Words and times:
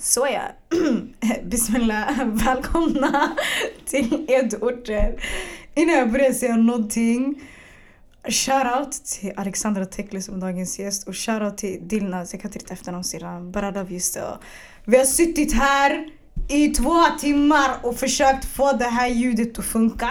Såja. 0.00 0.42
Bismillah. 1.44 2.26
Välkomna 2.26 3.36
till 3.86 4.26
Edorter. 4.28 5.24
Innan 5.74 5.94
jag 5.94 6.12
börjar 6.12 6.32
säga 6.32 6.56
någonting. 6.56 7.42
Shoutout 8.28 8.92
till 8.92 9.32
Alexandra 9.36 9.86
Tekle 9.86 10.22
som 10.22 10.34
är 10.34 10.40
dagens 10.40 10.78
gäst 10.78 11.08
och 11.08 11.16
shoutout 11.16 11.58
till 11.58 11.88
Dilnaz, 11.88 12.32
jag 12.32 12.42
kan 12.42 12.52
inte 12.52 12.72
efternamn 12.72 13.04
sedan. 13.04 13.52
But 13.52 13.62
I 13.62 13.66
love 13.66 13.90
you 13.90 14.00
still. 14.00 14.36
Vi 14.84 14.98
har 14.98 15.04
suttit 15.04 15.52
här 15.52 16.10
i 16.48 16.68
två 16.68 17.04
timmar 17.20 17.70
och 17.82 17.96
försökt 17.96 18.44
få 18.44 18.72
det 18.72 18.84
här 18.84 19.08
ljudet 19.08 19.58
att 19.58 19.64
funka. 19.64 20.10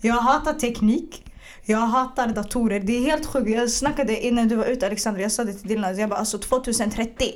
Jag 0.00 0.14
hatar 0.14 0.52
teknik. 0.52 1.31
Jag 1.64 1.78
hatar 1.78 2.28
datorer. 2.28 2.80
Det 2.80 2.96
är 2.96 3.00
helt 3.00 3.26
sjukt. 3.26 3.50
Jag 3.50 3.70
snackade 3.70 4.26
innan 4.26 4.48
du 4.48 4.56
var 4.56 4.64
ute 4.64 4.86
Alexandra, 4.86 5.22
jag 5.22 5.32
sa 5.32 5.44
det 5.44 5.52
till 5.52 5.68
Dilnaz. 5.68 5.98
Jag 5.98 6.08
bara 6.08 6.18
alltså 6.18 6.38
2030. 6.38 7.32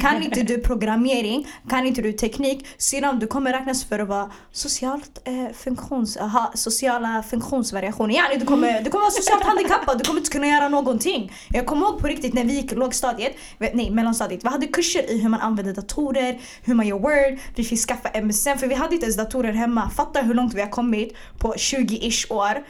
Kan 0.00 0.22
inte 0.22 0.42
du 0.42 0.58
programmering, 0.58 1.48
kan 1.68 1.86
inte 1.86 2.02
du 2.02 2.12
teknik, 2.12 2.66
sedan 2.76 3.18
du 3.18 3.26
kommer 3.26 3.52
räknas 3.52 3.84
för 3.84 3.98
att 3.98 4.08
vara 4.08 4.30
socialt 4.52 5.22
eh, 5.24 5.54
funktions, 5.54 6.16
aha, 6.16 6.52
sociala 6.54 7.22
funktionsvariationer. 7.30 8.14
Yani, 8.14 8.36
du, 8.36 8.46
kommer, 8.46 8.82
du 8.82 8.90
kommer 8.90 9.02
vara 9.02 9.10
socialt 9.10 9.44
handikappad, 9.44 9.98
du 9.98 10.04
kommer 10.04 10.20
inte 10.20 10.30
kunna 10.30 10.46
göra 10.46 10.68
någonting. 10.68 11.32
Jag 11.48 11.66
kommer 11.66 11.86
ihåg 11.86 11.98
på 11.98 12.06
riktigt 12.06 12.34
när 12.34 12.44
vi 12.44 12.52
gick 12.52 12.72
lågstadiet, 12.72 13.32
nej 13.58 13.90
mellanstadiet, 13.90 14.44
vi 14.44 14.48
hade 14.48 14.66
kurser 14.66 15.10
i 15.10 15.20
hur 15.20 15.28
man 15.28 15.40
använder 15.40 15.72
datorer, 15.72 16.40
hur 16.62 16.74
man 16.74 16.86
gör 16.86 16.98
word, 16.98 17.38
vi 17.54 17.64
fick 17.64 17.78
skaffa 17.78 18.20
MSN 18.20 18.58
för 18.58 18.66
vi 18.66 18.74
hade 18.74 18.94
inte 18.94 19.06
ens 19.06 19.16
datorer 19.16 19.52
hemma. 19.52 19.90
Fatta 19.90 20.20
hur 20.20 20.34
långt 20.34 20.54
vi 20.54 20.60
har 20.60 20.70
kommit 20.70 21.16
på 21.38 21.54
20-ish 21.54 22.32
år. 22.32 22.64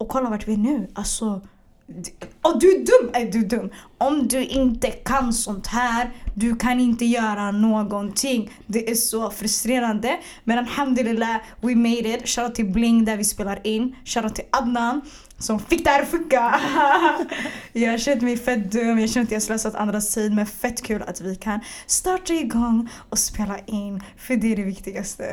Och 0.00 0.08
kolla 0.08 0.30
vart 0.30 0.48
vi 0.48 0.52
är 0.52 0.58
nu. 0.58 0.88
Alltså, 0.94 1.40
och 2.42 2.60
du 2.60 2.70
är 2.74 2.78
dum! 2.78 3.10
Nej, 3.12 3.30
du 3.32 3.38
är 3.38 3.44
dum. 3.44 3.70
Om 3.98 4.28
du 4.28 4.44
inte 4.44 4.90
kan 4.90 5.32
sånt 5.32 5.66
här, 5.66 6.10
du 6.34 6.56
kan 6.56 6.80
inte 6.80 7.04
göra 7.04 7.50
någonting. 7.50 8.50
Det 8.66 8.90
är 8.90 8.94
så 8.94 9.30
frustrerande. 9.30 10.18
Men 10.44 10.58
alhamdulillah, 10.58 11.36
we 11.60 11.74
made 11.74 12.14
it. 12.14 12.28
Shoutout 12.28 12.54
till 12.54 12.72
Bling 12.72 13.04
där 13.04 13.16
vi 13.16 13.24
spelar 13.24 13.66
in. 13.66 13.96
Shoutout 14.04 14.34
till 14.34 14.44
Adnan 14.50 15.00
som 15.38 15.58
fick 15.58 15.84
det 15.84 15.90
här 15.90 16.02
att 16.02 16.08
funka. 16.08 16.60
jag 17.72 17.90
har 17.90 17.98
känt 17.98 18.22
mig 18.22 18.36
fett 18.36 18.72
dum, 18.72 18.98
jag 18.98 19.10
känner 19.10 19.26
att 19.26 19.32
jag 19.32 19.42
slösat 19.42 19.74
andras 19.74 20.14
tid 20.14 20.34
men 20.34 20.46
fett 20.46 20.82
kul 20.82 21.02
att 21.02 21.20
vi 21.20 21.36
kan 21.36 21.60
starta 21.86 22.32
igång 22.32 22.88
och 23.08 23.18
spela 23.18 23.58
in. 23.58 24.02
För 24.16 24.36
det 24.36 24.52
är 24.52 24.56
det 24.56 24.64
viktigaste. 24.64 25.24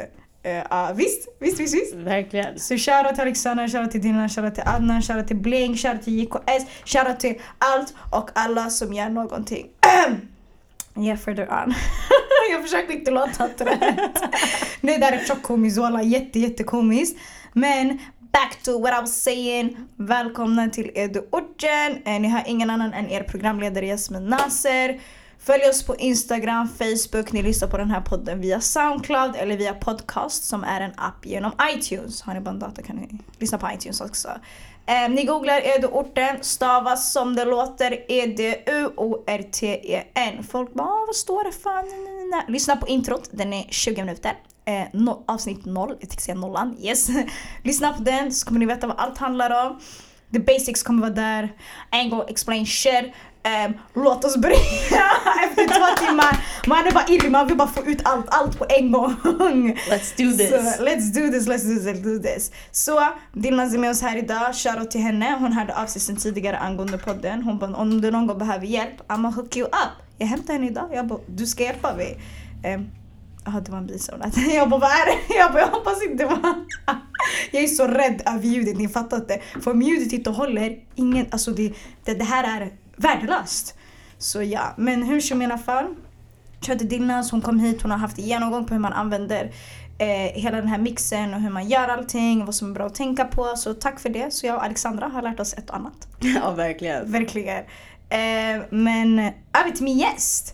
Uh, 0.47 0.93
visst, 0.95 1.27
visst, 1.39 1.59
visst, 1.59 1.75
visst. 1.75 1.93
Verkligen. 1.93 2.59
Så 2.59 2.77
shoutout 2.77 3.15
till 3.15 3.21
Alexander, 3.21 3.67
shoutout 3.67 3.91
till 3.91 4.01
Dilan, 4.01 4.29
shoutout 4.29 4.55
till 4.55 4.63
Adnan, 4.65 5.01
shoutout 5.01 5.27
till 5.27 5.37
Bling, 5.37 5.77
shoutout 5.77 6.03
till 6.03 6.19
JKS, 6.19 6.65
shoutout 6.85 7.19
till 7.19 7.41
allt 7.57 7.93
och 8.11 8.29
alla 8.33 8.69
som 8.69 8.93
gör 8.93 9.09
någonting. 9.09 9.67
yeah, 10.97 11.17
further 11.17 11.47
on. 11.63 11.73
jag 12.51 12.63
försökte 12.63 12.93
inte 12.93 13.11
låta 13.11 13.47
trött. 13.47 13.79
Nej, 14.81 14.99
det 14.99 15.05
där 15.05 15.11
är 15.11 15.25
tjockkomiskt 15.25 15.77
walla, 15.77 16.03
jätte 16.03 16.39
jättekomiskt. 16.39 17.19
Men 17.53 17.99
back 18.19 18.63
to 18.63 18.79
what 18.79 18.93
I 18.93 19.01
was 19.01 19.23
saying. 19.23 19.77
Välkomna 19.95 20.69
till 20.69 20.91
Edu-orten. 20.95 22.01
Eh, 22.05 22.19
ni 22.19 22.27
har 22.27 22.43
ingen 22.45 22.69
annan 22.69 22.93
än 22.93 23.09
er 23.09 23.23
programledare 23.23 23.85
Jasmin 23.85 24.25
Nasser. 24.25 24.99
Följ 25.47 25.63
oss 25.69 25.83
på 25.83 25.95
Instagram, 25.95 26.67
Facebook, 26.67 27.31
ni 27.31 27.41
lyssnar 27.41 27.67
på 27.67 27.77
den 27.77 27.91
här 27.91 28.01
podden 28.01 28.41
via 28.41 28.61
Soundcloud 28.61 29.35
eller 29.35 29.57
via 29.57 29.73
Podcast 29.73 30.43
som 30.43 30.63
är 30.63 30.81
en 30.81 30.91
app 30.97 31.25
genom 31.25 31.51
iTunes. 31.75 32.21
Har 32.21 32.33
ni 32.33 32.39
bara 32.39 32.49
en 32.49 32.59
dator 32.59 32.83
kan 32.83 32.95
ni 32.95 33.19
lyssna 33.37 33.57
på 33.57 33.69
iTunes 33.73 34.01
också. 34.01 34.29
Eh, 34.85 35.09
ni 35.09 35.23
googlar 35.23 35.61
Eduorten, 35.61 36.37
stavas 36.41 37.11
som 37.11 37.35
det 37.35 37.45
låter 37.45 38.11
E-D-U-O-R-T-E-N. 38.11 39.23
Folk 40.43 40.73
bara 40.73 40.87
ah, 40.87 41.05
vad 41.07 41.15
står 41.15 41.43
det 41.43 41.51
fan? 41.51 41.85
Lyssna 42.47 42.75
på 42.75 42.87
introt, 42.87 43.29
den 43.31 43.53
är 43.53 43.63
20 43.69 44.01
minuter. 44.01 44.33
Eh, 44.65 44.83
no, 44.93 45.23
avsnitt 45.27 45.65
0, 45.65 45.89
jag 45.89 45.99
tänkte 45.99 46.23
säga 46.23 46.35
nollan, 46.35 46.77
yes. 46.79 47.07
Lyssna 47.63 47.93
på 47.93 48.03
den 48.03 48.31
så 48.31 48.47
kommer 48.47 48.59
ni 48.59 48.65
veta 48.65 48.87
vad 48.87 48.97
allt 48.99 49.17
handlar 49.17 49.67
om. 49.67 49.79
The 50.33 50.39
basics 50.39 50.83
kommer 50.83 51.01
vara 51.01 51.13
där. 51.13 51.53
Angle 51.91 52.23
explain 52.27 52.65
shit. 52.65 53.13
Um, 53.47 53.73
låt 54.03 54.25
oss 54.25 54.37
börja 54.37 54.55
efter 55.45 55.67
två 55.67 56.05
timmar. 56.05 56.45
Man 56.67 56.87
är 56.87 56.91
bara 56.91 57.05
irrig, 57.07 57.31
man 57.31 57.47
vill 57.47 57.57
bara 57.57 57.67
få 57.67 57.85
ut 57.85 58.01
allt, 58.03 58.25
allt 58.29 58.59
på 58.59 58.65
en 58.69 58.91
gång. 58.91 59.15
Let's 59.89 60.17
do 60.17 60.37
this. 60.37 60.49
So, 60.49 60.83
let's 60.83 61.13
do 61.13 61.31
this, 61.31 61.47
let's 61.47 61.63
do 61.63 61.75
this, 61.75 61.85
let's 61.85 62.03
do 62.03 62.19
this. 62.19 62.51
Så 62.71 63.07
Dilnaz 63.33 63.73
är 63.73 63.77
med 63.77 63.89
oss 63.89 64.01
här 64.01 64.17
idag, 64.17 64.55
shoutout 64.55 64.91
till 64.91 65.01
henne. 65.01 65.37
Hon 65.39 65.53
hörde 65.53 65.75
av 65.75 65.85
sig 65.85 66.01
sen 66.01 66.15
tidigare 66.15 66.57
angående 66.57 66.97
podden. 66.97 67.43
Hon 67.43 67.59
bara, 67.59 67.75
om 67.75 68.01
du 68.01 68.11
någon 68.11 68.27
gång 68.27 68.37
behöver 68.37 68.65
hjälp, 68.65 69.01
I'ma 69.07 69.35
hook 69.35 69.57
you 69.57 69.67
up. 69.67 70.07
Jag 70.17 70.27
hämtar 70.27 70.53
henne 70.53 70.67
idag, 70.67 70.89
jag 70.93 71.07
bara, 71.07 71.19
du 71.27 71.45
ska 71.45 71.63
hjälpa 71.63 71.95
mig. 71.95 72.19
Um, 72.75 72.89
Jaha, 73.45 73.61
det 73.61 73.71
var 73.71 73.77
en 73.77 73.87
bison. 73.87 74.21
Jag 74.53 74.69
bara, 74.69 74.79
vad 74.79 74.89
är 74.89 75.05
det? 75.05 75.35
Jag 75.35 75.51
bara, 75.51 75.59
jag 75.59 75.67
hoppas 75.67 76.03
inte 76.03 76.25
var... 76.25 76.39
Jag 77.51 77.63
är 77.63 77.67
så 77.67 77.87
rädd 77.87 78.21
över 78.25 78.43
ljudet, 78.47 78.77
ni 78.77 78.87
fattar 78.87 79.17
inte. 79.17 79.41
För 79.61 79.71
om 79.71 79.81
ljudet 79.81 80.13
inte 80.13 80.29
håller, 80.29 80.79
ingen... 80.95 81.25
Alltså 81.31 81.51
det, 81.51 81.73
det, 82.03 82.13
det 82.13 82.23
här 82.23 82.61
är 82.61 82.71
värdelöst. 82.97 83.75
Så 84.17 84.43
ja, 84.43 84.73
men 84.77 85.03
hur 85.03 85.19
som 85.19 85.41
i 85.41 85.45
alla 85.45 85.57
fall. 85.57 85.95
Körde 86.61 86.83
Dilnas, 86.83 87.31
hon 87.31 87.41
kom 87.41 87.59
hit, 87.59 87.81
hon 87.81 87.91
har 87.91 87.97
haft 87.97 88.17
en 88.17 88.25
genomgång 88.25 88.65
på 88.65 88.73
hur 88.73 88.81
man 88.81 88.93
använder 88.93 89.51
eh, 89.97 90.41
hela 90.41 90.57
den 90.57 90.67
här 90.67 90.77
mixen 90.77 91.33
och 91.33 91.41
hur 91.41 91.49
man 91.49 91.67
gör 91.67 91.87
allting, 91.87 92.45
vad 92.45 92.55
som 92.55 92.69
är 92.69 92.73
bra 92.73 92.85
att 92.85 92.95
tänka 92.95 93.25
på. 93.25 93.53
Så 93.55 93.73
tack 93.73 93.99
för 93.99 94.09
det. 94.09 94.33
Så 94.33 94.45
jag 94.45 94.55
och 94.55 94.63
Alexandra 94.63 95.07
har 95.07 95.21
lärt 95.21 95.39
oss 95.39 95.53
ett 95.53 95.69
och 95.69 95.75
annat. 95.75 96.07
Ja, 96.19 96.51
verkligen. 96.51 97.11
Verkligen. 97.11 97.63
Eh, 98.09 98.63
men 98.69 99.19
över 99.53 99.71
till 99.75 99.83
min 99.83 99.97
gäst. 99.97 100.53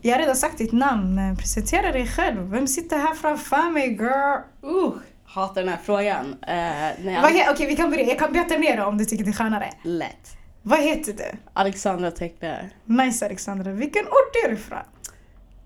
Jag 0.00 0.12
har 0.12 0.18
redan 0.18 0.36
sagt 0.36 0.58
ditt 0.58 0.72
namn. 0.72 1.36
Presentera 1.38 1.92
dig 1.92 2.06
själv. 2.06 2.50
Vem 2.50 2.66
sitter 2.66 2.98
här 2.98 3.14
framför 3.14 3.70
mig 3.70 3.88
girl? 3.88 4.38
Uh, 4.64 4.94
hatar 5.24 5.62
den 5.62 5.68
här 5.68 5.80
frågan. 5.84 6.26
Uh, 6.26 7.24
Okej, 7.24 7.50
okay, 7.52 7.66
vi 7.66 7.76
kan 7.76 7.90
börja. 7.90 8.04
Jag 8.04 8.18
kan 8.18 8.32
beta 8.32 8.56
ner 8.56 8.84
om 8.84 8.98
du 8.98 9.04
tycker 9.04 9.24
det 9.24 9.30
är 9.30 9.32
skönare. 9.32 9.70
Lätt. 9.82 10.36
Vad 10.62 10.78
heter 10.78 11.12
du? 11.12 11.24
Alexandra 11.52 12.10
Tekle. 12.10 12.70
Nice 12.84 13.26
Alexandra. 13.26 13.72
Vilken 13.72 14.04
ort 14.04 14.44
är 14.44 14.48
du 14.48 14.54
ifrån? 14.54 14.78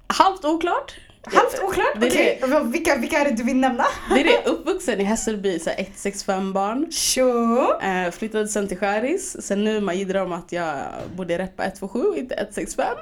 Halvt 0.07 0.45
oklart. 0.45 0.95
Halvt 1.23 1.63
oklart? 1.63 1.97
Okej, 1.97 2.41
okay. 2.43 2.65
vilka, 2.65 2.97
vilka 2.97 3.19
är 3.19 3.25
det 3.25 3.37
du 3.37 3.43
vill 3.43 3.57
nämna? 3.57 3.87
Det 4.15 4.21
är 4.21 4.25
det, 4.25 4.51
uppvuxen 4.51 5.01
i 5.01 5.05
Hässelby, 5.05 5.59
så 5.59 5.71
165 5.71 6.53
barn. 6.53 6.93
Sure. 6.93 8.05
Eh, 8.07 8.11
flyttade 8.11 8.49
sen 8.49 8.69
till 8.69 8.79
Skäris. 8.79 9.37
Sen 9.43 9.65
nu 9.65 9.81
man 9.81 9.99
gidrar 9.99 10.23
om 10.23 10.33
att 10.33 10.53
jag 10.53 10.77
borde 11.17 11.39
reppa 11.39 11.65
127, 11.65 12.01
inte 12.17 12.35
165. 12.35 12.97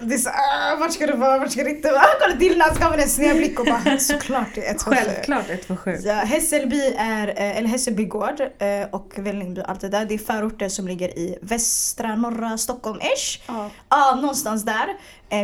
Det 0.00 0.14
är 0.14 0.18
så, 0.18 0.28
uh, 0.28 0.80
vart 0.80 0.92
ska 0.92 1.06
du 1.06 1.16
vara, 1.16 1.38
vart 1.38 1.52
ska 1.52 1.64
du 1.64 1.70
inte 1.70 1.90
vara? 1.90 2.04
Kolla 2.20 2.34
Dilan 2.34 2.74
ska 2.74 2.90
med 2.90 3.00
en 3.00 3.08
sned 3.08 3.36
blick 3.36 3.60
och 3.60 3.66
bara 3.66 3.98
såklart 3.98 4.48
det 4.54 4.66
är 4.66 4.74
127. 4.74 4.96
Självklart 4.96 5.48
127. 5.48 5.98
Ja, 6.04 6.14
Hässelby 6.14 6.94
är, 6.98 7.28
eh, 7.28 7.58
eller 7.58 7.68
Hässelby 7.68 8.04
gård 8.04 8.40
eh, 8.40 8.88
och 8.90 9.12
Vällingby 9.16 9.60
allt 9.60 9.80
det 9.80 9.88
där. 9.88 10.04
Det 10.04 10.14
är 10.14 10.18
förorter 10.18 10.68
som 10.68 10.88
ligger 10.88 11.18
i 11.18 11.38
västra 11.42 12.16
norra 12.16 12.56
Stockholm-ish. 12.56 13.40
Ja. 13.46 13.70
ja, 13.88 14.14
någonstans 14.14 14.64
där. 14.64 14.96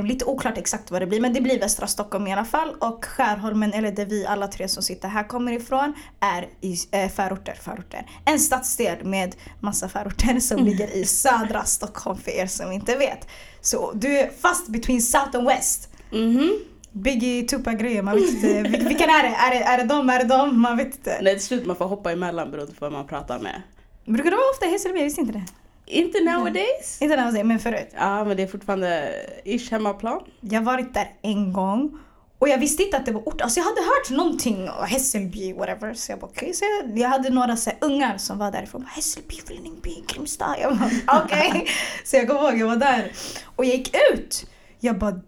Lite 0.04 0.24
oklart 0.24 0.58
exakt 0.58 0.90
vad 0.90 1.02
det 1.02 1.06
blir 1.06 1.20
men 1.20 1.32
det 1.32 1.40
blir 1.40 1.60
västra 1.60 1.86
Stockholm 1.86 2.26
i 2.26 2.32
alla 2.32 2.44
fall. 2.44 2.74
Och 2.80 3.04
Skärholmen, 3.04 3.72
eller 3.72 3.92
där 3.92 4.06
vi 4.06 4.26
alla 4.26 4.48
tre 4.48 4.68
som 4.68 4.82
sitter 4.82 5.08
här 5.08 5.24
kommer 5.24 5.52
ifrån, 5.52 5.94
är 6.20 6.48
i 6.60 6.76
förorter. 7.08 7.54
förorter. 7.62 8.06
En 8.24 8.40
stadsdel 8.40 9.04
med 9.04 9.36
massa 9.60 9.88
förorter 9.88 10.40
som 10.40 10.56
mm. 10.56 10.70
ligger 10.70 10.96
i 10.96 11.04
södra 11.04 11.64
Stockholm 11.64 12.18
för 12.18 12.30
er 12.30 12.46
som 12.46 12.72
inte 12.72 12.96
vet. 12.96 13.28
Så 13.60 13.92
du 13.92 14.18
är 14.18 14.30
fast 14.40 14.68
between 14.68 15.02
South 15.02 15.36
and 15.36 15.46
West. 15.46 15.88
Mm 16.12 16.38
-hmm. 16.38 16.58
Biggie, 16.92 17.42
Tupac-grejer, 17.42 18.02
man 18.02 18.14
vet 18.14 18.30
inte. 18.30 18.62
Vilka 18.62 19.04
är 19.04 19.22
det? 19.22 19.36
Är 19.36 19.50
det, 19.50 19.64
är 19.64 19.78
det 19.78 19.84
dem? 19.84 20.10
Är 20.10 20.18
det 20.18 20.24
dem? 20.24 20.60
Man 20.60 20.76
vet 20.76 20.86
inte. 20.86 21.18
Nej 21.22 21.34
till 21.34 21.46
slut 21.46 21.66
man 21.66 21.76
får 21.76 21.84
hoppa 21.84 22.12
emellan 22.12 22.50
beroende 22.50 22.72
på 22.72 22.84
vem 22.84 22.92
man 22.92 23.06
pratar 23.06 23.38
med. 23.38 23.62
Brukar 24.04 24.30
du 24.30 24.36
vara 24.36 24.50
ofta 24.54 24.66
i 24.66 24.70
Hässelby? 24.70 24.98
Jag 24.98 25.04
visste 25.04 25.20
inte 25.20 25.32
det. 25.32 25.44
Inte 25.86 26.20
nowadays. 26.20 26.98
Inte 27.00 27.16
nowadays, 27.16 27.44
men 27.44 27.58
förut. 27.58 27.88
Ja 27.94 28.24
men 28.24 28.36
det 28.36 28.42
är 28.42 28.46
fortfarande 28.46 29.12
ish 29.44 29.70
hemmaplan. 29.70 30.20
Jag 30.40 30.60
har 30.60 30.64
varit 30.64 30.94
där 30.94 31.10
en 31.22 31.52
gång. 31.52 31.98
Och 32.38 32.48
jag 32.48 32.58
visste 32.58 32.82
inte 32.82 32.96
att 32.96 33.06
det 33.06 33.12
var 33.12 33.28
ort. 33.28 33.40
Alltså 33.40 33.60
jag 33.60 33.64
hade 33.64 33.80
hört 33.80 34.10
någonting, 34.10 34.68
Hässelby, 34.86 35.52
whatever. 35.52 35.94
Så 35.94 36.12
jag 36.12 36.18
bara 36.18 36.26
okej. 36.26 36.40
Okay. 36.40 36.52
Så 36.52 36.64
jag, 36.64 36.98
jag, 36.98 37.08
hade 37.08 37.30
några 37.30 37.56
så 37.56 37.70
här, 37.70 37.78
ungar 37.80 38.18
som 38.18 38.38
var 38.38 38.50
därifrån. 38.50 38.86
Hässelby, 38.88 39.36
Vällingby, 39.48 40.04
Grimsta. 40.06 40.56
Jag 40.60 40.78
bara 40.78 40.90
okej. 41.24 41.48
Okay. 41.48 41.66
så 42.04 42.16
jag 42.16 42.28
kommer 42.28 42.40
ihåg, 42.40 42.58
jag 42.58 42.66
var 42.66 42.76
där. 42.76 43.12
Och 43.56 43.64
jag 43.64 43.76
gick 43.76 43.96
ut. 44.12 44.46
Jag 44.80 44.98
bara 44.98 45.20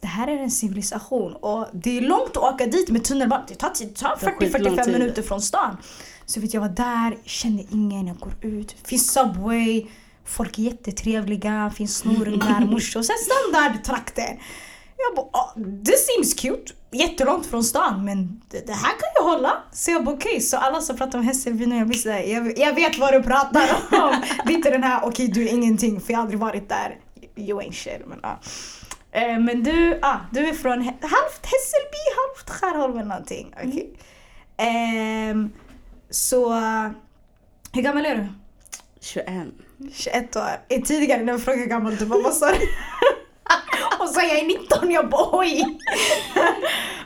det 0.00 0.06
här 0.06 0.28
är 0.28 0.38
en 0.38 0.50
civilisation 0.50 1.32
och 1.32 1.66
det 1.72 1.98
är 1.98 2.00
långt 2.00 2.36
att 2.36 2.54
åka 2.54 2.66
dit 2.66 2.88
med 2.88 3.04
tunnelbanan. 3.04 3.46
Det 3.48 3.54
tar, 3.54 3.70
tar 3.94 4.16
40-45 4.16 4.92
minuter 4.92 5.22
från 5.22 5.42
stan. 5.42 5.76
Så 6.26 6.40
vet 6.40 6.54
jag 6.54 6.60
var 6.60 6.68
där, 6.68 7.16
kände 7.24 7.64
ingen, 7.70 8.06
jag 8.06 8.16
går 8.16 8.32
ut. 8.40 8.76
Finns 8.84 9.12
Subway, 9.12 9.86
folk 10.26 10.58
är 10.58 10.62
jättetrevliga, 10.62 11.72
finns 11.76 11.96
snorungar, 11.96 12.60
morsor. 12.60 13.02
Sen 13.02 13.16
standardtrakter. 13.18 14.42
Jag 14.98 15.16
bara, 15.16 15.26
oh, 15.26 15.84
this 15.84 16.06
seems 16.06 16.34
cute. 16.34 16.72
Jättelångt 16.92 17.46
från 17.46 17.64
stan 17.64 18.04
men 18.04 18.42
det, 18.50 18.66
det 18.66 18.72
här 18.72 18.90
kan 18.90 19.08
ju 19.16 19.30
hålla. 19.30 19.62
Så 19.72 19.90
jag 19.90 20.04
bara 20.04 20.14
okej, 20.14 20.28
okay. 20.30 20.40
så 20.40 20.56
alla 20.56 20.80
som 20.80 20.96
pratar 20.96 21.18
om 21.18 21.24
Hässelby 21.24 21.66
nu, 21.66 21.78
jag 21.78 21.86
blir 21.86 21.98
sådär, 21.98 22.20
jag, 22.20 22.58
jag 22.58 22.74
vet 22.74 22.98
vad 22.98 23.12
du 23.12 23.22
pratar 23.22 23.68
om. 23.92 24.22
det 24.46 24.52
är 24.52 24.56
inte 24.56 24.70
den 24.70 24.82
här 24.82 24.98
okej 24.98 25.08
okay, 25.08 25.26
du 25.26 25.48
är 25.48 25.52
ingenting 25.52 26.00
för 26.00 26.12
jag 26.12 26.18
har 26.18 26.22
aldrig 26.22 26.40
varit 26.40 26.68
där. 26.68 26.98
You 27.36 27.60
ain't 27.60 27.72
shit. 27.72 28.06
Men. 28.06 28.20
Eh, 29.12 29.38
men 29.38 29.62
du, 29.62 29.98
ah, 30.02 30.16
du 30.32 30.48
är 30.48 30.52
från 30.52 30.82
halvt 30.82 31.46
Hässelby, 31.46 32.02
halvt 32.16 32.50
Skärholmen 32.50 33.08
någonting. 33.08 33.54
Okej. 33.56 33.98
Ehm, 34.56 35.52
så, 36.10 36.52
hur 37.72 37.82
gammal 37.82 38.06
är 38.06 38.16
du? 38.16 38.26
21. 39.00 39.26
21 39.92 40.36
år. 40.36 40.42
Eh, 40.68 40.82
Tidigare 40.82 41.22
när 41.22 41.32
jag 41.32 41.42
frågade 41.42 41.62
hur 41.62 41.70
gammal 41.70 41.96
du 41.96 42.04
var, 42.04 42.22
vad 42.22 42.34
sa 42.34 42.46
du? 42.46 42.58
Och 43.98 44.08
så 44.08 44.20
jag 44.20 44.38
är 44.38 44.46
19, 44.46 44.90
jag 44.90 45.08
bara 45.10 45.38
oj! 45.38 45.64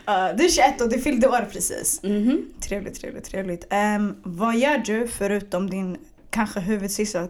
Uh, 0.09 0.37
du 0.37 0.45
är 0.45 0.49
21 0.49 0.81
och 0.81 0.89
du 0.89 0.99
fyllde 0.99 1.27
år 1.27 1.47
precis. 1.51 2.03
Mhm. 2.03 2.45
Trevligt, 2.61 3.01
trevligt, 3.01 3.23
trevligt. 3.23 3.67
Ehm, 3.69 4.15
vad 4.23 4.55
gör 4.55 4.77
du 4.77 5.07
förutom 5.07 5.69
din 5.69 5.97
kanske 6.29 6.59
huvudsyssla 6.59 7.27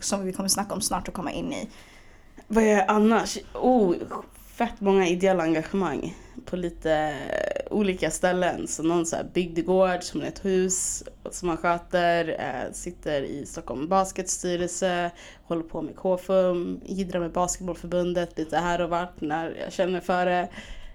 som 0.00 0.24
vi 0.26 0.32
kommer 0.32 0.48
snacka 0.48 0.74
om 0.74 0.80
snart 0.80 1.08
och 1.08 1.14
komma 1.14 1.32
in 1.32 1.52
i? 1.52 1.68
Vad 2.46 2.64
gör 2.64 2.70
jag 2.70 2.84
annars? 2.88 3.38
Oh, 3.54 3.94
fett 4.56 4.80
många 4.80 5.08
ideella 5.08 5.42
engagemang 5.42 6.14
på 6.50 6.56
lite 6.56 7.14
olika 7.70 8.10
ställen. 8.10 8.68
Så 8.68 8.82
någon 8.82 9.06
så 9.06 9.16
här 9.16 9.24
bygdegård 9.34 10.02
som 10.02 10.20
är 10.20 10.26
ett 10.26 10.44
hus 10.44 11.04
som 11.30 11.48
man 11.48 11.56
sköter, 11.56 12.28
eh, 12.28 12.72
sitter 12.72 13.22
i 13.22 13.46
Stockholm 13.46 13.88
basketstyrelse, 13.88 15.10
håller 15.42 15.62
på 15.62 15.82
med 15.82 15.96
KFUM, 15.96 16.80
idrar 16.86 17.20
med 17.20 17.32
basketbollförbundet 17.32 18.38
lite 18.38 18.56
här 18.56 18.80
och 18.80 18.90
vart 18.90 19.20
när 19.20 19.56
jag 19.64 19.72
känner 19.72 20.00
för 20.00 20.26
det. 20.26 20.48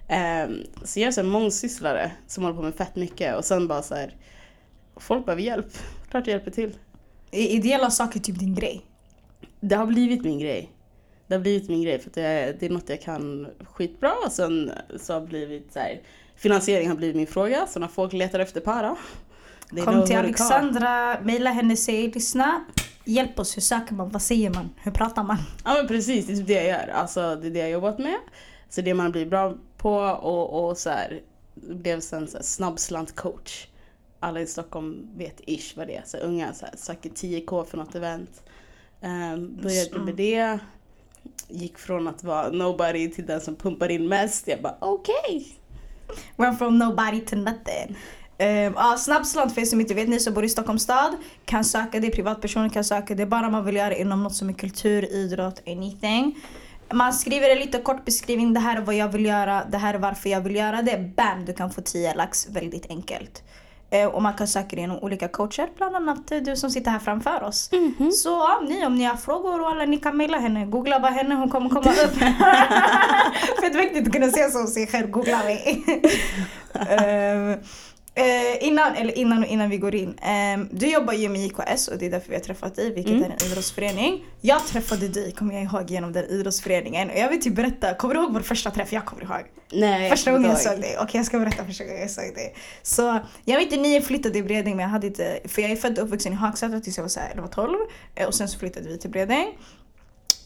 Eh, 0.08 0.48
så 0.84 1.00
jag 1.00 1.08
är 1.08 1.12
så 1.12 1.20
här 1.20 1.28
mångsysslare 1.28 2.12
som 2.26 2.44
håller 2.44 2.56
på 2.56 2.62
med 2.62 2.74
fett 2.74 2.96
mycket 2.96 3.36
och 3.36 3.44
sen 3.44 3.68
bara 3.68 3.82
så 3.82 3.94
här, 3.94 4.16
folk 4.96 5.26
behöver 5.26 5.42
hjälp, 5.42 5.72
klart 6.10 6.26
jag 6.26 6.32
hjälper 6.34 6.50
till. 6.50 6.76
Är 7.30 7.48
ideella 7.48 7.90
saker 7.90 8.20
typ 8.20 8.38
din 8.38 8.54
grej? 8.54 8.84
Det 9.60 9.74
har 9.74 9.86
blivit 9.86 10.24
min 10.24 10.38
grej. 10.38 10.70
Det 11.26 11.34
har 11.34 11.40
blivit 11.40 11.68
min 11.68 11.82
grej 11.82 11.98
för 11.98 12.10
att 12.10 12.14
det, 12.14 12.56
det 12.60 12.66
är 12.66 12.70
något 12.70 12.88
jag 12.88 13.02
kan 13.02 13.46
skitbra 13.72 14.12
och 14.26 14.32
sen 14.32 14.72
så 14.96 15.12
har 15.12 15.20
blivit 15.20 15.72
så 15.72 15.78
här, 15.78 16.00
finansiering 16.36 16.88
har 16.88 16.96
blivit 16.96 17.16
min 17.16 17.26
fråga 17.26 17.66
så 17.66 17.78
när 17.78 17.88
folk 17.88 18.12
letar 18.12 18.38
efter 18.38 18.60
para. 18.60 18.96
Kom 19.84 20.06
till. 20.06 20.16
Alexandra, 20.16 21.20
mejla 21.20 21.50
henne, 21.50 21.76
säg 21.76 22.10
lyssna. 22.10 22.64
Hjälp 23.04 23.38
oss, 23.38 23.56
hur 23.56 23.62
söker 23.62 23.94
man? 23.94 24.08
Vad 24.10 24.22
säger 24.22 24.50
man? 24.50 24.70
Hur 24.82 24.90
pratar 24.90 25.22
man? 25.22 25.36
Ja 25.64 25.74
men 25.74 25.88
precis, 25.88 26.26
det 26.26 26.32
är 26.32 26.36
typ 26.36 26.46
det 26.46 26.54
jag 26.54 26.66
gör. 26.66 26.88
Alltså 26.88 27.36
det 27.36 27.46
är 27.46 27.50
det 27.50 27.58
jag 27.58 27.70
jobbat 27.70 27.98
med. 27.98 28.18
Så 28.68 28.80
det 28.80 28.94
man 28.94 29.12
blir 29.12 29.26
bra 29.26 29.54
på 29.76 29.94
och, 29.98 30.68
och 30.68 30.78
så 30.78 30.90
här, 30.90 31.20
blev 31.54 32.00
sen 32.00 32.28
så 32.28 32.36
här, 32.36 32.44
snabbslant-coach. 32.44 33.66
Alla 34.20 34.40
i 34.40 34.46
Stockholm 34.46 35.08
vet 35.16 35.40
ish 35.46 35.76
vad 35.76 35.86
det 35.86 35.96
är. 35.96 36.02
Så 36.06 36.16
unga 36.16 36.52
så 36.52 36.66
här, 36.66 36.74
söker 36.76 37.10
10k 37.10 37.64
för 37.64 37.76
något 37.76 37.94
event. 37.94 38.42
Um, 39.00 39.56
började 39.62 39.98
med 39.98 40.14
det. 40.14 40.58
Gick 41.48 41.78
från 41.78 42.08
att 42.08 42.24
vara 42.24 42.50
nobody 42.50 43.10
till 43.10 43.26
den 43.26 43.40
som 43.40 43.56
pumpar 43.56 43.90
in 43.90 44.08
mest. 44.08 44.48
Jag 44.48 44.62
bara 44.62 44.76
okej. 44.80 45.46
Went 46.36 46.58
from 46.58 46.78
nobody 46.78 47.20
to 47.20 47.36
nothing. 47.36 47.96
Um, 48.38 48.74
ja, 48.76 48.96
snabbslant 48.98 49.54
för 49.54 49.60
er 49.60 49.64
som 49.64 49.80
inte 49.80 49.94
vet, 49.94 50.08
ni 50.08 50.20
som 50.20 50.34
bor 50.34 50.44
i 50.44 50.48
Stockholms 50.48 50.82
stad 50.82 51.16
kan 51.44 51.64
söka 51.64 52.00
det, 52.00 52.10
privatpersoner 52.10 52.68
kan 52.68 52.84
söka 52.84 53.14
det, 53.14 53.26
bara 53.26 53.50
man 53.50 53.64
vill 53.64 53.76
göra 53.76 53.96
inom 53.96 54.22
något 54.22 54.34
som 54.34 54.48
är 54.48 54.52
kultur, 54.52 55.04
idrott, 55.04 55.62
anything. 55.66 56.38
Man 56.92 57.12
skriver 57.12 57.50
en 57.50 57.58
lite 57.58 57.78
kort 57.78 58.04
beskrivning, 58.04 58.54
det 58.54 58.60
här 58.60 58.76
är 58.76 58.80
vad 58.80 58.94
jag 58.94 59.08
vill 59.08 59.24
göra, 59.24 59.64
det 59.64 59.78
här 59.78 59.94
är 59.94 59.98
varför 59.98 60.30
jag 60.30 60.40
vill 60.40 60.54
göra 60.54 60.82
det. 60.82 61.12
Bam, 61.16 61.44
du 61.44 61.52
kan 61.52 61.70
få 61.70 61.80
10 61.80 62.14
lax 62.14 62.48
väldigt 62.48 62.90
enkelt. 62.90 63.42
Eh, 63.94 64.06
och 64.06 64.22
man 64.22 64.34
kan 64.34 64.48
söka 64.48 64.76
genom 64.76 64.98
olika 64.98 65.28
coacher, 65.28 65.68
bland 65.76 65.96
annat 65.96 66.32
eh, 66.32 66.38
du 66.38 66.56
som 66.56 66.70
sitter 66.70 66.90
här 66.90 66.98
framför 66.98 67.42
oss. 67.42 67.70
Så 68.12 68.28
ja, 68.28 68.62
ni 68.68 68.86
om 68.86 68.94
ni 68.98 69.04
har 69.04 69.16
frågor 69.16 69.60
och 69.60 69.68
alla, 69.68 69.84
ni 69.84 69.98
kan 69.98 70.16
mejla 70.16 70.38
henne. 70.38 70.66
Googla 70.66 71.00
bara 71.00 71.12
henne, 71.12 71.34
hon 71.34 71.50
kommer 71.50 71.70
komma 71.70 71.90
upp. 72.04 72.14
Fett 73.60 73.74
viktigt 73.74 74.06
att 74.06 74.12
kunna 74.12 74.28
se 74.30 74.50
som 74.50 74.66
sig 74.66 74.86
själv, 74.86 75.10
googla 75.10 75.38
mig. 75.38 75.84
Ehm, 76.88 77.56
eh, 78.14 78.66
innan, 78.66 78.94
eller 78.94 79.18
innan 79.18 79.38
och 79.44 79.48
innan 79.48 79.70
vi 79.70 79.76
går 79.78 79.94
in. 79.94 80.18
ehm, 80.22 80.68
du 80.72 80.86
jobbar 80.86 81.12
ju 81.12 81.28
med 81.28 81.40
IKS 81.46 81.88
och 81.88 81.98
det 81.98 82.06
är 82.06 82.10
därför 82.10 82.28
vi 82.28 82.34
har 82.34 82.42
träffat 82.42 82.74
dig, 82.76 82.94
vilket 82.94 83.12
Mm. 83.12 83.24
är 83.24 83.36
en 83.40 83.46
idrottsförening. 83.50 84.24
Jag 84.40 84.66
träffade 84.66 85.08
dig, 85.08 85.32
kommer 85.32 85.54
jag 85.54 85.62
ihåg, 85.62 85.90
genom 85.90 86.12
den 86.12 86.24
idrottsföreningen. 86.24 87.10
Och 87.10 87.16
jag 87.18 87.28
vill 87.30 87.42
typ 87.42 87.54
berätta, 87.54 87.94
kommer 87.94 88.14
du 88.14 88.20
ihåg 88.20 88.32
vår 88.32 88.40
första 88.40 88.70
träff? 88.70 88.92
Jag 88.92 89.04
kommer 89.04 89.22
ihåg. 89.22 89.42
Nej, 89.72 90.10
Första 90.10 90.32
gången 90.32 90.50
jag 90.50 90.60
såg 90.60 90.80
dig. 90.80 90.96
Okej 91.00 91.18
jag 91.18 91.26
ska 91.26 91.38
berätta 91.38 91.64
första 91.64 91.84
gången 91.84 92.00
jag 92.00 92.10
såg 92.10 92.34
dig. 92.34 92.54
Så 92.82 93.18
jag 93.44 93.56
vet 93.56 93.64
inte, 93.64 93.76
ni 93.76 94.00
flyttade 94.00 94.34
till 94.34 94.44
Bredäng 94.44 94.76
men 94.76 94.82
jag 94.82 94.90
hade 94.90 95.06
inte, 95.06 95.40
för 95.48 95.62
jag 95.62 95.70
är 95.70 95.76
född 95.76 95.98
och 95.98 96.04
uppvuxen 96.04 96.32
i 96.32 96.36
Hagsätra 96.36 96.80
tills 96.80 96.96
jag 96.96 97.04
var, 97.04 97.08
så 97.08 97.20
här, 97.20 97.32
jag 97.34 97.42
var 97.42 97.48
12. 97.48 97.78
eh, 98.14 98.26
Och 98.26 98.34
sen 98.34 98.48
så 98.48 98.58
flyttade 98.58 98.88
vi 98.88 98.98
till 98.98 99.10
Bredäng. 99.10 99.46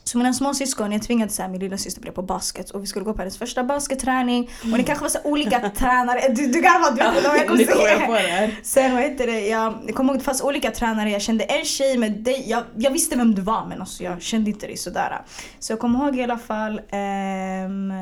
Så 0.09 0.19
mina 0.19 0.33
småsyskon, 0.33 0.93
jag 0.93 1.03
tvingade 1.03 1.33
så 1.33 1.43
här, 1.43 1.49
min 1.49 1.61
lilla 1.61 1.79
syster 1.79 2.01
börja 2.01 2.13
på 2.13 2.23
basket 2.23 2.71
och 2.71 2.83
vi 2.83 2.87
skulle 2.87 3.05
gå 3.05 3.13
på 3.13 3.19
hennes 3.19 3.39
första 3.39 3.65
basketträning. 3.65 4.51
Och 4.63 4.79
ni 4.79 4.85
kanske 4.85 5.03
var 5.03 5.09
så 5.09 5.19
olika 5.25 5.71
tränare, 5.71 6.29
du, 6.29 6.47
du 6.47 6.61
garvar, 6.61 6.91
du 6.91 6.97
vet 6.97 7.25
vad 7.25 7.39
jag 7.39 7.47
kommer 7.47 7.65
säga. 7.65 8.47
det. 8.47 8.55
Sen 8.63 8.95
vad 8.95 9.03
heter 9.03 9.27
det, 9.27 9.47
jag, 9.47 9.75
jag 9.87 9.95
kommer 9.95 10.13
ihåg 10.13 10.21
det 10.21 10.25
fanns 10.25 10.43
olika 10.43 10.71
tränare, 10.71 11.11
jag 11.11 11.23
kände 11.23 11.45
en 11.45 11.65
tjej 11.65 11.99
men 11.99 12.23
dig, 12.23 12.45
jag, 12.51 12.65
jag 12.77 12.91
visste 12.91 13.17
vem 13.17 13.35
du 13.35 13.43
var 13.43 13.67
men 13.67 13.81
alltså, 13.81 14.05
jag 14.05 14.23
kände 14.23 14.51
inte 14.51 14.67
dig 14.67 14.77
sådär. 14.77 15.23
Så 15.59 15.73
jag 15.73 15.79
kommer 15.79 16.05
ihåg 16.05 16.17
i 16.17 16.23
alla 16.23 16.39
fall, 16.39 16.81
ehm, 16.91 17.93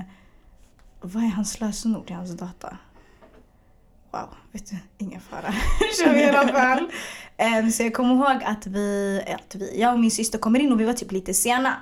vad 1.01 1.23
är 1.23 1.29
hans 1.29 1.61
lösenord 1.61 2.11
i 2.11 2.13
hans 2.13 2.31
data? 2.31 2.77
Wow, 4.13 4.29
vet 4.53 4.71
du, 4.71 4.77
ingen 4.99 5.21
fara. 5.21 5.55
Kör 6.05 6.13
vi 6.15 6.21
i 6.21 6.29
alla 6.29 6.49
fall. 6.53 6.91
Ehm, 7.37 7.71
så 7.71 7.83
jag 7.83 7.95
kommer 7.95 8.15
ihåg 8.15 8.43
att 8.45 8.67
vi, 8.67 9.23
att 9.35 9.55
vi, 9.55 9.81
jag 9.81 9.93
och 9.95 10.01
min 10.01 10.11
syster 10.11 10.39
kommer 10.39 10.61
in 10.61 10.73
och 10.73 10.81
vi 10.81 10.85
var 10.85 10.93
typ 10.93 11.13
lite 11.13 11.35
sena. 11.35 11.75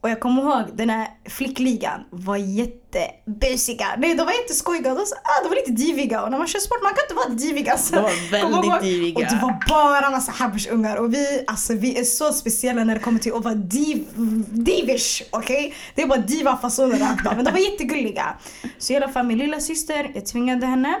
Och 0.00 0.10
jag 0.10 0.20
kommer 0.20 0.42
ihåg 0.42 0.62
den 0.74 0.90
här 0.90 1.08
flickligan 1.28 2.00
var 2.10 2.36
jättebusiga. 2.36 3.86
Nej 3.98 4.14
de 4.14 4.24
var 4.24 4.42
inte 4.42 4.54
skojiga, 4.54 4.94
de, 4.94 5.06
så- 5.06 5.14
ah, 5.14 5.42
de 5.42 5.48
var 5.48 5.56
lite 5.56 5.72
diviga 5.72 6.22
och 6.22 6.30
när 6.30 6.38
man 6.38 6.46
kör 6.46 6.58
sport 6.58 6.82
man 6.82 6.92
kan 6.94 7.04
inte 7.04 7.14
vara 7.14 7.28
divig 7.28 7.68
alltså. 7.68 7.94
De 7.94 8.02
var 8.02 8.30
väldigt 8.30 8.64
ihåg- 8.64 8.82
diviga. 8.82 9.14
Och 9.16 9.22
det 9.22 9.38
var 9.42 9.58
bara 9.68 10.10
massa 10.10 10.32
habbersungar 10.32 10.96
och 10.96 11.14
vi, 11.14 11.44
alltså, 11.46 11.74
vi 11.74 11.98
är 11.98 12.04
så 12.04 12.32
speciella 12.32 12.84
när 12.84 12.94
det 12.94 13.00
kommer 13.00 13.18
till 13.18 13.32
att 13.34 13.44
vara 13.44 13.54
div, 13.54 14.06
divish. 14.50 15.22
Okej? 15.30 15.74
Det 15.94 16.02
är 16.02 16.06
bara 16.06 16.18
diva-fasoner 16.20 16.98
rakt 16.98 17.26
av. 17.26 17.36
Men 17.36 17.44
de 17.44 17.50
var 17.50 17.58
jättegulliga. 17.58 18.34
Så 18.78 18.92
i 18.92 18.96
alla 18.96 19.08
fall 19.08 19.26
min 19.26 19.38
lilla 19.38 19.60
syster, 19.60 20.10
jag 20.14 20.26
tvingade 20.26 20.66
henne 20.66 20.98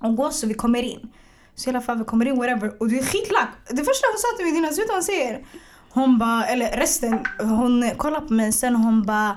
hon 0.00 0.16
går 0.16 0.30
så 0.30 0.46
vi 0.46 0.54
kommer 0.54 0.82
in. 0.82 1.10
Så 1.54 1.70
i 1.70 1.70
alla 1.70 1.80
fall 1.80 1.98
vi 1.98 2.04
kommer 2.04 2.26
in 2.26 2.36
whatever 2.36 2.76
och 2.80 2.88
du 2.88 2.98
är 2.98 3.02
skitlack. 3.02 3.48
Det 3.68 3.84
första 3.84 4.06
hon 4.12 4.18
sa 4.18 4.36
till 4.36 4.46
mig 4.46 4.54
Dina, 4.54 4.68
vet 4.68 4.78
vad 4.78 4.96
hon 4.96 5.02
säger? 5.02 5.46
Hon 5.90 6.18
bara, 6.18 6.44
eller 6.44 6.76
resten, 6.76 7.18
hon 7.38 7.90
kollar 7.96 8.20
på 8.20 8.32
mig 8.32 8.52
sen 8.52 8.76
hon 8.76 9.02
bara 9.02 9.36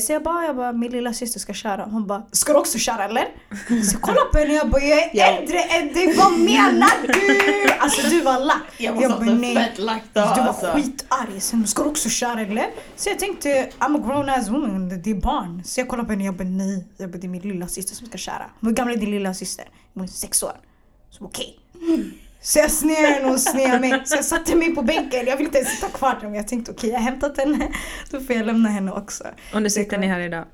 så 0.00 0.12
jag 0.12 0.22
bara, 0.22 0.44
jag 0.44 0.56
bara, 0.56 0.72
min 0.72 0.92
lilla 0.92 1.12
syster 1.12 1.40
ska 1.40 1.52
köra. 1.52 1.84
Hon 1.84 2.06
bara, 2.06 2.22
ska 2.32 2.52
du 2.52 2.58
också 2.58 2.78
köra 2.78 3.04
eller? 3.04 3.22
Så 3.84 3.94
jag 3.94 4.02
kollar 4.02 4.32
på 4.32 4.38
henne 4.38 4.52
jag 4.54 4.70
bara, 4.70 4.82
jag 4.82 4.98
är 5.02 5.10
Ja. 5.12 5.24
äldre 5.26 5.58
än 5.62 5.92
dig, 5.92 6.14
vad 6.16 6.32
menar 6.32 7.06
du? 7.06 7.72
Alltså 7.78 8.10
du 8.10 8.20
var 8.20 8.40
lack. 8.40 8.62
Jag 8.78 8.94
måste 8.94 9.08
bara, 9.08 9.20
nej. 9.34 9.54
fett 9.54 9.78
lagt 9.78 10.04
Du 10.14 10.20
av 10.20 10.36
var 10.36 10.44
alltså. 10.44 10.66
skitarg. 10.66 11.40
Sen, 11.40 11.66
ska 11.66 11.82
du 11.82 11.88
också 11.88 12.08
köra 12.08 12.40
eller? 12.40 12.66
Så 12.96 13.08
jag 13.08 13.18
tänkte, 13.18 13.48
I'm 13.78 13.96
a 14.02 14.02
grown 14.06 14.28
ass 14.28 14.48
woman, 14.48 14.88
det 15.02 15.10
är 15.10 15.14
barn. 15.14 15.62
Så 15.64 15.80
jag 15.80 15.88
kollar 15.88 16.04
på 16.04 16.10
henne 16.10 16.24
jag 16.24 16.34
bara, 16.36 16.44
nej. 16.48 16.88
Jag 16.96 17.10
bara, 17.10 17.18
det 17.18 17.26
är 17.26 17.28
min 17.28 17.42
lilla 17.42 17.68
syster 17.68 17.94
som 17.94 18.06
ska 18.06 18.18
köra. 18.18 18.50
Hur 18.60 18.70
gammal 18.70 18.94
är 18.94 18.98
din 18.98 19.10
lilla 19.10 19.34
syster? 19.34 19.64
Hon 19.94 20.04
är 20.04 20.08
sex 20.08 20.42
år. 20.42 20.52
Så 21.10 21.24
okej. 21.24 21.58
Så 22.44 22.58
jag 22.58 22.70
snear 22.70 23.10
henne 23.12 23.32
och 23.32 23.40
snear 23.40 23.78
mig. 23.80 24.02
Så 24.04 24.16
jag 24.16 24.24
satte 24.24 24.56
mig 24.56 24.74
på 24.74 24.82
bänken. 24.82 25.26
Jag 25.26 25.36
ville 25.36 25.44
inte 25.48 25.58
ens 25.58 25.70
sitta 25.74 25.88
kvar 25.88 26.14
där 26.20 26.26
men 26.28 26.34
jag 26.34 26.48
tänkte 26.48 26.70
okej 26.72 26.90
jag 26.90 26.96
har 26.98 27.04
hämtat 27.04 27.38
henne. 27.38 27.68
Då 28.10 28.20
får 28.20 28.36
jag 28.36 28.46
lämna 28.46 28.68
henne 28.68 28.92
också. 28.92 29.24
Och 29.54 29.62
nu 29.62 29.70
sitter 29.70 29.98
ni 29.98 30.06
här 30.06 30.20
idag. 30.20 30.44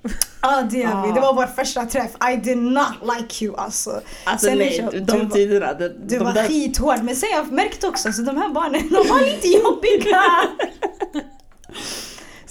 Ja 0.43 0.63
det 0.71 0.79
gör 0.79 1.03
vi. 1.03 1.11
Ah. 1.11 1.15
Det 1.15 1.21
var 1.21 1.35
vår 1.35 1.47
första 1.47 1.87
träff. 1.87 2.11
I 2.33 2.37
did 2.37 2.59
not 2.59 2.93
like 3.19 3.45
you 3.45 3.57
alltså. 3.57 4.01
Alltså 4.25 4.47
Sen 4.47 4.59
nej, 4.59 4.89
det- 4.93 5.01
de 5.01 5.19
var- 5.29 5.35
tiderna. 5.35 5.75
De, 5.75 5.89
Du 5.89 6.19
de 6.19 6.25
var 6.25 6.33
där, 6.33 6.47
skithård 6.49 7.03
men 7.03 7.17
sen 7.17 7.29
jag 7.33 7.53
märkte 7.53 7.87
också 7.89 8.13
så 8.13 8.23
de 8.23 8.37
här 8.37 8.49
barnen 8.49 8.89
de 8.89 9.09
var 9.09 9.21
lite 9.21 9.49
jobbiga. 9.49 10.23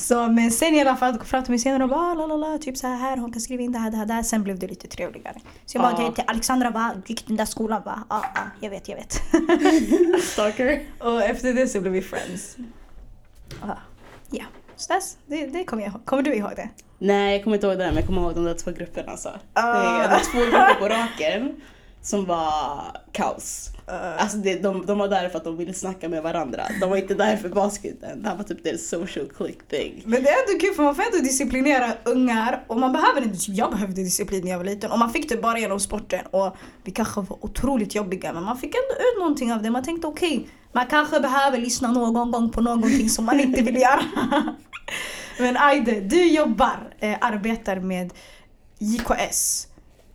Så 0.07 0.27
men 0.27 0.51
sen 0.51 0.73
i 0.73 0.81
alla 0.81 0.95
fall 0.95 1.19
fram 1.19 1.43
till 1.43 1.51
mig 1.51 1.59
senare 1.59 1.83
och 1.83 1.89
bara 1.89 2.11
"Ah, 2.11 2.13
la 2.13 2.25
la 2.27 2.37
la 2.37 2.57
typ 2.57 2.77
så 2.77 2.87
här 2.87 3.17
hon 3.17 3.31
kan 3.31 3.41
skriva 3.41 3.63
in 3.63 3.71
det 3.71 3.79
här 3.79 3.91
det 3.91 3.97
här 3.97 4.05
där. 4.05 4.23
Sen 4.23 4.43
blev 4.43 4.59
det 4.59 4.67
lite 4.67 4.87
trevligare. 4.87 5.35
Så 5.65 5.77
jag 5.77 5.83
bara 5.83 5.93
okej 5.93 6.13
till 6.15 6.23
Alexandra 6.27 6.69
va, 6.69 6.91
gick 7.05 7.27
den 7.27 7.37
där 7.37 7.45
skolan 7.45 7.81
va? 7.85 8.03
Ja 8.09 8.25
ja 8.35 8.41
jag 8.61 8.69
vet 8.69 8.89
jag 8.89 8.95
vet. 8.95 9.13
stalker. 10.23 10.81
och 10.99 11.23
efter 11.23 11.53
det 11.53 11.67
så 11.67 11.81
blev 11.81 11.93
vi 11.93 12.01
friends. 12.01 12.57
Ja. 13.61 13.77
Ja. 14.31 14.43
Så 14.75 14.93
that's, 14.93 15.15
det, 15.25 15.47
det 15.47 15.63
kommer 15.63 15.83
jag 15.83 15.91
ihåg. 15.91 16.05
Kommer 16.05 16.23
du 16.23 16.35
ihåg 16.35 16.51
det? 16.55 16.69
Nej, 16.99 17.33
jag 17.35 17.43
kommer 17.43 17.57
inte 17.57 17.67
ihåg 17.67 17.77
det, 17.77 17.85
men 17.85 17.95
jag 17.95 18.05
kommer 18.05 18.21
ihåg 18.21 18.35
de 18.35 18.43
där 18.45 18.53
två 18.53 18.71
grupperna. 18.71 19.11
Alltså. 19.11 19.29
Ah. 19.53 20.01
Det 20.03 20.07
var 20.09 20.19
två 20.31 20.39
grupper 20.39 20.73
på 20.79 20.87
raken 20.87 21.61
som 22.07 22.25
var 22.25 22.83
kaos. 23.11 23.69
Uh, 23.89 24.21
Alltså 24.21 24.37
det, 24.37 24.55
de, 24.55 24.85
de 24.85 24.97
var 24.97 25.07
där 25.07 25.29
för 25.29 25.37
att 25.37 25.43
de 25.43 25.57
ville 25.57 25.73
snacka 25.73 26.09
med 26.09 26.23
varandra. 26.23 26.63
De 26.81 26.89
var 26.89 26.97
inte 26.97 27.13
där 27.13 27.37
för 27.37 27.49
basketen. 27.49 28.23
Det 28.23 28.29
här 28.29 28.35
var 28.35 28.43
typ 28.43 28.63
deras 28.63 28.87
social 28.87 29.27
click 29.37 29.67
thing. 29.67 30.03
Men 30.05 30.23
det 30.23 30.29
är 30.29 30.35
ändå 30.47 30.59
kul 30.59 30.73
för 30.73 30.83
man 30.83 30.95
får 30.95 31.03
ändå 31.03 31.17
disciplinera 31.17 31.93
ungar 32.03 32.63
och 32.67 32.79
man 32.79 32.91
behöver 32.91 33.21
inte, 33.21 33.51
jag 33.51 33.71
behövde 33.71 34.03
disciplin 34.03 34.43
när 34.43 34.51
jag 34.51 34.57
var 34.57 34.65
liten 34.65 34.91
och 34.91 34.99
man 34.99 35.09
fick 35.13 35.29
det 35.29 35.37
bara 35.37 35.59
genom 35.59 35.79
sporten 35.79 36.25
och 36.31 36.55
vi 36.83 36.91
kanske 36.91 37.21
var 37.21 37.45
otroligt 37.45 37.95
jobbiga 37.95 38.33
men 38.33 38.43
man 38.43 38.57
fick 38.57 38.75
ändå 38.75 39.01
ut 39.01 39.19
någonting 39.19 39.53
av 39.53 39.61
det. 39.61 39.69
Man 39.69 39.83
tänkte 39.83 40.07
okej, 40.07 40.49
man 40.71 40.85
kanske 40.85 41.19
behöver 41.19 41.57
lyssna 41.57 41.91
någon 41.91 42.31
gång 42.31 42.49
på 42.49 42.61
någonting 42.61 43.09
som 43.09 43.25
man 43.25 43.39
inte 43.39 43.61
vill 43.61 43.75
göra. 43.75 44.03
Men 45.39 45.57
Aide, 45.57 46.01
du 46.09 46.27
jobbar, 46.27 46.93
eh, 46.99 47.17
arbetar 47.21 47.79
med 47.79 48.13
JKS. 48.79 49.67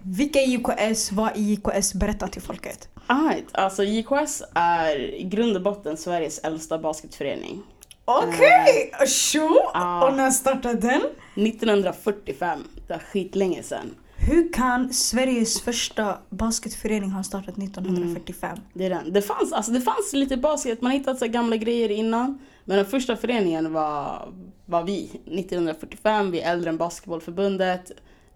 Vilka 0.02 0.40
är 0.40 0.47
JKS? 0.47 1.12
Vad 1.12 1.30
är 1.37 1.40
JKS? 1.40 1.94
Berätta 1.94 2.28
till 2.28 2.42
folket. 2.42 2.88
Right. 3.09 3.47
Alltså 3.52 3.85
JKS 3.85 4.42
är 4.54 5.14
i 5.14 5.23
grund 5.23 5.56
och 5.56 5.62
botten 5.62 5.97
Sveriges 5.97 6.38
äldsta 6.38 6.78
basketförening. 6.78 7.62
Okej! 8.04 8.90
Okay. 8.94 9.06
Tjo! 9.06 9.49
Ja. 9.75 10.09
Och 10.09 10.16
när 10.16 10.30
startade 10.30 10.75
den? 10.75 11.02
1945, 11.47 12.64
det 12.87 12.92
var 12.92 13.00
skitlänge 13.00 13.62
sedan. 13.62 13.94
Hur 14.16 14.52
kan 14.52 14.92
Sveriges 14.92 15.61
första 15.61 16.18
basketförening 16.30 17.11
ha 17.11 17.23
startat 17.23 17.59
1945? 17.59 18.59
Det, 18.75 18.87
är 18.87 18.90
den. 18.90 19.12
Det, 19.12 19.23
fanns, 19.23 19.52
alltså 19.52 19.73
det 19.73 19.80
fanns 19.80 20.12
lite 20.12 20.37
basket, 20.37 20.82
man 20.82 20.92
hittade 20.92 21.18
så 21.18 21.26
gamla 21.26 21.56
grejer 21.56 21.90
innan. 21.90 22.38
Men 22.64 22.76
den 22.76 22.87
första 22.87 23.16
föreningen 23.16 23.73
var, 23.73 24.28
var 24.66 24.82
vi, 24.82 25.04
1945. 25.04 26.30
Vi 26.30 26.40
är 26.40 26.52
äldre 26.52 26.71
än 26.71 26.76
Basketbollförbundet. 26.76 27.92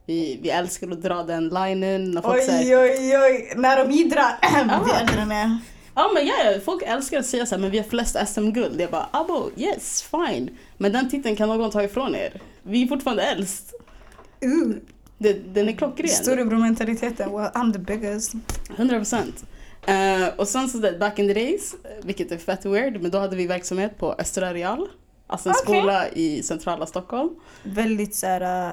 Vi, 0.06 0.38
vi 0.42 0.50
älskar 0.50 0.90
att 0.90 1.02
dra 1.02 1.22
den 1.22 1.48
linen. 1.48 2.10
när 2.10 2.22
folk 2.22 2.36
Oj, 2.36 2.42
säger- 2.44 2.82
oj, 2.82 3.18
oj. 3.18 3.52
När 3.56 3.84
de 3.84 3.92
idrar. 3.94 4.38
Vi 4.84 4.90
är 4.92 5.00
äldre 5.00 5.34
er. 5.36 5.58
Ja 5.94 6.10
men 6.14 6.26
ja, 6.26 6.34
ja, 6.44 6.60
folk 6.64 6.82
älskar 6.86 7.18
att 7.18 7.26
säga 7.26 7.46
så 7.46 7.54
här, 7.54 7.62
men 7.62 7.70
vi 7.70 7.78
har 7.78 7.84
flest 7.84 8.16
SM-guld. 8.28 8.80
Jag 8.80 8.90
bara, 8.90 9.08
abo, 9.10 9.50
yes, 9.56 10.02
fine. 10.02 10.50
Men 10.76 10.92
den 10.92 11.10
titeln 11.10 11.36
kan 11.36 11.48
någon 11.48 11.70
ta 11.70 11.82
ifrån 11.82 12.14
er. 12.14 12.40
Vi 12.62 12.82
är 12.82 12.86
fortfarande 12.86 13.22
äldst. 13.22 13.72
Uh, 14.44 14.74
Det, 15.18 15.54
den 15.54 15.68
är 15.68 15.72
klockren. 15.72 16.08
Storebror-mentaliteten. 16.08 17.32
Well, 17.36 17.50
I'm 17.54 17.72
the 17.72 17.78
biggest. 17.78 18.32
100 18.76 18.96
procent. 18.96 19.44
Eh, 19.86 20.28
och 20.36 20.48
sen 20.48 20.68
så 20.68 20.78
där, 20.78 20.98
back 20.98 21.18
in 21.18 21.28
the 21.28 21.34
days, 21.34 21.74
eh, 21.84 21.90
vilket 22.04 22.32
är 22.32 22.38
fett 22.38 22.64
weird, 22.64 23.02
men 23.02 23.10
då 23.10 23.18
hade 23.18 23.36
vi 23.36 23.46
verksamhet 23.46 23.98
på 23.98 24.12
Östra 24.18 24.54
Real. 24.54 24.88
Alltså 25.26 25.48
en 25.48 25.54
Okej. 25.64 25.80
skola 25.80 26.08
i 26.08 26.42
centrala 26.42 26.86
Stockholm. 26.86 27.30
Väldigt 27.62 28.14
såhär 28.14 28.72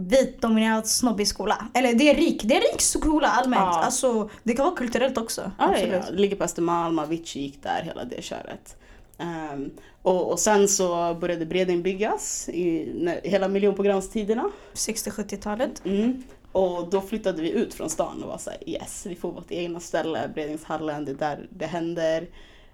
uh, 0.00 0.06
vit 0.08 0.40
dominerad 0.40 0.86
snobbig 0.86 1.28
skola. 1.28 1.66
Eller 1.74 1.94
det 1.94 2.10
är 2.10 2.14
rik, 2.14 2.42
det 2.44 2.56
är 2.56 2.60
rik 2.60 2.80
skola 2.80 3.28
allmänt. 3.28 3.60
Ja. 3.60 3.82
Alltså 3.82 4.30
det 4.42 4.54
kan 4.54 4.64
vara 4.64 4.76
kulturellt 4.76 5.18
också. 5.18 5.52
Ja, 5.58 5.70
Absolut. 5.70 5.92
ja, 5.92 6.10
det 6.10 6.18
ligger 6.18 6.36
på 6.36 6.44
Östermalm, 6.44 6.98
Avicii 6.98 7.42
gick 7.42 7.62
där, 7.62 7.82
hela 7.82 8.04
det 8.04 8.22
köret. 8.22 8.76
Ehm, 9.18 9.70
och, 10.02 10.32
och 10.32 10.38
sen 10.38 10.68
så 10.68 11.14
började 11.14 11.46
Bredäng 11.46 11.82
byggas 11.82 12.48
i 12.48 12.92
när, 12.94 13.20
hela 13.24 13.48
miljonprogramstiderna. 13.48 14.50
60-70-talet. 14.74 15.82
Mm. 15.84 16.22
Och 16.52 16.90
då 16.90 17.00
flyttade 17.00 17.42
vi 17.42 17.50
ut 17.50 17.74
från 17.74 17.90
stan 17.90 18.22
och 18.22 18.28
var 18.28 18.38
såhär 18.38 18.68
yes, 18.68 19.06
vi 19.06 19.16
får 19.16 19.32
vårt 19.32 19.50
egna 19.50 19.80
ställe, 19.80 20.30
Bredängshallen, 20.34 21.04
det 21.04 21.10
är 21.10 21.14
där 21.14 21.46
det 21.50 21.66
händer. 21.66 22.26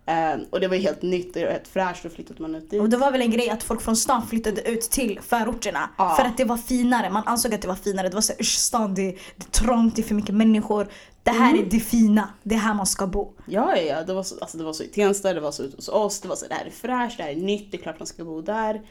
Ehm, 0.08 0.40
och 0.50 0.60
det 0.60 0.68
var 0.68 0.76
helt 0.76 1.02
nytt, 1.02 1.36
var 1.36 1.42
helt 1.42 1.68
fräscht, 1.68 2.02
då 2.02 2.08
flyttade 2.08 2.42
man 2.42 2.54
ut 2.54 2.70
dit. 2.70 2.80
Och 2.80 2.88
det 2.88 2.96
var 2.96 3.12
väl 3.12 3.20
en 3.22 3.30
grej 3.30 3.50
att 3.50 3.62
folk 3.62 3.82
från 3.82 3.96
stan 3.96 4.26
flyttade 4.26 4.62
ut 4.70 4.80
till 4.80 5.20
förorterna. 5.22 5.90
Ja. 5.98 6.14
För 6.18 6.24
att 6.24 6.36
det 6.36 6.44
var 6.44 6.56
finare. 6.56 7.10
Man 7.10 7.22
ansåg 7.26 7.54
att 7.54 7.62
det 7.62 7.68
var 7.68 7.74
finare. 7.74 8.08
Det 8.08 8.14
var 8.14 8.20
såhär, 8.20 8.40
usch 8.40 8.58
stan 8.58 8.94
det, 8.94 9.02
det 9.36 9.46
är 9.46 9.50
trångt, 9.50 9.96
det 9.96 10.02
är 10.02 10.04
för 10.04 10.14
mycket 10.14 10.34
människor. 10.34 10.88
Det 11.22 11.30
här 11.30 11.50
Mm. 11.52 11.66
är 11.66 11.70
det 11.70 11.80
fina. 11.80 12.28
Det 12.42 12.54
är 12.54 12.58
här 12.58 12.74
man 12.74 12.86
ska 12.86 13.06
bo. 13.06 13.32
Ja, 13.46 13.76
ja, 13.76 13.82
ja. 13.82 14.02
Det 14.02 14.14
var, 14.14 14.22
så, 14.22 14.34
alltså, 14.40 14.58
det 14.58 14.64
var 14.64 14.72
så 14.72 14.82
i 14.82 14.86
Tensta, 14.88 15.32
det 15.34 15.40
var 15.40 15.52
så 15.52 15.62
ute 15.62 15.76
hos 15.76 15.88
oss. 15.88 16.20
Det 16.20 16.28
var 16.28 16.36
så 16.36 16.46
det 16.46 16.54
här 16.54 16.64
är 16.66 16.70
fräscht, 16.70 17.16
det 17.16 17.22
här 17.22 17.30
är 17.30 17.36
nytt, 17.36 17.70
det 17.70 17.76
är 17.76 17.82
klart 17.82 17.98
man 17.98 18.06
ska 18.06 18.24
bo 18.24 18.40
där. 18.42 18.82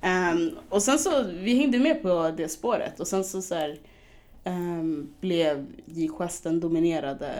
Ehm, 0.00 0.50
och 0.68 0.82
sen 0.82 0.98
så, 0.98 1.22
vi 1.22 1.54
hängde 1.54 1.78
med 1.78 2.02
på 2.02 2.30
det 2.36 2.48
spåret 2.48 3.00
och 3.00 3.06
sen 3.08 3.24
så, 3.24 3.42
så 3.42 3.54
här, 3.54 3.78
Ehm, 4.44 5.14
blev 5.20 5.66
JKS 5.86 6.40
den 6.40 6.60
dominerade 6.60 7.32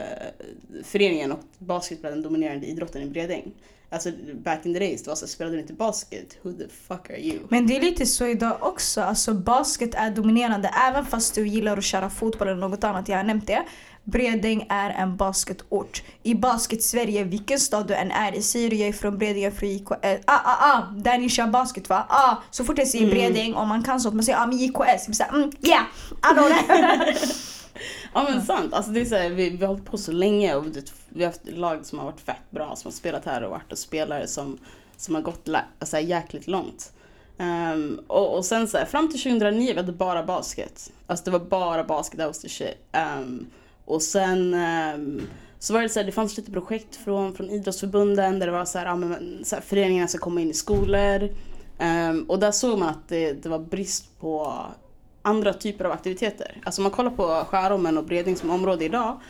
föreningen 0.85 1.33
och 1.33 1.40
basket 1.59 2.00
blev 2.00 2.12
den 2.12 2.23
dominerande 2.23 2.66
idrotten 2.66 3.02
i 3.02 3.07
Bredäng. 3.07 3.52
Alltså 3.92 4.11
back 4.35 4.66
in 4.66 4.75
the 4.75 4.78
days, 4.78 5.02
det 5.02 5.11
var 5.11 5.16
så 5.16 5.25
alltså, 5.25 5.26
spelade 5.26 5.57
du 5.57 5.61
inte 5.61 5.73
basket, 5.73 6.38
who 6.42 6.52
the 6.52 6.69
fuck 6.69 7.11
are 7.11 7.21
you? 7.21 7.38
Men 7.49 7.66
det 7.66 7.76
är 7.76 7.80
lite 7.80 8.07
så 8.07 8.26
idag 8.26 8.59
också. 8.61 9.00
Alltså 9.00 9.35
basket 9.35 9.95
är 9.95 10.11
dominerande 10.11 10.71
även 10.88 11.07
fast 11.07 11.35
du 11.35 11.49
gillar 11.49 11.76
att 11.76 11.85
köra 11.85 12.11
fotboll 12.11 12.49
eller 12.49 12.61
något 12.61 12.85
annat. 12.85 13.09
Jag 13.09 13.16
har 13.16 13.25
nämnt 13.25 13.47
det. 13.47 13.62
Bredäng 14.04 14.66
är 14.69 14.90
en 14.90 15.16
basketort. 15.16 16.02
I 16.23 16.35
basket-Sverige, 16.35 17.25
vilken 17.25 17.61
stad 17.61 17.87
du 17.87 17.95
än 17.95 18.11
är 18.11 18.35
i, 18.35 18.42
säger 18.42 18.71
du 18.71 18.76
jag 18.76 18.88
är 18.88 18.92
från 18.92 19.19
Bredäng, 19.19 19.42
jag 19.42 19.52
är 19.52 19.57
från 19.57 19.69
JKS. 19.69 20.25
Ah, 20.26 20.40
ah, 20.45 20.73
ah, 20.73 20.83
där 20.97 21.19
ni 21.19 21.28
kör 21.28 21.47
basket 21.47 21.88
va? 21.88 22.07
Ah, 22.09 22.37
så 22.50 22.64
fort 22.64 22.78
jag 22.78 22.88
säger 22.88 23.04
Mm. 23.04 23.19
Bredäng 23.19 23.54
och 23.54 23.66
man 23.66 23.83
kan 23.83 24.00
sånt, 24.00 24.14
man 24.14 24.25
säger 24.25 24.38
ah, 24.38 24.47
men. 24.47 24.59
Jag 24.59 24.73
blir 24.73 25.12
såhär, 25.12 25.35
mm, 25.35 25.50
yeah, 25.62 25.83
that. 26.23 27.23
Ja 28.12 28.26
men 28.30 28.42
sant, 28.42 28.75
alltså 28.75 28.90
det 28.90 29.00
är 29.00 29.04
så 29.04 29.14
här, 29.14 29.30
vi, 29.30 29.50
vi 29.50 29.64
har 29.64 29.66
hållit 29.66 29.85
på 29.85 29.99
så 29.99 30.12
länge 30.12 30.54
och 30.54 30.66
vi 31.09 31.25
har 31.25 31.30
haft 31.30 31.49
lag 31.49 31.87
som 31.87 31.99
har 31.99 32.07
varit 32.07 32.21
fett 32.21 32.50
bra, 32.50 32.76
som 32.76 32.88
har 32.88 32.92
spelat 32.92 33.25
här 33.25 33.42
och 33.42 33.50
varit 33.50 33.73
och 33.73 33.78
spelare 33.78 34.26
som, 34.26 34.59
som 34.97 35.14
har 35.14 35.23
gått 35.23 35.49
alltså, 35.78 35.99
jäkligt 35.99 36.47
långt. 36.47 36.92
Ehm, 37.38 38.00
och, 38.07 38.37
och 38.37 38.45
sen 38.45 38.69
så 38.69 38.78
här, 38.78 38.85
fram 38.85 39.09
till 39.09 39.23
2009 39.23 39.73
vi 39.73 39.76
hade 39.76 39.92
bara 39.92 40.23
basket. 40.23 40.92
Alltså 41.07 41.25
det 41.25 41.30
var 41.30 41.38
bara 41.38 41.85
basket, 41.85 42.19
that 42.19 42.26
was 42.26 42.38
the 42.38 42.49
shit. 42.49 42.76
Ehm, 42.92 43.47
och 43.90 44.02
sen 44.02 44.54
ehm, 44.54 45.23
så 45.59 45.73
var 45.73 45.82
det 45.82 45.88
så 45.88 45.99
här, 45.99 46.06
det 46.06 46.12
fanns 46.12 46.37
lite 46.37 46.52
projekt 46.52 46.97
från, 46.97 47.35
från 47.35 47.50
idrottsförbunden 47.50 48.38
där 48.38 48.47
det 48.47 48.52
var 48.52 48.64
så 48.64 48.78
här, 48.78 48.87
ja, 48.87 48.97
men, 48.97 49.40
så 49.44 49.54
här 49.54 49.62
föreningarna 49.62 50.09
ska 50.09 50.18
komma 50.18 50.40
in 50.40 50.50
i 50.50 50.54
skolor. 50.54 51.28
Ehm, 51.78 52.23
och 52.23 52.38
där 52.38 52.52
såg 52.52 52.78
man 52.78 52.88
att 52.88 53.09
det, 53.09 53.32
det 53.32 53.49
var 53.49 53.59
brist 53.59 54.20
på 54.20 54.54
andra 55.23 55.52
typer 55.52 55.85
av 55.85 55.92
aktiviteter. 55.92 56.61
Alltså 56.64 56.80
om 56.80 56.82
man 56.82 56.92
kollar 56.92 57.11
på 57.11 57.44
Skärholmen 57.49 57.99
och 57.99 58.04
Bredäng 58.04 58.37
som 58.37 58.50
område 58.50 58.85
idag. 58.85 59.20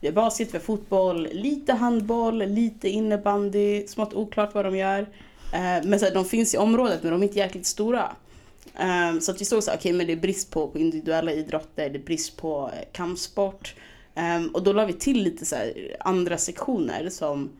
Vi 0.00 0.08
har 0.08 0.14
basket, 0.14 0.48
vi 0.48 0.58
har 0.58 0.64
fotboll, 0.64 1.28
lite 1.32 1.72
handboll, 1.72 2.38
lite 2.38 2.88
innebandy, 2.88 3.86
smått 3.86 4.14
oklart 4.14 4.54
vad 4.54 4.64
de 4.64 4.76
gör. 4.76 5.06
Ehm, 5.52 5.90
men 5.90 5.98
så 5.98 6.04
här, 6.04 6.14
de 6.14 6.24
finns 6.24 6.54
i 6.54 6.58
området 6.58 7.02
men 7.02 7.12
de 7.12 7.22
är 7.22 7.26
inte 7.26 7.38
jäkligt 7.38 7.66
stora. 7.66 8.16
Ehm, 8.74 9.20
så 9.20 9.32
att 9.32 9.40
vi 9.40 9.44
såg 9.44 9.62
så 9.62 9.70
här, 9.70 9.78
okej 9.78 9.92
men 9.92 10.06
det 10.06 10.12
är 10.12 10.16
brist 10.16 10.50
på, 10.50 10.68
på 10.68 10.78
individuella 10.78 11.32
idrotter, 11.32 11.90
det 11.90 11.98
är 11.98 12.02
brist 12.04 12.36
på 12.36 12.70
eh, 12.74 12.88
kampsport. 12.92 13.74
Eh, 14.14 14.44
och 14.52 14.62
då 14.62 14.72
la 14.72 14.84
vi 14.84 14.92
till 14.92 15.22
lite 15.22 15.44
så 15.46 15.56
andra 16.00 16.38
sektioner 16.38 17.08
som 17.10 17.50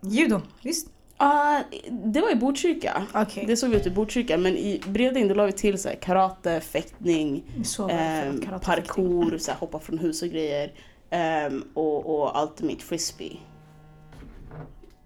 Judo, 0.00 0.40
visst? 0.62 0.88
Ah, 1.16 1.60
det 1.90 2.20
var 2.20 2.30
i 2.32 2.34
Botkyrka. 2.34 3.06
Okej. 3.14 3.44
Det 3.46 3.56
såg 3.56 3.70
vi 3.70 3.76
ut 3.76 3.86
i 3.86 3.90
Botkyrka 3.90 4.36
men 4.38 4.56
i 4.56 4.80
Bredäng 4.88 5.28
då 5.28 5.34
la 5.34 5.46
vi 5.46 5.52
till 5.52 5.78
så 5.78 5.88
karate, 6.00 6.60
fäktning, 6.60 7.44
Så 7.64 7.88
för 7.88 7.94
ehm, 7.96 8.40
karate- 8.40 8.64
parkour, 8.64 9.38
så 9.38 9.50
här, 9.50 9.58
hoppa 9.58 9.78
från 9.78 9.98
hus 9.98 10.22
och 10.22 10.28
grejer. 10.28 10.72
ehm, 11.10 11.64
och, 11.74 12.06
och 12.22 12.42
ultimate 12.42 12.84
frisbee. 12.84 13.36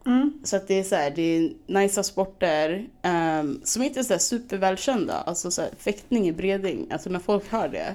Mm. 0.06 0.40
Så 0.44 0.56
att 0.56 0.68
det 0.68 0.74
är 0.78 0.82
så 0.82 0.94
här, 0.94 1.10
det 1.10 1.22
är 1.22 1.52
nice 1.66 2.02
sporter 2.02 2.86
ehm, 3.02 3.60
som 3.64 3.82
inte 3.82 4.00
är 4.00 4.04
så 4.04 4.18
supervälkända. 4.18 5.14
Alltså 5.14 5.50
så 5.50 5.62
här, 5.62 5.70
fäktning 5.78 6.28
i 6.28 6.32
Bredäng, 6.32 6.86
alltså 6.90 7.10
när 7.10 7.18
folk 7.20 7.48
hör 7.52 7.68
det. 7.68 7.94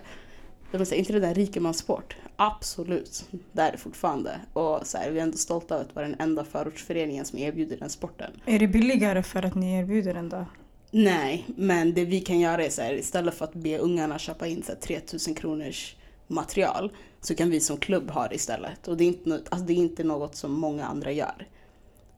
De 0.72 0.86
säger 0.86 1.00
inte 1.00 1.14
det 1.14 1.20
där 1.20 1.34
rikemanssport? 1.34 2.16
Absolut, 2.36 3.26
det 3.52 3.62
är 3.62 3.72
det 3.72 3.78
fortfarande. 3.78 4.40
Och 4.54 4.88
så 4.88 4.98
här, 4.98 5.12
vi 5.12 5.20
är 5.20 5.24
ändå 5.24 5.38
stolta 5.38 5.76
över 5.76 5.86
att 5.86 5.96
vara 5.96 6.08
den 6.08 6.16
enda 6.20 6.44
förortsföreningen 6.44 7.26
som 7.26 7.40
erbjuder 7.40 7.78
den 7.78 7.90
sporten. 7.90 8.32
Är 8.46 8.60
det 8.60 8.68
billigare 8.68 9.24
för 9.24 9.46
att 9.46 9.56
ni 9.56 9.80
erbjuder 9.80 10.14
den 10.14 10.30
då? 10.30 10.46
Nej, 10.92 11.46
men 11.56 11.94
det 11.94 12.06
vi 12.06 12.22
kan 12.22 12.40
göra 12.40 12.66
är 12.66 12.70
så 12.70 12.82
här, 12.82 12.94
istället 12.94 13.34
för 13.34 13.46
att 13.46 13.54
be 13.54 13.78
ungarna 13.78 14.20
köpa 14.20 14.48
in 14.48 14.64
så 14.64 14.72
här, 14.72 14.80
3000 14.80 15.36
kronors 15.36 15.96
material 16.28 16.92
så 17.22 17.36
kan 17.36 17.50
vi 17.50 17.60
som 17.60 17.78
klubb 17.78 18.12
ha 18.12 18.28
det 18.28 18.36
istället. 18.36 18.88
Och 18.88 18.98
det 18.98 19.04
är 19.04 19.08
inte, 19.08 19.30
nå- 19.30 19.36
alltså, 19.36 19.66
det 19.68 19.74
är 19.74 19.78
inte 19.78 20.04
något 20.04 20.36
som 20.36 20.52
många 20.52 20.86
andra 20.86 21.12
gör. 21.12 21.48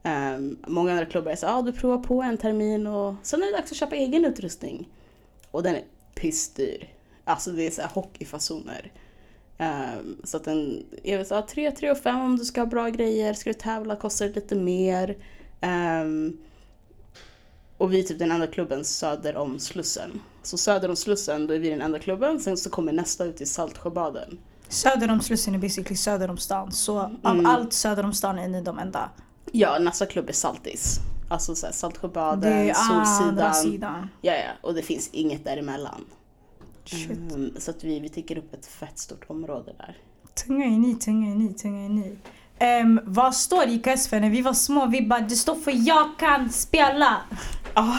Ehm, 0.02 0.56
många 0.66 0.92
andra 0.92 1.06
klubbar 1.06 1.32
är 1.32 1.36
så 1.36 1.46
ah, 1.46 1.62
du 1.62 1.72
provar 1.72 1.98
på 1.98 2.22
en 2.22 2.38
termin 2.38 2.86
och 2.86 3.14
sen 3.22 3.42
är 3.42 3.46
det 3.46 3.52
dags 3.52 3.70
att 3.72 3.76
köpa 3.78 3.96
egen 3.96 4.24
utrustning. 4.24 4.88
Och 5.50 5.62
den 5.62 5.74
är 5.74 5.82
pissdyr. 6.14 6.93
Alltså 7.24 7.50
det 7.50 7.66
är 7.66 7.70
så 7.70 7.80
här 7.82 7.88
hockeyfasoner. 7.94 8.92
Ehm, 9.58 10.16
så 10.24 10.36
att 10.36 10.44
den 10.44 10.84
är 11.04 11.16
väl 11.16 11.26
så 11.26 11.34
här, 11.34 11.42
3, 11.42 11.70
3 11.70 11.90
och 11.90 11.98
5 11.98 12.20
om 12.20 12.36
du 12.36 12.44
ska 12.44 12.60
ha 12.60 12.66
bra 12.66 12.88
grejer. 12.88 13.34
Ska 13.34 13.50
du 13.50 13.54
tävla 13.54 13.96
kostar 13.96 14.26
det 14.26 14.34
lite 14.34 14.54
mer. 14.54 15.16
Ehm, 15.60 16.36
och 17.78 17.92
vi 17.92 17.98
är 17.98 18.02
typ 18.02 18.18
den 18.18 18.32
enda 18.32 18.46
klubben 18.46 18.84
söder 18.84 19.36
om 19.36 19.58
Slussen. 19.58 20.20
Så 20.42 20.58
söder 20.58 20.88
om 20.88 20.96
Slussen, 20.96 21.46
då 21.46 21.54
är 21.54 21.58
vi 21.58 21.70
den 21.70 21.80
enda 21.82 21.98
klubben. 21.98 22.40
Sen 22.40 22.56
så 22.56 22.70
kommer 22.70 22.92
nästa 22.92 23.24
ut 23.24 23.40
i 23.40 23.46
Saltsjöbaden. 23.46 24.38
Söder 24.68 25.10
om 25.10 25.20
Slussen 25.20 25.54
är 25.54 25.58
basically 25.58 25.96
söder 25.96 26.30
om 26.30 26.36
stan. 26.38 26.72
Så 26.72 26.98
av 26.98 27.16
Mm. 27.34 27.46
allt 27.46 27.72
söder 27.72 28.04
om 28.04 28.12
stan 28.12 28.38
är 28.38 28.48
ni 28.48 28.60
de 28.62 28.78
enda. 28.78 29.10
Ja, 29.52 29.78
nästa 29.78 30.06
klubb 30.06 30.28
är 30.28 30.32
Saltis. 30.32 30.98
Alltså 31.28 31.54
såhär 31.54 31.72
Saltsjöbaden, 31.72 32.40
Det 32.40 32.70
är 32.70 32.74
Solsidan. 32.74 33.54
sidan. 33.54 34.08
Ja, 34.22 34.32
ja, 34.32 34.50
och 34.62 34.74
det 34.74 34.82
finns 34.82 35.08
inget 35.12 35.44
däremellan. 35.44 36.04
Mm, 36.92 37.54
så 37.58 37.70
att 37.70 37.84
vi, 37.84 38.00
vi 38.00 38.08
täcker 38.08 38.38
upp 38.38 38.54
ett 38.54 38.66
fett 38.66 38.98
stort 38.98 39.24
område 39.30 39.74
där. 39.78 39.96
Tunga 40.34 40.66
är 40.66 40.78
ni, 40.78 40.94
tunga 40.94 41.30
är 41.30 41.34
ni, 41.34 41.54
tunga 41.54 41.84
är 41.84 41.88
ni. 41.88 42.16
Um, 42.82 43.00
vad 43.04 43.34
står 43.34 43.68
IKS 43.68 44.08
för? 44.08 44.20
När 44.20 44.30
vi 44.30 44.40
var 44.40 44.52
små, 44.52 44.86
vi 44.86 45.02
bara 45.02 45.20
det 45.20 45.36
står 45.36 45.54
för 45.54 45.72
jag 45.86 46.18
kan 46.18 46.50
spela. 46.50 47.20
Ah, 47.76 47.98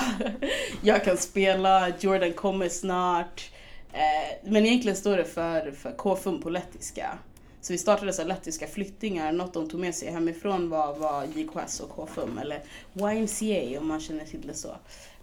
jag 0.82 1.04
kan 1.04 1.18
spela, 1.18 1.90
Jordan 2.00 2.34
kommer 2.34 2.70
snart. 2.70 3.52
Eh, 3.94 4.52
men 4.52 4.66
egentligen 4.66 4.98
står 4.98 5.18
det 5.18 5.26
för, 5.26 5.72
för 5.72 5.92
KFUM 5.92 6.42
på 6.42 6.50
lettiska. 6.50 7.18
Så 7.62 7.74
vi 7.74 7.78
startade 7.78 8.14
så 8.14 8.24
lettiska 8.24 8.68
flyttingar. 8.68 9.32
Något 9.32 9.54
de 9.54 9.70
tog 9.70 9.80
med 9.80 9.96
sig 9.96 10.12
hemifrån 10.12 10.70
var, 10.70 10.96
var 10.96 11.24
JKS 11.24 11.80
och 11.80 11.90
K5 11.90 12.42
eller 12.42 12.64
YMCA 12.96 13.80
om 13.80 13.88
man 13.88 14.00
känner 14.00 14.26
till 14.26 14.48
det 14.48 14.54
så. 14.54 14.76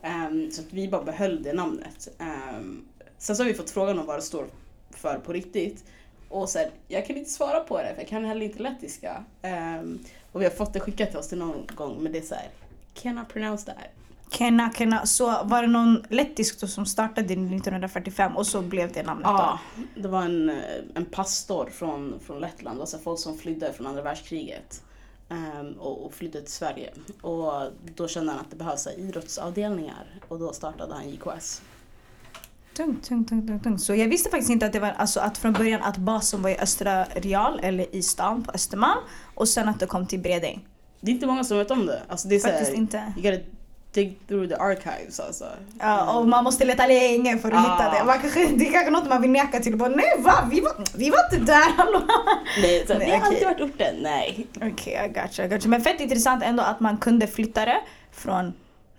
Um, 0.02 0.50
så 0.50 0.60
att 0.60 0.72
vi 0.72 0.88
bara 0.88 1.02
behöll 1.02 1.42
det 1.42 1.52
namnet. 1.52 2.08
Um, 2.18 2.84
sen 3.22 3.36
så 3.36 3.42
har 3.42 3.48
vi 3.48 3.54
fått 3.54 3.70
frågan 3.70 3.98
om 3.98 4.06
vad 4.06 4.18
det 4.18 4.22
står 4.22 4.46
för 4.90 5.18
på 5.18 5.32
riktigt. 5.32 5.84
Och 6.28 6.48
sen, 6.48 6.70
jag 6.88 7.06
kan 7.06 7.16
inte 7.16 7.30
svara 7.30 7.60
på 7.60 7.78
det 7.78 7.94
för 7.94 8.00
jag 8.00 8.08
kan 8.08 8.24
heller 8.24 8.46
inte 8.46 8.58
lettiska. 8.58 9.24
Um, 9.80 10.04
och 10.32 10.40
vi 10.40 10.44
har 10.44 10.52
fått 10.52 10.72
det 10.72 10.80
skickat 10.80 11.10
till 11.10 11.18
oss 11.18 11.28
till 11.28 11.38
någon 11.38 11.66
gång 11.74 12.02
men 12.02 12.12
det 12.12 12.18
är 12.18 12.22
så 12.22 12.34
här, 12.34 12.48
cannot 12.94 13.28
pronounce 13.28 13.66
that. 13.66 13.76
Kena, 14.30 14.72
Kena. 14.72 15.06
Så 15.06 15.44
var 15.44 15.62
det 15.62 15.68
någon 15.68 16.04
lettisk 16.08 16.60
då 16.60 16.66
som 16.66 16.86
startade 16.86 17.32
1945 17.32 18.36
och 18.36 18.46
så 18.46 18.62
blev 18.62 18.92
det 18.92 19.02
namnet 19.02 19.24
Ja, 19.24 19.60
då? 19.76 20.02
det 20.02 20.08
var 20.08 20.22
en, 20.22 20.60
en 20.94 21.04
pastor 21.04 21.70
från, 21.72 22.20
från 22.26 22.40
Lettland, 22.40 22.80
alltså 22.80 22.98
folk 22.98 23.20
som 23.20 23.38
flydde 23.38 23.72
från 23.72 23.86
andra 23.86 24.02
världskriget. 24.02 24.82
Um, 25.28 25.72
och, 25.72 26.06
och 26.06 26.14
flydde 26.14 26.40
till 26.40 26.52
Sverige. 26.52 26.92
Och 27.20 27.52
då 27.96 28.08
kände 28.08 28.32
han 28.32 28.40
att 28.40 28.50
det 28.50 28.56
behövs 28.56 28.86
idrottsavdelningar 28.86 30.06
och 30.28 30.38
då 30.38 30.52
startade 30.52 30.94
han 30.94 31.10
JKS. 31.10 31.62
Tungt, 32.76 33.08
tungt, 33.08 33.28
tungt, 33.28 33.46
tungt, 33.48 33.62
tungt. 33.64 33.80
Så 33.82 33.94
jag 33.94 34.08
visste 34.08 34.30
faktiskt 34.30 34.50
inte 34.50 34.66
att 34.66 34.72
det 34.72 34.80
var 34.80 34.94
alltså 34.96 35.20
att 35.20 35.38
från 35.38 35.52
början 35.52 35.82
att 35.82 35.96
basen 35.96 36.42
var 36.42 36.50
i 36.50 36.58
Östra 36.58 37.04
Real 37.04 37.60
eller 37.62 37.94
i 37.96 38.02
stan 38.02 38.42
på 38.44 38.50
Östermalm 38.54 39.00
och 39.34 39.48
sen 39.48 39.68
att 39.68 39.80
det 39.80 39.86
kom 39.86 40.06
till 40.06 40.20
Bredäng. 40.20 40.60
Det 41.00 41.10
är 41.10 41.14
inte 41.14 41.26
många 41.26 41.44
som 41.44 41.58
vet 41.58 41.70
om 41.70 41.86
det. 41.86 42.02
Alltså 42.08 42.28
det 42.28 42.34
är 42.34 42.40
Faktiskt 42.40 42.64
såhär, 42.70 42.74
inte. 42.80 43.12
you 43.16 43.30
gotta 43.36 43.44
dig 43.94 44.18
through 44.28 44.48
the 44.48 44.54
archives 44.54 45.20
alltså. 45.20 45.44
Ja, 45.80 46.18
och 46.18 46.28
man 46.28 46.44
måste 46.44 46.64
leta 46.64 46.86
länge 46.86 47.38
för 47.38 47.48
att 47.50 47.54
Ah. 47.54 47.60
hitta 47.72 47.98
det. 47.98 48.04
Man 48.04 48.18
kanske, 48.18 48.46
det 48.46 48.68
är 48.68 48.72
kanske 48.72 48.90
något 48.90 49.08
man 49.08 49.22
vill 49.22 49.30
neka 49.30 49.60
till. 49.60 49.76
Bara, 49.76 49.88
nej 49.88 50.04
va? 50.18 50.48
Vi 50.50 50.60
var, 50.60 50.72
vi 50.96 51.10
var 51.10 51.18
inte 51.32 51.52
där, 51.52 51.72
hallå? 51.76 52.00
Nej, 52.62 52.84
så, 52.86 52.94
Nej, 52.98 53.06
vi 53.06 53.10
har 53.12 53.18
okej. 53.18 53.28
alltid 53.28 53.44
varit 53.46 53.74
orten. 53.74 53.94
Nej. 54.02 54.46
Okej, 54.56 55.06
I 55.06 55.08
gotcha, 55.20 55.44
I 55.44 55.48
gotcha. 55.48 55.68
Men 55.68 55.80
fett 55.82 56.00
intressant 56.00 56.42
ändå 56.42 56.62
att 56.62 56.80
man 56.80 56.96
kunde 56.96 57.26
flytta 57.26 57.64
det 57.64 57.80
från 58.12 58.52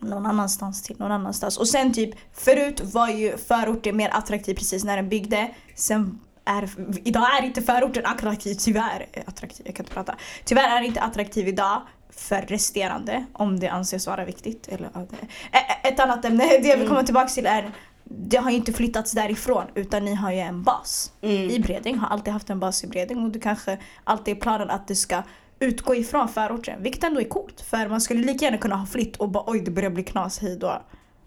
någon 0.10 0.25
annanstans 0.25 0.83
till 0.83 0.95
någon 1.00 1.12
annanstans. 1.12 1.57
Och 1.57 1.67
sen 1.67 1.93
typ, 1.93 2.15
förut 2.33 2.81
var 2.93 3.07
ju 3.10 3.38
förorten 3.38 3.98
mer 3.98 4.10
attraktiv 4.13 4.55
precis 4.55 4.83
när 4.83 4.95
den 4.95 5.10
byggde. 5.10 5.51
Sen 5.75 6.19
är, 6.45 6.69
idag 7.03 7.38
är 7.39 7.45
inte 7.45 7.62
förorten 7.62 8.05
attraktiv, 8.05 8.55
tyvärr. 8.55 9.07
eh, 9.13 9.24
Attraktiv, 9.27 9.65
jag 9.65 9.75
kan 9.75 9.83
inte 9.86 9.93
prata. 9.93 10.15
Tyvärr 10.45 10.77
är 10.77 10.81
det 10.81 10.88
inte 10.88 11.01
attraktiv 11.01 11.48
idag 11.48 11.81
för 12.10 12.41
resterande, 12.41 13.25
om 13.33 13.60
det 13.60 13.67
anses 13.67 14.07
vara 14.07 14.25
viktigt. 14.25 14.67
Eller, 14.67 14.88
Ä- 14.88 15.07
ä- 15.51 15.88
Ett 15.88 16.00
annat 16.00 16.25
ämne, 16.25 16.43
det 16.62 16.67
jag 16.67 16.77
vill 16.77 16.88
komma 16.88 17.03
tillbaka 17.03 17.27
till 17.27 17.45
är 17.45 17.72
det 18.05 18.38
har 18.38 18.50
ju 18.51 18.57
inte 18.57 18.74
flyttats 18.74 19.12
därifrån 19.12 19.63
utan 19.75 20.05
ni 20.05 20.13
har 20.15 20.31
ju 20.31 20.39
en 20.39 20.63
bas 20.63 21.12
Mm. 21.22 21.50
i 21.50 21.60
Bredäng, 21.60 21.98
har 21.98 22.07
alltid 22.07 22.33
haft 22.33 22.50
en 22.50 22.60
bas 22.60 22.83
i 22.83 22.88
Bredäng 22.88 23.24
och 23.24 23.29
det 23.29 23.39
kanske 23.39 23.77
alltid 24.03 24.38
är 24.38 24.41
planen 24.41 24.69
att 24.69 24.88
det 24.88 24.95
ska 24.95 25.24
utgå 25.63 25.96
ifrån 25.96 26.29
förorten. 26.29 26.84
Vilket 26.84 27.03
ändå 27.03 27.22
är 27.22 27.25
coolt 27.25 27.62
för 27.62 27.89
man 27.89 28.01
skulle 28.01 28.22
lika 28.25 28.46
gärna 28.46 28.58
kunna 28.58 28.75
ha 28.75 28.86
flytt 28.86 29.17
och 29.17 29.29
bara 29.29 29.43
oj 29.48 29.60
det 29.60 29.72
börjar 29.72 29.89
bli 29.89 30.03
knas 30.03 30.39
hej 30.39 30.58
då. 30.58 30.82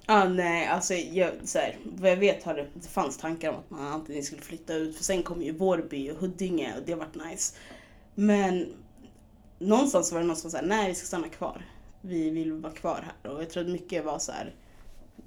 Ah, 0.09 0.25
nej, 0.25 0.67
alltså 0.67 0.95
jag, 0.95 1.31
så 1.45 1.59
här, 1.59 1.77
vad 1.85 2.11
jag 2.11 2.17
vet 2.17 2.45
har 2.45 2.55
det, 2.55 2.67
det 2.75 2.89
fanns 2.89 3.19
tankar 3.19 3.51
om 3.51 3.57
att 3.57 3.71
man 3.71 3.87
antingen 3.87 4.23
skulle 4.23 4.43
flytta 4.43 4.75
ut 4.75 4.97
för 4.97 5.05
sen 5.05 5.23
kom 5.23 5.43
ju 5.43 5.53
Vårby 5.53 6.11
och 6.11 6.17
Huddinge 6.17 6.75
och 6.77 6.83
det 6.87 6.95
vart 6.95 7.15
nice. 7.15 7.57
Men 8.15 8.67
någonstans 9.59 10.13
var 10.13 10.21
det 10.21 10.27
någon 10.27 10.37
som 10.37 10.51
sa 10.51 10.61
nej 10.63 10.89
vi 10.89 10.95
ska 10.95 11.07
stanna 11.07 11.29
kvar. 11.29 11.65
Vi 12.01 12.31
vill 12.31 12.53
vara 12.53 12.73
kvar 12.73 13.05
här 13.23 13.33
och 13.33 13.43
jag 13.43 13.51
tror 13.51 13.63
att 13.63 13.71
mycket 13.71 14.05
var 14.05 14.19
så 14.19 14.33
här. 14.33 14.55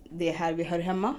det 0.09 0.29
är 0.29 0.33
här 0.33 0.53
vi 0.53 0.63
hör 0.63 0.79
hemma. 0.79 1.15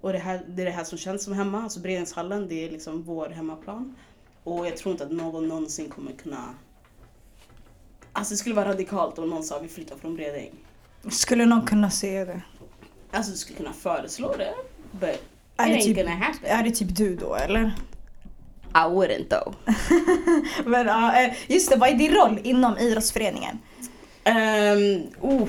Och 0.00 0.12
det, 0.12 0.18
här, 0.18 0.44
det 0.48 0.62
är 0.62 0.66
det 0.66 0.72
här 0.72 0.84
som 0.84 0.98
känns 0.98 1.24
som 1.24 1.32
hemma, 1.32 1.62
alltså 1.62 1.80
Beredningshallen 1.80 2.48
det 2.48 2.66
är 2.66 2.70
liksom 2.70 3.02
vår 3.02 3.28
hemmaplan. 3.28 3.96
Och 4.44 4.66
jag 4.66 4.76
tror 4.76 4.92
inte 4.92 5.04
att 5.04 5.12
någon 5.12 5.48
någonsin 5.48 5.88
kommer 5.88 6.12
kunna 6.12 6.54
Alltså 8.16 8.34
det 8.34 8.38
skulle 8.38 8.54
vara 8.54 8.68
radikalt 8.68 9.18
om 9.18 9.30
någon 9.30 9.42
sa 9.42 9.58
vi 9.58 9.68
flyttar 9.68 9.96
från 9.96 10.16
Bredäng. 10.16 10.50
Skulle 11.10 11.46
någon 11.46 11.66
kunna 11.66 11.90
se 11.90 12.24
det? 12.24 12.42
Alltså 13.10 13.32
du 13.32 13.38
skulle 13.38 13.56
kunna 13.56 13.72
föreslå 13.72 14.34
det. 14.38 14.54
But 14.90 15.22
Är 15.56 15.68
det, 15.68 15.80
typ, 15.80 15.98
är 16.42 16.62
det 16.62 16.70
typ 16.70 16.96
du 16.96 17.16
då 17.16 17.34
eller? 17.34 17.74
I 18.74 18.88
wouldn't 18.88 19.28
though. 19.28 19.54
Men 20.64 20.88
eh, 20.88 21.32
just 21.46 21.70
det, 21.70 21.76
vad 21.76 21.88
är 21.88 21.94
din 21.94 22.14
roll 22.14 22.40
inom 22.42 22.78
idrottsföreningen? 22.78 23.58
Um, 24.26 25.06
oh, 25.20 25.48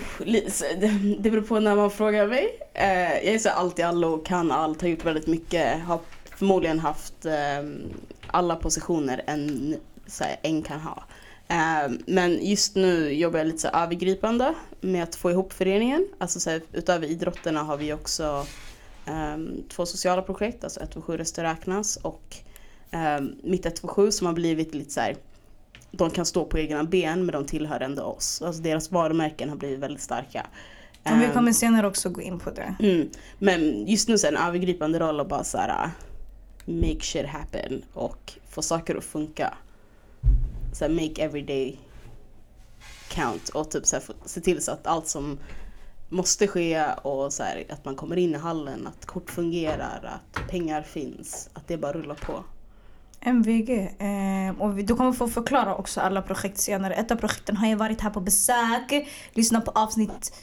det, 1.19 1.29
beror 1.29 1.41
på 1.41 1.59
när 1.59 1.75
man 1.75 1.91
frågar 1.91 2.27
mig. 2.27 2.59
Eh, 2.73 3.13
jag 3.13 3.33
är 3.35 3.39
så 3.39 3.49
allt 3.49 3.79
i 3.79 3.81
allo, 3.81 4.17
kan 4.17 4.51
allt, 4.51 4.81
har 4.81 4.87
gjort 4.87 5.05
väldigt 5.05 5.27
mycket. 5.27 5.81
Har 5.81 5.99
förmodligen 6.37 6.79
haft 6.79 7.25
ehm, 7.25 7.93
alla 8.27 8.55
positioner 8.55 9.23
en, 9.27 9.75
så 10.07 10.23
här, 10.23 10.37
en 10.41 10.61
kan 10.61 10.79
ha. 10.79 11.03
Ehm, 11.47 11.99
men 12.07 12.45
just 12.45 12.75
nu 12.75 13.13
jobbar 13.13 13.37
jag 13.39 13.47
lite 13.47 13.59
så 13.59 13.67
övergripande 13.67 14.53
med 14.81 15.03
att 15.03 15.15
få 15.15 15.31
ihop 15.31 15.53
föreningen. 15.53 16.07
Alltså 16.17 16.39
så 16.39 16.49
här, 16.49 16.61
utöver 16.73 17.07
idrotterna 17.07 17.63
har 17.63 17.77
vi 17.77 17.93
också 17.93 18.45
ehm, 19.05 19.63
två 19.69 19.85
sociala 19.85 20.21
projekt, 20.21 20.63
alltså 20.63 20.79
127 20.79 21.17
Röster 21.17 21.43
räknas 21.43 21.95
och 21.97 22.35
um, 22.91 23.35
Mitt 23.43 23.65
127 23.65 24.11
som 24.11 24.27
har 24.27 24.33
blivit 24.33 24.73
lite 24.75 24.91
så 24.91 24.99
här 24.99 25.15
de 25.91 26.09
kan 26.11 26.25
stå 26.25 26.45
på 26.45 26.59
egna 26.59 26.83
ben 26.83 27.25
men 27.25 27.33
de 27.33 27.45
tillhör 27.45 27.79
ändå 27.79 28.03
oss. 28.03 28.41
Alltså 28.41 28.61
deras 28.61 28.91
varumärken 28.91 29.49
har 29.49 29.55
blivit 29.55 29.79
väldigt 29.79 30.01
starka. 30.03 30.47
Och 31.03 31.11
vi 31.21 31.25
Ehm, 31.25 31.31
kommer 31.33 31.51
senare 31.51 31.87
också 31.87 32.09
gå 32.09 32.21
in 32.21 32.39
på 32.39 32.49
det. 32.51 32.75
mm, 32.79 33.09
men 33.39 33.87
just 33.87 34.09
nu 34.09 34.17
så 34.17 34.27
är 34.27 34.31
en 34.31 34.37
övergripande 34.37 34.99
roll 34.99 35.19
att 35.19 35.27
bara 35.29 35.43
så 35.43 35.57
här, 35.57 35.89
make 36.65 37.01
shit 37.01 37.25
happen 37.25 37.81
och 37.93 38.33
få 38.49 38.61
saker 38.61 38.95
att 38.95 39.03
funka. 39.03 39.53
Så 40.75 40.85
här, 40.85 40.91
make 40.91 41.23
every 41.23 41.41
day 41.41 41.79
count 43.07 43.49
och 43.49 43.71
typ 43.71 43.85
så 43.85 43.95
här, 43.95 44.03
se 44.25 44.41
till 44.41 44.61
så 44.61 44.71
att 44.71 44.87
allt 44.87 45.07
som 45.07 45.39
måste 46.09 46.47
ske 46.47 46.85
och 47.01 47.33
så 47.33 47.43
här, 47.43 47.63
att 47.69 47.85
man 47.85 47.95
kommer 47.95 48.17
in 48.17 48.35
i 48.35 48.37
hallen, 48.37 48.87
att 48.87 49.05
kort 49.05 49.29
fungerar, 49.29 50.19
att 50.19 50.49
pengar 50.49 50.81
finns, 50.81 51.49
att 51.53 51.67
det 51.67 51.77
bara 51.77 51.93
rullar 51.93 52.15
på. 52.15 52.43
MVG. 53.19 53.69
Eh, 53.99 54.61
och 54.61 54.75
du 54.75 54.95
kommer 54.95 55.11
få 55.11 55.27
förklara 55.27 55.75
också 55.75 56.01
alla 56.01 56.21
projekt 56.21 56.57
senare. 56.57 56.93
Ett 56.93 57.11
av 57.11 57.15
projekten 57.15 57.57
har 57.57 57.67
ju 57.67 57.75
varit 57.75 58.01
här 58.01 58.09
på 58.09 58.21
besök. 58.21 59.07
Lyssna 59.33 59.61
på 59.61 59.71
avsnitt 59.71 60.33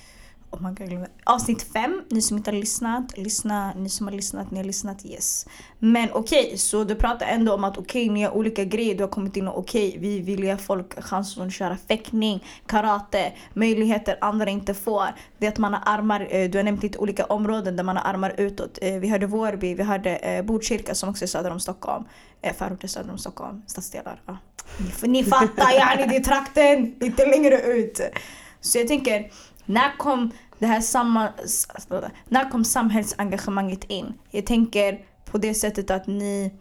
Oh 0.52 0.62
my 0.62 0.74
God. 0.74 1.06
Avsnitt 1.24 1.62
fem, 1.72 2.02
ni 2.10 2.22
som 2.22 2.36
inte 2.36 2.50
har 2.50 2.58
lyssnat, 2.58 3.18
lyssna. 3.18 3.74
Ni 3.74 3.88
som 3.88 4.06
har 4.06 4.14
lyssnat, 4.14 4.50
ni 4.50 4.56
har 4.58 4.64
lyssnat, 4.64 5.06
yes. 5.06 5.46
Men 5.78 6.08
okej, 6.12 6.58
så 6.58 6.84
du 6.84 6.94
pratar 6.94 7.26
ändå 7.26 7.54
om 7.54 7.64
att 7.64 7.78
okej, 7.78 8.08
ni 8.08 8.22
har 8.22 8.30
olika 8.30 8.64
grejer. 8.64 8.94
Du 8.94 9.02
har 9.02 9.08
kommit 9.08 9.36
in 9.36 9.48
och 9.48 9.58
okej, 9.58 9.96
vi 9.98 10.20
vill 10.20 10.44
ge 10.44 10.56
folk 10.56 11.04
chansen 11.04 11.46
att 11.46 11.52
köra 11.52 11.76
fäktning, 11.88 12.44
karate, 12.66 13.32
möjligheter 13.54 14.18
andra 14.20 14.50
inte 14.50 14.74
får. 14.74 15.06
Det 15.38 15.46
är 15.46 15.50
att 15.50 15.58
man 15.58 15.74
har 15.74 15.82
armar, 15.86 16.28
eh, 16.30 16.50
du 16.50 16.58
har 16.58 16.64
nämnt 16.64 16.82
lite 16.82 16.98
olika 16.98 17.24
områden 17.24 17.76
där 17.76 17.84
man 17.84 17.96
har 17.96 18.04
armar 18.14 18.34
utåt. 18.38 18.78
Eh, 18.82 18.94
vi 18.94 19.08
hörde 19.08 19.26
Vårby, 19.26 19.74
vi 19.74 19.82
hörde 19.82 20.16
eh, 20.16 20.42
Botkyrka 20.44 20.94
som 20.94 21.08
också 21.08 21.24
är 21.24 21.28
söder 21.28 21.50
om 21.50 21.60
Stockholm. 21.60 22.04
Förorter 22.58 22.88
söder 22.88 23.10
om 23.10 23.18
Stockholm, 23.18 23.62
stadsdelar. 23.66 24.22
Ja. 24.26 24.38
Ni, 25.02 25.08
ni 25.08 25.24
fattar, 25.24 25.72
yani 25.72 26.06
det 26.06 26.16
är 26.16 26.24
trakten 26.24 26.94
lite 27.00 27.26
längre 27.26 27.60
ut. 27.62 28.00
Så 28.60 28.78
jag 28.78 28.88
tänker, 28.88 29.30
när 29.66 29.96
kom 29.96 30.30
det 30.58 30.66
här 30.66 30.80
samma, 30.80 31.28
när 32.28 32.50
kom 32.50 32.64
samhällsengagemanget 32.64 33.84
in? 33.84 34.14
Jag 34.30 34.46
tänker 34.46 34.98
på 35.30 35.38
det 35.38 35.54
sättet 35.54 35.90
att 35.90 36.06
ni, 36.06 36.52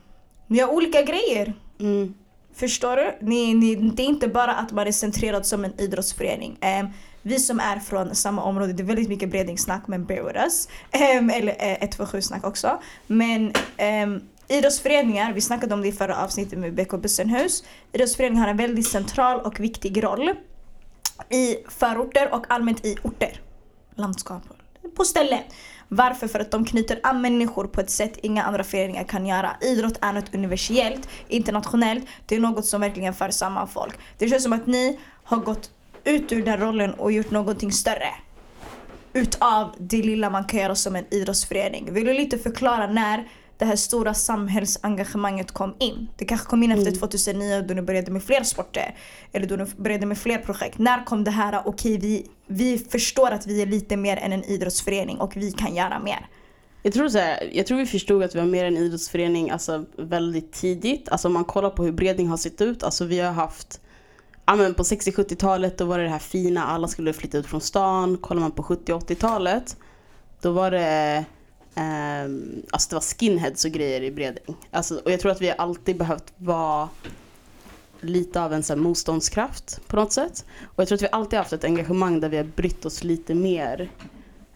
ni 0.48 0.60
har 0.60 0.74
olika 0.74 1.02
grejer. 1.02 1.54
Mm. 1.80 2.14
Förstår 2.54 2.96
du? 2.96 3.18
Ni, 3.22 3.54
ni, 3.54 3.76
det 3.76 4.04
är 4.04 4.08
inte 4.08 4.28
bara 4.28 4.54
att 4.54 4.72
man 4.72 4.88
är 4.88 4.92
centrerad 4.92 5.46
som 5.46 5.66
en 5.66 5.80
idrottsförening. 5.82 6.58
Ehm, 6.62 6.88
vi 7.22 7.40
som 7.40 7.60
är 7.60 7.80
från 7.80 8.16
samma 8.16 8.44
område, 8.44 8.74
det 8.74 8.84
är 8.84 8.88
väldigt 8.88 9.10
mycket 9.10 9.30
bredningssnack 9.30 9.88
men 9.88 10.06
bear 10.06 10.24
with 10.24 10.40
us. 10.40 10.68
Ehm, 10.92 11.30
eller 11.30 11.56
eh, 11.60 11.78
127 11.82 12.22
snack 12.22 12.44
också. 12.44 12.82
Men 13.08 13.54
um, 14.04 14.22
idrottsföreningar, 14.48 15.34
vi 15.34 15.42
snackade 15.42 15.74
om 15.74 15.82
det 15.82 15.88
i 15.88 15.92
förra 15.92 16.24
avsnittet 16.24 16.60
med 16.60 16.74
BK 16.74 16.92
Bussenhus. 17.02 17.64
Idrottsföreningar 17.94 18.42
har 18.42 18.50
en 18.50 18.58
väldigt 18.58 18.88
central 18.88 19.40
och 19.40 19.60
viktig 19.60 20.04
roll 20.04 20.36
i 21.30 21.58
förorter 21.68 22.34
och 22.34 22.46
allmänt 22.50 22.86
i 22.86 22.98
orter. 23.04 23.42
Landskap. 23.96 24.44
På 24.96 25.04
ställen. 25.04 25.40
Varför? 25.88 26.28
För 26.28 26.40
att 26.40 26.52
de 26.52 26.66
knyter 26.66 27.00
an 27.04 27.22
människor 27.22 27.68
på 27.68 27.82
ett 27.82 27.90
sätt 27.90 28.18
inga 28.22 28.44
andra 28.44 28.64
föreningar 28.64 29.04
kan 29.04 29.26
göra. 29.26 29.56
Idrott 29.62 29.98
är 30.02 30.14
något 30.14 30.36
universellt, 30.36 31.10
internationellt. 31.28 32.06
Det 32.26 32.36
är 32.36 32.40
något 32.40 32.66
som 32.66 32.82
verkligen 32.82 33.14
för 33.14 33.30
samman 33.30 33.68
folk. 33.68 34.00
Det 34.18 34.30
känns 34.30 34.44
som 34.44 34.54
att 34.54 34.68
ni 34.68 35.00
har 35.24 35.38
gått 35.38 35.72
ut 36.04 36.32
ur 36.32 36.46
den 36.46 36.60
rollen 36.60 36.94
och 36.94 37.12
gjort 37.12 37.32
någonting 37.32 37.72
större. 37.72 38.10
Utav 39.14 39.76
det 39.78 40.02
lilla 40.02 40.30
man 40.30 40.44
kan 40.44 40.60
göra 40.60 40.76
som 40.76 40.96
en 40.96 41.06
idrottsförening. 41.14 41.94
Vill 41.94 42.06
du 42.06 42.14
lite 42.14 42.38
förklara 42.38 42.88
när 42.88 43.28
det 43.62 43.66
här 43.66 43.76
stora 43.76 44.14
samhällsengagemanget 44.14 45.52
kom 45.52 45.76
in? 45.80 46.08
Det 46.18 46.26
kanske 46.26 46.48
kom 46.48 46.64
in 46.64 46.72
efter 46.72 46.92
2009 46.92 47.66
då 47.68 47.74
ni 47.74 47.82
började 47.82 48.12
med 48.12 48.24
fler 48.24 48.44
sporter. 48.44 48.96
Eller 49.32 49.48
då 49.48 49.56
ni 49.56 49.66
började 49.78 50.06
med 50.06 50.18
fler 50.18 50.38
projekt. 50.38 50.78
När 50.78 51.06
kom 51.06 51.24
det 51.24 51.32
här, 51.32 51.62
okej 51.66 51.98
vi, 51.98 52.28
vi 52.48 52.78
förstår 52.78 53.32
att 53.32 53.48
vi 53.48 53.62
är 53.62 53.66
lite 53.66 53.98
mer 53.98 54.18
än 54.18 54.34
en 54.34 54.44
idrottsförening 54.44 55.18
och 55.18 55.38
vi 55.38 55.52
kan 55.52 55.76
göra 55.76 56.00
mer. 56.00 56.28
Jag 56.84 56.94
tror, 56.94 57.10
så 57.10 57.18
här, 57.18 57.50
jag 57.54 57.68
tror 57.68 57.78
vi 57.78 57.86
förstod 57.86 58.24
att 58.24 58.36
vi 58.36 58.40
var 58.40 58.46
mer 58.46 58.66
en 58.66 58.78
idrottsförening 58.78 59.50
alltså, 59.50 59.86
väldigt 59.98 60.54
tidigt. 60.54 61.10
Alltså 61.10 61.28
om 61.28 61.34
man 61.34 61.46
kollar 61.46 61.70
på 61.70 61.84
hur 61.84 61.92
Breding 61.92 62.28
har 62.28 62.38
sett 62.38 62.62
ut. 62.62 62.84
Alltså 62.84 63.06
vi 63.06 63.20
har 63.20 63.32
haft, 63.32 63.82
ja 64.46 64.56
men 64.56 64.74
på 64.74 64.84
60-70-talet 64.84 65.78
då 65.78 65.86
var 65.86 65.98
det 65.98 66.04
det 66.04 66.10
här 66.10 66.20
fina, 66.20 66.66
alla 66.66 66.88
skulle 66.88 67.14
flytta 67.14 67.38
ut 67.38 67.48
från 67.48 67.62
stan. 67.62 68.18
Kollar 68.18 68.42
man 68.42 68.52
på 68.52 68.64
70-80-talet 68.64 69.78
då 70.42 70.52
var 70.52 70.72
det, 70.72 71.26
Ehm, 71.76 72.64
alltså 72.72 72.90
det 72.90 72.96
var 72.96 73.02
skinheads 73.02 73.66
och 73.66 73.72
grejer 73.72 74.04
i 74.04 74.12
Bredäng. 74.12 74.56
Alltså, 74.72 75.02
och 75.06 75.12
jag 75.12 75.20
tror 75.20 75.32
att 75.32 75.42
vi 75.42 75.52
alltid 75.58 75.98
behövt 75.98 76.34
vara 76.38 76.90
lite 78.02 78.42
av 78.42 78.54
en 78.54 78.64
så 78.64 78.74
här, 78.74 78.80
motståndskraft 78.82 79.88
på 79.88 79.96
något 79.96 80.12
sätt. 80.12 80.46
Och 80.64 80.82
jag 80.82 80.88
tror 80.88 80.96
att 80.96 81.02
vi 81.02 81.10
alltid 81.12 81.40
haft 81.40 81.54
ett 81.54 81.64
engagemang 81.64 82.20
där 82.20 82.30
vi 82.30 82.38
har 82.38 82.44
brytt 82.44 82.86
oss 82.86 83.04
lite 83.04 83.36
mer 83.36 83.90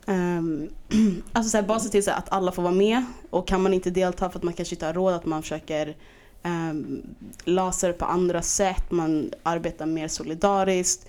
Um, 0.08 0.69
alltså 1.32 1.49
så 1.49 1.58
här, 1.58 1.63
bara 1.63 1.80
se 1.80 1.89
till 1.89 2.04
så 2.04 2.12
här, 2.12 2.17
att 2.17 2.32
alla 2.32 2.51
får 2.51 2.63
vara 2.63 2.73
med 2.73 3.06
och 3.30 3.47
kan 3.47 3.63
man 3.63 3.73
inte 3.73 3.89
delta 3.89 4.30
för 4.30 4.39
att 4.39 4.43
man 4.43 4.54
kanske 4.54 4.75
inte 4.75 4.86
har 4.86 4.93
råd 4.93 5.13
att 5.13 5.25
man 5.25 5.41
försöker 5.41 5.95
um, 6.43 7.01
lösa 7.45 7.88
det 7.88 7.93
på 7.93 8.06
andra 8.06 8.41
sätt, 8.41 8.91
man 8.91 9.32
arbetar 9.43 9.86
mer 9.86 10.08
solidariskt. 10.08 11.04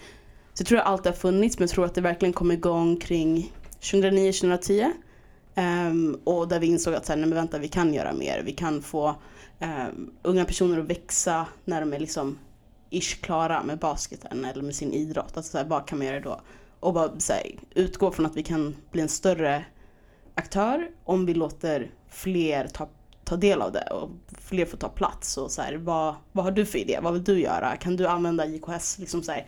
Så 0.54 0.60
jag 0.60 0.66
tror 0.66 0.78
att 0.78 0.86
allt 0.86 1.04
har 1.04 1.12
funnits 1.12 1.58
men 1.58 1.66
jag 1.66 1.70
tror 1.70 1.84
att 1.84 1.94
det 1.94 2.00
verkligen 2.00 2.32
kom 2.32 2.52
igång 2.52 2.96
kring 2.96 3.52
2009-2010 3.80 4.92
um, 5.56 6.20
och 6.24 6.48
där 6.48 6.60
vi 6.60 6.66
insåg 6.66 6.94
att 6.94 7.06
så 7.06 7.12
här, 7.12 7.16
nej, 7.16 7.28
men 7.28 7.36
vänta, 7.36 7.58
vi 7.58 7.68
kan 7.68 7.94
göra 7.94 8.12
mer, 8.12 8.42
vi 8.44 8.52
kan 8.52 8.82
få 8.82 9.14
ehm, 9.58 10.10
unga 10.22 10.44
personer 10.44 10.78
att 10.78 10.90
växa 10.90 11.46
när 11.64 11.80
de 11.80 11.92
är 11.92 11.98
liksom 11.98 12.38
ish 12.90 13.20
klara 13.20 13.62
med 13.62 13.78
basketen 13.78 14.44
eller 14.44 14.62
med 14.62 14.74
sin 14.74 14.92
idrott. 14.92 15.36
Alltså 15.36 15.50
så 15.50 15.58
här, 15.58 15.64
vad 15.64 15.88
kan 15.88 15.98
man 15.98 16.06
göra 16.06 16.20
då? 16.20 16.40
och 16.80 16.92
bara 16.92 17.10
här, 17.28 17.58
utgå 17.74 18.10
från 18.10 18.26
att 18.26 18.36
vi 18.36 18.42
kan 18.42 18.76
bli 18.90 19.02
en 19.02 19.08
större 19.08 19.64
aktör 20.34 20.90
om 21.04 21.26
vi 21.26 21.34
låter 21.34 21.90
fler 22.08 22.68
ta, 22.68 22.88
ta 23.24 23.36
del 23.36 23.62
av 23.62 23.72
det 23.72 23.90
och 23.90 24.10
fler 24.38 24.66
får 24.66 24.78
ta 24.78 24.88
plats. 24.88 25.36
Och 25.36 25.50
så 25.50 25.62
här, 25.62 25.74
vad, 25.74 26.14
vad 26.32 26.44
har 26.44 26.52
du 26.52 26.66
för 26.66 26.78
idé? 26.78 26.98
Vad 27.02 27.12
vill 27.12 27.24
du 27.24 27.40
göra? 27.40 27.76
Kan 27.76 27.96
du 27.96 28.06
använda 28.06 28.46
JKS 28.46 28.98
liksom 28.98 29.22
så 29.22 29.32
här, 29.32 29.46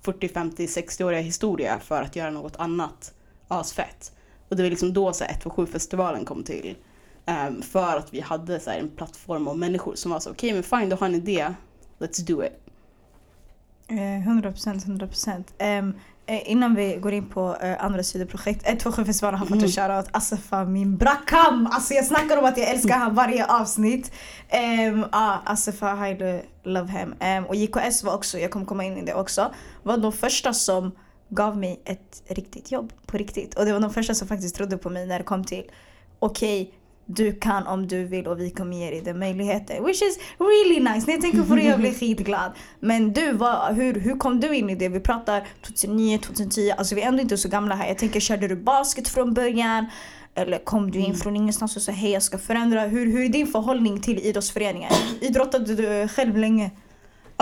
40, 0.00 0.28
50, 0.28 0.66
60-åriga 0.66 1.20
historia 1.20 1.80
för 1.80 2.02
att 2.02 2.16
göra 2.16 2.30
något 2.30 2.56
annat 2.56 3.14
asfett? 3.48 4.12
Och 4.52 4.56
det 4.56 4.62
var 4.62 4.70
liksom 4.70 4.92
då 4.92 5.12
så 5.12 5.24
127-festivalen 5.24 6.24
kom 6.24 6.44
till. 6.44 6.76
Um, 7.26 7.62
för 7.62 7.96
att 7.96 8.14
vi 8.14 8.20
hade 8.20 8.60
så 8.60 8.70
här, 8.70 8.78
en 8.78 8.88
plattform 8.88 9.48
av 9.48 9.58
människor 9.58 9.94
som 9.94 10.10
var 10.10 10.20
så 10.20 10.30
okej 10.30 10.48
okay, 10.48 10.54
men 10.54 10.80
fine 10.80 10.88
du 10.88 10.96
har 10.96 11.06
en 11.06 11.14
idé, 11.14 11.54
let's 11.98 12.26
do 12.26 12.44
it. 12.44 12.52
100% 13.88 15.44
100%. 15.58 15.78
Um, 15.78 15.94
Eh, 16.26 16.50
innan 16.50 16.74
vi 16.74 16.96
går 16.96 17.12
in 17.12 17.28
på 17.28 17.56
uh, 17.64 17.84
andra 17.84 18.02
sidoprojekt. 18.02 18.66
127-festivalen 18.66 19.38
har 19.38 19.46
fått 19.46 19.54
en 19.54 19.58
mm. 19.58 19.70
shoutout. 19.70 20.16
Asafa 20.16 20.64
min 20.64 20.96
brakam! 20.96 21.68
Alltså 21.72 21.94
jag 21.94 22.06
snackar 22.06 22.36
om 22.36 22.44
att 22.44 22.58
jag 22.58 22.68
älskar 22.68 22.98
han 22.98 23.14
varje 23.14 23.46
avsnitt. 23.46 24.12
Um, 24.90 25.06
ah, 25.12 25.38
Asafa, 25.44 25.94
highly 25.94 26.40
love 26.62 26.92
him. 26.92 27.14
Um, 27.38 27.44
och 27.46 27.54
JKS 27.54 28.02
var 28.02 28.14
också, 28.14 28.38
jag 28.38 28.50
kommer 28.50 28.66
komma 28.66 28.84
in 28.84 28.98
i 28.98 29.02
det 29.02 29.14
också, 29.14 29.54
var 29.82 29.96
de 29.96 30.12
första 30.12 30.52
som 30.52 30.92
gav 31.34 31.56
mig 31.58 31.80
ett 31.84 32.22
riktigt 32.28 32.72
jobb 32.72 32.92
på 33.06 33.16
riktigt. 33.16 33.54
Och 33.54 33.64
det 33.64 33.72
var 33.72 33.80
de 33.80 33.92
första 33.92 34.14
som 34.14 34.28
faktiskt 34.28 34.54
trodde 34.54 34.78
på 34.78 34.90
mig 34.90 35.06
när 35.06 35.18
det 35.18 35.24
kom 35.24 35.44
till 35.44 35.64
okej, 36.18 36.62
okay, 36.62 36.74
du 37.06 37.32
kan 37.32 37.66
om 37.66 37.88
du 37.88 38.04
vill 38.04 38.26
och 38.26 38.40
vi 38.40 38.50
kommer 38.50 38.76
ge 38.76 38.90
dig 38.90 39.00
den 39.00 39.18
möjligheten. 39.18 39.84
Which 39.84 40.02
is 40.02 40.18
really 40.38 40.80
nice. 40.80 41.06
När 41.06 41.12
jag 41.12 41.20
tänker 41.20 41.42
på 41.42 41.54
det 41.54 41.62
jag 41.62 41.80
blir 41.80 41.94
skitglad. 42.00 42.52
Men 42.80 43.12
du, 43.12 43.32
vad, 43.32 43.74
hur, 43.74 44.00
hur 44.00 44.16
kom 44.16 44.40
du 44.40 44.56
in 44.56 44.70
i 44.70 44.74
det? 44.74 44.88
Vi 44.88 45.00
pratar 45.00 45.46
2009, 45.62 46.18
2010. 46.18 46.70
Alltså 46.70 46.94
vi 46.94 47.02
är 47.02 47.08
ändå 47.08 47.22
inte 47.22 47.36
så 47.36 47.48
gamla 47.48 47.74
här. 47.74 47.88
Jag 47.88 47.98
tänker, 47.98 48.20
körde 48.20 48.48
du 48.48 48.56
basket 48.56 49.08
från 49.08 49.34
början? 49.34 49.86
Eller 50.34 50.58
kom 50.58 50.90
du 50.90 50.98
in 50.98 51.04
mm. 51.04 51.16
från 51.16 51.36
ingenstans 51.36 51.76
och 51.76 51.82
sa 51.82 51.92
hej 51.92 52.10
jag 52.10 52.22
ska 52.22 52.38
förändra? 52.38 52.80
Hur, 52.80 53.06
hur 53.06 53.24
är 53.24 53.28
din 53.28 53.46
förhållning 53.46 54.00
till 54.00 54.18
idrottsföreningar? 54.18 54.92
Idrottade 55.20 55.74
du 55.74 56.08
själv 56.08 56.36
länge? 56.36 56.70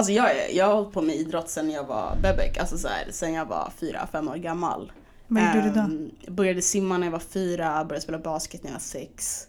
Alltså 0.00 0.12
jag, 0.12 0.54
jag 0.54 0.66
har 0.66 0.74
hållit 0.74 0.92
på 0.92 1.02
med 1.02 1.16
idrott 1.16 1.48
sen 1.48 1.70
jag 1.70 1.84
var 1.84 2.16
bebek, 2.22 2.58
alltså 2.58 2.78
så 2.78 2.88
här, 2.88 3.06
sen 3.10 3.32
jag 3.32 3.46
var 3.46 3.72
fyra, 3.76 4.08
fem 4.12 4.28
år 4.28 4.36
gammal. 4.36 4.92
Vad 5.26 5.42
gjorde 5.42 5.58
um, 5.58 5.64
du 5.64 5.70
då? 5.70 5.80
Ehm, 5.80 6.10
började 6.36 6.62
simma 6.62 6.98
när 6.98 7.06
jag 7.06 7.12
var 7.12 7.18
fyra, 7.18 7.84
började 7.84 8.00
spela 8.00 8.18
basket 8.18 8.62
när 8.62 8.70
jag 8.70 8.74
var 8.74 8.80
sex. 8.80 9.46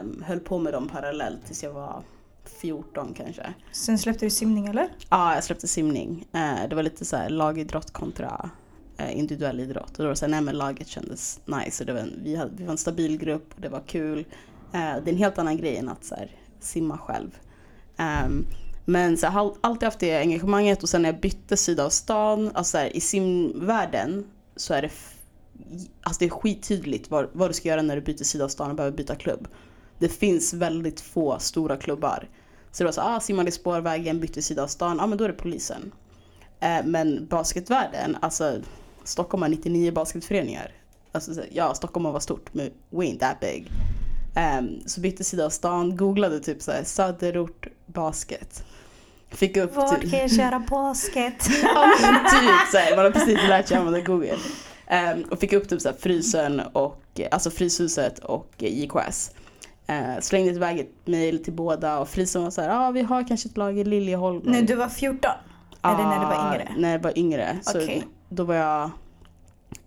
Um, 0.00 0.24
höll 0.26 0.40
på 0.40 0.58
med 0.58 0.72
dem 0.72 0.88
parallellt 0.88 1.46
tills 1.46 1.62
jag 1.62 1.72
var 1.72 2.02
14 2.44 3.14
kanske. 3.16 3.54
Sen 3.72 3.98
släppte 3.98 4.26
du 4.26 4.30
simning 4.30 4.66
eller? 4.66 4.88
Ja, 5.10 5.34
jag 5.34 5.44
släppte 5.44 5.68
simning. 5.68 6.26
Uh, 6.34 6.68
det 6.68 6.76
var 6.76 6.82
lite 6.82 7.04
så 7.04 7.16
här 7.16 7.30
lagidrott 7.30 7.90
kontra 7.90 8.50
uh, 9.00 9.18
individuell 9.18 9.60
idrott. 9.60 9.90
Och 9.90 9.96
då 9.98 10.02
var 10.02 10.10
det 10.10 10.16
så 10.16 10.24
här, 10.24 10.30
nej 10.30 10.40
men 10.40 10.58
laget 10.58 10.88
kändes 10.88 11.40
nice. 11.44 11.82
Och 11.82 11.86
det 11.86 11.92
var 11.92 12.00
en, 12.00 12.20
vi, 12.22 12.36
hade, 12.36 12.50
vi 12.56 12.64
var 12.64 12.72
en 12.72 12.78
stabil 12.78 13.18
grupp 13.18 13.54
och 13.54 13.60
det 13.60 13.68
var 13.68 13.82
kul. 13.86 14.18
Uh, 14.18 14.24
det 14.72 14.78
är 14.78 15.08
en 15.08 15.16
helt 15.16 15.38
annan 15.38 15.56
grej 15.56 15.76
än 15.76 15.88
att 15.88 16.04
så 16.04 16.14
här, 16.14 16.30
simma 16.60 16.98
själv. 16.98 17.38
Um, 17.98 18.46
men 18.84 19.16
så 19.16 19.26
jag 19.26 19.30
har 19.30 19.54
alltid 19.60 19.86
haft 19.86 19.98
det 19.98 20.18
engagemanget 20.18 20.82
och 20.82 20.88
sen 20.88 21.02
när 21.02 21.08
jag 21.08 21.20
bytte 21.20 21.56
sida 21.56 21.84
av 21.84 21.90
stan, 21.90 22.50
alltså 22.54 22.78
här, 22.78 22.96
i 22.96 23.00
simvärlden 23.00 24.24
så 24.56 24.74
är 24.74 24.82
det 24.82 24.90
Alltså 26.02 26.18
det 26.18 26.24
är 26.24 26.30
skittydligt 26.30 27.10
vad, 27.10 27.28
vad 27.32 27.50
du 27.50 27.54
ska 27.54 27.68
göra 27.68 27.82
när 27.82 27.96
du 27.96 28.02
byter 28.02 28.24
sida 28.24 28.44
av 28.44 28.48
stan 28.48 28.70
och 28.70 28.76
behöver 28.76 28.96
byta 28.96 29.14
klubb. 29.14 29.48
Det 29.98 30.08
finns 30.08 30.54
väldigt 30.54 31.00
få 31.00 31.38
stora 31.38 31.76
klubbar. 31.76 32.28
Så 32.72 32.82
det 32.82 32.84
var 32.84 32.92
så, 32.92 33.00
ah, 33.00 33.20
simmade 33.20 33.48
i 33.48 33.52
spårvägen, 33.52 34.20
bytte 34.20 34.42
sida 34.42 34.62
av 34.62 34.66
stan, 34.66 34.96
ja 34.96 35.04
ah, 35.04 35.06
men 35.06 35.18
då 35.18 35.24
är 35.24 35.28
det 35.28 35.34
polisen. 35.34 35.92
Eh, 36.60 36.84
men 36.84 37.26
basketvärlden, 37.26 38.16
alltså 38.20 38.60
Stockholm 39.04 39.42
har 39.42 39.48
99 39.48 39.92
basketföreningar. 39.92 40.72
Alltså 41.12 41.42
ja, 41.50 41.74
Stockholm 41.74 42.04
var 42.04 42.20
stort 42.20 42.54
men 42.54 42.70
we 42.90 43.04
ain't 43.04 43.18
that 43.18 43.40
big. 43.40 43.66
Um, 44.36 44.80
så 44.86 45.00
bytte 45.00 45.24
sida 45.24 45.44
av 45.46 45.50
stan, 45.50 45.96
googlade 45.96 46.40
typ 46.40 46.62
såhär 46.62 46.84
söderort 46.84 47.66
basket. 47.86 48.64
Fick 49.30 49.56
upp 49.56 49.76
Var 49.76 49.96
typ... 49.96 50.10
kan 50.10 50.18
jag 50.18 50.30
köra 50.30 50.58
basket? 50.58 51.48
ja 51.62 51.92
men 52.00 52.14
typ 52.14 52.70
såhär, 52.72 52.96
man 52.96 53.04
har 53.04 53.12
precis 53.12 53.38
lärt 53.48 53.68
sig 53.68 53.76
använda 53.76 54.00
google. 54.00 54.38
Um, 54.90 55.22
och 55.30 55.38
fick 55.38 55.52
upp 55.52 55.68
typ 55.68 55.80
såhär 55.80 55.96
frysen 56.00 56.60
och, 56.60 57.20
alltså 57.30 57.50
Fryshuset 57.50 58.18
och 58.18 58.54
JKS. 58.58 59.30
Uh, 59.90 60.20
slängde 60.20 60.50
iväg 60.50 60.80
ett 60.80 61.06
mail 61.06 61.44
till 61.44 61.52
båda 61.52 61.98
och 61.98 62.08
frysen 62.08 62.42
var 62.42 62.50
såhär, 62.50 62.68
ja 62.68 62.88
ah, 62.88 62.90
vi 62.90 63.02
har 63.02 63.28
kanske 63.28 63.48
ett 63.48 63.56
lag 63.56 63.78
i 63.78 63.84
Liljeholm. 63.84 64.42
När 64.44 64.62
du 64.62 64.74
var 64.74 64.88
14? 64.88 65.30
Ah, 65.80 65.94
Eller 65.94 66.04
när 66.04 66.20
du 66.20 66.26
var 66.26 66.52
yngre? 66.52 66.74
När 66.76 66.92
jag 66.92 66.98
var 66.98 67.18
yngre. 67.18 67.58
Okay. 67.74 68.00
Så 68.00 68.06
då 68.28 68.44
var 68.44 68.54
jag 68.54 68.90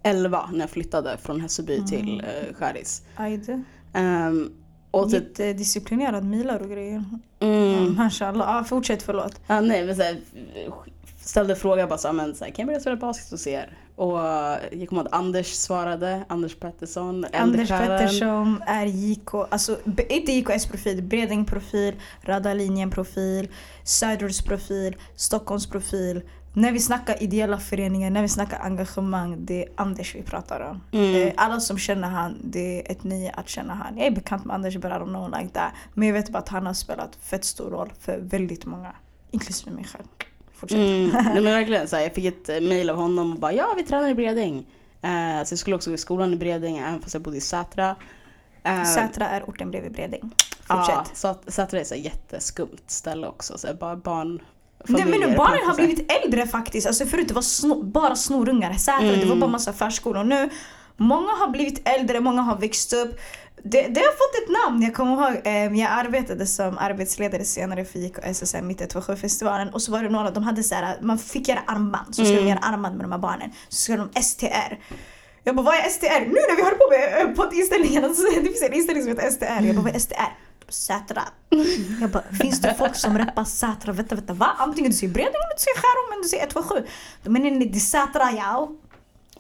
11 0.03 0.49
när 0.53 0.59
jag 0.59 0.69
flyttade 0.69 1.17
från 1.17 1.41
Hässelby 1.41 1.75
mm. 1.75 1.87
till 1.87 2.21
uh, 2.21 2.53
Skäris. 2.53 3.01
Um, 3.95 4.51
och 4.91 5.11
typ, 5.11 5.23
Jättedisciplinerad 5.23 6.23
milar 6.23 6.59
och 6.59 6.69
grejer. 6.69 7.03
Mm. 7.39 7.95
Mashallah. 7.95 8.55
Ah, 8.55 8.63
fortsätt, 8.63 9.03
förlåt. 9.03 9.41
Ah, 9.47 9.61
nej, 9.61 9.85
men 9.85 9.95
såhär, 9.95 10.17
ställde 11.21 11.55
frågan 11.55 11.89
bara 11.89 11.97
så, 11.97 12.13
men, 12.13 12.35
så 12.35 12.45
kan 12.45 12.53
jag 12.57 12.67
börja 12.67 12.79
spela 12.79 12.95
basket 12.95 13.31
hos 13.31 13.47
er? 13.47 13.77
Och 13.95 14.17
jag 14.17 14.89
kommer 14.89 15.01
ihåg 15.01 15.07
att 15.07 15.13
Anders 15.13 15.53
svarade, 15.53 16.25
Anders 16.27 16.55
Pettersson. 16.55 17.25
Anders 17.33 17.69
Pettersson 17.69 18.63
är 18.67 18.85
JK, 18.85 19.33
alltså 19.49 19.77
inte 20.09 20.31
JKS 20.31 20.65
profil, 20.65 21.03
Bredäng 21.03 21.45
profil, 21.45 21.93
Röda 22.21 22.53
linjen 22.53 22.91
profil, 22.91 23.47
Söders 23.83 24.41
profil, 24.41 24.95
Stockholms 25.15 25.69
profil. 25.69 26.21
När 26.57 26.71
vi 26.71 26.79
snackar 26.79 27.23
ideella 27.23 27.59
föreningar, 27.59 28.09
när 28.09 28.21
vi 28.21 28.29
snackar 28.29 28.59
engagemang, 28.59 29.45
det 29.45 29.63
är 29.63 29.69
Anders 29.75 30.15
vi 30.15 30.21
pratar 30.21 30.59
om. 30.59 30.81
Mm. 30.91 31.27
Eh, 31.27 31.33
alla 31.37 31.59
som 31.59 31.77
känner 31.77 32.07
han, 32.07 32.37
det 32.43 32.79
är 32.79 32.91
ett 32.91 33.03
nöje 33.03 33.31
att 33.31 33.49
känna 33.49 33.73
han. 33.73 33.97
Jag 33.97 34.07
är 34.07 34.11
bekant 34.11 34.45
med 34.45 34.53
Anders 34.53 34.75
but 34.75 34.85
I 34.85 34.87
don't 34.87 35.05
know 35.05 35.41
like 35.41 35.49
that. 35.53 35.71
Men 35.93 36.07
jag 36.07 36.13
vet 36.13 36.29
bara 36.29 36.39
att 36.39 36.49
han 36.49 36.65
har 36.65 36.73
spelat 36.73 37.17
fett 37.21 37.45
stor 37.45 37.69
roll 37.69 37.93
för 37.99 38.17
väldigt 38.17 38.65
många, 38.65 38.91
inklusive 39.31 39.71
mig 39.71 39.83
själv. 39.83 40.05
Fortsätt. 40.53 40.77
Mm, 40.77 41.09
nej, 41.13 41.33
men 41.33 41.43
verkligen, 41.43 41.87
så 41.87 41.95
här, 41.95 42.03
jag 42.03 42.13
fick 42.13 42.25
ett 42.25 42.49
eh, 42.49 42.61
mail 42.61 42.89
av 42.89 42.95
honom 42.95 43.33
och 43.33 43.39
bara 43.39 43.53
ja 43.53 43.73
vi 43.77 43.83
tränar 43.83 44.09
i 44.09 44.15
Bredäng. 44.15 44.57
Uh, 44.57 45.43
så 45.43 45.53
jag 45.53 45.59
skulle 45.59 45.75
också 45.75 45.89
gå 45.89 45.93
i 45.93 45.97
skolan 45.97 46.33
i 46.33 46.35
Bredäng 46.35 46.77
även 46.77 47.01
fast 47.01 47.13
jag 47.13 47.23
bodde 47.23 47.37
i 47.37 47.41
Sätra. 47.41 47.95
Uh, 48.67 48.83
Sätra 48.83 49.29
är 49.29 49.43
orten 49.43 49.71
bredvid 49.71 49.91
Bredäng. 49.91 50.31
Fortsätt. 50.59 51.23
Ja, 51.23 51.35
Sätra 51.47 51.79
är 51.79 51.81
ett 51.81 52.05
jätteskumt 52.05 52.83
ställe 52.87 53.27
också. 53.27 53.57
Så 53.57 53.73
bara 53.79 53.95
barn 53.95 54.41
Nej 54.87 55.05
men 55.05 55.35
barnen 55.35 55.67
har 55.67 55.75
blivit 55.75 56.11
äldre 56.11 56.47
faktiskt. 56.47 56.87
Alltså 56.87 57.05
förut 57.05 57.27
det 57.27 57.33
var 57.33 57.41
snor, 57.41 57.83
bara 57.83 58.15
snorungar. 58.15 58.73
Sätra 58.73 58.99
mm. 58.99 59.19
det 59.19 59.25
var 59.25 59.35
bara 59.35 59.49
massa 59.49 59.73
förskolor. 59.73 60.23
Nu, 60.23 60.49
många 60.97 61.31
har 61.31 61.47
blivit 61.47 61.87
äldre, 61.87 62.19
många 62.19 62.41
har 62.41 62.57
växt 62.57 62.93
upp 62.93 63.19
det, 63.63 63.81
det 63.81 63.99
har 63.99 64.11
fått 64.11 64.43
ett 64.43 64.49
namn. 64.63 64.81
Jag 64.81 64.93
kommer 64.93 65.13
ihåg, 65.13 65.41
eh, 65.45 65.79
jag 65.81 65.91
arbetade 65.91 66.45
som 66.45 66.77
arbetsledare 66.77 67.45
senare 67.45 67.85
för 67.85 67.99
JK 67.99 68.17
SSM 68.23 68.67
mitt 68.67 68.81
127-festivalen 68.81 69.69
och 69.69 69.81
så 69.81 69.91
var 69.91 70.03
det 70.03 70.09
några, 70.09 70.31
de 70.31 70.43
hade 70.43 70.63
så 70.63 70.75
här, 70.75 70.97
man 71.01 71.17
fick 71.19 71.47
göra 71.47 71.59
armband, 71.67 72.15
så 72.15 72.25
skulle 72.25 72.29
mm. 72.31 72.43
de 72.43 72.49
göra 72.49 72.59
armband 72.59 72.95
med 72.95 73.05
de 73.05 73.11
här 73.11 73.19
barnen. 73.19 73.51
Så 73.69 73.81
skulle 73.81 73.97
de 73.97 74.21
STR. 74.21 74.77
Jag 75.43 75.55
bara, 75.55 75.63
vad 75.63 75.75
är 75.75 75.89
STR? 75.89 76.19
Nu 76.19 76.39
när 76.49 76.55
vi 76.55 76.61
håller 76.63 76.77
på 76.77 76.89
med 76.89 77.21
eh, 77.21 77.35
poddinställningen, 77.35 78.15
så 78.15 78.21
det 78.35 78.41
finns 78.41 78.61
en 78.61 78.73
inställning 78.73 79.03
som 79.03 79.11
heter 79.11 79.31
STR. 79.31 79.65
Jag 79.65 79.75
bara, 79.75 79.83
vad 79.83 79.95
är 79.95 79.99
STR? 79.99 80.31
Sätra. 80.69 81.21
Jag 82.01 82.09
bara, 82.09 82.23
finns 82.41 82.61
det 82.61 82.75
folk 82.77 82.95
som 82.95 83.17
rappar 83.17 83.43
Sätra? 83.43 83.91
Vänta, 83.91 84.15
vänta, 84.15 84.33
va? 84.33 84.55
Antingen 84.57 84.91
du 84.91 84.97
säger 84.97 85.13
Bredäng 85.13 85.33
eller 85.33 85.55
du 85.55 85.61
säger 85.61 85.77
Skärum 85.77 86.13
eller 86.13 86.23
du 86.23 86.29
säger 86.29 86.43
127. 86.43 86.87
De 87.23 87.29
menar 87.29 87.51
nej, 87.51 87.69
det 87.69 87.77
är 87.77 87.79
Sätra, 87.79 88.31
ja. 88.31 88.71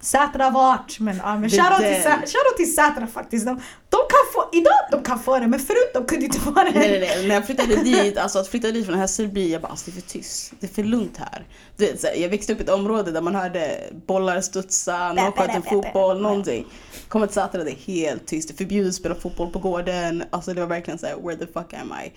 Sätra 0.05 0.49
vart? 0.49 0.99
Men, 0.99 1.17
ja, 1.17 1.37
men 1.37 1.49
shoutout 1.49 1.77
till, 1.77 2.03
shout 2.03 2.57
till 2.57 2.75
Sätra 2.75 3.07
faktiskt. 3.07 3.45
De, 3.45 3.61
de 3.89 3.97
få, 4.33 4.49
idag 4.57 4.73
de 4.91 5.03
kan 5.03 5.19
få 5.19 5.39
det 5.39 5.47
men 5.47 5.59
förut 5.59 5.91
de 5.93 6.05
kunde 6.05 6.25
inte 6.25 6.39
få 6.39 6.51
det. 6.51 6.71
Nej, 6.73 6.73
nej, 6.73 6.99
nej. 6.99 7.27
När 7.27 7.35
jag 7.35 7.45
flyttade 7.45 7.75
dit, 7.75 8.17
alltså 8.17 8.39
att 8.39 8.47
flytta 8.47 8.71
dit 8.71 8.85
från 8.85 8.95
Hässelby, 8.95 9.51
jag 9.51 9.61
bara 9.61 9.67
alltså, 9.67 9.91
det 9.91 9.97
är 9.97 10.01
för 10.01 10.09
tyst. 10.09 10.53
Det 10.59 10.67
är 10.67 10.73
för 10.73 10.83
lugnt 10.83 11.17
här. 11.17 11.45
Du 11.77 11.85
vet, 11.85 12.01
så 12.01 12.07
här, 12.07 12.15
jag 12.15 12.29
växte 12.29 12.53
upp 12.53 12.59
i 12.59 12.63
ett 12.63 12.69
område 12.69 13.11
där 13.11 13.21
man 13.21 13.35
hörde 13.35 13.89
bollar 14.07 14.41
studsa, 14.41 15.13
någon 15.13 15.31
sköt 15.31 15.49
en 15.49 15.63
fotboll, 15.63 16.21
någonting. 16.21 16.65
Kommer 17.07 17.27
till 17.27 17.33
Sätra, 17.33 17.63
det 17.63 17.71
är 17.71 17.75
helt 17.75 18.27
tyst. 18.27 18.47
Det 18.47 18.53
är 18.53 18.57
förbjudet 18.57 18.89
att 18.89 18.95
spela 18.95 19.15
fotboll 19.15 19.51
på 19.51 19.59
gården. 19.59 20.23
Alltså 20.29 20.53
det 20.53 20.61
var 20.61 20.67
verkligen 20.67 20.97
såhär, 20.97 21.15
where 21.15 21.35
the 21.35 21.47
fuck 21.47 21.73
am 21.73 21.93
I? 22.05 22.13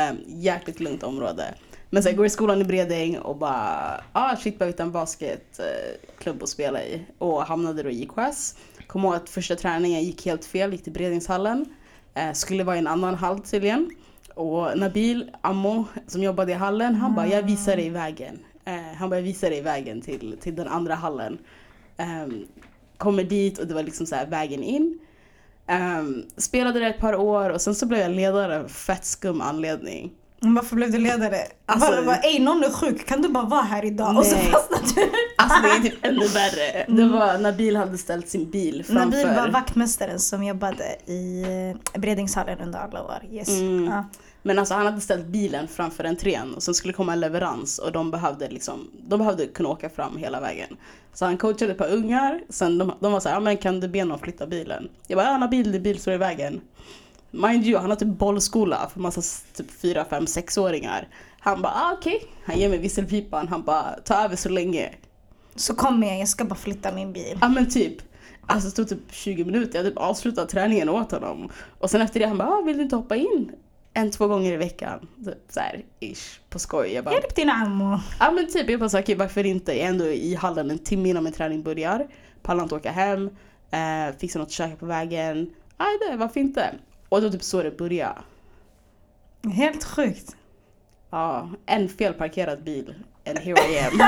Um, 0.00 0.18
jäkligt 0.26 0.80
lugnt 0.80 1.02
område. 1.02 1.54
Men 1.90 2.02
så 2.02 2.08
jag 2.08 2.16
går 2.16 2.26
i 2.26 2.30
skolan 2.30 2.60
i 2.60 2.64
Bredäng 2.64 3.18
och 3.18 3.36
bara, 3.36 4.00
ah 4.12 4.36
shit 4.36 4.58
behöver 4.58 4.72
hitta 4.72 4.82
en 4.82 4.92
basketklubb 4.92 6.42
att 6.42 6.48
spela 6.48 6.82
i. 6.82 7.06
Och 7.18 7.42
hamnade 7.42 7.82
då 7.82 7.90
i 7.90 8.02
IKS. 8.02 8.56
Kom 8.86 9.04
ihåg 9.04 9.14
att 9.14 9.30
första 9.30 9.56
träningen 9.56 10.02
gick 10.02 10.26
helt 10.26 10.44
fel, 10.44 10.72
gick 10.72 10.84
till 10.84 10.92
Bredängshallen. 10.92 11.66
Eh, 12.14 12.32
skulle 12.32 12.64
vara 12.64 12.76
i 12.76 12.78
en 12.78 12.86
annan 12.86 13.14
hall 13.14 13.40
tydligen. 13.40 13.90
Och 14.34 14.78
Nabil 14.78 15.30
Ammo 15.40 15.84
som 16.06 16.22
jobbade 16.22 16.52
i 16.52 16.54
hallen, 16.54 16.94
han 16.94 17.14
bara 17.14 17.26
jag 17.26 17.42
visar 17.42 17.76
dig 17.76 17.90
vägen. 17.90 18.38
Eh, 18.64 18.96
han 18.96 19.10
bara 19.10 19.16
jag 19.16 19.22
visar 19.22 19.50
dig 19.50 19.62
vägen 19.62 20.00
till, 20.00 20.36
till 20.40 20.54
den 20.56 20.68
andra 20.68 20.94
hallen. 20.94 21.38
Um, 21.96 22.46
kommer 22.96 23.24
dit 23.24 23.58
och 23.58 23.66
det 23.66 23.74
var 23.74 23.82
liksom 23.82 24.06
så 24.06 24.14
här 24.14 24.26
vägen 24.26 24.62
in. 24.62 24.98
Um, 25.68 26.24
spelade 26.36 26.80
där 26.80 26.90
ett 26.90 26.98
par 26.98 27.16
år 27.16 27.50
och 27.50 27.60
sen 27.60 27.74
så 27.74 27.86
blev 27.86 28.00
jag 28.00 28.10
ledare 28.10 28.60
av 28.60 28.68
fett 28.68 29.04
skum 29.04 29.40
anledning. 29.40 30.12
Varför 30.40 30.76
blev 30.76 30.90
du 30.92 30.98
ledare? 30.98 31.36
Alltså- 31.66 31.86
Alltså, 31.88 32.04
bara, 32.04 32.16
Ey 32.16 32.38
någon 32.40 32.64
är 32.64 32.70
sjuk, 32.70 33.06
kan 33.06 33.22
du 33.22 33.28
bara 33.28 33.44
vara 33.44 33.62
här 33.62 33.84
idag? 33.84 34.16
Och 34.18 34.26
så 34.26 34.34
Nej. 34.36 34.44
fastnade 34.50 34.82
du. 34.94 35.10
Alltså 35.38 35.62
det 35.62 35.68
är 35.68 35.80
typ 35.90 36.04
ännu 36.06 36.26
värre. 36.26 36.84
Det 36.88 37.04
var 37.08 37.38
Nabil 37.38 37.76
hade 37.76 37.98
ställt 37.98 38.28
sin 38.28 38.50
bil 38.50 38.84
framför. 38.84 39.04
Nabil 39.04 39.26
var 39.26 39.48
vaktmästaren 39.48 40.20
som 40.20 40.44
jobbade 40.44 40.96
i 41.06 41.42
eh, 41.94 42.00
Bredängshallen 42.00 42.58
under 42.60 42.78
alla 42.78 43.02
år. 43.04 43.22
Yes. 43.32 43.48
Mm. 43.48 43.84
Ja. 43.84 44.04
Men 44.42 44.58
alltså 44.58 44.74
han 44.74 44.86
hade 44.86 45.00
ställt 45.00 45.26
bilen 45.26 45.68
framför 45.68 46.04
entrén 46.04 46.54
och 46.54 46.62
sen 46.62 46.74
skulle 46.74 46.92
komma 46.94 47.12
en 47.12 47.20
leverans 47.20 47.78
och 47.78 47.92
de 47.92 48.10
behövde 48.10 48.48
liksom, 48.48 48.90
de 49.08 49.18
behövde 49.18 49.46
kunna 49.46 49.68
åka 49.68 49.90
fram 49.90 50.16
hela 50.16 50.40
vägen. 50.40 50.76
Så 51.14 51.24
han 51.24 51.36
coachade 51.38 51.72
ett 51.72 51.78
par 51.78 51.90
ungar, 51.92 52.40
sen 52.48 52.78
de, 52.78 52.92
de 53.00 53.12
var 53.12 53.20
såhär, 53.20 53.36
ja 53.36 53.40
men 53.40 53.56
kan 53.56 53.80
du 53.80 53.88
be 53.88 54.04
någon 54.04 54.18
flytta 54.18 54.46
bilen? 54.46 54.88
Jag 55.06 55.16
bara, 55.16 55.26
ja 55.28 55.38
Nabil, 55.38 55.72
din 55.72 55.82
bil 55.82 55.98
står 56.00 56.14
i 56.14 56.16
vägen. 56.16 56.60
Mind 57.30 57.66
you, 57.66 57.80
han 57.80 57.90
har 57.90 57.96
typ 57.96 58.08
bollskola 58.08 58.90
för 58.92 59.00
massa 59.00 59.20
typ 59.56 59.70
4, 59.70 60.04
5, 60.04 60.24
6-åringar. 60.24 61.08
Han 61.40 61.62
bara, 61.62 61.72
ah, 61.72 61.92
okej. 61.98 62.22
Han 62.44 62.58
ger 62.58 62.68
mig 62.68 62.78
visselpipan, 62.78 63.48
han 63.48 63.62
bara, 63.62 63.92
ta 64.04 64.24
över 64.24 64.36
så 64.36 64.48
länge. 64.48 64.94
Så 65.54 65.74
kom 65.74 66.02
igen, 66.02 66.18
jag 66.18 66.28
ska 66.28 66.44
bara 66.44 66.54
flytta 66.54 66.92
min 66.92 67.12
bil. 67.12 67.38
Ja 67.40 67.48
men 67.48 67.70
typ. 67.70 67.96
Alltså 68.46 68.66
det 68.66 68.70
stod 68.70 68.88
typ 68.88 69.12
20 69.12 69.44
minuter, 69.44 69.78
jag 69.78 69.86
typ 69.86 69.98
avslutat 69.98 70.48
träningen 70.48 70.88
åt 70.88 71.12
honom. 71.12 71.50
Och 71.78 71.90
sen 71.90 72.00
efter 72.00 72.20
det 72.20 72.26
han 72.26 72.38
bara, 72.38 72.48
ah, 72.48 72.60
vill 72.60 72.76
du 72.76 72.82
inte 72.82 72.96
hoppa 72.96 73.16
in? 73.16 73.52
En, 73.94 74.10
två 74.10 74.26
gånger 74.26 74.52
i 74.52 74.56
veckan. 74.56 75.08
Typ 75.24 75.38
såhär 75.48 75.84
ish, 76.00 76.40
på 76.50 76.58
skoj. 76.58 76.92
Jag 76.92 77.04
bara, 77.04 77.14
Hjälp 77.14 77.34
din 77.36 77.50
ammo. 77.50 78.00
ja 78.20 78.30
men 78.30 78.52
typ 78.52 78.70
jag 78.70 78.80
bara 78.80 79.00
okej 79.00 79.14
varför 79.14 79.46
inte? 79.46 79.72
Jag 79.72 79.80
är 79.84 79.88
ändå 79.88 80.04
i 80.04 80.34
hallen 80.34 80.70
en 80.70 80.78
timme 80.78 81.08
innan 81.08 81.24
min 81.24 81.32
träning 81.32 81.62
börjar. 81.62 82.06
Pallar 82.42 82.62
inte 82.62 82.74
åka 82.74 82.90
hem. 82.90 83.30
Eh, 83.70 84.16
fixa 84.18 84.38
något 84.38 84.46
att 84.46 84.52
käka 84.52 84.76
på 84.76 84.86
vägen. 84.86 85.50
Nej 85.78 85.98
det, 86.10 86.16
varför 86.16 86.40
inte? 86.40 86.74
Och 87.08 87.22
då 87.22 87.30
typ 87.30 87.42
så 87.42 87.62
det 87.62 87.78
började. 87.78 88.18
Helt 89.52 89.84
sjukt. 89.84 90.36
Ja, 91.10 91.50
en 91.66 91.88
felparkerad 91.88 92.64
bil. 92.64 92.94
And 93.26 93.38
here 93.38 93.72
I 93.72 93.78
am. 93.78 94.00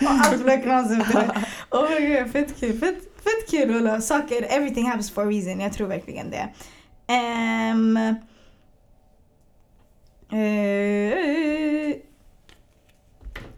Och 0.06 0.10
allt 0.10 0.44
blev 0.44 0.62
knas 0.62 0.90
efter 0.90 1.20
det. 1.20 1.46
Oh 1.70 1.90
my 1.90 2.16
god, 2.16 2.32
fett 2.32 2.60
kul. 2.60 2.78
Fett, 2.78 2.98
fett 3.16 3.50
kul 3.50 3.70
Ulla. 3.70 4.00
Saker, 4.00 4.42
everything 4.42 4.86
happens 4.86 5.10
for 5.10 5.22
a 5.22 5.28
reason. 5.28 5.60
Jag 5.60 5.72
tror 5.72 5.88
verkligen 5.88 6.30
det. 6.30 6.48
Ehm, 7.06 7.96
eh, 10.30 11.96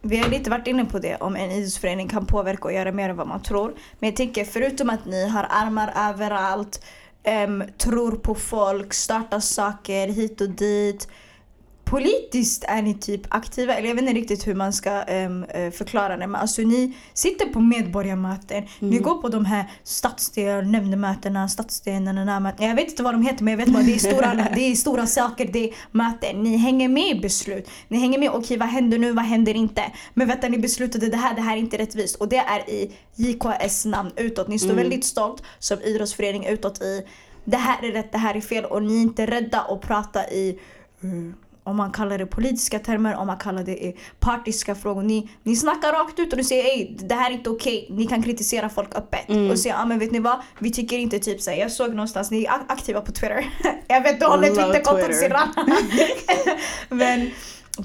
vi 0.01 0.17
har 0.17 0.29
lite 0.29 0.49
varit 0.49 0.67
inne 0.67 0.85
på 0.85 0.99
det, 0.99 1.15
om 1.15 1.35
en 1.35 1.51
idrottsförening 1.51 2.07
kan 2.07 2.25
påverka 2.25 2.63
och 2.63 2.73
göra 2.73 2.91
mer 2.91 3.09
än 3.09 3.15
vad 3.15 3.27
man 3.27 3.41
tror. 3.41 3.73
Men 3.99 4.09
jag 4.09 4.15
tänker, 4.15 4.45
förutom 4.45 4.89
att 4.89 5.05
ni 5.05 5.29
har 5.29 5.47
armar 5.49 5.93
överallt, 5.95 6.85
ehm, 7.27 7.63
tror 7.77 8.11
på 8.11 8.35
folk, 8.35 8.93
startar 8.93 9.39
saker 9.39 10.07
hit 10.07 10.41
och 10.41 10.49
dit. 10.49 11.07
Politiskt 11.89 12.63
är 12.67 12.81
ni 12.81 12.93
typ 12.93 13.21
aktiva, 13.29 13.75
eller 13.75 13.87
jag 13.87 13.95
vet 13.95 14.01
inte 14.01 14.13
riktigt 14.13 14.47
hur 14.47 14.55
man 14.55 14.73
ska 14.73 15.03
eh, 15.03 15.29
förklara 15.71 16.17
det 16.17 16.27
men 16.27 16.41
alltså 16.41 16.61
ni 16.61 16.97
sitter 17.13 17.45
på 17.45 17.59
medborgarmöten, 17.59 18.63
ni 18.79 18.97
går 18.97 19.21
på 19.21 19.29
de 19.29 19.45
här 19.45 19.71
stadsdel, 19.83 20.67
nämndemötena, 20.67 21.49
stadsdelarna, 21.49 22.53
jag 22.59 22.75
vet 22.75 22.89
inte 22.89 23.03
vad 23.03 23.13
de 23.13 23.21
heter 23.21 23.43
men 23.43 23.51
jag 23.51 23.57
vet 23.57 23.73
bara 23.73 23.83
det 23.83 23.95
är 23.95 23.99
stora, 23.99 24.33
det 24.55 24.61
är 24.61 24.75
stora 24.75 25.07
saker, 25.07 25.49
det 25.53 25.69
är 25.69 25.75
möten. 25.91 26.43
Ni 26.43 26.57
hänger 26.57 26.89
med 26.89 27.17
i 27.17 27.19
beslut. 27.19 27.69
Ni 27.87 27.97
hänger 27.97 28.19
med, 28.19 28.31
okej 28.31 28.57
vad 28.57 28.69
händer 28.69 28.97
nu, 28.97 29.11
vad 29.11 29.25
händer 29.25 29.53
inte? 29.53 29.83
Men 30.13 30.27
vänta 30.27 30.47
ni 30.47 30.57
beslutade 30.57 31.09
det 31.09 31.17
här, 31.17 31.35
det 31.35 31.41
här 31.41 31.53
är 31.53 31.59
inte 31.59 31.77
rättvist. 31.77 32.15
Och 32.15 32.27
det 32.27 32.37
är 32.37 32.69
i 32.69 32.91
JKS 33.15 33.85
namn 33.85 34.11
utåt. 34.15 34.47
Ni 34.47 34.59
står 34.59 34.73
väldigt 34.73 35.05
stolt 35.05 35.43
som 35.59 35.81
idrottsförening 35.81 36.45
utåt 36.45 36.81
i 36.81 37.03
det 37.43 37.57
här 37.57 37.85
är 37.85 37.91
rätt, 37.91 38.11
det 38.11 38.17
här 38.17 38.35
är 38.35 38.41
fel 38.41 38.65
och 38.65 38.83
ni 38.83 38.97
är 38.97 39.01
inte 39.01 39.25
rädda 39.25 39.61
att 39.61 39.81
prata 39.81 40.29
i 40.29 40.59
eh, 41.01 41.46
om 41.67 41.77
man 41.77 41.91
kallar 41.91 42.17
det 42.17 42.25
politiska 42.25 42.79
termer, 42.79 43.15
om 43.15 43.27
man 43.27 43.37
kallar 43.37 43.63
det 43.63 43.83
i 43.83 43.97
partiska 44.19 44.75
frågor. 44.75 45.01
Ni, 45.01 45.29
ni 45.43 45.55
snackar 45.55 45.91
rakt 45.91 46.19
ut 46.19 46.31
och 46.31 46.37
ni 46.37 46.43
säger 46.43 46.63
ej 46.63 46.97
det 46.99 47.15
här 47.15 47.29
är 47.31 47.33
inte 47.33 47.49
okej. 47.49 47.87
Ni 47.89 48.07
kan 48.07 48.23
kritisera 48.23 48.69
folk 48.69 48.95
öppet. 48.95 49.51
Och 49.51 49.59
säga 49.59 49.75
ah, 49.77 49.85
men 49.85 49.99
vet 49.99 50.11
ni 50.11 50.19
vad? 50.19 50.41
Vi 50.59 50.71
tycker 50.71 50.97
inte 50.97 51.19
typ 51.19 51.41
såhär. 51.41 51.57
Jag 51.57 51.71
såg 51.71 51.89
någonstans, 51.89 52.31
ni 52.31 52.43
är 52.43 52.49
ak- 52.49 52.65
aktiva 52.67 53.01
på 53.01 53.11
Twitter. 53.11 53.45
jag 53.87 54.01
vet 54.01 54.19
du 54.19 54.25
håller 54.25 54.47
Twitterkontot 54.47 55.05
Twitter. 55.05 55.13
syrran. 55.13 55.47
men 56.89 57.31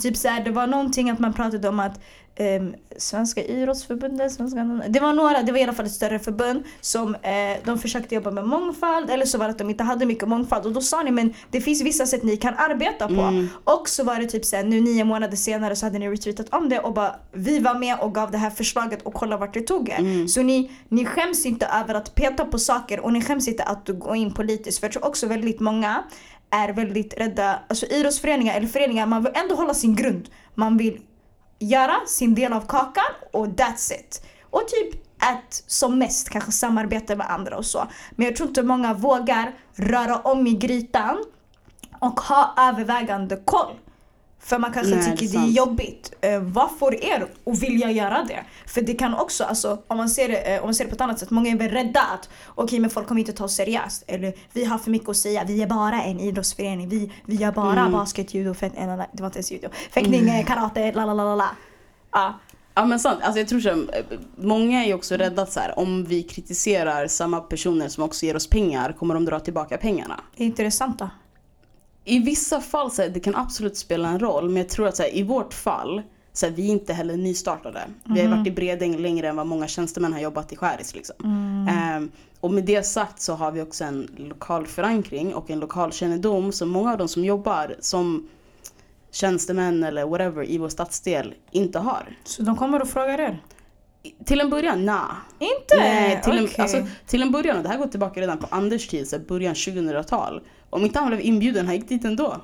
typ 0.01 0.17
såhär, 0.17 0.45
det 0.45 0.51
var 0.51 0.67
någonting 0.67 1.11
att 1.11 1.19
man 1.19 1.33
pratade 1.33 1.69
om 1.69 1.81
att 1.81 2.01
Svenska 2.97 3.45
idrottsförbundet, 3.45 4.33
svenska, 4.33 4.65
det 4.89 5.01
var 5.01 5.13
några, 5.13 5.43
det 5.43 5.53
var 5.53 5.59
i 5.59 5.63
alla 5.63 5.73
fall 5.73 5.87
ett 5.87 5.93
större 5.93 6.19
förbund 6.19 6.63
som 6.81 7.15
eh, 7.15 7.31
de 7.65 7.79
försökte 7.79 8.15
jobba 8.15 8.31
med 8.31 8.45
mångfald 8.47 9.11
eller 9.11 9.27
så 9.27 9.39
var 9.39 9.45
det 9.45 9.51
att 9.51 9.59
de 9.59 9.71
inte 9.71 9.85
hade 9.85 10.07
mycket 10.07 10.29
mångfald 10.29 10.67
och 10.67 10.73
då 10.73 10.81
sa 10.81 11.03
ni 11.03 11.11
men 11.11 11.35
det 11.51 11.61
finns 11.61 11.83
vissa 11.83 12.07
sätt 12.07 12.23
ni 12.23 12.37
kan 12.37 12.55
arbeta 12.55 13.09
på. 13.09 13.15
Och 13.65 13.89
så 13.89 14.05
var 14.05 14.19
det 14.19 14.27
typ 14.27 14.45
såhär, 14.45 14.65
nu 14.65 14.81
nio 14.81 15.05
månader 15.05 15.37
senare 15.37 15.77
så 15.77 15.87
hade 15.87 15.99
ni 15.99 16.09
retweetat 16.09 16.55
om 16.55 16.69
det 16.69 16.79
och 16.79 16.95
bara 16.95 17.15
vi 17.33 17.59
var 17.59 17.75
med 17.75 17.99
och 18.01 18.15
gav 18.15 18.31
det 18.31 18.39
här 18.39 18.51
förslaget 18.51 19.03
och 19.03 19.15
kolla 19.15 19.37
vart 19.37 19.55
det 19.55 19.61
tog 19.61 19.89
er. 19.89 20.27
Så 20.27 20.43
ni, 20.43 20.71
ni 20.89 21.05
skäms 21.07 21.47
inte 21.47 21.67
över 21.67 21.95
att 21.95 22.15
peta 22.15 22.45
på 22.45 22.59
saker 22.59 23.01
och 23.01 23.13
ni 23.13 23.23
skäms 23.23 23.49
inte 23.49 23.63
att 23.63 23.89
gå 23.89 24.17
in 24.17 24.35
politiskt 24.35 24.79
för 24.81 24.87
jag 24.87 24.93
tror 24.93 25.05
också 25.05 25.27
väldigt 25.27 25.61
många 25.61 26.03
är 26.51 26.73
väldigt 26.73 27.21
rädda, 27.21 27.59
alltså 27.69 27.87
idrottsföreningar 27.87 28.57
eller 28.57 28.67
föreningar, 28.67 29.07
man 29.07 29.23
vill 29.23 29.33
ändå 29.35 29.55
hålla 29.55 29.75
sin 29.75 29.97
grund. 29.97 30.29
Man 30.55 30.77
vill 30.77 31.01
göra 31.63 31.97
sin 32.07 32.35
del 32.35 32.53
av 32.53 32.67
kakan 32.67 33.05
och 33.33 33.47
that's 33.47 33.93
it. 33.93 34.27
Och 34.51 34.63
typ 34.69 35.03
att 35.19 35.65
som 35.67 35.99
mest 35.99 36.29
kanske 36.29 36.53
samarbeta 36.53 37.17
med 37.17 37.31
andra 37.31 37.57
och 37.57 37.67
så. 37.67 37.89
Men 38.11 38.27
jag 38.27 38.37
tror 38.37 38.49
inte 38.49 38.63
många 38.63 38.95
vågar 38.95 39.55
röra 39.75 40.17
om 40.19 40.47
i 40.47 40.55
grytan 40.55 41.25
och 41.99 42.21
ha 42.21 42.55
övervägande 42.59 43.37
koll. 43.45 43.75
För 44.45 44.59
man 44.59 44.73
kanske 44.73 44.95
Nej, 44.95 45.05
det 45.05 45.11
är 45.13 45.17
tycker 45.17 45.39
det 45.39 45.45
är 45.45 45.51
jobbigt. 45.51 46.13
Eh, 46.21 46.41
vad 46.41 46.71
får 46.79 47.05
er 47.05 47.27
att 47.47 47.63
vilja 47.63 47.91
göra 47.91 48.25
det? 48.29 48.45
För 48.67 48.81
det 48.81 48.95
kan 48.95 49.15
också, 49.15 49.45
alltså, 49.45 49.83
om, 49.87 49.97
man 49.97 50.09
ser 50.09 50.29
det, 50.29 50.55
eh, 50.55 50.61
om 50.61 50.67
man 50.67 50.75
ser 50.75 50.85
det 50.85 50.91
på 50.91 50.95
ett 50.95 51.01
annat 51.01 51.19
sätt, 51.19 51.31
många 51.31 51.51
är 51.51 51.57
väl 51.57 51.71
rädda 51.71 52.01
att 52.01 52.29
okej 52.55 52.81
men 52.81 52.91
folk 52.91 53.09
kommer 53.09 53.21
inte 53.21 53.33
ta 53.33 53.45
oss 53.45 53.55
seriöst. 53.57 54.05
Eller 54.07 54.35
vi 54.53 54.65
har 54.65 54.79
för 54.79 54.91
mycket 54.91 55.09
att 55.09 55.17
säga, 55.17 55.45
vi 55.45 55.63
är 55.63 55.67
bara 55.67 56.03
en 56.03 56.21
idrottsförening, 56.21 56.89
vi, 56.89 57.13
vi 57.27 57.35
gör 57.35 57.53
bara 57.53 57.81
Mm. 57.81 57.93
basket, 57.93 58.35
judo, 58.35 58.55
fäkt, 58.55 58.77
det 59.13 59.23
var 59.23 59.27
inte 59.27 59.39
ens 59.39 59.53
judo. 59.53 59.69
Fäktning, 59.91 60.29
eh, 60.29 60.45
karate, 60.47 60.93
la 60.93 61.05
la 61.05 61.15
la 61.15 61.35
la. 61.35 61.51
Ja. 62.13 62.39
Ja 62.75 62.85
men 62.85 63.01
sant, 63.01 63.21
alltså 63.23 63.39
jag 63.39 63.49
tror 63.49 63.61
som, 63.61 63.91
många 64.37 64.85
är 64.85 64.95
också 64.95 65.15
rädda 65.15 65.43
att 65.43 65.53
så 65.53 65.61
här, 65.61 65.79
om 65.79 66.05
vi 66.05 66.23
kritiserar 66.23 67.07
samma 67.07 67.41
personer 67.41 67.89
som 67.89 68.05
också 68.05 68.27
ger 68.27 68.37
oss 68.37 68.47
pengar 68.47 68.93
kommer 68.93 69.15
de 69.15 69.25
dra 69.25 69.41
tillbaka 69.41 69.77
pengarna. 69.79 70.21
Är 70.37 70.45
inte 70.45 70.63
det 70.63 70.71
sant 70.71 70.99
då? 70.99 71.11
I 72.05 72.19
vissa 72.19 72.61
fall 72.61 72.91
så 72.91 73.03
här, 73.03 73.09
det 73.09 73.21
kan 73.21 73.37
absolut 73.37 73.77
spela 73.77 74.09
en 74.09 74.19
roll 74.19 74.49
men 74.49 74.57
jag 74.57 74.69
tror 74.69 74.89
att 74.89 74.97
så 74.97 75.03
här, 75.03 75.17
i 75.17 75.23
vårt 75.23 75.55
fall 75.55 76.03
så 76.33 76.47
här, 76.47 76.53
vi 76.53 76.69
är 76.69 76.73
inte 76.73 76.93
heller 76.93 77.17
nystartade. 77.17 77.81
Vi 78.05 78.21
har 78.21 78.37
varit 78.37 78.47
i 78.47 78.51
Bredäng 78.51 78.97
längre 78.97 79.29
än 79.29 79.37
vad 79.37 79.47
många 79.47 79.69
tjänstemän 79.69 80.13
har 80.13 80.21
jobbat 80.21 80.53
i 80.53 80.57
Skäris. 80.57 80.95
Liksom. 80.95 81.17
Ehm, 81.71 82.11
och 82.41 82.51
med 82.51 82.65
det 82.65 82.83
sagt 82.83 83.21
så 83.21 83.35
har 83.35 83.53
vi 83.53 83.63
också 83.63 83.85
en 83.85 84.09
lokal 84.17 84.67
förankring 84.67 85.35
och 85.35 85.51
en 85.51 85.61
lokal 85.61 85.93
kännedom 85.93 86.53
som 86.53 86.69
många 86.69 86.93
av 86.93 86.99
de 86.99 87.09
som 87.09 87.25
jobbar 87.25 87.77
som 87.81 88.29
tjänstemän 89.11 89.85
eller 89.85 90.07
whatever 90.07 90.51
i 90.51 90.59
vår 90.59 90.69
stadsdel 90.69 91.35
inte 91.51 91.79
har. 91.79 92.17
Så 92.25 92.43
de 92.43 92.57
kommer 92.57 92.83
och 92.83 92.89
frågar 92.89 93.21
er? 93.21 93.43
Till 94.25 94.41
en 94.41 94.51
början, 94.51 94.85
nah. 94.85 95.11
Inte? 95.39 95.77
Nej, 95.77 96.23
till, 96.23 96.39
en, 96.39 96.45
Okej. 96.45 96.55
alltså, 96.59 96.87
till 97.07 97.23
en 97.23 97.31
början, 97.31 97.57
och 97.57 97.63
det 97.63 97.69
här 97.69 97.79
går 97.79 97.87
tillbaka 97.87 98.21
redan 98.21 98.39
på 98.39 98.47
Anders 98.51 98.89
tid, 98.89 99.09
så 99.09 99.19
början 99.19 99.55
2000-tal. 99.55 100.41
Om 100.71 100.83
inte 100.83 100.99
han 100.99 101.09
blev 101.09 101.21
inbjuden, 101.21 101.67
han 101.67 101.75
gick 101.75 101.89
dit 101.89 102.05
ändå. 102.05 102.37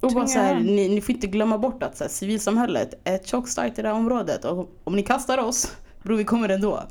Och 0.00 0.12
bara 0.12 0.26
så 0.26 0.38
här, 0.38 0.60
ni, 0.60 0.88
ni 0.88 1.00
får 1.00 1.14
inte 1.14 1.26
glömma 1.26 1.58
bort 1.58 1.82
att 1.82 1.96
så 1.96 2.04
här, 2.04 2.08
civilsamhället 2.08 2.94
är 3.04 3.18
tjockt 3.18 3.48
starkt 3.48 3.78
i 3.78 3.82
det 3.82 3.88
här 3.88 3.94
området. 3.94 4.44
Och 4.44 4.70
om 4.84 4.96
ni 4.96 5.02
kastar 5.02 5.38
oss, 5.38 5.76
bror 6.02 6.16
vi 6.16 6.24
kommer 6.24 6.48
ändå. 6.48 6.82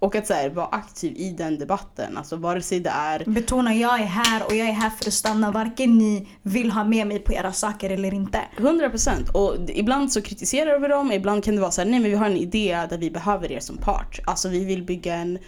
Och 0.00 0.14
att 0.14 0.26
så 0.26 0.34
här, 0.34 0.50
vara 0.50 0.66
aktiv 0.66 1.12
i 1.16 1.30
den 1.30 1.58
debatten. 1.58 2.16
Alltså 2.16 2.36
vare 2.36 2.62
sig 2.62 2.80
det 2.80 2.90
är 2.90 3.24
Betona 3.26 3.74
jag 3.74 4.00
är 4.00 4.04
här 4.04 4.46
och 4.46 4.54
jag 4.54 4.68
är 4.68 4.72
här 4.72 4.90
för 4.90 5.06
att 5.08 5.12
stanna. 5.14 5.50
Varken 5.50 5.98
ni 5.98 6.28
vill 6.42 6.70
ha 6.70 6.84
med 6.84 7.06
mig 7.06 7.18
på 7.18 7.32
era 7.32 7.52
saker 7.52 7.90
eller 7.90 8.14
inte. 8.14 8.40
100 8.56 8.90
procent. 8.90 9.28
Och 9.28 9.60
d- 9.60 9.72
ibland 9.76 10.12
så 10.12 10.22
kritiserar 10.22 10.78
vi 10.78 10.88
dem, 10.88 11.12
ibland 11.12 11.44
kan 11.44 11.54
det 11.54 11.60
vara 11.60 11.70
så 11.70 11.80
här, 11.80 11.88
nej 11.88 12.00
men 12.00 12.10
vi 12.10 12.16
har 12.16 12.26
en 12.26 12.36
idé 12.36 12.86
där 12.90 12.98
vi 12.98 13.10
behöver 13.10 13.52
er 13.52 13.60
som 13.60 13.76
part. 13.76 14.20
Alltså 14.26 14.48
vi 14.48 14.64
vill 14.64 14.82
bygga 14.82 15.14
en 15.14 15.38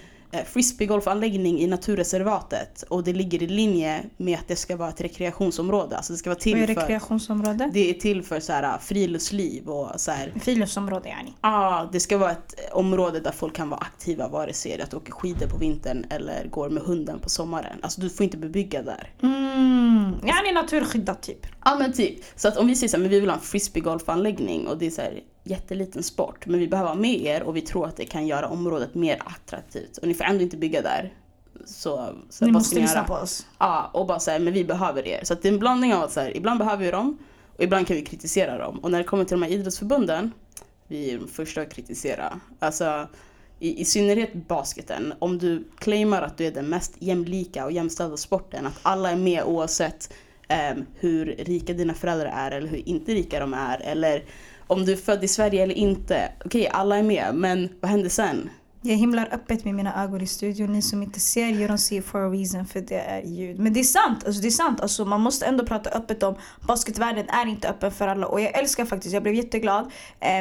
frisbeegolfanläggning 0.47 1.61
i 1.61 1.67
naturreservatet 1.67 2.83
och 2.83 3.05
det 3.05 3.13
ligger 3.13 3.43
i 3.43 3.47
linje 3.47 4.05
med 4.17 4.39
att 4.39 4.49
det 4.49 4.57
ska 4.57 4.77
vara 4.77 4.89
ett 4.89 5.01
rekreationsområde. 5.01 5.97
Alltså 5.97 6.13
det 6.13 6.17
ska 6.17 6.31
vara 6.31 6.39
Vad 6.45 6.55
är 6.55 6.67
till 6.67 6.75
för, 6.75 6.83
rekreationsområde? 6.83 7.71
det 7.73 7.91
är 7.91 7.95
till 7.95 8.23
för 8.23 8.41
så 8.41 8.53
här, 8.53 8.79
friluftsliv 8.79 9.69
och 9.69 10.01
så 10.01 10.11
här, 10.11 10.33
Friluftsområde 10.43 11.09
yani. 11.09 11.33
ah, 11.41 11.85
det 11.93 12.01
ska 12.01 12.19
vara 12.19 12.31
ett 12.31 12.55
eh, 12.71 12.77
område 12.77 13.21
där 13.21 13.33
folk 13.33 13.57
kan 13.57 13.69
vara 13.71 13.81
aktiva 13.81 14.29
vare 14.29 14.53
sig 14.53 14.73
det 14.77 14.83
är 14.83 14.85
att 14.85 14.95
åka 14.95 15.13
skidor 15.13 15.47
på 15.47 15.57
vintern 15.59 16.07
eller 16.11 16.49
går 16.49 16.71
med 16.71 16.83
hunden 16.83 17.19
på 17.19 17.29
sommaren. 17.29 17.79
Alltså 17.83 18.01
du 18.01 18.11
får 18.11 18.25
inte 18.25 18.37
bebygga 18.37 18.83
där. 18.83 19.11
Mm. 19.23 20.15
Yani 20.27 20.53
naturskyddat 20.55 21.23
typ. 21.23 21.47
Ja 21.65 21.77
men 21.79 21.93
typ. 21.93 22.19
Så 22.37 22.49
att 22.49 22.57
om 22.57 22.67
vi 22.67 22.77
säger 22.77 22.89
så 22.89 22.97
här, 22.97 23.03
men 23.03 23.11
vi 23.11 23.21
vill 23.21 23.29
ha 23.31 23.37
en 23.37 23.43
frisbeegolfanläggning 23.43 24.67
och 24.67 24.79
det 24.79 24.87
är 24.87 24.91
så 24.91 25.01
här 25.03 25.21
jätteliten 25.45 26.03
sport 26.03 26.47
men 26.47 26.61
vi 26.61 26.69
behöver 26.69 26.89
ha 26.89 26.97
med 26.97 27.21
er 27.21 27.43
och 27.43 27.57
vi 27.57 27.61
tror 27.61 27.87
att 27.87 27.97
det 27.97 28.05
kan 28.05 28.27
göra 28.27 28.49
området 28.49 28.95
mer 28.95 29.23
attraktivt 29.25 29.97
och 29.97 30.09
ni 30.09 30.15
får 30.15 30.25
ändå 30.25 30.43
inte 30.43 30.57
bygga 30.57 30.83
där. 30.83 31.13
Så, 31.65 32.15
så 32.31 32.45
Ni 32.45 32.53
måste 32.53 32.81
lyssna 32.81 33.05
på 33.05 33.15
oss. 33.15 33.47
Ja 33.59 33.91
och 33.93 34.07
bara 34.07 34.21
säga 34.21 34.39
men 34.39 34.53
vi 34.53 34.65
behöver 34.65 35.07
er. 35.07 35.21
Så 35.25 35.35
det 35.35 35.49
är 35.49 35.53
en 35.53 35.59
blandning 35.59 35.95
av 35.95 36.03
att 36.03 36.13
så 36.13 36.21
här, 36.21 36.37
ibland 36.37 36.59
behöver 36.59 36.85
vi 36.85 36.91
dem 36.91 37.19
och 37.57 37.65
ibland 37.65 37.87
kan 37.87 37.97
vi 37.97 38.05
kritisera 38.05 38.59
dem. 38.59 38.79
Och 38.79 38.91
när 38.91 38.99
det 38.99 39.05
kommer 39.05 39.25
till 39.25 39.41
de 39.41 39.43
här 39.43 39.53
idrottsförbunden, 39.53 40.33
vi 40.89 41.11
är 41.11 41.19
de 41.19 41.29
första 41.29 41.61
att 41.61 41.75
kritisera. 41.75 42.41
Alltså 42.59 43.09
i, 43.59 43.81
i 43.81 43.85
synnerhet 43.85 44.35
basketen, 44.35 45.15
om 45.19 45.39
du 45.39 45.65
claimar 45.79 46.23
att 46.23 46.39
du 46.39 46.47
är 46.47 46.51
den 46.51 46.69
mest 46.69 46.95
jämlika 46.99 47.65
och 47.65 47.73
jämställda 47.73 48.17
sporten, 48.17 48.67
att 48.67 48.79
alla 48.83 49.11
är 49.11 49.17
med 49.17 49.45
oavsett 49.45 50.13
ehm, 50.49 50.87
hur 50.95 51.27
rika 51.27 51.73
dina 51.73 51.95
föräldrar 51.95 52.27
är 52.27 52.51
eller 52.51 52.69
hur 52.69 52.89
inte 52.89 53.15
rika 53.15 53.41
de 53.41 53.55
är 53.55 53.81
eller 53.81 54.25
om 54.67 54.85
du 54.85 54.93
är 54.93 54.97
född 54.97 55.25
i 55.25 55.29
Sverige 55.29 55.63
eller 55.63 55.75
inte. 55.75 56.33
Okej, 56.45 56.69
alla 56.73 56.97
är 56.97 57.03
med, 57.03 57.35
men 57.35 57.69
vad 57.81 57.91
händer 57.91 58.09
sen? 58.09 58.51
Jag 58.85 58.97
himlar 58.97 59.29
öppet 59.33 59.65
med 59.65 59.75
mina 59.75 60.05
ögon 60.05 60.21
i 60.21 60.27
studion. 60.27 60.73
Ni 60.73 60.83
som 60.83 61.03
inte 61.03 61.21
ser, 61.21 61.47
you 61.47 61.69
don't 61.69 61.77
see 61.77 62.03
for 62.03 62.21
a 62.27 62.31
reason 62.31 62.67
för 62.67 62.81
det 62.81 62.99
är 63.01 63.23
ljud. 63.23 63.59
Men 63.59 63.73
det 63.73 63.81
är 63.81 63.85
sant, 63.85 64.27
alltså 64.27 64.43
det 64.43 64.49
är 64.49 64.51
sant. 64.51 64.81
Alltså 64.81 65.05
man 65.05 65.21
måste 65.21 65.47
ändå 65.47 65.67
prata 65.67 65.91
öppet 65.91 66.23
om 66.23 66.35
basketvärlden 66.67 67.29
är 67.29 67.47
inte 67.47 67.69
öppen 67.69 67.93
för 67.93 68.09
alla. 68.09 68.27
Och 68.27 68.41
jag 68.41 68.59
älskar 68.59 68.85
faktiskt, 68.85 69.15
jag 69.15 69.23
blev 69.23 69.35
jätteglad 69.35 69.85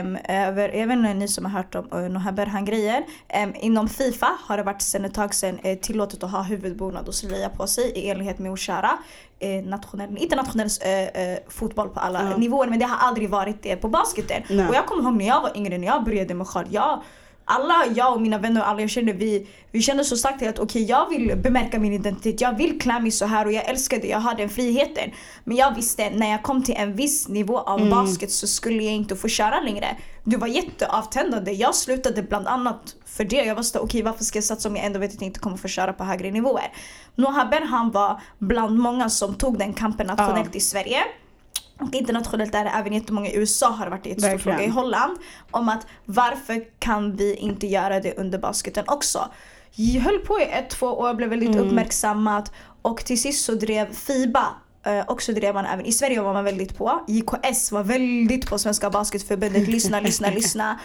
um, 0.04 0.18
över, 0.30 0.70
jag 0.70 0.88
vet 0.88 0.98
inte 0.98 1.14
ni 1.14 1.28
som 1.28 1.46
har 1.46 1.52
hört 1.52 1.76
om 1.76 1.88
uh, 1.94 2.10
några 2.10 2.32
Berhan-grejer. 2.32 3.04
Um, 3.44 3.54
inom 3.60 3.90
Fifa 3.90 4.30
har 4.40 4.58
det 4.58 4.64
varit 4.64 4.82
sedan 4.82 5.06
ett 5.06 5.14
tag 5.14 5.34
sedan 5.34 5.60
eh, 5.64 5.78
tillåtet 5.80 6.24
att 6.24 6.32
ha 6.32 6.42
huvudbonad 6.42 7.08
och 7.08 7.16
slöja 7.16 7.50
på 7.50 7.68
sig 7.68 7.84
i 7.92 8.10
enlighet 8.10 8.40
med 8.40 8.52
Oshara. 8.52 8.92
Eh, 9.40 9.64
nationell, 9.64 10.18
internationell 10.18 10.70
eh, 10.82 11.24
eh, 11.24 11.38
fotboll 11.48 11.90
på 11.90 12.00
alla 12.00 12.30
Ja. 12.32 12.38
nivåer 12.38 12.68
men 12.68 12.80
det 12.80 12.86
har 12.86 13.08
aldrig 13.08 13.30
varit 13.30 13.64
det 13.64 13.76
på 13.76 13.88
basketen. 13.88 14.44
Nej. 14.50 14.68
Och 14.70 14.76
jag 14.76 14.86
kommer 14.86 15.04
ihåg 15.04 15.14
när 15.18 15.28
jag 15.28 15.42
var 15.42 15.58
yngre, 15.58 15.78
när 15.78 15.88
jag 15.88 16.04
började 16.04 16.34
med 16.34 16.48
sjal. 16.48 16.66
Jag, 16.70 17.02
alla, 17.52 17.86
jag 17.96 18.14
och 18.14 18.22
mina 18.22 18.38
vänner 18.38 18.62
och 18.62 18.68
alla 18.68 18.82
jag 18.82 18.90
kände, 18.90 19.14
vi, 19.14 19.48
vi 19.72 19.82
kände 19.82 20.04
så 20.04 20.18
starkt 20.18 20.44
att 20.44 20.60
okej 20.60 20.84
jag 20.84 21.10
vill 21.10 21.38
bemärka 21.38 21.80
min 21.80 21.94
identitet, 21.94 22.42
jag 22.42 22.58
vill 22.58 22.80
klä 22.80 23.00
mig 23.00 23.12
så 23.12 23.26
här 23.26 23.46
och 23.46 23.52
jag 23.52 23.70
älskar 23.70 23.98
det, 24.02 24.08
jag 24.08 24.20
har 24.20 24.36
den 24.36 24.50
friheten. 24.50 25.12
Men 25.44 25.58
jag 25.58 25.76
visste 25.76 26.10
när 26.10 26.32
jag 26.32 26.44
kom 26.44 26.64
till 26.64 26.76
en 26.78 26.96
viss 26.96 27.28
nivå 27.28 27.60
av 27.60 27.90
basket 27.90 28.32
så 28.32 28.48
skulle 28.48 28.84
jag 28.84 28.94
inte 28.94 29.16
få 29.16 29.28
köra 29.28 29.62
längre. 29.62 29.98
Det 30.24 30.38
var 30.38 30.48
jätteavtändande. 30.48 31.52
Jag 31.52 31.76
slutade 31.76 32.24
bland 32.24 32.48
annat 32.48 32.96
för 33.06 33.24
det. 33.24 33.36
Jag 33.36 33.56
var 33.56 33.64
så 33.64 33.80
okej 33.80 34.02
varför 34.02 34.24
ska 34.24 34.38
jag 34.38 34.44
satsa 34.44 34.70
om 34.70 34.76
jag 34.76 34.86
ändå 34.86 35.00
vet 35.00 35.14
att 35.14 35.22
jag 35.22 35.28
inte 35.28 35.40
kommer 35.40 35.58
få 35.58 35.68
köra 35.68 35.94
på 35.94 36.04
högre 36.04 36.32
nivåer. 36.32 36.72
Noah 37.16 37.50
Benham 37.50 37.92
var 37.92 38.22
bland 38.40 38.80
många 38.80 39.10
som 39.10 39.36
tog 39.36 39.58
den 39.58 39.74
kampen 39.74 40.08
nationellt 40.08 40.56
i 40.56 40.60
Sverige. 40.60 41.04
Och 41.80 41.96
internationellt 41.96 42.56
är 42.56 42.64
det 42.64 42.70
även 42.70 42.94
jättemånga 42.94 43.30
i 43.30 43.36
USA 43.38 43.70
har 43.70 43.88
varit 43.88 44.06
en 44.06 44.12
Verkligen. 44.12 44.40
fråga 44.40 44.64
i 44.64 44.68
Holland. 44.70 45.18
Om 45.52 45.70
att 45.70 45.88
varför 46.06 46.64
kan 46.80 47.16
vi 47.16 47.36
inte 47.36 47.68
göra 47.68 48.00
det 48.00 48.18
under 48.18 48.40
basketen 48.40 48.84
också? 48.88 49.30
Jag 49.76 50.02
höll 50.02 50.18
på 50.20 50.40
i 50.40 50.44
ett, 50.44 50.70
två 50.70 50.88
år, 50.88 51.14
blev 51.14 51.30
väldigt 51.30 51.56
uppmärksammat 51.56 52.54
och 52.82 53.06
till 53.06 53.22
sist 53.22 53.46
så 53.46 53.54
drev 53.54 53.94
FIBA 53.94 54.48
Eh, 54.84 55.04
också 55.08 55.34
drev 55.34 55.54
man 55.54 55.66
även, 55.66 55.86
i 55.86 55.92
Sverige 55.92 56.22
var 56.22 56.34
man 56.34 56.44
väldigt 56.44 56.78
på. 56.78 57.04
JKS 57.08 57.72
var 57.72 57.84
väldigt 57.84 58.50
på 58.50 58.58
Svenska 58.58 58.90
Basketförbundet. 58.90 59.68
Lyssna, 59.68 60.00
lyssna, 60.00 60.30
lyssna. 60.36 60.80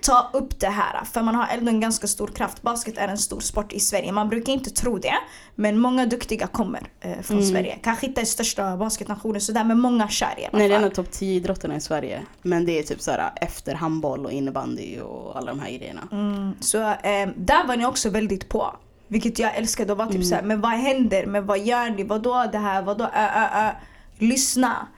Ta 0.00 0.30
upp 0.32 0.60
det 0.60 0.68
här. 0.68 1.04
För 1.04 1.22
man 1.22 1.34
har 1.34 1.46
ändå 1.46 1.70
en 1.70 1.80
ganska 1.80 2.06
stor 2.06 2.26
kraft. 2.26 2.62
Basket 2.62 2.98
är 2.98 3.08
en 3.08 3.18
stor 3.18 3.40
sport 3.40 3.72
i 3.72 3.80
Sverige. 3.80 4.12
Man 4.12 4.28
brukar 4.28 4.52
inte 4.52 4.70
tro 4.70 4.98
det. 4.98 5.14
Men 5.54 5.78
många 5.78 6.06
duktiga 6.06 6.46
kommer 6.46 6.82
eh, 7.00 7.20
från 7.22 7.46
Sverige. 7.46 7.78
Kanske 7.82 8.06
inte 8.06 8.26
största 8.26 8.76
basketnationen 8.76 9.40
sådär 9.40 9.64
men 9.64 9.80
många 9.80 10.08
kör 10.08 10.26
i 10.26 10.46
alla 10.46 10.58
Nej, 10.58 10.68
det 10.68 10.74
är 10.74 10.76
en 10.76 10.82
fall. 10.82 10.90
av 10.90 10.94
topp 10.94 11.10
10 11.12 11.36
idrotterna 11.36 11.76
i 11.76 11.80
Sverige. 11.80 12.22
Men 12.42 12.64
det 12.66 12.78
är 12.78 12.82
typ 12.82 13.00
så 13.00 13.10
här 13.10 13.32
efter 13.36 13.74
handboll 13.74 14.26
och 14.26 14.32
innebandy 14.32 15.00
och 15.00 15.36
alla 15.36 15.46
de 15.46 15.60
här 15.60 15.70
grejerna. 15.70 16.08
Mm, 16.12 16.54
så 16.60 16.78
eh, 16.78 17.28
där 17.36 17.66
var 17.66 17.76
ni 17.76 17.86
också 17.86 18.10
väldigt 18.10 18.48
på. 18.48 18.76
Vilket 19.10 19.38
jag 19.38 19.56
älskade 19.56 19.92
och 19.92 19.98
var 19.98 20.06
typ 20.06 20.24
såhär, 20.24 20.42
men 20.42 20.60
vad 20.60 20.70
händer? 20.70 21.26
Men 21.26 21.46
vad 21.46 21.58
gör 21.58 21.90
ni? 21.90 22.04
Vadå 22.04 22.48
det 22.52 22.58
här? 22.58 22.82
Vadå? 22.82 23.04
Ö, 23.04 23.28
ö, 23.34 23.46
ö. 23.54 23.70
Lyssna. 24.18 24.88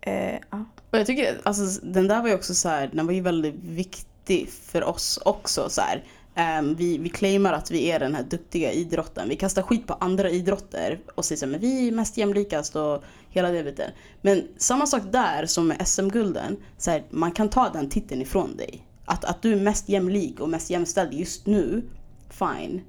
Eh, 0.00 0.34
ja. 0.50 0.64
Och 0.90 0.98
jag 0.98 1.06
tycker, 1.06 1.40
alltså 1.42 1.80
den 1.82 2.08
där 2.08 2.22
var 2.22 2.28
ju 2.28 2.34
också 2.34 2.54
så 2.54 2.68
här, 2.68 2.90
den 2.92 3.06
var 3.06 3.12
ju 3.12 3.20
väldigt 3.20 3.54
viktig 3.54 4.48
för 4.48 4.84
oss 4.84 5.18
också 5.24 5.68
så 5.68 5.80
här. 5.80 6.04
Ehm, 6.34 6.74
vi, 6.74 6.98
vi 6.98 7.08
claimar 7.08 7.52
att 7.52 7.70
vi 7.70 7.90
är 7.90 8.00
den 8.00 8.14
här 8.14 8.22
duktiga 8.22 8.72
idrotten. 8.72 9.28
Vi 9.28 9.36
kastar 9.36 9.62
skit 9.62 9.86
på 9.86 9.94
andra 9.94 10.30
idrotter 10.30 10.98
och 11.14 11.24
säger 11.24 11.38
så 11.38 11.46
här, 11.46 11.50
men 11.50 11.60
vi 11.60 11.88
är 11.88 11.92
mest 11.92 12.16
jämlikast 12.16 12.76
och 12.76 13.04
hela 13.30 13.50
det 13.50 13.62
biten. 13.62 13.90
Men 14.22 14.48
samma 14.56 14.86
sak 14.86 15.02
där 15.10 15.46
som 15.46 15.68
med 15.68 15.88
SM-gulden, 15.88 16.56
så 16.78 16.90
här, 16.90 17.04
man 17.10 17.32
kan 17.32 17.48
ta 17.48 17.68
den 17.68 17.90
titeln 17.90 18.22
ifrån 18.22 18.56
dig. 18.56 18.86
Att, 19.04 19.24
att 19.24 19.42
du 19.42 19.52
är 19.52 19.60
mest 19.60 19.88
jämlik 19.88 20.40
och 20.40 20.48
mest 20.48 20.70
jämställd 20.70 21.12
just 21.12 21.46
nu, 21.46 21.82
fine. 22.30 22.80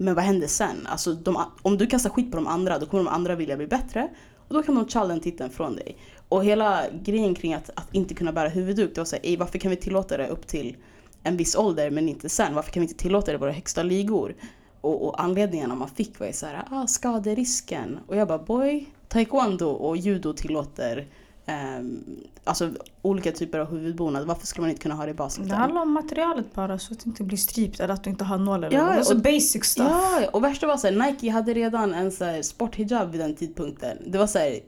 Men 0.00 0.14
vad 0.14 0.24
händer 0.24 0.46
sen? 0.46 0.86
Alltså, 0.86 1.12
de, 1.12 1.44
om 1.62 1.78
du 1.78 1.86
kastar 1.86 2.10
skit 2.10 2.30
på 2.30 2.36
de 2.36 2.46
andra, 2.46 2.78
då 2.78 2.86
kommer 2.86 3.04
de 3.04 3.10
andra 3.10 3.34
vilja 3.34 3.56
bli 3.56 3.66
bättre. 3.66 4.08
Och 4.48 4.54
då 4.54 4.62
kan 4.62 4.74
de 4.74 4.86
ta 4.86 5.06
den 5.06 5.20
titeln 5.20 5.50
från 5.50 5.76
dig. 5.76 5.96
Och 6.28 6.44
hela 6.44 6.84
grejen 7.02 7.34
kring 7.34 7.54
att, 7.54 7.70
att 7.74 7.94
inte 7.94 8.14
kunna 8.14 8.32
bära 8.32 8.48
huvudduk, 8.48 8.94
det 8.94 9.00
var 9.00 9.04
såhär, 9.04 9.36
varför 9.36 9.58
kan 9.58 9.70
vi 9.70 9.76
tillåta 9.76 10.16
det 10.16 10.28
upp 10.28 10.46
till 10.46 10.76
en 11.22 11.36
viss 11.36 11.56
ålder 11.56 11.90
men 11.90 12.08
inte 12.08 12.28
sen? 12.28 12.54
Varför 12.54 12.72
kan 12.72 12.80
vi 12.80 12.88
inte 12.88 13.02
tillåta 13.02 13.26
det 13.26 13.34
i 13.34 13.38
våra 13.38 13.52
högsta 13.52 13.82
ligor? 13.82 14.34
Och, 14.80 15.06
och 15.06 15.22
anledningarna 15.22 15.74
man 15.74 15.88
fick 15.88 16.20
var 16.20 16.26
ju 16.26 16.32
såhär, 16.32 16.64
ah, 16.70 16.86
skaderisken. 16.86 17.98
Och 18.06 18.16
jag 18.16 18.28
bara, 18.28 18.38
boy, 18.38 18.88
taekwondo 19.08 19.68
och 19.68 19.96
judo 19.96 20.32
tillåter 20.32 21.06
ehm, 21.48 22.04
alltså 22.44 22.70
olika 23.02 23.32
typer 23.32 23.58
av 23.58 23.70
huvudbonad. 23.70 24.26
Varför 24.26 24.46
skulle 24.46 24.62
man 24.62 24.70
inte 24.70 24.82
kunna 24.82 24.94
ha 24.94 25.04
det 25.04 25.10
i 25.10 25.14
basketen? 25.14 25.48
Det 25.48 25.54
handlar 25.54 25.82
om 25.82 25.92
materialet 25.92 26.54
bara 26.54 26.78
så 26.78 26.92
att 26.92 26.98
det 27.00 27.06
inte 27.06 27.22
blir 27.24 27.38
strypt 27.38 27.80
eller 27.80 27.94
att 27.94 28.04
du 28.04 28.10
inte 28.10 28.24
har 28.24 28.38
nål 28.38 28.64
eller 28.64 28.76
Ja. 28.76 28.82
Alltså 28.96 29.14
och- 29.14 29.20
basic 29.22 29.64
stuff. 29.64 29.86
Ja, 29.90 30.28
och 30.32 30.44
värsta 30.44 30.66
var 30.66 30.76
såhär, 30.76 30.94
Nike 31.06 31.30
hade 31.30 31.54
redan 31.54 31.94
en 31.94 32.12
så 32.12 32.42
sporthijab 32.42 33.10
vid 33.10 33.20
den 33.20 33.34
tidpunkten. 33.34 33.98
Det 34.06 34.18
var 34.18 34.26
såhär, 34.26 34.58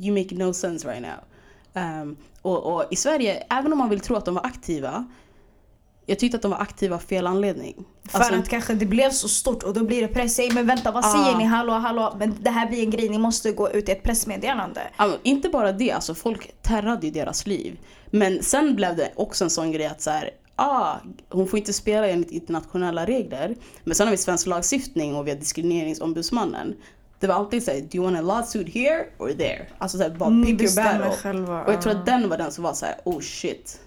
you 0.00 0.18
make 0.22 0.34
no 0.34 0.52
sense 0.52 0.88
right 0.88 1.02
now. 1.02 1.20
Ehm, 1.74 2.16
och, 2.42 2.74
och 2.74 2.84
i 2.90 2.96
Sverige, 2.96 3.46
även 3.50 3.72
om 3.72 3.78
man 3.78 3.88
vill 3.90 4.00
tro 4.00 4.16
att 4.16 4.24
de 4.24 4.34
var 4.34 4.46
aktiva, 4.46 5.04
jag 6.06 6.18
tyckte 6.18 6.36
att 6.36 6.42
de 6.42 6.50
var 6.50 6.58
aktiva 6.58 6.96
av 6.96 7.00
fel 7.00 7.26
anledning. 7.26 7.84
För 8.08 8.18
Alltså, 8.18 8.34
att 8.34 8.48
kanske 8.48 8.74
det 8.74 8.86
blev 8.86 9.10
så 9.10 9.28
stort 9.28 9.62
och 9.62 9.74
då 9.74 9.84
blir 9.84 10.00
det 10.02 10.08
press. 10.08 10.40
Men 10.54 10.66
vänta 10.66 10.90
vad 10.92 11.04
Ah. 11.04 11.12
säger 11.24 11.38
ni? 11.38 11.44
Hallå 11.44 11.72
hallå. 11.72 12.16
Men 12.18 12.36
det 12.40 12.50
här 12.50 12.68
blir 12.68 12.82
en 12.82 12.90
grej, 12.90 13.08
ni 13.08 13.18
måste 13.18 13.52
gå 13.52 13.70
ut 13.70 13.88
i 13.88 13.92
ett 13.92 14.02
pressmeddelande. 14.02 14.80
alltså, 14.96 15.18
inte 15.22 15.48
bara 15.48 15.72
det, 15.72 15.92
alltså 15.92 16.14
folk 16.14 16.50
terrade 16.62 17.06
ju 17.06 17.12
deras 17.12 17.46
liv. 17.46 17.78
Men 18.10 18.42
sen 18.42 18.76
blev 18.76 18.96
det 18.96 19.12
också 19.16 19.44
en 19.44 19.50
sån 19.50 19.72
grej 19.72 19.86
att 19.86 20.02
så 20.02 20.10
här, 20.10 20.30
ah, 20.56 20.94
hon 21.28 21.48
får 21.48 21.58
inte 21.58 21.72
spela 21.72 22.08
enligt 22.08 22.30
internationella 22.30 23.06
regler. 23.06 23.54
Men 23.84 23.94
sen 23.94 24.06
har 24.06 24.10
vi 24.10 24.16
svensk 24.16 24.46
lagstiftning 24.46 25.16
och 25.16 25.26
vi 25.26 25.30
har 25.30 25.38
diskrimineringsombudsmannen. 25.38 26.74
Det 27.20 27.26
var 27.26 27.34
alltid 27.34 27.62
såhär, 27.62 27.80
do 27.80 27.88
you 27.96 28.04
want 28.04 28.18
a 28.18 28.20
lawsuit 28.20 28.74
here 28.74 29.04
or 29.18 29.28
there? 29.28 29.66
Alltså 29.78 29.96
såhär, 29.98 30.10
bara 30.10 30.30
Ni 30.30 30.46
pick 30.46 30.60
your 30.62 30.84
battle. 30.84 31.10
själva. 31.22 31.64
Och 31.64 31.72
jag 31.72 31.82
tror 31.82 31.92
att 31.92 32.06
den 32.06 32.28
var 32.28 32.38
den 32.38 32.52
som 32.52 32.64
var 32.64 32.72
så 32.74 32.86
här: 32.86 32.94
oh 33.04 33.20
shit, 33.20 33.80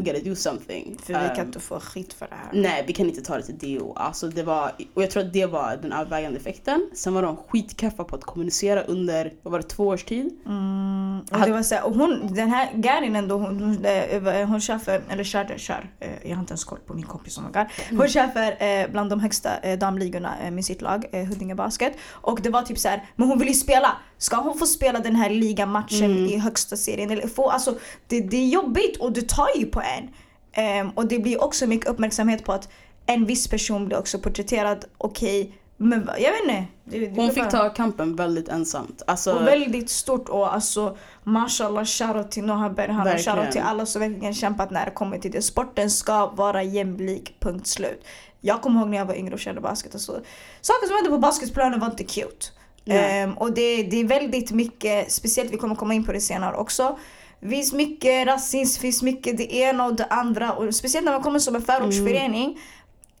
we 0.00 0.12
gotta 0.12 0.24
do 0.24 0.34
something. 0.34 0.96
För 1.02 1.12
vi 1.12 1.28
kan 1.28 1.40
Um, 1.40 1.46
inte 1.46 1.60
få 1.60 1.80
skit 1.80 2.12
för 2.12 2.26
det 2.26 2.34
här. 2.34 2.50
Nej, 2.52 2.84
vi 2.86 2.92
kan 2.92 3.06
inte 3.06 3.22
ta 3.22 3.36
det 3.36 3.42
till 3.42 3.58
DO. 3.58 3.92
Alltså 3.96 4.28
det 4.28 4.42
var, 4.42 4.72
och 4.94 5.02
jag 5.02 5.10
tror 5.10 5.22
att 5.22 5.32
det 5.32 5.46
var 5.46 5.78
den 5.82 5.92
övervägande 5.92 6.38
effekten. 6.38 6.90
Sen 6.94 7.14
var 7.14 7.22
de 7.22 7.36
skitkaffa 7.36 8.04
på 8.04 8.16
att 8.16 8.24
kommunicera 8.24 8.82
under, 8.82 9.32
vad 9.42 9.52
var 9.52 9.58
det, 9.58 9.68
två 9.68 9.86
års 9.86 10.04
tid? 10.04 10.40
Mm, 10.46 11.20
och 11.32 11.40
det 11.40 11.52
var 11.52 11.62
så 11.62 11.74
här, 11.74 11.86
och 11.86 11.94
hon, 11.94 12.34
den 12.34 12.50
här 12.50 12.70
Garin 12.74 13.16
ändå, 13.16 13.38
hon, 13.38 13.60
hon, 13.60 13.84
eh, 13.84 14.48
hon 14.48 14.60
kör 14.60 14.78
för, 14.78 15.02
eller 15.08 15.24
körde, 15.24 15.58
kör, 15.58 15.90
eh, 16.00 16.10
jag 16.22 16.36
har 16.36 16.40
inte 16.40 16.52
ens 16.52 16.64
koll 16.64 16.78
på 16.86 16.94
min 16.94 17.06
kompis 17.06 17.34
som 17.34 17.44
var 17.52 17.70
Hon 17.90 18.08
kör 18.08 18.26
för 18.26 18.64
eh, 18.64 18.90
bland 18.90 19.10
de 19.10 19.20
högsta 19.20 19.58
eh, 19.58 19.78
damligorna 19.78 20.38
eh, 20.44 20.50
med 20.50 20.64
sitt 20.64 20.82
lag, 20.82 21.04
eh, 21.12 21.24
Huddinge 21.26 21.54
Basket. 21.54 21.92
Och 22.10 22.40
det 22.42 22.50
var 22.50 22.62
typ 22.62 22.78
så 22.78 22.88
här, 22.88 23.04
men 23.16 23.28
hon 23.28 23.38
vill 23.38 23.48
ju 23.48 23.54
spela. 23.54 23.96
Ska 24.20 24.36
hon 24.36 24.58
få 24.58 24.66
spela 24.66 24.98
den 24.98 25.16
här 25.16 25.30
ligamatchen 25.30 26.10
i 26.26 26.36
högsta 26.38 26.76
serien? 26.76 27.10
Eller 27.10 27.28
få, 27.28 27.50
alltså, 27.50 27.78
det, 28.08 28.20
det 28.20 28.36
är 28.36 28.48
jobbigt 28.48 28.96
och 28.96 29.12
det 29.12 29.28
tar 29.28 29.48
ju 29.56 29.66
på 29.66 29.80
en. 29.80 30.08
Ehm, 30.52 30.90
och 30.90 31.06
det 31.06 31.18
blir 31.18 31.42
också 31.44 31.66
mycket 31.66 31.88
uppmärksamhet 31.90 32.44
på 32.44 32.52
att 32.52 32.68
en 33.06 33.26
viss 33.26 33.48
person 33.48 33.86
blir 33.86 33.98
också 33.98 34.18
porträtterad, 34.18 34.84
okej, 34.98 35.54
men 35.76 36.04
va- 36.06 36.18
jag 36.18 36.32
vet 36.32 36.42
inte. 36.42 36.64
Det, 36.84 36.98
det 37.06 37.16
Hon 37.22 37.28
fick 37.30 37.38
bara- 37.42 37.50
ta 37.50 37.68
kampen 37.68 38.16
väldigt 38.16 38.48
ensamt. 38.48 39.02
Alltså, 39.06 39.32
och 39.32 39.46
väldigt 39.46 39.90
stort 39.90 40.28
och 40.28 40.54
alltså 40.54 40.96
mashallah 41.24 41.84
shoutout 41.84 42.30
till 42.30 42.44
Noha 42.44 42.70
Berhan 42.70 43.06
och 43.14 43.20
shoutout 43.20 43.52
till 43.52 43.60
alla 43.60 43.86
som 43.86 44.00
verkligen 44.00 44.34
kämpat 44.34 44.70
när 44.70 44.84
det 44.84 44.90
kommer 44.90 45.18
till 45.18 45.30
det. 45.30 45.42
Sporten 45.42 45.90
ska 45.90 46.26
vara 46.26 46.62
jämlik, 46.62 47.36
punkt 47.40 47.66
slut. 47.66 48.04
Jag 48.40 48.62
kommer 48.62 48.80
ihåg 48.80 48.88
när 48.88 48.98
jag 48.98 49.04
var 49.06 49.14
yngre 49.14 49.34
och 49.34 49.40
körde 49.40 49.60
basket 49.60 49.94
och 49.94 50.00
så. 50.00 50.12
Saker 50.60 50.86
som 50.86 50.96
hände 50.96 51.10
på 51.10 51.18
basketplanen 51.18 51.80
var 51.80 51.86
inte 51.90 52.04
cute. 52.04 52.46
Nej. 52.94 53.20
Ehm, 53.20 53.32
och 53.34 53.52
det, 53.52 53.82
det 53.82 54.00
är 54.00 54.04
väldigt 54.04 54.50
mycket, 54.50 55.12
speciellt 55.12 55.52
vi 55.52 55.56
kommer 55.56 55.74
komma 55.74 55.94
in 55.94 56.04
på 56.04 56.12
det 56.12 56.20
senare 56.20 56.56
också. 56.56 56.98
Det 57.40 57.48
finns 57.48 57.72
mycket 57.72 58.26
rasism, 58.26 58.80
finns 58.80 59.02
mycket 59.02 59.36
det 59.36 59.54
ena 59.54 59.86
och 59.86 59.94
det 59.94 60.04
andra. 60.04 60.52
Och 60.52 60.74
speciellt 60.74 61.04
när 61.04 61.12
man 61.12 61.22
kommer 61.22 61.38
som 61.38 61.54
en 61.54 61.62
förortsförening. 61.62 62.58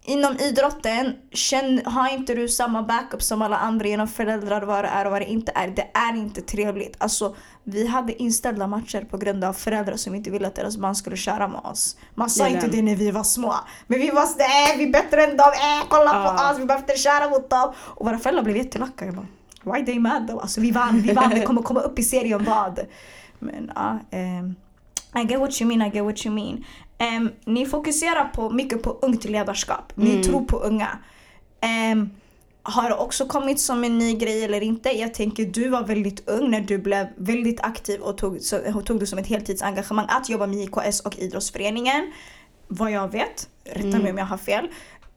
Inom 0.04 0.36
idrotten, 0.40 1.12
känn, 1.32 1.80
har 1.84 2.12
inte 2.12 2.34
du 2.34 2.48
samma 2.48 2.82
backup 2.82 3.22
som 3.22 3.42
alla 3.42 3.56
andra 3.56 3.86
genom 3.88 4.08
föräldrar, 4.08 4.62
vad 4.62 4.84
det 4.84 4.88
är 4.88 5.04
och 5.04 5.10
vad 5.10 5.20
det 5.20 5.26
inte 5.30 5.52
är. 5.54 5.68
Det 5.68 5.86
är 5.94 6.16
inte 6.16 6.40
trevligt. 6.42 6.96
Alltså, 6.98 7.34
vi 7.64 7.86
hade 7.86 8.22
inställda 8.22 8.66
matcher 8.66 9.06
på 9.10 9.16
grund 9.16 9.44
av 9.44 9.52
föräldrar 9.52 9.96
som 9.96 10.14
inte 10.14 10.30
ville 10.30 10.46
att 10.46 10.54
deras 10.54 10.76
barn 10.76 10.94
skulle 10.94 11.16
köra 11.16 11.48
med 11.48 11.60
oss. 11.64 11.96
Man 12.14 12.30
sa 12.30 12.48
inte 12.48 12.66
det 12.68 12.82
när 12.82 12.96
vi 12.96 13.10
var 13.10 13.24
små. 13.24 13.54
Men 13.86 13.98
vi 14.00 14.10
var 14.10 14.26
sådär, 14.26 14.76
vi 14.78 14.84
är 14.84 14.92
bättre 14.92 15.24
än 15.24 15.36
dem, 15.36 15.52
äh, 15.52 15.86
kolla 15.88 16.10
på 16.12 16.42
Ja. 16.42 16.50
oss, 16.52 16.58
vi 16.58 16.64
behöver 16.64 16.82
inte 16.90 17.02
köra 17.02 17.28
mot 17.30 17.50
dem. 17.50 17.72
Och 17.78 18.06
våra 18.06 18.18
föräldrar 18.18 18.42
blev 18.44 18.56
jättelacka. 18.56 19.04
Jag 19.04 19.14
bara, 19.14 19.26
why 19.62 19.84
they 19.86 19.98
mad 19.98 20.28
though? 20.28 20.42
Alltså 20.42 20.60
vi 20.60 20.70
vann, 20.70 21.00
vi 21.00 21.12
vann, 21.12 21.30
vi 21.34 21.40
kommer 21.42 21.62
komma 21.62 21.80
upp 21.80 21.98
i 21.98 22.02
serien 22.02 22.44
vad? 22.44 22.80
Men 23.38 23.72
ja, 23.74 23.98
ehm, 24.10 24.54
I 25.16 25.26
get 25.28 25.40
what 25.40 25.60
you 25.62 25.68
mean, 25.76 25.82
I 25.92 25.94
get 25.96 26.04
what 26.04 26.26
you 26.26 26.34
mean. 26.34 26.64
Ehm, 26.98 27.30
ni 27.44 27.66
fokuserar 27.66 28.24
på, 28.34 28.50
mycket 28.50 28.82
på 28.82 28.90
ungt 29.02 29.24
ledarskap. 29.24 29.92
Ni 29.94 30.10
Mm. 30.10 30.22
tror 30.22 30.44
på 30.44 30.56
unga. 30.58 30.88
Ehm, 31.60 32.10
har 32.62 32.88
det 32.88 32.94
också 32.96 33.26
kommit 33.26 33.60
som 33.60 33.84
en 33.84 33.98
ny 33.98 34.14
grej 34.14 34.44
eller 34.44 34.60
inte? 34.60 34.88
Jag 34.90 35.14
tänker 35.14 35.44
du 35.44 35.68
var 35.68 35.82
väldigt 35.86 36.28
ung 36.28 36.50
när 36.50 36.60
du 36.60 36.78
blev 36.78 37.06
väldigt 37.16 37.60
aktiv 37.60 38.00
och 38.00 38.18
tog, 38.18 38.40
så, 38.40 38.58
tog 38.84 39.00
det 39.00 39.06
som 39.06 39.18
ett 39.18 39.26
heltidsengagemang 39.26 40.06
att 40.08 40.28
jobba 40.28 40.46
med 40.46 40.58
IKS 40.58 41.00
och 41.00 41.18
idrottsföreningen. 41.18 42.12
Vad 42.68 42.90
jag 42.90 43.12
vet, 43.12 43.48
rätta 43.64 43.86
mig 43.88 43.96
Mm. 43.96 44.10
om 44.10 44.18
jag 44.18 44.26
har 44.26 44.36
fel. 44.36 44.68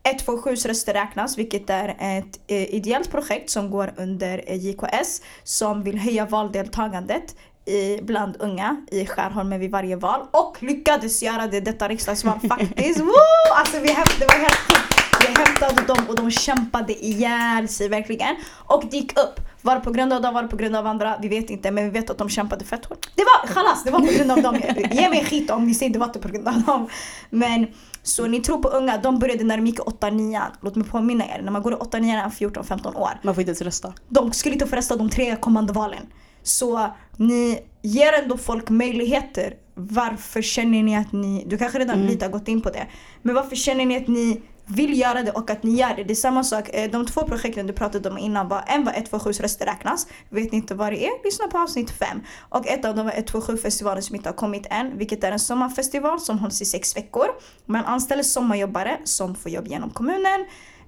127 0.03 0.55
röster 0.55 0.93
räknas, 0.93 1.37
vilket 1.37 1.69
är 1.69 1.89
ett 1.99 2.39
eh, 2.47 2.75
ideellt 2.75 3.11
projekt 3.11 3.49
som 3.49 3.71
går 3.71 3.93
under 3.97 4.43
eh, 4.47 4.65
JKS 4.65 5.21
som 5.43 5.83
vill 5.83 5.97
höja 5.97 6.25
valdeltagandet 6.25 7.35
i, 7.65 8.01
bland 8.01 8.35
unga 8.39 8.85
i 8.91 9.05
Skärholmen 9.05 9.59
vid 9.59 9.71
varje 9.71 9.95
val 9.95 10.21
och 10.31 10.57
lyckades 10.59 11.23
göra 11.23 11.47
det 11.47 11.59
detta 11.59 11.87
riksdagsval 11.87 12.39
faktiskt. 12.49 12.99
Woo! 12.99 13.13
Alltså 13.55 13.79
vi 13.79 13.91
hämt, 13.91 14.15
det 14.19 14.25
var 14.25 14.33
helt 14.33 14.55
sjukt. 14.55 15.03
Vi 15.21 15.33
hämtade 15.33 15.87
dem 15.87 16.09
och 16.09 16.15
de 16.15 16.31
kämpade 16.31 17.05
ihjäl 17.05 17.67
sig 17.67 17.89
verkligen. 17.89 18.35
Och 18.65 18.83
det 18.91 18.97
gick 18.97 19.19
upp. 19.19 19.39
Var 19.63 19.75
det 19.75 19.81
på 19.81 19.91
grund 19.91 20.13
av 20.13 20.21
dem, 20.21 20.33
var 20.33 20.41
det 20.41 20.47
på 20.47 20.55
grund 20.55 20.75
av 20.75 20.87
andra? 20.87 21.17
Vi 21.21 21.27
vet 21.27 21.49
inte 21.49 21.71
men 21.71 21.83
vi 21.83 21.89
vet 21.89 22.09
att 22.09 22.17
de 22.17 22.29
kämpade 22.29 22.65
fett 22.65 22.85
hårt. 22.85 23.09
Det 23.15 23.23
var 23.23 23.47
chalas, 23.53 23.83
det 23.83 23.91
var 23.91 23.99
på 23.99 24.13
grund 24.17 24.31
av 24.31 24.41
dem. 24.41 24.55
Ge 24.91 25.09
mig 25.09 25.25
skit 25.25 25.51
om 25.51 25.65
ni 25.67 25.73
säger 25.73 25.93
det 25.93 25.99
var 25.99 26.05
inte 26.05 26.19
på 26.19 26.27
grund 26.27 26.47
av 26.47 26.61
dem. 26.61 26.87
Men 27.29 27.67
så 28.03 28.27
ni 28.27 28.39
tror 28.39 28.57
på 28.57 28.67
unga, 28.67 28.97
de 28.97 29.19
började 29.19 29.43
när 29.43 29.57
de 29.57 29.67
gick 29.67 29.79
i 29.79 29.81
8-9. 29.81 30.41
Låt 30.61 30.75
mig 30.75 30.87
påminna 30.87 31.25
er, 31.25 31.41
när 31.43 31.51
man 31.51 31.61
går 31.61 31.73
i 31.73 31.75
8-9 31.75 31.95
är 32.13 32.21
man 32.21 32.31
14-15 32.31 32.95
år. 32.95 33.09
Man 33.23 33.35
får 33.35 33.41
inte 33.41 33.49
ens 33.49 33.61
rösta. 33.61 33.93
De 34.09 34.31
skulle 34.31 34.53
inte 34.55 34.67
få 34.67 34.75
rösta 34.75 34.95
de 34.95 35.09
tre 35.09 35.35
kommande 35.35 35.73
valen. 35.73 36.03
Så 36.43 36.87
ni 37.17 37.59
ger 37.81 38.13
ändå 38.23 38.37
folk 38.37 38.69
möjligheter. 38.69 39.53
Varför 39.75 40.41
känner 40.41 40.83
ni 40.83 40.97
att 40.97 41.11
ni, 41.11 41.43
du 41.47 41.57
kanske 41.57 41.79
redan 41.79 41.95
Mm. 41.95 42.07
lite 42.07 42.25
har 42.25 42.31
gått 42.31 42.47
in 42.47 42.61
på 42.61 42.69
det. 42.69 42.87
Men 43.21 43.35
varför 43.35 43.55
känner 43.55 43.85
ni 43.85 43.97
att 43.97 44.07
ni 44.07 44.41
vill 44.75 44.99
göra 44.99 45.23
det 45.23 45.31
och 45.31 45.49
att 45.49 45.63
ni 45.63 45.75
gör 45.75 45.95
det? 45.95 46.03
Det 46.03 46.13
är 46.13 46.15
samma 46.15 46.43
sak, 46.43 46.69
eh, 46.73 46.91
de 46.91 47.05
två 47.05 47.21
projekten 47.21 47.67
du 47.67 47.73
pratade 47.73 48.09
om 48.09 48.17
innan 48.17 48.47
var, 48.47 48.63
en 48.67 48.83
var 48.83 48.93
127 48.93 49.31
röster 49.31 49.65
räknas. 49.65 50.07
Vet 50.29 50.51
ni 50.51 50.57
inte 50.57 50.75
vad 50.75 50.93
det 50.93 51.05
är? 51.05 51.23
Lyssna 51.23 51.47
på 51.47 51.57
avsnitt 51.57 51.91
5. 51.91 52.21
Och 52.49 52.67
ett 52.67 52.85
av 52.85 52.95
dem 52.95 53.05
var 53.05 53.13
127 53.13 53.57
festivalen 53.57 54.03
som 54.03 54.15
inte 54.15 54.29
har 54.29 54.33
kommit 54.33 54.67
än. 54.69 54.97
Vilket 54.97 55.23
är 55.23 55.31
en 55.31 55.39
sommarfestival 55.39 56.19
som 56.19 56.39
hålls 56.39 56.61
i 56.61 56.65
sex 56.65 56.97
veckor. 56.97 57.25
Man 57.65 57.85
anställer 57.85 58.23
sommarjobbare 58.23 58.97
som 59.03 59.35
får 59.35 59.51
jobb 59.51 59.67
genom 59.67 59.89
kommunen. 59.89 60.45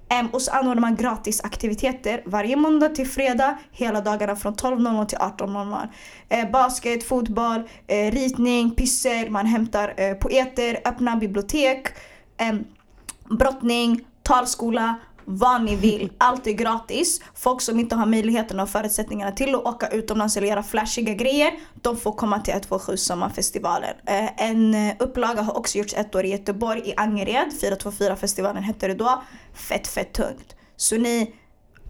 Ehm, 0.08 0.26
och 0.26 0.42
så 0.42 0.50
anordnar 0.50 0.80
man 0.80 0.96
gratis 0.96 1.40
aktiviteter 1.44 2.22
varje 2.26 2.56
måndag 2.56 2.88
till 2.88 3.08
fredag, 3.08 3.58
hela 3.72 4.00
dagarna 4.00 4.36
från 4.36 4.54
12.00 4.54 5.06
till 5.06 5.18
18.00. 5.18 5.88
Eh, 6.28 6.50
basket, 6.50 7.04
fotboll, 7.04 7.62
eh, 7.86 8.10
ritning, 8.10 8.70
pyssel, 8.70 9.30
man 9.30 9.46
hämtar 9.46 10.14
poeter, 10.14 10.80
öppna 10.84 11.16
bibliotek, 11.16 11.86
ehm, 12.38 12.64
brottning, 13.30 14.00
talskola, 14.22 14.94
vad 15.24 15.64
ni 15.64 15.76
vill. 15.76 16.12
Allt 16.18 16.46
är 16.46 16.52
gratis. 16.52 17.20
Folk 17.34 17.60
som 17.60 17.80
inte 17.80 17.96
har 17.96 18.06
möjligheten 18.06 18.60
och 18.60 18.68
förutsättningarna 18.68 19.32
till 19.32 19.54
att 19.54 19.64
åka 19.66 19.88
utomlands 19.88 20.36
eller 20.36 20.48
göra 20.48 20.62
flashiga 20.62 21.14
grejer, 21.14 21.52
de 21.74 21.96
får 21.96 22.12
komma 22.12 22.40
till 22.40 22.52
127 22.52 22.96
Sommarfestivalen. 22.96 23.94
Eh, 24.06 24.48
en 24.48 24.74
eh, 24.74 24.94
upplaga 24.98 25.42
har 25.42 25.56
också 25.56 25.78
gjorts 25.78 25.94
ett 25.94 26.14
år 26.14 26.24
i 26.24 26.30
Göteborg, 26.30 26.82
i 26.84 26.94
Angered. 26.96 27.52
424-festivalen 27.62 28.62
hette 28.62 28.88
det 28.88 28.94
då. 28.94 29.22
Fett, 29.54 29.86
fett 29.86 30.12
tungt. 30.12 30.56
Så 30.76 30.96
ni, 30.96 31.34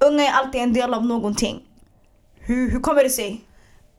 unga 0.00 0.24
är 0.24 0.32
alltid 0.32 0.60
en 0.60 0.72
del 0.72 0.94
av 0.94 1.06
någonting. 1.06 1.62
Hur, 2.40 2.70
hur 2.70 2.80
kommer 2.80 3.04
det 3.04 3.10
sig? 3.10 3.45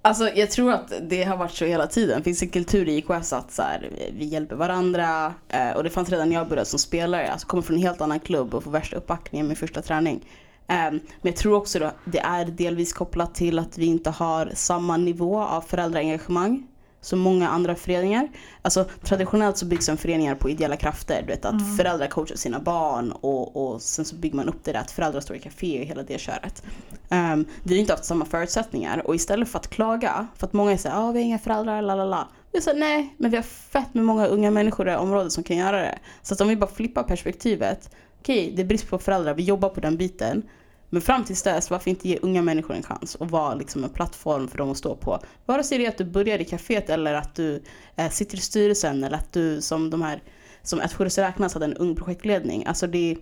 Alltså 0.01 0.29
jag 0.29 0.51
tror 0.51 0.71
att 0.71 0.93
det 1.01 1.23
har 1.23 1.37
varit 1.37 1.51
så 1.51 1.65
hela 1.65 1.87
tiden. 1.87 2.17
Det 2.17 2.23
finns 2.23 2.41
en 2.41 2.49
kultur 2.49 2.89
i 2.89 2.97
IKS 2.97 3.33
att 3.33 3.51
så 3.51 3.61
här, 3.61 3.89
vi 4.17 4.25
hjälper 4.25 4.55
varandra. 4.55 5.33
Eh, 5.49 5.71
och 5.71 5.83
det 5.83 5.89
fanns 5.89 6.09
redan 6.09 6.29
när 6.29 6.35
jag 6.35 6.47
började 6.47 6.69
som 6.69 6.79
spelare. 6.79 7.31
Alltså 7.31 7.47
kommer 7.47 7.63
från 7.63 7.75
en 7.75 7.81
helt 7.81 8.01
annan 8.01 8.19
klubb 8.19 8.55
och 8.55 8.63
får 8.63 8.71
värsta 8.71 8.95
uppbackningen 8.95 9.47
med 9.47 9.57
första 9.57 9.81
träning. 9.81 10.25
Eh, 10.67 10.75
men 10.75 11.01
jag 11.21 11.35
tror 11.35 11.53
också 11.53 11.83
att 11.83 11.95
det 12.05 12.19
är 12.19 12.45
delvis 12.45 12.93
kopplat 12.93 13.35
till 13.35 13.59
att 13.59 13.77
vi 13.77 13.85
inte 13.85 14.09
har 14.09 14.51
samma 14.53 14.97
nivå 14.97 15.39
av 15.39 15.61
föräldraengagemang 15.61 16.67
som 17.01 17.19
många 17.19 17.49
andra 17.49 17.75
föreningar. 17.75 18.29
Alltså 18.61 18.85
traditionellt 19.03 19.57
så 19.57 19.65
byggs 19.65 19.89
en 19.89 19.97
föreningar 19.97 20.35
på 20.35 20.49
ideella 20.49 20.75
krafter. 20.75 21.21
Du 21.21 21.27
vet 21.27 21.45
att 21.45 21.77
föräldrar 21.77 22.07
coachar 22.07 22.35
sina 22.35 22.59
barn 22.59 23.11
och, 23.11 23.55
och 23.55 23.81
sen 23.81 24.05
så 24.05 24.15
bygger 24.15 24.35
man 24.35 24.49
upp 24.49 24.63
det 24.63 24.71
där 24.71 24.79
att 24.79 24.91
föräldrar 24.91 25.21
står 25.21 25.35
i 25.35 25.39
café 25.39 25.79
och 25.79 25.85
hela 25.85 26.03
det 26.03 26.19
köret. 26.19 26.63
Um, 27.09 27.45
vi 27.63 27.75
har 27.75 27.79
inte 27.79 27.93
haft 27.93 28.05
samma 28.05 28.25
förutsättningar 28.25 29.07
och 29.07 29.15
istället 29.15 29.49
för 29.49 29.59
att 29.59 29.67
klaga, 29.67 30.27
för 30.35 30.47
att 30.47 30.53
många 30.53 30.71
är 30.71 30.77
såhär, 30.77 31.09
ah, 31.09 31.11
vi 31.11 31.19
har 31.19 31.25
inga 31.25 31.39
föräldrar, 31.39 31.81
la 31.81 31.95
la 31.95 32.05
la. 32.05 32.27
Vi 32.51 32.61
säger 32.61 32.79
nej, 32.79 33.15
men 33.17 33.31
vi 33.31 33.37
har 33.37 33.43
fett 33.43 33.93
med 33.93 34.05
många 34.05 34.27
unga 34.27 34.51
människor 34.51 34.89
i 34.89 34.95
området 34.95 35.31
som 35.31 35.43
kan 35.43 35.57
göra 35.57 35.81
det. 35.81 35.99
Så 36.21 36.33
att 36.33 36.41
om 36.41 36.47
vi 36.47 36.55
bara 36.55 36.69
flippar 36.69 37.03
perspektivet, 37.03 37.89
okej, 38.19 38.53
det 38.55 38.61
är 38.61 38.65
brist 38.65 38.89
på 38.89 38.99
föräldrar, 38.99 39.33
vi 39.33 39.43
jobbar 39.43 39.69
på 39.69 39.79
den 39.79 39.97
biten. 39.97 40.43
Men 40.89 41.01
fram 41.01 41.23
tills 41.23 41.43
dess, 41.43 41.69
varför 41.69 41.89
inte 41.89 42.07
ge 42.07 42.17
unga 42.21 42.41
människor 42.41 42.75
en 42.75 42.83
chans 42.83 43.15
och 43.15 43.31
vara 43.31 43.55
liksom 43.55 43.83
en 43.83 43.89
plattform 43.89 44.47
för 44.47 44.57
dem 44.57 44.71
att 44.71 44.77
stå 44.77 44.95
på? 44.95 45.19
Vare 45.45 45.63
sig 45.63 45.77
det 45.77 45.85
är 45.85 45.89
att 45.89 45.97
du 45.97 46.05
börjar 46.05 46.41
i 46.41 46.45
kaféet 46.45 46.89
eller 46.89 47.13
att 47.13 47.35
du 47.35 47.63
eh, 47.95 48.09
sitter 48.09 48.37
i 48.37 48.41
styrelsen 48.41 49.03
eller 49.03 49.17
att 49.17 49.33
du 49.33 49.61
som 49.61 49.89
de 49.89 50.01
här, 50.01 50.23
som 50.63 50.79
ett 50.79 51.17
räknas 51.17 51.53
hade 51.53 51.65
en 51.65 51.73
ung 51.73 51.95
projektledning. 51.95 52.65
Alltså 52.65 52.87
det, 52.87 53.17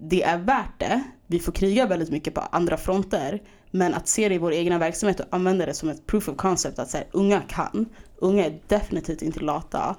det 0.00 0.22
är 0.22 0.38
värt 0.38 0.78
det. 0.78 1.02
Vi 1.26 1.38
får 1.38 1.52
kriga 1.52 1.86
väldigt 1.86 2.10
mycket 2.10 2.34
på 2.34 2.40
andra 2.40 2.76
fronter. 2.76 3.42
Men 3.70 3.94
att 3.94 4.08
se 4.08 4.28
det 4.28 4.34
i 4.34 4.38
vår 4.38 4.52
egna 4.52 4.78
verksamhet 4.78 5.20
och 5.20 5.26
använda 5.30 5.66
det 5.66 5.74
som 5.74 5.88
ett 5.88 6.06
proof 6.06 6.28
of 6.28 6.36
concept 6.36 6.78
att 6.78 6.90
så 6.90 6.96
här, 6.96 7.06
unga 7.12 7.40
kan. 7.40 7.86
Unga 8.16 8.46
är 8.46 8.60
definitivt 8.66 9.22
inte 9.22 9.40
lata. 9.40 9.96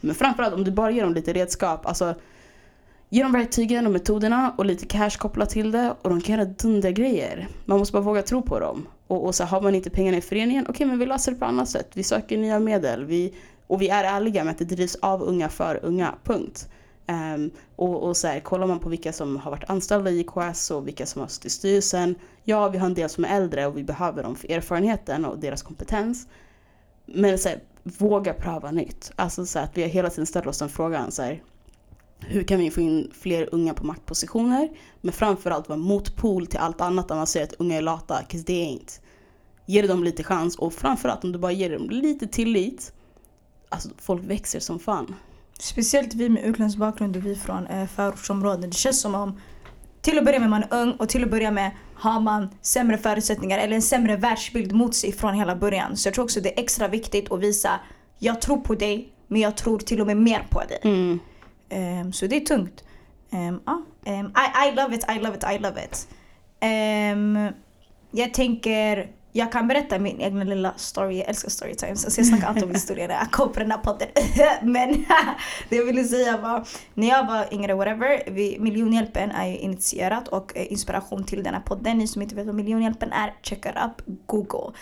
Men 0.00 0.14
framförallt 0.14 0.54
om 0.54 0.64
du 0.64 0.70
bara 0.70 0.90
ger 0.90 1.02
dem 1.02 1.14
lite 1.14 1.32
redskap. 1.32 1.86
Alltså, 1.86 2.14
ge 3.12 3.22
dem 3.22 3.32
verktygen 3.32 3.86
och 3.86 3.92
metoderna 3.92 4.54
och 4.58 4.66
lite 4.66 4.86
cash 4.86 5.10
kopplat 5.18 5.50
till 5.50 5.70
det 5.70 5.94
och 6.02 6.10
de 6.10 6.20
kan 6.20 6.38
göra 6.38 6.44
dundergrejer. 6.44 7.48
Man 7.64 7.78
måste 7.78 7.92
bara 7.92 8.02
våga 8.02 8.22
tro 8.22 8.42
på 8.42 8.60
dem. 8.60 8.88
Och, 9.06 9.26
och 9.26 9.34
så 9.34 9.44
har 9.44 9.60
man 9.60 9.74
inte 9.74 9.90
pengarna 9.90 10.16
i 10.16 10.20
föreningen, 10.20 10.66
okej 10.68 10.86
men 10.86 10.98
vi 10.98 11.06
löser 11.06 11.32
det 11.32 11.38
på 11.38 11.44
annat 11.44 11.68
sätt. 11.68 11.90
Vi 11.94 12.02
söker 12.02 12.38
nya 12.38 12.58
medel. 12.58 13.04
Vi, 13.04 13.34
och 13.66 13.82
vi 13.82 13.88
är 13.88 14.04
ärliga 14.04 14.44
med 14.44 14.50
att 14.50 14.58
det 14.58 14.64
drivs 14.64 14.94
av 14.94 15.22
unga 15.22 15.48
för 15.48 15.80
unga, 15.84 16.14
punkt. 16.24 16.68
Um, 17.08 17.50
och 17.76 18.02
och 18.02 18.16
så 18.16 18.26
här, 18.26 18.40
kollar 18.40 18.66
man 18.66 18.78
på 18.78 18.88
vilka 18.88 19.12
som 19.12 19.36
har 19.36 19.50
varit 19.50 19.70
anställda 19.70 20.10
i 20.10 20.20
IKS 20.20 20.70
och 20.70 20.88
vilka 20.88 21.06
som 21.06 21.20
har 21.20 21.28
suttit 21.28 21.46
i 21.46 21.50
styrelsen. 21.50 22.14
Ja, 22.44 22.68
vi 22.68 22.78
har 22.78 22.86
en 22.86 22.94
del 22.94 23.08
som 23.08 23.24
är 23.24 23.36
äldre 23.36 23.66
och 23.66 23.78
vi 23.78 23.84
behöver 23.84 24.22
dem 24.22 24.36
för 24.36 24.50
erfarenheten 24.50 25.24
och 25.24 25.38
deras 25.38 25.62
kompetens. 25.62 26.28
Men 27.06 27.38
så 27.38 27.48
här, 27.48 27.60
våga 27.82 28.32
pröva 28.34 28.70
nytt. 28.70 29.12
Alltså 29.16 29.46
så 29.46 29.58
här, 29.58 29.66
att 29.66 29.78
vi 29.78 29.86
hela 29.86 30.10
tiden 30.10 30.26
ställer 30.26 30.48
oss 30.48 30.58
den 30.58 30.68
frågan. 30.68 31.10
Så 31.10 31.22
här, 31.22 31.42
hur 32.20 32.42
kan 32.42 32.58
vi 32.58 32.70
få 32.70 32.80
in 32.80 33.10
fler 33.20 33.48
unga 33.52 33.74
på 33.74 33.86
maktpositioner? 33.86 34.68
Men 35.00 35.12
framförallt 35.12 35.68
vara 35.68 35.78
motpol 35.78 36.46
till 36.46 36.58
allt 36.58 36.80
annat 36.80 37.08
där 37.08 37.16
man 37.16 37.26
säger 37.26 37.46
att 37.46 37.52
unga 37.52 37.76
är 37.76 37.82
lata, 37.82 38.14
'cause 38.14 38.44
they 38.44 38.64
ain't. 38.64 39.00
Ge 39.66 39.82
dem 39.82 40.04
lite 40.04 40.22
chans 40.22 40.56
och 40.56 40.72
framförallt 40.74 41.24
om 41.24 41.32
du 41.32 41.38
bara 41.38 41.52
ger 41.52 41.70
dem 41.70 41.90
lite 41.90 42.26
tillit. 42.26 42.92
Alltså 43.68 43.88
folk 43.98 44.24
växer 44.24 44.60
som 44.60 44.78
fan. 44.78 45.14
Speciellt 45.58 46.14
vi 46.14 46.28
med 46.28 46.44
utländsk 46.44 46.78
bakgrund 46.78 47.16
och 47.16 47.26
vi 47.26 47.36
från 47.36 47.66
eh, 47.66 47.86
förortsområden. 47.86 48.70
Det 48.70 48.76
känns 48.76 49.00
som 49.00 49.14
om 49.14 49.40
till 50.02 50.18
att 50.18 50.24
börja 50.24 50.40
med 50.40 50.50
man 50.50 50.62
är 50.62 50.82
ung 50.82 50.92
och 50.92 51.08
till 51.08 51.24
att 51.24 51.30
börja 51.30 51.50
med 51.50 51.70
har 51.94 52.20
man 52.20 52.48
sämre 52.62 52.98
förutsättningar 52.98 53.58
eller 53.58 53.74
en 53.74 53.82
sämre 53.82 54.16
världsbild 54.16 54.72
mot 54.72 54.94
sig 54.94 55.12
från 55.12 55.34
hela 55.34 55.56
början. 55.56 55.96
Så 55.96 56.08
jag 56.08 56.14
tror 56.14 56.24
också 56.24 56.40
det 56.40 56.58
är 56.58 56.62
extra 56.62 56.88
viktigt 56.88 57.32
att 57.32 57.40
visa 57.40 57.80
jag 58.18 58.40
tror 58.40 58.56
på 58.56 58.74
dig 58.74 59.12
men 59.26 59.40
jag 59.40 59.56
tror 59.56 59.78
till 59.78 60.00
och 60.00 60.06
med 60.06 60.16
mer 60.16 60.46
på 60.50 60.60
dig. 60.60 60.78
Mm. 60.82 61.18
Um, 61.70 62.12
så 62.12 62.26
det 62.26 62.36
är 62.36 62.40
tungt. 62.40 62.84
Um, 63.32 63.60
ah, 63.64 64.10
um, 64.10 64.26
I, 64.36 64.68
I 64.68 64.74
love 64.76 64.94
it, 64.94 65.04
I 65.08 65.18
love 65.18 65.36
it, 65.36 65.44
I 65.44 65.58
love 65.58 65.84
it. 65.84 66.08
Um, 66.62 67.52
jag 68.10 68.34
tänker, 68.34 69.10
jag 69.32 69.52
kan 69.52 69.68
berätta 69.68 69.98
min 69.98 70.20
egna 70.20 70.44
lilla 70.44 70.74
story. 70.76 71.18
Jag 71.18 71.28
älskar 71.28 71.50
storytimes. 71.50 72.04
Alltså 72.04 72.20
jag 72.20 72.26
snackar 72.26 72.48
alltid 72.48 72.64
om 72.64 72.70
historier 72.70 73.08
när 73.08 73.14
jag 73.14 73.30
kommer 73.30 73.52
på 73.52 73.60
den 73.60 73.70
här 73.70 73.78
podden. 73.78 74.08
Men 74.72 74.92
det 75.68 75.76
jag 75.76 75.84
ville 75.84 76.04
säga 76.04 76.36
var, 76.36 76.68
när 76.94 77.08
jag 77.08 77.26
var 77.26 77.54
yngre, 77.54 77.74
whatever, 77.74 78.22
vi, 78.26 78.56
Miljonhjälpen 78.60 79.30
är 79.30 79.46
ju 79.46 79.56
initierat 79.56 80.28
och 80.28 80.56
eh, 80.56 80.72
inspiration 80.72 81.24
till 81.24 81.42
den 81.42 81.54
här 81.54 81.60
podden. 81.60 81.98
Ni 81.98 82.06
som 82.06 82.22
inte 82.22 82.34
vet 82.34 82.46
vad 82.46 82.54
Miljonhjälpen 82.54 83.12
är, 83.12 83.34
check 83.42 83.66
it 83.66 83.72
up, 83.84 84.02
google. 84.26 84.72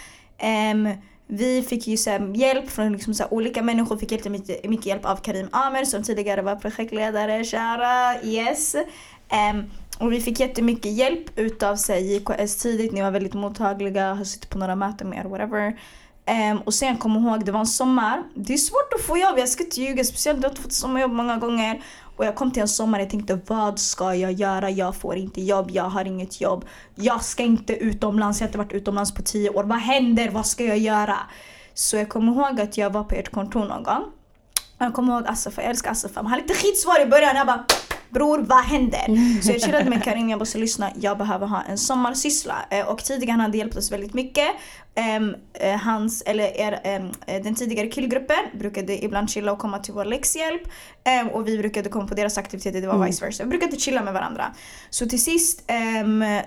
Vi 1.31 1.63
fick 1.63 1.87
ju 1.87 1.97
så 1.97 2.33
hjälp 2.35 2.71
från 2.71 2.93
liksom 2.93 3.15
så 3.15 3.25
olika 3.31 3.63
människor. 3.63 3.97
Fick 3.97 4.13
jättemycket 4.13 4.71
mycket 4.71 4.87
hjälp 4.87 5.05
av 5.05 5.17
Karim 5.17 5.49
Amer 5.53 5.85
som 5.85 6.03
tidigare 6.03 6.43
var 6.43 6.57
projektledare. 6.57 7.45
Kära, 7.45 8.23
yes. 8.23 8.75
Um, 8.75 9.71
och 9.99 10.13
vi 10.13 10.21
fick 10.21 10.41
jättemycket 10.41 10.93
hjälp 10.93 11.39
utav 11.39 11.77
JKS 12.01 12.57
tidigt. 12.57 12.93
Ni 12.93 13.03
var 13.03 13.11
väldigt 13.11 13.35
mottagliga, 13.35 14.15
har 14.15 14.25
suttit 14.25 14.51
på 14.51 14.59
några 14.59 14.77
möten 14.77 15.09
med 15.09 15.19
er, 15.19 15.29
whatever. 15.29 15.79
Um, 16.53 16.59
och 16.59 16.75
sen 16.75 16.97
kom 16.97 17.17
ihåg, 17.17 17.45
det 17.45 17.53
var 17.53 17.61
en 17.61 17.67
sommar. 17.67 18.23
Det 18.35 18.53
är 18.53 18.59
svårt 18.59 18.95
att 18.95 19.07
få 19.07 19.19
jobb, 19.19 19.39
jag 19.39 19.49
ska 19.49 19.65
inte 19.65 19.81
ljuga. 19.81 20.05
Speciellt 20.05 20.41
du 20.41 20.45
har 20.45 20.51
inte 20.51 20.63
fått 20.63 20.73
sommarjobb 20.73 21.13
många 21.13 21.37
gånger. 21.37 21.83
Och 22.19 22.25
jag 22.25 22.35
kom 22.35 22.51
till 22.51 22.63
en 22.63 22.69
sommar 22.69 23.01
och 23.01 23.11
tänkte 23.11 23.41
vad 23.47 23.79
ska 23.79 24.15
jag 24.15 24.33
göra? 24.33 24.71
Jag 24.71 24.97
får 24.97 25.17
inte 25.17 25.41
jobb, 25.41 25.71
jag 25.71 25.85
har 25.85 26.05
inget 26.05 26.41
jobb. 26.41 26.65
Jag 26.95 27.25
ska 27.25 27.43
inte 27.43 27.73
utomlands, 27.73 28.41
jag 28.41 28.45
har 28.45 28.49
inte 28.49 28.59
varit 28.59 28.73
utomlands 28.73 29.15
på 29.15 29.23
tio 29.23 29.51
år. 29.51 29.65
Vad 29.65 29.79
händer? 29.79 30.31
Vad 30.31 30.47
ska 30.47 30.65
jag 30.65 30.79
göra? 30.79 31.17
Så 31.75 31.97
jag 31.97 32.09
kommer 32.09 32.33
ihåg 32.33 32.61
att 32.61 32.79
jag 32.79 32.91
var 32.91 33.05
på 33.05 33.15
ert 33.15 33.31
kontor 33.31 33.65
någon 33.65 33.83
gång. 33.83 34.05
Jag 34.79 34.95
kommer 34.95 35.15
ihåg 35.15 35.27
Assefa, 35.27 35.63
jag 35.63 35.71
älskar 35.71 35.91
Assefa. 35.91 36.21
Han 36.21 36.27
hade 36.27 36.43
lite 36.43 36.55
skitsvår 36.55 37.01
i 37.01 37.07
början. 37.07 37.37
Jag 37.37 37.47
bara 37.47 37.65
Bror 38.11 38.39
vad 38.39 38.65
händer? 38.65 39.41
Så 39.43 39.53
jag 39.53 39.63
chillade 39.63 39.91
med 39.91 40.05
Karim, 40.05 40.29
jag 40.29 40.39
bara 40.39 40.59
lyssna, 40.59 40.91
jag 41.01 41.19
behöver 41.19 41.47
ha 41.47 41.63
en 41.63 41.79
sommarsyssla. 41.79 42.55
Eh, 42.71 42.89
och 42.89 43.05
tidigare 43.05 43.33
han 43.33 43.41
hade 43.41 43.59
hjälpt 43.59 43.77
oss 43.77 43.93
väldigt 43.93 44.15
mycket. 44.15 44.49
Um, 45.19 45.37
hans, 45.81 46.23
eller 46.23 46.57
er, 46.57 46.99
um, 46.99 47.13
den 47.43 47.55
tidigare 47.55 47.87
killgruppen 47.87 48.37
brukade 48.59 49.05
ibland 49.05 49.31
chilla 49.31 49.53
och 49.53 49.59
komma 49.59 49.79
till 49.79 49.95
vår 49.95 50.05
läxhjälp. 50.05 50.63
Um, 51.23 51.29
och 51.29 51.49
vi 51.49 51.59
brukade 51.59 51.89
komma 51.89 52.07
på 52.07 52.15
deras 52.15 52.39
aktiviteter, 52.39 52.81
det 52.81 52.87
var 52.87 52.95
mm. 52.95 53.07
vice 53.07 53.25
versa. 53.25 53.45
Vi 53.45 53.51
brukade 53.51 53.77
chilla 53.77 54.03
med 54.03 54.15
varandra. 54.15 54.53
Så 54.91 55.07
till 55.07 55.25
sist, 55.25 55.71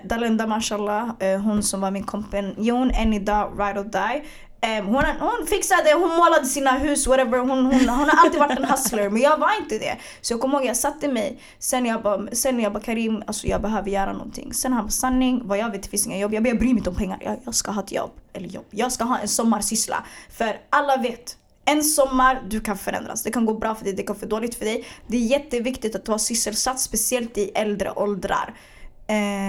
Dalenda 0.04 0.46
mashallah, 0.46 1.10
hon 1.42 1.62
som 1.62 1.80
var 1.80 1.90
min 1.90 2.04
kompanjon 2.04 2.90
än 2.90 3.12
idag, 3.12 3.52
ride 3.58 3.80
or 3.80 3.84
die. 3.84 4.22
Um, 4.66 4.86
hon, 4.86 5.04
hon 5.20 5.46
fixade, 5.46 5.92
hon 5.92 6.16
målade 6.16 6.46
sina 6.46 6.70
hus, 6.70 7.06
whatever. 7.06 7.38
Hon, 7.38 7.48
hon, 7.50 7.74
hon 7.74 7.88
har 7.88 8.24
alltid 8.24 8.40
varit 8.40 8.58
en 8.58 8.64
hustler 8.64 9.10
men 9.10 9.22
jag 9.22 9.38
var 9.38 9.60
inte 9.60 9.78
det. 9.78 9.96
Så 10.20 10.32
jag 10.32 10.40
kommer 10.40 10.58
ihåg 10.58 10.66
jag 10.66 10.76
satte 10.76 11.08
mig, 11.08 11.38
sen 11.58 11.86
jag 11.86 12.02
bara, 12.02 12.26
sen 12.32 12.60
jag 12.60 12.72
bara 12.72 12.82
Karim, 12.82 13.22
alltså 13.26 13.46
jag 13.46 13.62
behöver 13.62 13.90
göra 13.90 14.12
någonting. 14.12 14.54
Sen 14.54 14.72
han 14.72 14.84
bara 14.84 14.90
sanning, 14.90 15.42
vad 15.44 15.58
jag 15.58 15.70
vet 15.70 15.82
det 15.82 15.88
finns 15.88 16.06
inga 16.06 16.18
jobb. 16.18 16.34
Jag 16.34 16.42
bara 16.42 16.48
jag 16.48 16.58
bryr 16.58 16.68
mig 16.68 16.76
inte 16.76 16.90
om 16.90 16.96
pengar, 16.96 17.18
jag, 17.24 17.36
jag 17.44 17.54
ska 17.54 17.70
ha 17.70 17.82
ett 17.82 17.92
jobb. 17.92 18.10
Eller 18.32 18.48
jobb, 18.48 18.64
jag 18.70 18.92
ska 18.92 19.04
ha 19.04 19.18
en 19.18 19.28
sommarsyssla. 19.28 20.04
För 20.30 20.60
alla 20.70 20.96
vet, 20.96 21.36
en 21.64 21.84
sommar, 21.84 22.42
du 22.48 22.60
kan 22.60 22.78
förändras. 22.78 23.22
Det 23.22 23.30
kan 23.30 23.46
gå 23.46 23.54
bra 23.54 23.74
för 23.74 23.84
dig, 23.84 23.92
det 23.92 24.02
kan 24.02 24.14
gå 24.14 24.20
för 24.20 24.26
dåligt 24.26 24.54
för 24.54 24.64
dig. 24.64 24.86
Det 25.06 25.16
är 25.16 25.20
jätteviktigt 25.20 25.94
att 25.94 26.08
vara 26.08 26.18
sysselsatt, 26.18 26.80
speciellt 26.80 27.38
i 27.38 27.50
äldre 27.54 27.90
åldrar. 27.90 28.54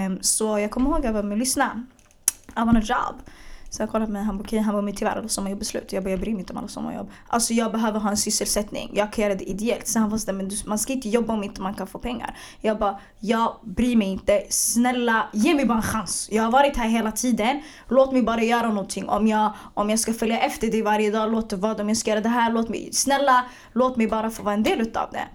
Um, 0.07 0.18
så 0.22 0.59
jag 0.59 0.72
kommer 0.72 0.89
ihåg 0.89 1.05
jag 1.05 1.14
bara, 1.14 1.24
men 1.24 1.39
lyssna. 1.39 1.86
I 2.47 2.59
want 2.59 2.78
a 2.78 2.82
job. 2.84 3.16
Så 3.74 3.82
jag 3.82 3.89
kollade 3.89 4.05
på 4.05 4.11
mig, 4.11 4.24
han 4.24 4.38
bara 4.38 4.41
okej, 4.41 4.57
okay, 4.57 4.65
han 4.65 4.76
var 4.76 4.82
men 4.82 4.95
tyvärr 4.95 5.15
alla 5.15 5.28
sommarjobb 5.28 5.61
är 5.61 5.65
slut. 5.65 5.93
Jag 5.93 6.03
bara 6.03 6.09
jag 6.09 6.19
bryr 6.19 6.32
mig 6.32 6.39
inte 6.39 6.53
om 6.53 6.59
alla 6.59 6.67
sommarjobb. 6.67 7.11
Alltså 7.28 7.53
jag 7.53 7.71
behöver 7.71 7.99
ha 7.99 8.09
en 8.09 8.17
sysselsättning, 8.17 8.91
jag 8.93 9.13
kan 9.13 9.24
göra 9.24 9.36
det 9.36 9.43
ideellt. 9.43 9.88
Så 9.88 9.99
han 9.99 10.09
var 10.09 10.17
sådär, 10.17 10.34
men 10.34 10.49
du, 10.49 10.55
man 10.65 10.80
ska 10.80 10.93
inte 10.93 11.09
jobba 11.09 11.34
om 11.34 11.43
inte 11.43 11.61
man 11.61 11.74
kan 11.74 11.88
få 11.88 11.99
pengar. 11.99 12.38
Jag 12.61 12.80
bara, 12.80 12.99
jag 13.19 13.55
bryr 13.63 13.95
mig 13.95 14.07
inte. 14.07 14.43
Snälla, 14.49 15.28
ge 15.34 15.55
mig 15.55 15.65
bara 15.65 15.78
en 15.78 15.84
chans. 15.84 16.30
Jag 16.32 16.43
har 16.43 16.51
varit 16.51 16.78
här 16.78 16.88
hela 16.88 17.11
tiden. 17.11 17.61
Låt 17.88 18.11
mig 18.11 18.24
bara 18.24 18.43
göra 18.43 18.69
någonting. 18.69 19.09
Om 19.09 19.28
jag, 19.28 19.53
om 19.74 19.89
jag 19.89 19.99
ska 19.99 20.13
följa 20.13 20.39
efter 20.39 20.71
dig 20.71 20.82
varje 20.82 21.11
dag, 21.11 21.32
låt 21.32 21.49
det 21.49 21.55
vara. 21.55 21.82
Om 21.82 21.88
jag 21.88 21.97
ska 21.97 22.09
göra 22.09 22.21
det 22.21 22.30
här, 22.30 22.51
låt 22.51 22.69
mig, 22.69 22.89
snälla, 22.93 23.45
låt 23.74 23.97
mig 23.97 24.07
bara 24.07 24.30
få 24.30 24.43
vara 24.43 24.53
en 24.53 24.63
del 24.63 24.82
utav 24.82 25.09
det. 25.11 25.28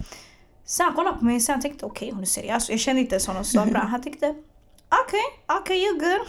Så 0.64 0.82
han 0.82 0.94
kollade 0.94 1.18
på 1.18 1.24
mig 1.24 1.36
och 1.36 1.42
tänkte 1.46 1.68
okej 1.68 1.86
okay, 1.86 2.10
hon 2.10 2.22
är 2.22 2.26
seriös. 2.26 2.70
Jag 2.70 2.80
kände 2.80 3.00
inte 3.00 3.14
ens 3.14 3.26
honom 3.26 3.44
så 3.44 3.64
bra. 3.64 3.80
Han 3.80 4.02
tänkte 4.02 4.26
okej, 4.26 4.40
okay, 5.06 5.56
okej 5.60 5.60
okay, 5.60 5.76
you're 5.76 6.18
good. 6.18 6.28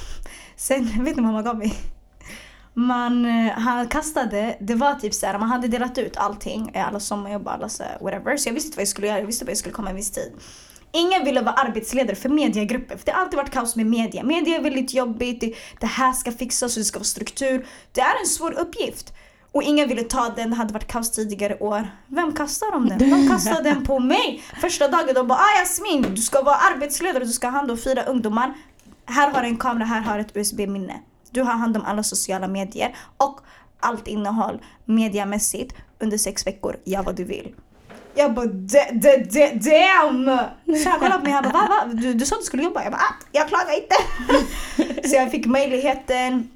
Sen, 0.56 0.84
vet 1.06 1.16
ni 1.16 1.24
vad 1.24 1.32
mamma 1.32 1.42
gav 1.42 1.58
mig? 1.58 1.74
Man 2.80 3.26
eh, 3.26 3.52
han 3.52 3.88
kastade, 3.88 4.58
det 4.60 4.76
var 4.76 4.96
typ 4.96 5.14
såhär, 5.14 5.40
man 5.40 5.50
hade 5.50 5.68
delat 5.68 5.98
ut 5.98 6.18
allting, 6.18 6.72
eh, 6.74 6.88
alla 6.88 7.00
sommarjobb, 7.00 7.48
alla 7.48 7.70
så 7.70 7.84
whatever. 8.02 8.38
Så 8.38 8.50
jag 8.50 8.54
visste 8.54 8.68
inte 8.68 8.78
vad 8.78 8.82
jag 8.82 8.88
skulle 8.88 9.08
göra, 9.08 9.20
jag 9.20 9.26
visste 9.26 9.46
bara 9.46 9.52
jag 9.52 9.58
skulle 9.58 9.74
komma 9.74 9.90
en 9.90 9.96
viss 9.96 10.12
tid. 10.12 10.32
Ingen 10.92 11.26
ville 11.26 11.42
vara 11.42 11.54
arbetsledare 11.56 12.16
för 12.16 12.30
mediegruppen. 12.30 12.98
För 12.98 13.06
det 13.06 13.12
har 13.12 13.22
alltid 13.22 13.38
varit 13.38 13.52
kaos 13.52 13.76
med 13.76 13.86
media. 13.86 14.24
Media 14.24 14.58
är 14.58 14.62
väldigt 14.62 14.94
jobbigt, 14.94 15.42
det, 15.42 15.54
det 15.80 15.86
här 15.86 16.14
ska 16.14 16.32
fixas 16.32 16.78
och 16.78 16.82
det 16.82 16.86
ska 16.86 17.00
vara 17.00 17.04
struktur. 17.04 17.66
Det 17.92 18.02
är 18.02 18.20
en 18.20 18.28
svår 18.28 18.60
uppgift. 18.60 19.14
Och 19.52 19.64
ingen 19.64 19.88
ville 19.90 20.04
ta 20.04 20.30
den, 20.36 20.50
det 20.50 20.56
hade 20.56 20.74
varit 20.74 20.88
kaos 20.88 21.12
tidigare 21.12 21.58
år. 21.60 21.88
Vem 22.08 22.34
kastar 22.34 22.72
de 22.72 22.90
den? 22.90 22.98
De 22.98 23.28
kastade 23.28 23.70
den 23.70 23.86
på 23.86 24.00
mig. 24.00 24.44
Första 24.62 24.88
dagen 24.88 25.14
de 25.16 25.28
bara 25.28 25.40
ah 25.40 25.60
Jasmin, 25.60 26.06
du 26.16 26.22
ska 26.22 26.42
vara 26.42 26.56
arbetsledare, 26.56 27.24
du 27.24 27.32
ska 27.32 27.48
ha 27.48 27.52
hand 27.52 27.72
om 27.72 27.78
fyra 27.78 28.04
ungdomar. 28.04 28.54
Här 29.06 29.32
har 29.32 29.42
du 29.42 29.48
en 29.48 29.58
kamera, 29.58 29.86
här 29.86 30.02
har 30.02 30.16
du 30.16 30.22
ett 30.22 30.38
USB-minne. 30.38 31.00
Du 31.32 31.42
har 31.42 31.52
hand 31.52 31.78
om 31.78 31.86
alla 31.86 32.04
sociala 32.04 32.48
medier 32.48 32.96
och 33.18 33.40
allt 33.80 34.08
innehåll 34.08 34.62
mediamässigt 34.86 35.76
under 36.00 36.18
sex 36.18 36.48
veckor. 36.48 36.78
Gör 36.86 37.04
vad 37.04 37.16
du 37.16 37.24
vill. 37.24 37.56
Jag 38.16 38.34
bara 38.34 38.46
damn! 38.46 40.40
Så 40.84 40.90
han 40.90 41.00
kollade 41.00 41.18
på 41.18 41.24
mig 41.24 41.38
och 41.38 41.44
bara 41.44 41.54
va, 41.54 41.68
va? 41.68 41.94
Du, 41.94 42.14
du 42.14 42.26
sa 42.26 42.36
att 42.36 42.42
du 42.42 42.46
skulle 42.46 42.64
jobba? 42.64 42.84
Jag 42.84 42.92
bara 42.92 43.02
ah, 43.02 43.14
jag 43.32 43.48
klagar 43.48 43.74
inte. 43.76 43.96
så 45.10 45.16
jag 45.16 45.32
fick 45.32 45.46
möjligheten 45.46 46.50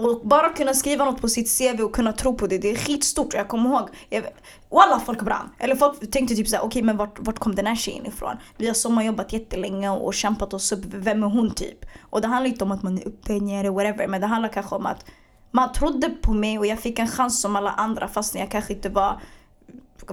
och 0.00 0.20
bara 0.24 0.48
kunna 0.48 0.74
skriva 0.74 1.04
något 1.04 1.20
på 1.20 1.28
sitt 1.28 1.58
CV 1.58 1.82
och 1.82 1.94
kunna 1.94 2.12
tro 2.12 2.34
på 2.34 2.46
det, 2.46 2.58
det 2.58 2.70
är 2.70 2.76
skitstort. 2.76 3.34
Jag 3.34 3.48
kommer 3.48 3.70
ihåg, 3.70 3.88
jag, 4.08 4.24
alla 4.70 5.00
folk 5.00 5.22
brann. 5.22 5.50
Eller 5.58 5.76
folk 5.76 6.10
tänkte 6.10 6.34
typ 6.34 6.48
såhär, 6.48 6.62
okej 6.62 6.68
okay, 6.68 6.82
men 6.82 6.96
vart, 6.96 7.18
vart 7.18 7.38
kom 7.38 7.54
den 7.54 7.66
här 7.66 7.76
tjejen 7.76 8.06
ifrån? 8.06 8.36
Vi 8.56 8.66
har 8.66 8.74
sommarjobbat 8.74 9.32
jättelänge 9.32 9.90
och 9.90 10.14
kämpat 10.14 10.54
oss 10.54 10.72
upp, 10.72 10.84
vem 10.84 11.22
är 11.22 11.26
hon 11.26 11.50
typ? 11.50 11.86
Och 12.00 12.20
det 12.20 12.28
handlar 12.28 12.50
inte 12.50 12.64
om 12.64 12.72
att 12.72 12.82
man 12.82 12.98
är 12.98 13.08
uppe, 13.08 13.32
nere, 13.32 13.70
whatever. 13.70 14.06
Men 14.06 14.20
det 14.20 14.26
handlar 14.26 14.48
kanske 14.48 14.74
om 14.74 14.86
att 14.86 15.04
man 15.50 15.72
trodde 15.72 16.10
på 16.10 16.32
mig 16.32 16.58
och 16.58 16.66
jag 16.66 16.78
fick 16.78 16.98
en 16.98 17.08
chans 17.08 17.40
som 17.40 17.56
alla 17.56 17.70
andra 17.70 18.08
fastän 18.08 18.40
jag 18.40 18.50
kanske 18.50 18.72
inte 18.72 18.88
var 18.88 19.20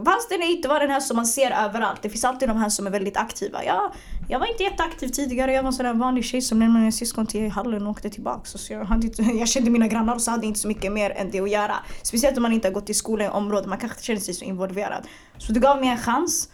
Fast 0.06 0.30
den 0.30 0.44
inte 0.44 0.68
var 0.68 0.80
den 0.80 0.90
här 0.90 1.00
som 1.00 1.16
man 1.16 1.26
ser 1.26 1.52
överallt. 1.52 2.02
Det 2.02 2.10
finns 2.10 2.26
alltid 2.26 2.50
de 2.50 2.58
här 2.58 2.70
som 2.70 2.88
är 2.88 2.92
väldigt 2.92 3.18
aktiva. 3.18 3.64
Jag, 3.64 3.92
jag 4.30 4.40
var 4.40 4.52
inte 4.52 4.64
jätteaktiv 4.64 5.08
tidigare. 5.08 5.54
Jag 5.54 5.64
var 5.64 5.68
en 5.68 5.74
sån 5.74 5.86
där 5.86 5.94
vanlig 5.94 6.26
tjej 6.26 6.42
som 6.42 6.60
lämnade 6.60 6.80
mina 6.80 6.92
syskon 6.92 7.26
till 7.26 7.52
hallen 7.52 7.84
och 7.84 7.92
åkte 7.92 8.10
tillbaka. 8.10 8.42
Så 8.44 8.74
jag, 8.74 8.86
hade 8.86 9.08
inte, 9.08 9.22
jag 9.22 9.48
kände 9.48 9.70
mina 9.70 9.88
grannar 9.88 10.16
och 10.16 10.22
så 10.22 10.32
hade 10.32 10.46
inte 10.46 10.60
så 10.60 10.68
mycket 10.68 10.92
mer 10.92 11.10
än 11.10 11.32
det 11.32 11.40
att 11.40 11.52
göra. 11.52 11.76
Speciellt 12.02 12.38
om 12.38 12.44
man 12.44 12.54
inte 12.54 12.68
har 12.68 12.74
gått 12.74 12.90
i 12.90 12.94
skola 12.94 13.26
i 13.26 13.30
området. 13.30 13.70
Man 13.70 13.78
kanske 13.78 14.02
känner 14.02 14.20
sig 14.20 14.34
så 14.34 14.46
involverad. 14.46 15.08
Så 15.38 15.52
det 15.52 15.60
gav 15.60 15.80
mig 15.80 15.90
en 15.90 15.98
chans. 15.98 16.50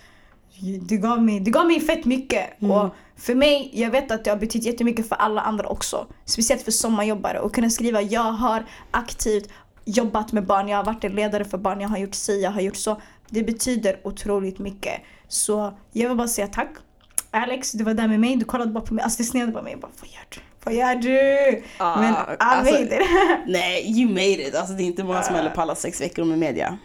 Det 0.81 0.97
gav 0.97 1.23
mig, 1.23 1.39
det 1.39 1.51
gav 1.51 1.67
mig 1.67 1.79
fett 1.79 2.05
mycket. 2.05 2.61
Mm. 2.61 2.71
Och 2.71 2.95
för 3.17 3.35
mig, 3.35 3.69
jag 3.73 3.91
vet 3.91 4.11
att 4.11 4.23
det 4.23 4.29
har 4.29 4.37
betytt 4.37 4.63
jättemycket 4.65 5.09
för 5.09 5.15
alla 5.15 5.41
andra 5.41 5.67
också. 5.67 6.07
Speciellt 6.25 6.61
för 6.61 6.71
sommarjobbare. 6.71 7.39
Och 7.39 7.55
kunna 7.55 7.69
skriva 7.69 8.01
jag 8.01 8.31
har 8.31 8.65
aktivt 8.91 9.49
jobbat 9.85 10.31
med 10.31 10.45
barn, 10.45 10.67
jag 10.67 10.77
har 10.77 10.83
varit 10.83 11.03
en 11.03 11.11
ledare 11.11 11.45
för 11.45 11.57
barn, 11.57 11.81
jag 11.81 11.89
har 11.89 11.97
gjort 11.97 12.15
si, 12.15 12.41
jag 12.41 12.51
har 12.51 12.61
gjort 12.61 12.75
så. 12.75 13.01
Det 13.33 13.43
betyder 13.43 13.99
otroligt 14.03 14.59
mycket. 14.59 15.01
Så 15.27 15.73
jag 15.91 16.07
vill 16.09 16.17
bara 16.17 16.27
säga 16.27 16.47
tack. 16.47 16.69
Alex, 17.31 17.71
du 17.71 17.83
var 17.83 17.93
där 17.93 18.07
med 18.07 18.19
mig, 18.19 18.35
du 18.35 18.45
kollade 18.45 18.71
bara 18.71 18.83
på 18.83 18.93
mig, 18.93 19.03
alltså 19.03 19.17
du 19.17 19.23
snedde 19.23 19.51
på 19.51 19.61
mig. 19.61 19.71
Jag 19.71 19.79
bara, 19.79 19.91
vad 20.01 20.09
gör 20.09 20.25
du? 20.29 20.39
Vad 20.63 20.73
gör 20.73 20.95
du? 20.95 21.57
Uh, 21.57 22.01
Men 22.01 22.13
I 22.13 22.35
alltså, 22.39 22.73
made 22.73 22.95
it. 22.95 23.01
nej, 23.47 24.01
you 24.01 24.09
made 24.09 24.47
it. 24.47 24.55
Alltså 24.55 24.73
det 24.73 24.83
är 24.83 24.85
inte 24.85 25.03
många 25.03 25.21
som 25.21 25.35
håller 25.35 25.49
på 25.49 25.61
alla 25.61 25.75
sex 25.75 26.01
veckor 26.01 26.23
med 26.23 26.39
media. 26.39 26.77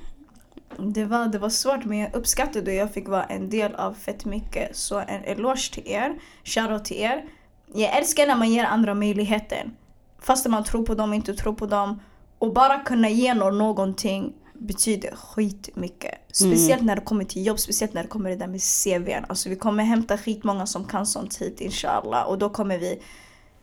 Det 0.79 1.05
var, 1.05 1.27
det 1.27 1.39
var 1.39 1.49
svårt 1.49 1.85
men 1.85 1.99
jag 1.99 2.15
uppskattade 2.15 2.71
och 2.71 2.77
jag 2.77 2.93
fick 2.93 3.09
vara 3.09 3.25
en 3.25 3.51
del 3.51 3.75
av 3.75 3.95
fett 3.95 4.25
mycket. 4.25 4.77
Så 4.77 4.99
en 4.99 5.25
eloge 5.25 5.73
till 5.73 5.83
er. 5.87 6.15
Shoutout 6.45 6.85
till 6.85 6.97
er. 6.97 7.25
Jag 7.75 7.97
älskar 7.97 8.27
när 8.27 8.37
man 8.37 8.51
ger 8.51 8.65
andra 8.65 8.95
möjligheten. 8.95 9.77
Fast 10.21 10.47
man 10.47 10.65
tror 10.65 10.87
på 10.87 10.95
dem, 10.95 11.15
inte 11.15 11.35
tror 11.35 11.53
på 11.53 11.67
dem. 11.67 12.01
Och 12.39 12.53
bara 12.53 12.79
kunna 12.79 13.09
ge 13.09 13.35
någon 13.35 13.59
någonting 13.59 14.33
betyder 14.59 15.17
skitmycket. 15.17 16.15
Speciellt 16.33 16.81
mm. 16.81 16.87
när 16.87 16.97
det 16.97 17.03
kommer 17.03 17.25
till 17.25 17.47
jobb, 17.47 17.59
speciellt 17.59 17.95
när 17.95 18.03
det 18.03 18.09
kommer 18.09 18.31
det 18.31 18.37
där 18.37 18.47
med 18.47 18.61
CVn. 18.63 19.25
Alltså 19.29 19.49
vi 19.49 19.57
kommer 19.57 19.85
hämta 19.85 20.19
skitmånga 20.19 20.67
som 20.67 20.85
kan 20.85 21.07
sånt 21.07 21.37
hit 21.37 21.61
inshallah. 21.61 22.29
Och 22.29 22.39
då 22.39 22.49
kommer 22.49 22.79
vi 22.79 23.03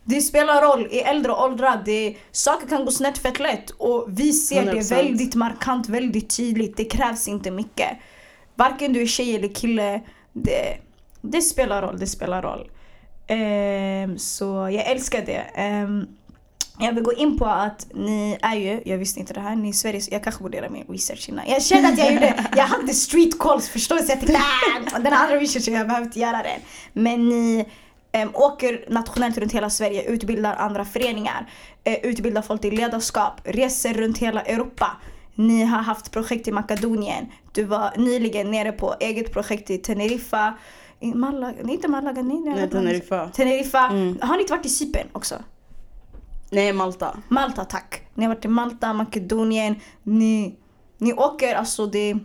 det 0.08 0.22
spelar 0.22 0.62
roll 0.62 0.88
i 0.92 1.00
äldre 1.00 1.32
åldrar. 1.32 1.82
Det, 1.86 2.16
saker 2.32 2.68
kan 2.68 2.86
gå 2.86 2.92
snett 2.92 3.18
fett 3.18 3.40
lätt 3.40 3.70
och 3.70 4.06
vi 4.10 4.34
ser 4.34 4.64
100%. 4.64 4.74
det 4.74 4.96
väldigt 4.96 5.36
markant, 5.36 5.90
väldigt 5.90 6.38
tydligt. 6.38 6.78
Det 6.78 6.86
krävs 6.86 7.28
inte 7.28 7.52
mycket. 7.52 7.90
Varken 8.56 8.94
du 8.94 9.02
är 9.02 9.06
tjej 9.06 9.36
eller 9.36 9.48
kille. 9.48 10.02
Det, 10.34 10.78
det 11.22 11.42
spelar 11.42 11.82
roll, 11.82 12.00
det 12.00 12.08
spelar 12.08 12.42
roll. 12.42 12.72
Um, 13.30 14.18
så 14.18 14.46
jag 14.46 14.92
älskar 14.92 15.26
det. 15.26 15.64
Um, 15.84 16.08
Jag 16.80 16.94
vill 16.94 17.04
gå 17.04 17.14
in 17.14 17.38
på 17.38 17.46
att 17.46 17.88
ni 17.94 18.38
är 18.42 18.56
ju, 18.56 18.82
jag 18.86 18.98
visste 18.98 19.20
inte 19.20 19.34
det 19.34 19.40
här, 19.40 19.56
ni 19.56 19.70
är 19.70 19.74
Sveriges, 19.74 20.12
jag 20.12 20.24
kanske 20.24 20.44
borde 20.44 20.58
göra 20.58 20.70
min 20.70 20.86
research 20.90 21.30
innan. 21.30 21.46
Jag 21.48 21.64
kände 21.64 21.90
att 21.90 21.98
jag 21.98 22.14
gjorde, 22.14 22.46
jag 22.56 22.64
hade 22.64 22.94
street 22.94 23.40
calls? 23.40 23.88
Så 23.88 23.96
jag 23.96 24.08
tänkte 24.08 24.38
ah, 24.94 25.00
den 25.00 25.14
andra 25.14 25.36
researchen, 25.36 25.74
jag 25.74 25.88
behöver 25.88 26.06
inte 26.06 26.20
göra 26.20 26.44
den. 26.44 26.62
Men 26.94 27.30
ni 27.30 27.66
um, 28.24 28.30
åker 28.34 28.86
nationellt 28.90 29.38
runt 29.38 29.52
hela 29.52 29.70
Sverige, 29.70 30.04
utbildar 30.04 30.56
andra 30.56 30.86
föreningar, 30.86 31.50
uh, 31.88 31.94
utbildar 31.94 32.42
folk 32.42 32.66
i 32.66 32.72
ledarskap, 32.72 33.42
reser 33.44 33.94
runt 33.94 34.18
hela 34.18 34.42
Europa. 34.42 34.98
Ni 35.36 35.64
har 35.64 35.80
haft 35.80 36.12
projekt 36.12 36.48
i 36.48 36.52
Makedonien. 36.52 37.26
Du 37.54 37.64
var 37.64 37.94
nyligen 37.98 38.52
nere 38.52 38.72
på 38.72 38.96
eget 39.00 39.34
projekt 39.34 39.70
i 39.70 39.78
Teneriffa. 39.78 40.54
I 41.00 41.14
Malaga, 41.14 41.58
nej 41.64 41.76
inte 41.76 41.88
Malaga, 41.88 42.22
nej, 42.22 42.40
Nej, 42.40 42.70
Teneriffa. 42.70 43.30
Teneriffa. 43.30 43.88
Mm. 43.88 44.18
Har 44.22 44.36
ni 44.36 44.42
inte 44.42 44.54
varit 44.54 44.66
i 44.66 44.70
Cypern 44.70 45.08
också? 45.12 45.36
Nej, 46.50 46.74
Malta. 46.74 47.18
Malta 47.28 47.66
tack. 47.66 48.02
Ni 48.14 48.26
har 48.26 48.36
varit 48.36 48.46
i 48.46 48.48
Malta, 48.48 48.94
Makedonien. 48.94 49.76
Ni, 50.04 50.56
ni 50.98 51.14
åker, 51.14 51.56
alltså 51.56 51.86
det... 51.86 52.18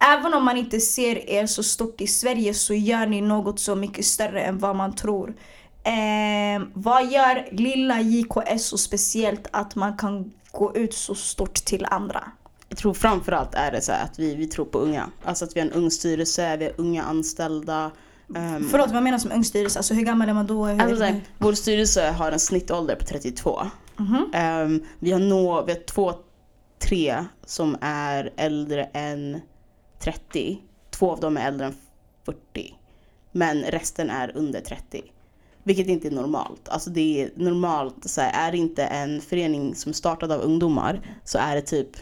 Även 0.00 0.34
om 0.34 0.44
man 0.44 0.56
inte 0.56 0.80
ser 0.80 1.30
er 1.30 1.46
så 1.46 1.62
stort 1.62 2.00
i 2.00 2.06
Sverige 2.06 2.54
så 2.54 2.74
gör 2.74 3.06
ni 3.06 3.20
något 3.20 3.60
så 3.60 3.74
mycket 3.74 4.04
större 4.04 4.42
än 4.42 4.58
vad 4.58 4.76
man 4.76 4.94
tror. 4.94 5.34
Eh, 5.84 6.62
vad 6.74 7.12
gör 7.12 7.48
lilla 7.52 8.00
JKS 8.00 8.64
så 8.64 8.78
speciellt 8.78 9.48
att 9.50 9.74
man 9.74 9.96
kan 9.96 10.32
gå 10.50 10.76
ut 10.76 10.94
så 10.94 11.14
stort 11.14 11.54
till 11.54 11.86
andra? 11.90 12.32
Jag 12.68 12.78
tror 12.78 12.94
framförallt 12.94 13.54
är 13.54 13.72
det 13.72 13.80
så 13.80 13.92
att 13.92 14.18
vi, 14.18 14.34
vi 14.34 14.46
tror 14.46 14.64
på 14.64 14.78
unga. 14.78 15.10
Alltså 15.24 15.44
att 15.44 15.56
vi 15.56 15.60
har 15.60 15.66
en 15.66 15.72
ung 15.72 15.90
styrelse, 15.90 16.56
vi 16.56 16.64
har 16.64 16.74
unga 16.76 17.02
anställda. 17.02 17.90
Um, 18.36 18.68
Förlåt, 18.70 18.90
vad 18.90 19.02
menas 19.02 19.24
med 19.24 19.36
ung 19.36 19.44
styrelse? 19.44 19.78
Alltså 19.78 19.94
hur 19.94 20.02
gammal 20.02 20.28
är 20.28 20.34
man 20.34 20.46
då? 20.46 20.66
Hur 20.66 20.82
Alltså, 20.82 20.96
så 20.96 21.02
här, 21.02 21.20
vår 21.38 21.52
styrelse 21.52 22.10
har 22.10 22.32
en 22.32 22.40
snittålder 22.40 22.96
på 22.96 23.04
32. 23.04 23.62
Mhm. 23.96 24.30
Ehm, 24.32 24.82
vi, 24.98 25.12
har 25.12 25.20
nå, 25.20 25.64
vi 25.64 25.72
har 25.72 25.80
två, 25.80 26.14
tre 26.78 27.24
som 27.46 27.76
är 27.80 28.32
äldre 28.36 28.84
än 28.84 29.40
30. 29.98 30.58
Två 30.90 31.10
av 31.10 31.20
dem 31.20 31.36
är 31.36 31.48
äldre 31.48 31.66
än 31.66 31.74
40. 32.24 32.74
Men 33.32 33.62
resten 33.62 34.10
är 34.10 34.36
under 34.36 34.60
30. 34.60 35.02
Vilket 35.64 35.86
inte 35.86 36.08
är 36.08 36.12
normalt. 36.12 36.68
Alltså 36.68 36.90
det 36.90 37.22
är 37.22 37.30
normalt, 37.36 38.10
så 38.10 38.20
här, 38.20 38.48
är 38.48 38.52
det 38.52 38.58
inte 38.58 38.84
en 38.84 39.20
förening 39.20 39.74
som 39.74 39.90
är 39.90 39.94
startad 39.94 40.32
av 40.32 40.40
ungdomar 40.40 41.00
så 41.24 41.38
är 41.38 41.54
det 41.54 41.62
typ 41.62 41.96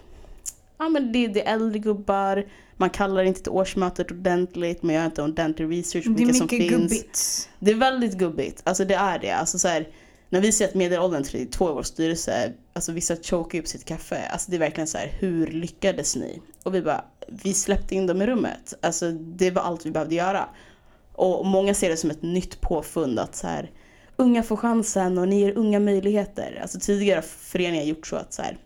Ja 0.79 0.89
men 0.89 1.13
det, 1.13 1.29
det 1.29 1.47
är 1.47 1.55
äldre 1.55 1.79
gubbar, 1.79 2.47
man 2.81 2.91
kallar 2.91 3.23
inte 3.23 3.43
till 3.43 3.53
årsmötet 3.53 4.11
ordentligt, 4.11 4.83
man 4.83 4.95
gör 4.95 5.05
inte 5.05 5.23
ordentlig 5.23 5.79
research 5.79 6.05
på 6.05 6.11
Det 6.11 6.23
är 6.23 6.43
mycket 6.43 6.71
gubbigt. 6.71 7.49
Det 7.59 7.71
är 7.71 7.75
väldigt 7.75 8.13
gubbigt. 8.13 8.63
Alltså 8.65 8.85
det 8.85 8.95
är 8.95 9.19
det. 9.19 9.31
Alltså 9.31 9.59
så 9.59 9.69
här, 9.69 9.89
när 10.29 10.41
vi 10.41 10.53
säger 10.53 10.69
att 10.69 10.75
medelåldern 10.75 11.21
är 11.21 11.25
32 11.25 11.71
i 11.71 11.73
vår 11.73 11.83
styrelse, 11.83 12.53
alltså 12.73 12.93
vissa 12.93 13.17
chokar 13.17 13.59
upp 13.59 13.67
sitt 13.67 13.85
kaffe. 13.85 14.29
Alltså 14.33 14.51
det 14.51 14.57
är 14.57 14.59
verkligen 14.59 14.87
så 14.87 14.99
här, 14.99 15.13
hur 15.19 15.47
lyckades 15.47 16.17
ni? 16.17 16.43
Och 16.63 16.75
vi 16.75 16.83
bara, 16.83 17.05
vi 17.29 17.55
släppte 17.55 17.95
in 17.95 18.07
dem 18.07 18.23
i 18.23 18.27
rummet. 18.27 18.75
Alltså 18.83 19.11
det 19.11 19.51
var 19.51 19.63
allt 19.63 19.87
vi 19.87 19.91
behövde 19.91 20.15
göra. 20.15 20.49
Och 21.13 21.47
många 21.47 21.75
ser 21.75 21.89
det 21.89 21.97
som 21.97 22.11
ett 22.11 22.23
nytt 22.23 22.61
påfund 22.61 23.19
att 23.19 23.37
så 23.37 23.47
här, 23.47 23.71
unga 24.17 24.43
får 24.43 24.57
chansen 24.57 25.19
och 25.19 25.29
ni 25.29 25.41
ger 25.41 25.59
unga 25.59 25.81
möjligheter. 25.81 26.59
Alltså 26.63 26.81
tidigare 26.81 27.17
har 27.17 27.23
föreningar 27.23 27.85
gjort 27.85 28.07
så 28.07 28.17
att 28.17 28.33
så 28.33 28.43
här, 28.43 28.59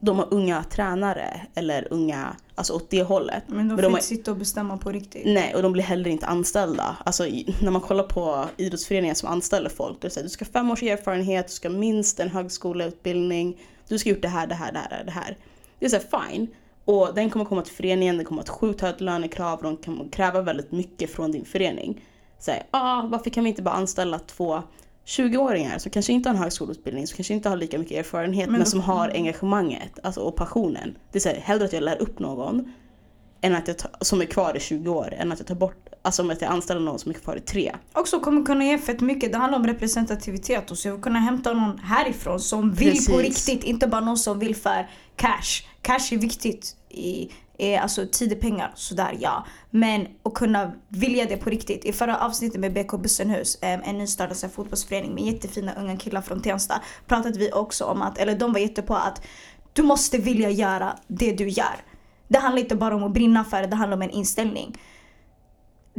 de 0.00 0.18
har 0.18 0.28
unga 0.30 0.64
tränare 0.64 1.46
eller 1.54 1.88
unga, 1.90 2.36
alltså 2.58 2.72
åt 2.72 2.90
det 2.90 3.02
hållet. 3.02 3.42
Men 3.46 3.68
de 3.68 3.76
får 3.76 3.84
inte 3.90 4.06
sitta 4.06 4.30
och 4.30 4.36
bestämma 4.36 4.76
på 4.78 4.90
riktigt. 4.90 5.22
Nej, 5.26 5.54
och 5.54 5.62
de 5.62 5.72
blir 5.72 5.82
heller 5.82 6.10
inte 6.10 6.26
anställda. 6.26 6.96
Alltså 7.04 7.26
i- 7.26 7.54
när 7.62 7.70
man 7.70 7.80
kollar 7.80 8.04
på 8.04 8.44
idrottsföreningar 8.56 9.14
som 9.14 9.28
anställer 9.28 9.68
folk, 9.70 10.00
då 10.00 10.06
är 10.06 10.08
det 10.08 10.14
så 10.14 10.20
här, 10.20 10.24
du 10.24 10.30
ska 10.30 10.44
ha 10.44 10.50
fem 10.52 10.70
års 10.70 10.82
erfarenhet, 10.82 11.46
du 11.48 11.52
ska 11.52 11.68
ha 11.68 11.76
minst 11.76 12.20
en 12.20 12.28
högskoleutbildning, 12.28 13.56
du 13.88 13.98
ska 13.98 14.10
ha 14.10 14.14
gjort 14.14 14.22
det 14.22 14.28
här, 14.28 14.46
det 14.46 14.54
här, 14.54 14.72
det 14.72 14.78
här, 14.78 15.04
det 15.04 15.10
här. 15.10 15.36
Det 15.78 15.86
är 15.86 15.90
så 15.90 15.96
här, 15.96 16.28
fine. 16.30 16.46
Och 16.84 17.14
den 17.14 17.30
kommer 17.30 17.44
komma 17.44 17.62
till 17.62 17.74
föreningen, 17.74 18.16
den 18.16 18.26
kommer 18.26 18.42
att 18.42 18.48
sjukt 18.48 18.80
högt 18.80 19.00
lönekrav, 19.00 19.62
de 19.62 19.76
kommer 19.76 20.08
kräva 20.12 20.42
väldigt 20.42 20.72
mycket 20.72 21.10
från 21.10 21.32
din 21.32 21.44
förening. 21.44 22.04
Här, 22.46 22.62
ah, 22.70 23.02
varför 23.02 23.30
kan 23.30 23.44
vi 23.44 23.50
inte 23.50 23.62
bara 23.62 23.74
anställa 23.74 24.18
två 24.18 24.62
20-åringar 25.08 25.78
som 25.78 25.90
kanske 25.90 26.12
inte 26.12 26.28
har 26.28 26.34
en 26.34 26.42
högskoleutbildning, 26.42 27.06
som 27.06 27.16
kanske 27.16 27.34
inte 27.34 27.48
har 27.48 27.56
lika 27.56 27.78
mycket 27.78 27.98
erfarenhet, 27.98 28.50
Men 28.50 28.58
men, 28.58 28.66
som 28.66 28.80
har 28.80 29.08
engagemanget 29.08 29.98
alltså, 30.02 30.20
och 30.20 30.36
passionen. 30.36 30.98
Det 31.12 31.18
är 31.18 31.20
så 31.20 31.28
här, 31.28 31.36
hellre 31.36 31.64
att 31.64 31.72
jag 31.72 31.82
lär 31.82 32.02
upp 32.02 32.18
någon 32.18 32.72
än 33.40 33.54
att 33.54 33.68
jag 33.68 33.78
tar, 33.78 33.90
som 34.00 34.20
är 34.20 34.24
kvar 34.24 34.56
i 34.56 34.60
20 34.60 34.90
år, 34.90 35.14
än 35.18 35.32
att 35.32 35.38
jag 35.38 35.48
tar 35.48 35.54
bort, 35.54 35.88
alltså 36.02 36.22
om 36.22 36.30
att 36.30 36.42
jag 36.42 36.50
anställer 36.50 36.80
någon 36.80 36.98
som 36.98 37.10
är 37.10 37.14
kvar 37.14 37.36
i 37.36 37.40
tre. 37.40 37.76
Också 37.92 38.20
kommer 38.20 38.46
kunna 38.46 38.64
ge 38.64 38.78
fett 38.78 39.00
mycket. 39.00 39.32
Det 39.32 39.38
handlar 39.38 39.58
om 39.58 39.66
representativitet. 39.66 40.70
Och 40.70 40.78
så 40.78 40.88
jag 40.88 40.92
vill 40.92 41.02
kunna 41.02 41.18
hämta 41.18 41.52
någon 41.52 41.78
härifrån 41.78 42.40
som 42.40 42.72
vill 42.72 42.90
Precis. 42.90 43.08
på 43.08 43.18
riktigt. 43.18 43.64
Inte 43.64 43.86
bara 43.86 44.00
någon 44.00 44.18
som 44.18 44.38
vill 44.38 44.56
för 44.56 44.90
cash. 45.16 45.64
Cash 45.82 46.12
är 46.14 46.18
viktigt. 46.18 46.76
I, 46.88 47.30
är 47.58 47.80
alltså 47.80 48.06
tid 48.12 48.32
är 48.32 48.36
pengar, 48.36 48.72
sådär 48.74 49.16
ja. 49.20 49.46
Men 49.70 50.06
att 50.22 50.34
kunna 50.34 50.72
vilja 50.88 51.24
det 51.24 51.36
på 51.36 51.50
riktigt. 51.50 51.84
I 51.84 51.92
förra 51.92 52.18
avsnittet 52.18 52.60
med 52.60 52.72
BK 52.72 52.92
Bussenhus, 52.98 53.58
eh, 53.62 53.88
en 53.88 53.98
nystartad 53.98 54.52
fotbollsförening 54.52 55.14
med 55.14 55.24
jättefina 55.24 55.74
unga 55.74 55.96
killar 55.96 56.20
från 56.20 56.42
Tensta, 56.42 56.82
pratade 57.06 57.38
vi 57.38 57.52
också 57.52 57.84
om 57.84 58.02
att, 58.02 58.18
eller 58.18 58.38
de 58.38 58.52
var 58.52 58.60
jättepå 58.60 58.94
att 58.94 59.22
du 59.72 59.82
måste 59.82 60.18
vilja 60.18 60.50
göra 60.50 60.98
det 61.06 61.32
du 61.32 61.48
gör. 61.48 61.76
Det 62.28 62.38
handlar 62.38 62.62
inte 62.62 62.76
bara 62.76 62.94
om 62.94 63.04
att 63.04 63.12
brinna 63.12 63.44
för 63.44 63.60
det, 63.60 63.66
det 63.66 63.76
handlar 63.76 63.96
om 63.96 64.02
en 64.02 64.10
inställning 64.10 64.78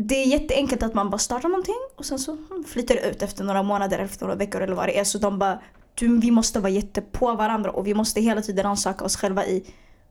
det 0.07 0.15
är 0.15 0.25
jätteenkelt 0.25 0.83
att 0.83 0.93
man 0.93 1.09
bara 1.09 1.17
startar 1.17 1.49
någonting 1.49 1.75
och 1.95 2.05
sen 2.05 2.19
så 2.19 2.31
hmm, 2.31 2.63
flyter 2.67 2.95
det 2.95 3.09
ut 3.09 3.21
efter 3.21 3.43
några 3.43 3.63
månader, 3.63 3.99
efter 3.99 4.25
några 4.25 4.35
veckor 4.35 4.61
eller 4.61 4.75
vad 4.75 4.87
det 4.87 4.99
är. 4.99 5.03
Så 5.03 5.17
de 5.17 5.39
bara, 5.39 5.59
du, 5.95 6.19
vi 6.19 6.31
måste 6.31 6.59
vara 6.59 6.69
jättepå 6.69 7.35
varandra 7.35 7.71
och 7.71 7.87
vi 7.87 7.93
måste 7.93 8.21
hela 8.21 8.41
tiden 8.41 8.65
ansöka 8.65 9.05
oss 9.05 9.17
själva 9.17 9.45
i, 9.45 9.63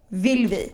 vill 0.09 0.47
vi? 0.47 0.73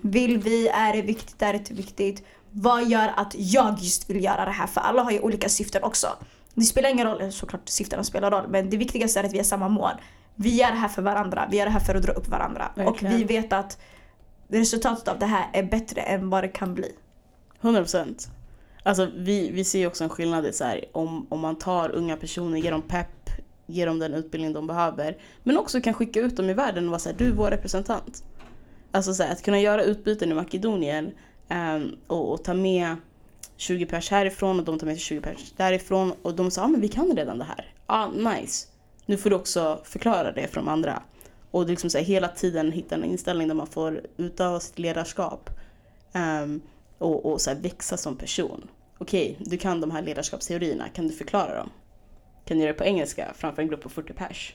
Vill 0.00 0.38
vi? 0.38 0.68
Är 0.68 0.92
det 0.92 1.02
viktigt? 1.02 1.42
Är 1.42 1.52
det 1.52 1.58
inte 1.58 1.74
viktigt? 1.74 2.22
Vad 2.50 2.88
gör 2.88 3.12
att 3.16 3.34
jag 3.38 3.78
just 3.78 4.10
vill 4.10 4.24
göra 4.24 4.44
det 4.44 4.50
här? 4.50 4.66
För 4.66 4.80
alla 4.80 5.02
har 5.02 5.10
ju 5.10 5.20
olika 5.20 5.48
syften 5.48 5.82
också. 5.82 6.08
Det 6.54 6.64
spelar 6.64 6.90
ingen 6.90 7.06
roll, 7.06 7.32
såklart 7.32 7.68
syftena 7.68 8.04
spelar 8.04 8.30
roll, 8.30 8.48
men 8.48 8.70
det 8.70 8.76
viktigaste 8.76 9.20
är 9.20 9.24
att 9.24 9.32
vi 9.32 9.36
har 9.36 9.44
samma 9.44 9.68
mål. 9.68 9.92
Vi 10.34 10.56
gör 10.56 10.70
det 10.70 10.76
här 10.76 10.88
för 10.88 11.02
varandra, 11.02 11.48
vi 11.50 11.56
gör 11.56 11.64
det 11.64 11.70
här 11.70 11.80
för 11.80 11.94
att 11.94 12.02
dra 12.02 12.12
upp 12.12 12.28
varandra. 12.28 12.72
Verkligen. 12.74 13.14
Och 13.14 13.20
vi 13.20 13.24
vet 13.24 13.52
att 13.52 13.78
resultatet 14.48 15.08
av 15.08 15.18
det 15.18 15.26
här 15.26 15.46
är 15.52 15.62
bättre 15.62 16.00
än 16.00 16.30
vad 16.30 16.44
det 16.44 16.48
kan 16.48 16.74
bli. 16.74 16.92
100 17.60 17.80
procent. 17.80 18.28
Alltså 18.82 19.08
vi, 19.16 19.50
vi 19.50 19.64
ser 19.64 19.86
också 19.86 20.04
en 20.04 20.10
skillnad 20.10 20.46
i 20.46 20.52
så 20.52 20.64
här, 20.64 20.84
om, 20.92 21.26
om 21.28 21.40
man 21.40 21.58
tar 21.58 21.90
unga 21.90 22.16
personer, 22.16 22.58
ger 22.58 22.70
dem 22.70 22.82
pepp, 22.82 23.30
ger 23.66 23.86
dem 23.86 23.98
den 23.98 24.14
utbildning 24.14 24.52
de 24.52 24.66
behöver. 24.66 25.16
Men 25.42 25.58
också 25.58 25.80
kan 25.80 25.94
skicka 25.94 26.20
ut 26.20 26.36
dem 26.36 26.50
i 26.50 26.54
världen 26.54 26.84
och 26.84 26.90
vara 26.90 26.98
såhär, 26.98 27.16
du 27.16 27.26
är 27.26 27.32
vår 27.32 27.50
representant. 27.50 28.24
Alltså 28.96 29.14
så 29.14 29.22
här, 29.22 29.32
att 29.32 29.42
kunna 29.42 29.60
göra 29.60 29.82
utbyten 29.82 30.30
i 30.30 30.34
Makedonien 30.34 31.12
um, 31.50 31.96
och, 32.06 32.32
och 32.32 32.44
ta 32.44 32.54
med 32.54 32.96
20 33.56 33.86
pers 33.86 34.10
härifrån 34.10 34.58
och 34.58 34.64
de 34.64 34.78
tar 34.78 34.86
med 34.86 34.96
sig 34.96 35.02
20 35.02 35.20
pers 35.20 35.52
därifrån 35.56 36.12
och 36.22 36.34
de 36.34 36.50
sa, 36.50 36.60
ja 36.60 36.64
ah, 36.64 36.68
men 36.68 36.80
vi 36.80 36.88
kan 36.88 37.16
redan 37.16 37.38
det 37.38 37.44
här. 37.44 37.72
Ja, 37.86 37.94
ah, 37.94 38.08
nice. 38.08 38.68
Nu 39.06 39.16
får 39.16 39.30
du 39.30 39.36
också 39.36 39.80
förklara 39.84 40.32
det 40.32 40.48
för 40.48 40.56
de 40.56 40.68
andra. 40.68 41.02
Och 41.50 41.64
det 41.64 41.70
liksom 41.70 41.90
så 41.90 41.98
här, 41.98 42.04
hela 42.04 42.28
tiden 42.28 42.72
hitta 42.72 42.94
en 42.94 43.04
inställning 43.04 43.48
där 43.48 43.54
man 43.54 43.66
får 43.66 44.00
utöva 44.16 44.60
sitt 44.60 44.78
ledarskap. 44.78 45.50
um, 46.42 46.60
och, 46.98 47.32
och 47.32 47.40
så 47.40 47.50
här, 47.50 47.56
växa 47.56 47.96
som 47.96 48.16
person. 48.16 48.68
Okej, 48.98 49.38
du 49.40 49.58
kan 49.58 49.80
de 49.80 49.90
här 49.90 50.02
ledarskapsteorierna, 50.02 50.88
kan 50.88 51.08
du 51.08 51.14
förklara 51.14 51.56
dem? 51.58 51.70
Kan 52.44 52.56
du 52.56 52.62
göra 52.62 52.72
det 52.72 52.78
på 52.78 52.84
engelska 52.84 53.32
framför 53.34 53.62
en 53.62 53.68
grupp 53.68 53.82
på 53.82 53.88
40 53.88 54.12
pers? 54.12 54.54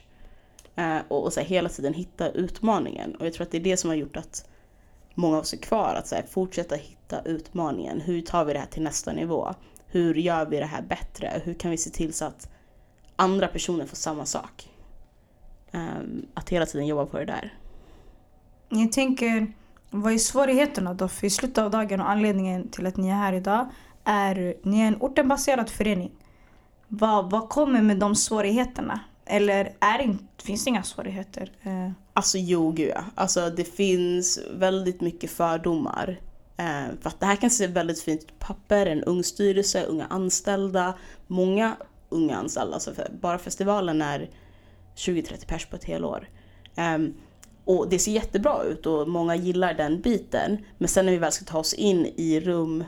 Eh, 0.76 0.98
och 1.08 1.24
och 1.24 1.32
så 1.32 1.40
här, 1.40 1.46
hela 1.46 1.68
tiden 1.68 1.94
hitta 1.94 2.30
utmaningen. 2.30 3.14
Och 3.14 3.26
jag 3.26 3.32
tror 3.32 3.46
att 3.46 3.50
det 3.50 3.58
är 3.58 3.62
det 3.62 3.76
som 3.76 3.90
har 3.90 3.96
gjort 3.96 4.16
att 4.16 4.48
många 5.14 5.36
av 5.36 5.42
oss 5.42 5.52
är 5.52 5.56
kvar. 5.56 5.94
Att 5.94 6.06
så 6.06 6.14
här, 6.14 6.22
fortsätta 6.22 6.74
hitta 6.74 7.22
utmaningen. 7.22 8.00
Hur 8.00 8.22
tar 8.22 8.44
vi 8.44 8.52
det 8.52 8.58
här 8.58 8.66
till 8.66 8.82
nästa 8.82 9.12
nivå? 9.12 9.54
Hur 9.86 10.14
gör 10.14 10.46
vi 10.46 10.58
det 10.58 10.66
här 10.66 10.82
bättre? 10.82 11.42
Hur 11.44 11.54
kan 11.54 11.70
vi 11.70 11.76
se 11.76 11.90
till 11.90 12.12
så 12.12 12.24
att 12.24 12.48
andra 13.16 13.48
personer 13.48 13.86
får 13.86 13.96
samma 13.96 14.26
sak? 14.26 14.68
Ehm, 15.72 16.26
att 16.34 16.48
hela 16.48 16.66
tiden 16.66 16.86
jobba 16.86 17.06
på 17.06 17.18
det 17.18 17.24
där. 17.24 17.54
Jag 18.68 18.92
tänker, 18.92 19.52
vad 19.90 20.12
är 20.12 20.18
svårigheterna 20.18 20.94
då? 20.94 21.08
För 21.08 21.26
i 21.26 21.30
slutet 21.30 21.58
av 21.58 21.70
dagen 21.70 22.00
och 22.00 22.10
anledningen 22.10 22.68
till 22.68 22.86
att 22.86 22.96
ni 22.96 23.08
är 23.08 23.14
här 23.14 23.32
idag 23.32 23.68
är 24.04 24.54
ni 24.62 24.80
är 24.80 24.86
en 24.86 24.96
ortenbaserad 25.00 25.70
förening. 25.70 26.10
Vad, 26.88 27.30
vad 27.30 27.48
kommer 27.48 27.82
med 27.82 27.98
de 27.98 28.14
svårigheterna? 28.14 29.00
Eller 29.26 29.72
är 29.80 29.98
det 29.98 30.16
finns 30.42 30.64
det 30.64 30.68
inga 30.68 30.82
svårigheter? 30.82 31.50
Eh, 31.62 31.90
Alltså 32.14 32.38
jo, 32.38 32.70
gud 32.70 32.90
ja. 32.94 33.04
Alltså 33.14 33.50
det 33.50 33.64
finns 33.64 34.40
väldigt 34.54 35.00
mycket 35.00 35.30
fördomar. 35.30 36.20
Eh, 36.56 36.84
för 37.00 37.08
att 37.08 37.20
det 37.20 37.26
här 37.26 37.36
kan 37.36 37.50
se 37.50 37.66
väldigt 37.66 38.00
fint 38.02 38.22
ut 38.22 38.38
på 38.38 38.46
papper, 38.46 38.86
en 38.86 39.04
ung 39.04 39.24
styrelse, 39.24 39.84
unga 39.84 40.06
anställda, 40.06 40.94
många 41.26 41.76
unga 42.08 42.36
anställda. 42.36 42.74
Alltså 42.74 42.94
för, 42.94 43.08
bara 43.20 43.38
festivalen 43.38 44.02
är 44.02 44.30
20-30 44.96 45.46
pers 45.46 45.66
på 45.66 45.76
ett 45.76 45.84
helår. 45.84 46.28
Um, 46.76 46.84
ehm, 46.84 47.14
och 47.64 47.88
det 47.88 47.98
ser 47.98 48.12
jättebra 48.12 48.62
ut 48.62 48.86
och 48.86 49.08
många 49.08 49.36
gillar 49.36 49.74
den 49.74 50.00
biten. 50.00 50.58
Men 50.78 50.88
sen 50.88 51.06
när 51.06 51.12
vi 51.12 51.18
väl 51.18 51.32
ska 51.32 51.44
ta 51.44 51.58
oss 51.58 51.74
in 51.74 52.06
i 52.16 52.40
rum 52.40 52.84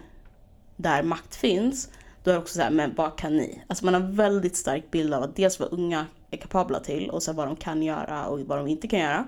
där 0.76 1.02
makt 1.02 1.34
finns, 1.34 1.88
då 2.22 2.30
är 2.30 2.34
det 2.34 2.40
också 2.40 2.54
så 2.54 2.62
här, 2.62 2.70
men 2.70 2.94
vad 2.94 3.18
kan 3.18 3.36
ni? 3.36 3.62
Alltså 3.66 3.84
man 3.84 3.94
har 3.94 4.00
väldigt 4.00 4.56
stark 4.56 4.90
bild 4.90 5.14
av 5.14 5.22
att 5.22 5.36
dels 5.36 5.60
vara 5.60 5.70
unga 5.70 6.06
är 6.34 6.38
kapabla 6.38 6.80
till 6.80 7.10
och 7.10 7.22
så 7.22 7.32
vad 7.32 7.46
de 7.46 7.56
kan 7.56 7.82
göra 7.82 8.26
och 8.26 8.40
vad 8.40 8.58
de 8.58 8.68
inte 8.68 8.88
kan 8.88 9.00
göra. 9.00 9.26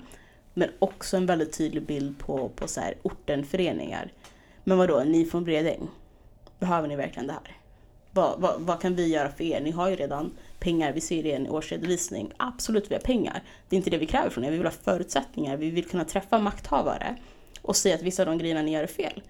Men 0.54 0.70
också 0.78 1.16
en 1.16 1.26
väldigt 1.26 1.58
tydlig 1.58 1.82
bild 1.82 2.18
på, 2.18 2.48
på 2.48 2.68
så 2.68 2.80
här 2.80 2.94
ortenföreningar. 3.02 4.12
Men 4.64 4.78
vadå, 4.78 5.04
ni 5.04 5.24
från 5.24 5.44
Bredäng? 5.44 5.88
Behöver 6.58 6.88
ni 6.88 6.96
verkligen 6.96 7.26
det 7.26 7.32
här? 7.32 7.56
Vad, 8.10 8.40
vad, 8.40 8.60
vad 8.60 8.80
kan 8.80 8.94
vi 8.94 9.06
göra 9.06 9.28
för 9.28 9.44
er? 9.44 9.60
Ni 9.60 9.70
har 9.70 9.88
ju 9.88 9.96
redan 9.96 10.32
pengar, 10.58 10.92
vi 10.92 11.00
ser 11.00 11.22
det 11.22 11.28
i 11.28 11.32
en 11.32 11.50
årsredovisning. 11.50 12.32
Absolut, 12.36 12.90
vi 12.90 12.94
har 12.94 13.02
pengar. 13.02 13.42
Det 13.68 13.76
är 13.76 13.78
inte 13.78 13.90
det 13.90 13.98
vi 13.98 14.06
kräver 14.06 14.30
från 14.30 14.44
er. 14.44 14.50
Vi 14.50 14.56
vill 14.56 14.66
ha 14.66 14.72
förutsättningar, 14.72 15.56
vi 15.56 15.70
vill 15.70 15.88
kunna 15.88 16.04
träffa 16.04 16.38
makthavare 16.38 17.16
och 17.62 17.76
se 17.76 17.92
att 17.92 18.02
vissa 18.02 18.22
av 18.22 18.26
de 18.26 18.38
grejerna 18.38 18.62
ni 18.62 18.72
gör 18.72 18.82
är 18.82 18.86
fel. 18.86 19.22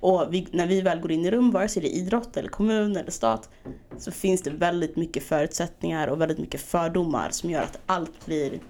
Och 0.00 0.34
vi, 0.34 0.46
när 0.50 0.66
vi 0.66 0.80
väl 0.80 1.00
går 1.00 1.12
in 1.12 1.24
i 1.24 1.30
rum, 1.30 1.50
vare 1.50 1.68
sig 1.68 1.82
det 1.82 1.88
är 1.88 1.98
idrott 1.98 2.36
eller 2.36 2.48
kommun 2.48 2.96
eller 2.96 3.10
stat, 3.10 3.50
så 3.98 4.10
finns 4.10 4.42
det 4.42 4.50
väldigt 4.50 4.96
mycket 4.96 5.22
förutsättningar 5.22 6.08
och 6.08 6.20
väldigt 6.20 6.38
mycket 6.38 6.60
fördomar 6.60 7.28
som 7.30 7.50
gör 7.50 7.62
att 7.62 7.78
allt 7.86 8.26
blir 8.26 8.60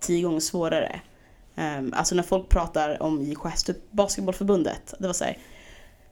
tio 0.00 0.22
gånger 0.22 0.40
svårare. 0.40 1.00
Um, 1.54 1.92
alltså 1.96 2.14
när 2.14 2.22
folk 2.22 2.48
pratar 2.48 3.02
om 3.02 3.22
JKS, 3.22 3.64
typ 3.64 3.92
Basketbollförbundet, 3.92 4.94
det 4.98 5.06
var 5.06 5.14
så 5.14 5.24
här, 5.24 5.38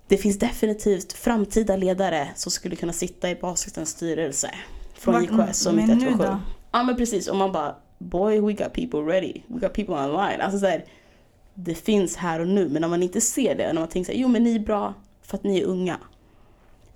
det 0.08 0.16
finns 0.16 0.38
definitivt 0.38 1.12
framtida 1.12 1.76
ledare 1.76 2.28
som 2.36 2.52
skulle 2.52 2.76
kunna 2.76 2.92
sitta 2.92 3.30
i 3.30 3.34
basketens 3.34 3.90
styrelse 3.90 4.50
från 4.94 5.24
JKS 5.24 5.58
som 5.58 5.78
inte 5.78 5.94
då? 5.94 6.40
Ja 6.72 6.82
men 6.82 6.96
precis, 6.96 7.28
och 7.28 7.36
man 7.36 7.52
bara 7.52 7.76
boy 7.98 8.40
we 8.40 8.52
got 8.52 8.72
people 8.72 9.00
ready, 9.00 9.42
we 9.46 9.60
got 9.60 9.72
people 9.72 9.94
online. 9.94 10.40
Alltså 10.40 10.58
så 10.58 10.66
här, 10.66 10.84
det 11.54 11.74
finns 11.74 12.16
här 12.16 12.40
och 12.40 12.48
nu 12.48 12.68
men 12.68 12.80
när 12.82 12.88
man 12.88 13.02
inte 13.02 13.20
ser 13.20 13.54
det, 13.54 13.72
när 13.72 13.80
man 13.80 13.88
tänker 13.88 14.06
så 14.06 14.12
här, 14.16 14.22
jo 14.22 14.28
men 14.28 14.42
ni 14.44 14.54
är 14.54 14.60
bra 14.60 14.94
för 15.22 15.36
att 15.36 15.44
ni 15.44 15.60
är 15.60 15.64
unga. 15.64 15.98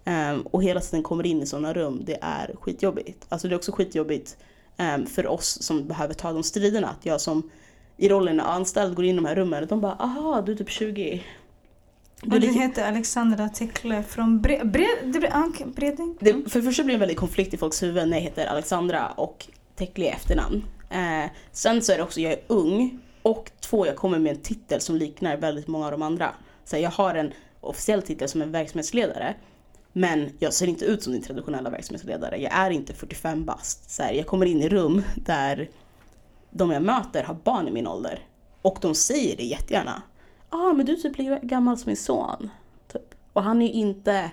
Ehm, 0.05 0.41
och 0.41 0.63
hela 0.63 0.81
tiden 0.81 1.03
kommer 1.03 1.27
in 1.27 1.43
i 1.43 1.47
sådana 1.47 1.73
rum, 1.73 2.03
det 2.05 2.19
är 2.21 2.55
skitjobbigt. 2.61 3.27
Alltså 3.29 3.49
det 3.49 3.55
är 3.55 3.57
också 3.57 3.73
skitjobbigt 3.73 4.37
ehm, 4.77 5.07
för 5.07 5.27
oss 5.27 5.63
som 5.63 5.89
behöver 5.89 6.15
ta 6.15 6.33
de 6.33 6.43
striderna. 6.43 6.89
Att 6.89 7.07
jag 7.07 7.21
som 7.21 7.51
i 7.97 8.09
rollen 8.09 8.41
anställd 8.41 8.95
går 8.97 9.05
in 9.05 9.13
i 9.15 9.17
de 9.17 9.25
här 9.25 9.35
rummen 9.35 9.63
och 9.63 9.69
de 9.69 9.81
bara 9.81 9.93
aha 9.95 10.43
du 10.43 10.53
är 10.53 10.57
typ 10.57 10.71
20. 10.71 11.23
Och 12.23 12.41
du 12.41 12.47
heter 12.53 12.89
Alexandra 12.89 13.49
Tekle 13.49 14.03
från 14.03 14.41
Bre- 14.41 14.63
Bre- 14.63 15.03
Bre- 15.13 15.31
Ank- 15.33 15.75
Bredäng? 15.75 16.17
Det, 16.21 16.51
för 16.51 16.61
det 16.61 16.67
första 16.67 16.85
blir 16.85 16.93
det 16.93 16.97
en 16.97 17.01
väldigt 17.01 17.19
konflikt 17.19 17.55
i 17.55 17.57
folks 17.57 17.83
huvuden 17.83 18.11
när 18.11 18.17
jag 18.17 18.23
heter 18.25 18.47
Alexandra 18.47 19.09
och 19.09 19.47
Tekli 19.77 20.05
i 20.05 20.09
efternamn. 20.09 20.65
Eh, 20.91 21.31
sen 21.53 21.83
så 21.83 21.93
är 21.93 21.97
det 21.97 22.03
också, 22.03 22.21
jag 22.21 22.33
är 22.33 22.41
ung 22.47 23.01
och 23.29 23.51
två, 23.61 23.87
jag 23.87 23.97
kommer 23.97 24.19
med 24.19 24.37
en 24.37 24.43
titel 24.43 24.81
som 24.81 24.97
liknar 24.97 25.37
väldigt 25.37 25.67
många 25.67 25.85
av 25.85 25.91
de 25.91 26.03
andra. 26.03 26.35
Så 26.65 26.77
jag 26.77 26.91
har 26.91 27.15
en 27.15 27.33
officiell 27.61 28.03
titel 28.03 28.29
som 28.29 28.43
en 28.43 28.53
verksamhetsledare. 28.53 29.35
Men 29.93 30.31
jag 30.39 30.53
ser 30.53 30.67
inte 30.67 30.85
ut 30.85 31.03
som 31.03 31.13
din 31.13 31.23
traditionella 31.23 31.71
verksamhetsledare. 31.71 32.37
Jag 32.37 32.53
är 32.53 32.71
inte 32.71 32.95
45 32.95 33.45
bast. 33.45 33.91
Så 33.91 34.03
här, 34.03 34.13
jag 34.13 34.27
kommer 34.27 34.47
in 34.47 34.63
i 34.63 34.69
rum 34.69 35.03
där 35.17 35.71
de 36.51 36.71
jag 36.71 36.83
möter 36.83 37.23
har 37.23 37.35
barn 37.35 37.69
i 37.69 37.71
min 37.71 37.87
ålder. 37.87 38.27
Och 38.63 38.79
de 38.81 38.95
säger 38.95 39.37
det 39.37 39.45
jättegärna. 39.45 40.03
Ja, 40.51 40.59
ah, 40.59 40.73
men 40.73 40.87
du 40.87 40.93
är 40.93 40.97
typ 40.97 41.19
lika 41.19 41.39
gammal 41.39 41.79
som 41.79 41.89
min 41.91 41.97
son. 41.97 42.51
Typ. 42.93 43.15
Och 43.33 43.43
han 43.43 43.63
är 43.63 43.67
ju 43.67 43.73
inte 43.73 44.31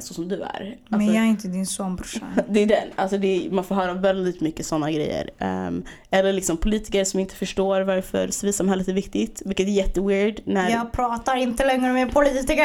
så 0.00 0.14
som 0.14 0.28
du 0.28 0.42
är. 0.42 0.76
Men 0.88 1.00
Alltså- 1.00 1.14
jag 1.14 1.24
är 1.24 1.28
inte 1.28 1.48
din 1.48 1.66
son 1.66 1.96
brorsan. 1.96 2.28
det 2.48 2.60
är 2.62 2.66
den. 2.66 2.88
Alltså 2.96 3.18
det 3.18 3.46
är, 3.46 3.50
man 3.50 3.64
får 3.64 3.74
höra 3.74 3.92
väldigt 3.94 4.40
mycket 4.40 4.66
sådana 4.66 4.90
grejer. 4.90 5.30
Ehm, 5.38 5.84
eller 6.10 6.32
liksom 6.32 6.56
politiker 6.56 7.04
som 7.04 7.20
inte 7.20 7.34
förstår 7.34 7.80
varför 7.80 8.28
civilsamhället 8.28 8.88
är 8.88 8.92
viktigt. 8.92 9.42
Vilket 9.44 9.66
är 9.66 9.70
jätteweird. 9.70 10.40
När, 10.44 10.70
Jag 10.70 10.92
pratar 10.92 11.36
inte 11.36 11.66
längre 11.66 11.92
med 11.92 12.12
politiker. 12.12 12.62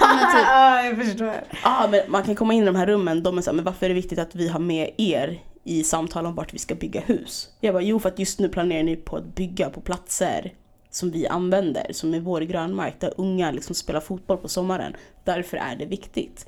Ja, 0.00 0.06
men 0.14 0.18
typ. 0.32 0.46
Ja, 0.46 0.82
jag 0.82 0.96
förstår. 1.06 1.34
Ja, 1.64 1.88
men 1.90 2.00
man 2.08 2.22
kan 2.22 2.34
komma 2.34 2.54
in 2.54 2.62
i 2.62 2.66
de 2.66 2.76
här 2.76 2.86
rummen, 2.86 3.22
de 3.22 3.38
är 3.38 3.42
såhär, 3.42 3.56
men 3.56 3.64
varför 3.64 3.86
är 3.86 3.88
det 3.88 3.94
viktigt 3.94 4.18
att 4.18 4.34
vi 4.34 4.48
har 4.48 4.60
med 4.60 4.90
er 4.96 5.40
i 5.64 5.84
samtal 5.84 6.26
om 6.26 6.34
vart 6.34 6.54
vi 6.54 6.58
ska 6.58 6.74
bygga 6.74 7.00
hus? 7.00 7.48
Jag 7.60 7.74
bara, 7.74 7.82
jo 7.82 7.98
för 7.98 8.08
att 8.08 8.18
just 8.18 8.38
nu 8.40 8.48
planerar 8.48 8.82
ni 8.82 8.96
på 8.96 9.16
att 9.16 9.34
bygga 9.34 9.70
på 9.70 9.80
platser 9.80 10.52
som 10.92 11.10
vi 11.10 11.26
använder, 11.26 11.92
som 11.92 12.14
är 12.14 12.20
vår 12.20 12.40
grönmark, 12.40 13.00
där 13.00 13.14
unga 13.16 13.50
liksom 13.50 13.74
spelar 13.74 14.00
fotboll 14.00 14.38
på 14.38 14.48
sommaren. 14.48 14.96
Därför 15.24 15.56
är 15.56 15.76
det 15.76 15.86
viktigt. 15.86 16.46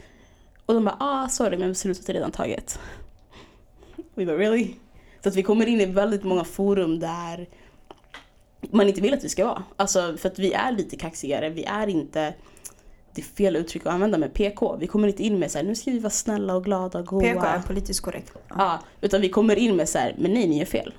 Och 0.66 0.74
de 0.74 0.84
bara, 0.84 0.96
ah 1.00 1.28
sorry 1.28 1.56
men 1.56 1.68
beslutet 1.68 2.08
är 2.08 2.12
redan 2.12 2.30
taget. 2.30 2.78
Vi 4.14 4.26
bara, 4.26 4.38
really? 4.38 4.74
Så 5.22 5.28
att 5.28 5.36
vi 5.36 5.42
kommer 5.42 5.66
in 5.66 5.80
i 5.80 5.86
väldigt 5.86 6.24
många 6.24 6.44
forum 6.44 6.98
där 6.98 7.48
man 8.60 8.88
inte 8.88 9.00
vill 9.00 9.14
att 9.14 9.24
vi 9.24 9.28
ska 9.28 9.44
vara. 9.44 9.62
Alltså 9.76 10.16
för 10.16 10.28
att 10.28 10.38
vi 10.38 10.52
är 10.52 10.72
lite 10.72 10.96
kaxigare, 10.96 11.50
vi 11.50 11.64
är 11.64 11.86
inte 11.86 12.34
det 13.14 13.20
är 13.20 13.24
fel 13.24 13.56
uttryck 13.56 13.86
att 13.86 13.92
använda 13.92 14.18
med 14.18 14.34
PK. 14.34 14.76
Vi 14.76 14.86
kommer 14.86 15.08
inte 15.08 15.22
in 15.22 15.38
med 15.38 15.50
så 15.50 15.58
här, 15.58 15.64
nu 15.64 15.74
ska 15.74 15.90
vi 15.90 15.98
vara 15.98 16.10
snälla 16.10 16.56
och 16.56 16.64
glada 16.64 16.98
och 16.98 17.06
goa. 17.06 17.20
PK 17.20 17.46
är 17.46 17.58
politiskt 17.58 18.00
korrekt. 18.00 18.32
Ja. 18.48 18.54
Ja, 18.58 18.80
utan 19.00 19.20
vi 19.20 19.28
kommer 19.28 19.56
in 19.56 19.76
med 19.76 19.88
så 19.88 19.98
här, 19.98 20.14
men 20.18 20.34
nej 20.34 20.48
ni 20.48 20.60
är 20.60 20.64
fel. 20.64 20.94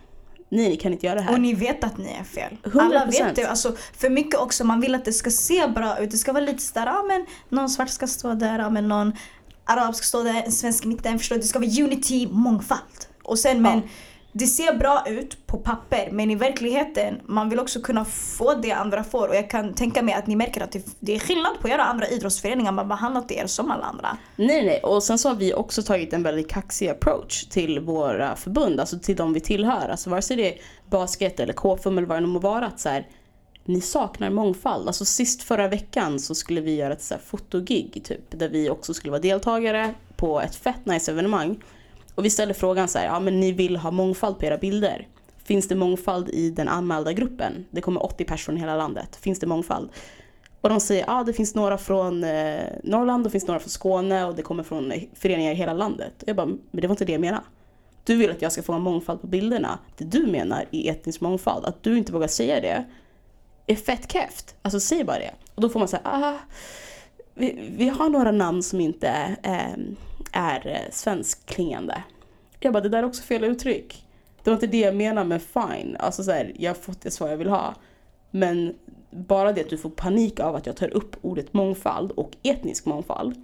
Nej 0.56 0.70
ni 0.70 0.76
kan 0.76 0.94
inte 0.94 1.06
göra 1.06 1.16
det 1.16 1.22
här. 1.22 1.34
Och 1.34 1.42
ni 1.42 1.54
vet 1.54 1.84
att 1.84 1.98
ni 1.98 2.10
är 2.20 2.24
fel. 2.24 2.58
100%. 2.64 2.82
Alla 2.82 3.06
vet 3.06 3.36
det. 3.36 3.46
Alltså, 3.46 3.76
för 3.98 4.10
mycket 4.10 4.40
också, 4.40 4.64
man 4.64 4.82
vill 4.82 4.96
att 4.96 5.06
det 5.06 5.14
ska 5.14 5.30
se 5.30 5.68
bra 5.68 6.00
ut. 6.00 6.12
Det 6.12 6.18
ska 6.18 6.34
vara 6.34 6.44
lite 6.44 6.62
sådär, 6.62 6.86
ja 6.86 7.04
men 7.08 7.26
någon 7.50 7.70
svart 7.70 7.90
ska 7.90 8.08
stå 8.08 8.34
där, 8.34 8.60
ja 8.60 8.70
men 8.70 8.88
någon 8.88 9.14
arab 9.66 9.96
ska 9.96 10.04
stå 10.04 10.24
där, 10.24 10.44
en 10.46 10.52
svensk 10.52 10.86
i 10.86 10.88
mitten. 10.88 11.20
Förstår 11.20 11.36
du? 11.36 11.42
Det 11.42 11.48
ska 11.48 11.60
vara 11.60 11.84
unity, 11.84 12.28
mångfald. 12.32 12.82
Och 13.24 13.40
sen 13.40 13.62
men, 13.62 13.82
det 14.38 14.48
ser 14.48 14.78
bra 14.78 15.04
ut 15.08 15.48
på 15.48 15.58
papper 15.58 16.10
men 16.12 16.32
i 16.32 16.36
verkligheten, 16.36 17.22
man 17.26 17.50
vill 17.50 17.60
också 17.60 17.82
kunna 17.82 18.06
få 18.06 18.54
det 18.54 18.72
andra 18.72 19.04
får. 19.04 19.28
Och 19.28 19.36
jag 19.36 19.50
kan 19.50 19.74
tänka 19.74 20.02
mig 20.02 20.14
att 20.14 20.28
ni 20.28 20.36
märker 20.36 20.62
att 20.62 20.76
det, 21.00 21.16
är 21.16 21.20
skillnad 21.20 21.60
på 21.62 21.70
era 21.70 21.84
andra 21.84 22.08
idrottsföreningar. 22.08 22.72
Man 22.72 22.88
behandlar 22.88 23.32
er 23.32 23.48
som 23.48 23.72
alla 23.72 23.84
andra. 23.84 24.18
Nej, 24.36 24.66
nej. 24.66 24.80
Och 24.84 25.04
sen 25.04 25.18
så 25.18 25.30
har 25.30 25.36
vi 25.36 25.54
också 25.54 25.84
tagit 25.84 26.14
en 26.14 26.24
väldigt 26.24 26.50
kaxig 26.50 26.90
approach 26.90 27.44
till 27.44 27.80
våra 27.80 28.36
förbund, 28.36 28.80
alltså 28.80 29.00
till 29.00 29.16
de 29.16 29.34
vi 29.34 29.40
tillhör. 29.40 29.90
Alltså 29.90 30.10
vare 30.10 30.22
sig 30.22 30.38
det 30.38 30.54
är 30.54 30.62
basket 30.90 31.40
eller 31.40 31.54
KFUM 31.54 31.98
eller 31.98 32.08
vad 32.08 32.18
det 32.18 32.22
nu 32.22 32.28
må 32.28 32.40
vara. 32.40 32.66
Att 32.66 32.80
så 32.80 32.90
här, 32.90 33.08
ni 33.66 33.82
saknar 33.82 34.30
mångfald. 34.30 34.88
Alltså 34.88 35.06
sist 35.06 35.44
förra 35.44 35.68
veckan 35.68 36.20
så 36.20 36.36
skulle 36.36 36.62
vi 36.62 36.76
göra 36.76 36.94
ett 36.94 37.04
så 37.04 37.14
här 37.14 37.22
fotogig 37.22 38.02
typ, 38.04 38.40
där 38.40 38.50
vi 38.50 38.70
också 38.70 38.94
skulle 38.94 39.12
vara 39.12 39.22
deltagare 39.22 39.94
på 40.16 40.42
ett 40.42 40.56
fett 40.56 40.86
nice 40.86 41.12
evenemang. 41.12 41.58
Och 42.16 42.26
vi 42.26 42.30
ställde 42.30 42.54
frågan 42.54 42.88
så 42.88 42.98
här, 42.98 43.06
ja 43.06 43.20
men 43.20 43.40
ni 43.40 43.52
vill 43.52 43.78
ha 43.78 43.92
mångfald 43.92 44.40
på 44.40 44.46
era 44.46 44.58
bilder. 44.58 45.08
Finns 45.44 45.68
det 45.68 45.76
mångfald 45.76 46.30
i 46.30 46.50
den 46.50 46.68
anmälda 46.68 47.14
gruppen? 47.14 47.66
Det 47.72 47.82
kommer 47.82 48.04
80 48.06 48.26
personer 48.26 48.58
i 48.58 48.60
hela 48.60 48.78
landet. 48.78 49.16
Finns 49.16 49.40
det 49.40 49.48
mångfald? 49.48 49.90
Och 50.62 50.70
de 50.70 50.80
säger, 50.80 51.06
ja 51.08 51.20
ah, 51.20 51.24
det 51.24 51.34
finns 51.34 51.56
några 51.56 51.78
från 51.78 52.24
eh, 52.24 52.60
Norrland, 52.84 53.24
det 53.24 53.30
finns 53.30 53.48
några 53.48 53.60
från 53.60 53.70
Skåne 53.70 54.26
och 54.26 54.36
det 54.36 54.42
kommer 54.42 54.64
från 54.64 54.92
eh, 54.92 55.04
föreningar 55.14 55.52
i 55.52 55.56
hela 55.56 55.74
landet. 55.74 56.14
Och 56.22 56.30
jag 56.30 56.36
bara, 56.36 56.46
men 56.46 56.60
det 56.72 56.88
var 56.88 56.94
inte 56.94 57.06
det 57.06 57.12
jag 57.12 57.22
menade. 57.22 57.44
Du 58.04 58.16
vill 58.16 58.32
att 58.32 58.42
jag 58.42 58.52
ska 58.52 58.64
få 58.64 58.74
en 58.74 58.82
mångfald 58.82 59.22
på 59.22 59.28
bilderna. 59.28 59.80
Det 59.98 60.06
du 60.06 60.28
menar 60.28 60.66
är 60.72 60.92
etnisk 60.92 61.22
mångfald. 61.22 61.66
Att 61.66 61.84
du 61.84 61.98
inte 61.98 62.12
vågar 62.12 62.28
säga 62.28 62.62
det 62.62 62.86
är 63.68 63.76
fett 63.76 64.12
keft. 64.12 64.56
Alltså 64.62 64.80
säg 64.80 65.04
bara 65.04 65.20
det. 65.20 65.32
Och 65.56 65.62
då 65.62 65.70
får 65.70 65.80
man 65.80 65.88
säga, 65.88 66.02
ah, 66.04 66.34
vi, 67.34 67.74
vi 67.78 67.90
har 67.90 68.10
några 68.10 68.32
namn 68.32 68.64
som 68.64 68.82
inte 68.82 69.36
eh, 69.44 69.78
är 70.36 70.68
eh, 70.68 70.92
svenskklingande. 70.92 72.04
Jag 72.60 72.74
bara, 72.74 72.84
det 72.84 72.90
där 72.90 73.00
är 73.00 73.06
också 73.06 73.24
fel 73.24 73.44
uttryck. 73.44 74.08
Det 74.44 74.50
var 74.50 74.56
inte 74.56 74.68
det 74.68 74.80
jag 74.80 74.96
menade 74.96 75.28
med 75.28 75.42
fine. 75.42 75.98
Alltså 76.00 76.24
så 76.24 76.32
här, 76.32 76.52
jag 76.56 76.70
har 76.70 76.76
fått 76.76 77.02
det 77.02 77.12
svar 77.12 77.30
jag 77.30 77.38
vill 77.38 77.50
ha. 77.50 77.76
Men 78.32 78.76
bara 79.10 79.52
det 79.52 79.62
att 79.62 79.70
du 79.70 79.78
får 79.78 79.90
panik 79.90 80.40
av 80.40 80.56
att 80.56 80.66
jag 80.66 80.76
tar 80.76 80.94
upp 80.94 81.16
ordet 81.22 81.54
mångfald 81.54 82.12
och 82.12 82.32
etnisk 82.44 82.86
mångfald. 82.86 83.36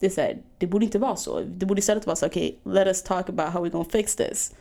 Det 0.00 0.06
är 0.06 0.10
så 0.10 0.20
här, 0.20 0.38
det 0.58 0.66
borde 0.66 0.84
inte 0.84 0.98
vara 0.98 1.16
så. 1.16 1.40
Det 1.40 1.66
borde 1.66 1.78
istället 1.78 2.06
vara 2.06 2.16
så 2.16 2.26
okej, 2.26 2.58
okay, 2.64 2.74
let 2.74 2.86
us 2.86 3.02
talk 3.02 3.28
about 3.28 3.48
how 3.52 3.62
we 3.62 3.68
gonna 3.68 3.84
fix 3.92 4.16
this. 4.16 4.52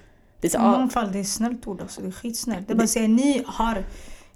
Det 0.42 0.48
är 0.48 0.52
så, 0.52 0.58
ah, 0.58 0.78
Mångfald 0.78 1.12
det 1.12 1.18
är 1.18 1.22
ett 1.22 1.28
snällt 1.28 1.68
ord 1.68 1.82
alltså. 1.82 2.02
Det 2.02 2.08
är 2.08 2.12
skitsnällt. 2.12 2.68
Det 2.68 2.74
är 2.74 2.76
bara 2.76 2.84
att 2.84 2.90
säga 2.90 3.08
ni 3.08 3.44
har, 3.46 3.84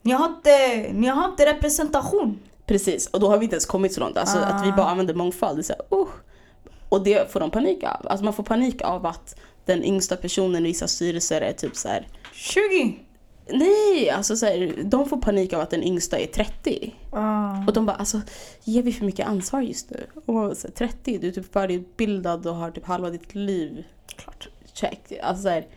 ni 0.01 0.11
har 0.11 0.25
inte, 0.25 0.87
ni 0.93 1.07
har 1.07 1.29
inte 1.29 1.45
representation. 1.45 2.39
Precis, 2.65 3.07
och 3.07 3.19
då 3.19 3.27
har 3.27 3.37
vi 3.37 3.43
inte 3.43 3.55
ens 3.55 3.65
kommit 3.65 3.93
så 3.93 3.99
långt. 3.99 4.17
Alltså 4.17 4.37
Ah. 4.37 4.45
att 4.45 4.67
vi 4.67 4.71
bara 4.71 4.85
använder 4.85 5.13
mångfald. 5.13 5.57
Det 5.57 5.61
är 5.61 5.63
så 5.63 5.73
här, 5.73 5.99
uh. 5.99 6.07
Och 6.91 7.03
det 7.03 7.31
får 7.31 7.39
de 7.39 7.51
panik 7.51 7.83
av. 7.83 8.07
Alltså 8.07 8.23
man 8.25 8.33
får 8.33 8.43
panik 8.43 8.81
av 8.81 9.05
att 9.05 9.35
den 9.65 9.83
yngsta 9.83 10.17
personen 10.17 10.65
i 10.65 10.67
vissa 10.67 10.87
styrelser 10.87 11.41
är 11.41 11.53
typ 11.53 11.75
så 11.75 11.87
här. 11.87 12.07
20! 12.33 12.95
Nej, 13.49 14.09
alltså 14.09 14.35
så 14.35 14.45
här, 14.45 14.73
de 14.83 15.09
får 15.09 15.17
panik 15.17 15.53
av 15.53 15.61
att 15.61 15.69
den 15.69 15.83
yngsta 15.83 16.19
är 16.19 16.25
30. 16.25 16.95
Ah. 17.11 17.65
Och 17.67 17.73
de 17.73 17.85
bara 17.85 17.95
alltså, 17.95 18.21
ger 18.63 18.83
vi 18.83 18.93
för 18.93 19.05
mycket 19.05 19.27
ansvar 19.27 19.61
just 19.61 19.89
nu? 19.89 20.05
Och 20.25 20.33
man 20.33 20.55
så 20.55 20.67
här, 20.67 20.73
30, 20.73 21.17
du 21.17 21.27
är 21.27 21.31
typ 21.31 21.53
färdigutbildad 21.53 22.47
och 22.47 22.55
har 22.55 22.71
typ 22.71 22.85
halva 22.85 23.09
ditt 23.09 23.35
liv 23.35 23.83
Klart. 24.15 24.49
check. 24.73 25.11
Alltså 25.23 25.43
så 25.43 25.49
här, 25.49 25.67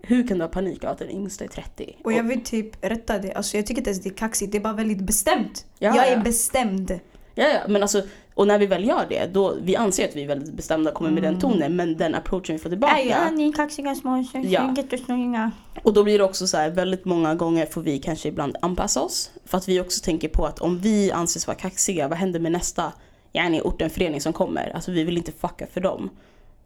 hur 0.00 0.28
kan 0.28 0.38
du 0.38 0.44
ha 0.44 0.48
panik 0.48 0.84
av 0.84 0.90
att 0.90 0.98
den 0.98 1.10
yngsta 1.10 1.44
är 1.44 1.48
30? 1.48 1.96
Och 2.04 2.12
jag 2.12 2.22
vill 2.22 2.44
typ 2.44 2.84
rätta 2.84 3.18
det. 3.18 3.32
Alltså 3.32 3.56
jag 3.56 3.66
tycker 3.66 3.80
inte 3.80 3.90
ens 3.90 4.02
det 4.02 4.08
är 4.08 4.14
kaxigt. 4.14 4.52
Det 4.52 4.58
är 4.58 4.62
bara 4.62 4.72
väldigt 4.72 5.00
bestämt. 5.00 5.66
Ja, 5.78 5.96
jag 5.96 6.08
är 6.08 6.16
ja. 6.16 6.22
bestämd. 6.22 7.00
Ja, 7.34 7.44
ja, 7.48 7.60
men 7.68 7.82
alltså, 7.82 8.02
och 8.38 8.46
när 8.46 8.58
vi 8.58 8.66
väl 8.66 8.84
gör 8.84 9.06
det, 9.08 9.26
då, 9.32 9.54
vi 9.60 9.76
anser 9.76 10.08
att 10.08 10.16
vi 10.16 10.22
är 10.22 10.26
väldigt 10.26 10.52
bestämda 10.52 10.90
och 10.90 10.96
kommer 10.96 11.10
med 11.10 11.22
den 11.22 11.40
tonen, 11.40 11.76
men 11.76 11.96
den 11.96 12.14
approachen 12.14 12.56
vi 12.56 12.58
får 12.58 12.70
tillbaka. 12.70 13.00
Ja, 13.02 13.30
ni 13.30 13.48
är 13.48 13.52
kaxiga 13.52 13.94
små 13.94 14.24
Ja. 14.32 14.74
jättesnygga. 14.76 15.50
Och 15.82 15.92
då 15.92 16.04
blir 16.04 16.18
det 16.18 16.24
också 16.24 16.46
så 16.46 16.56
här, 16.56 16.70
väldigt 16.70 17.04
många 17.04 17.34
gånger 17.34 17.66
får 17.66 17.80
vi 17.80 17.98
kanske 17.98 18.28
ibland 18.28 18.56
anpassa 18.62 19.00
oss. 19.00 19.30
För 19.44 19.58
att 19.58 19.68
vi 19.68 19.80
också 19.80 20.04
tänker 20.04 20.28
på 20.28 20.46
att 20.46 20.58
om 20.58 20.78
vi 20.78 21.12
anses 21.12 21.46
vara 21.46 21.56
kaxiga, 21.56 22.08
vad 22.08 22.18
händer 22.18 22.40
med 22.40 22.52
nästa 22.52 22.92
yani, 23.32 23.60
ortenförening 23.60 24.20
som 24.20 24.32
kommer? 24.32 24.72
Alltså 24.74 24.90
vi 24.90 25.04
vill 25.04 25.16
inte 25.16 25.32
fucka 25.32 25.66
för 25.72 25.80
dem. 25.80 26.10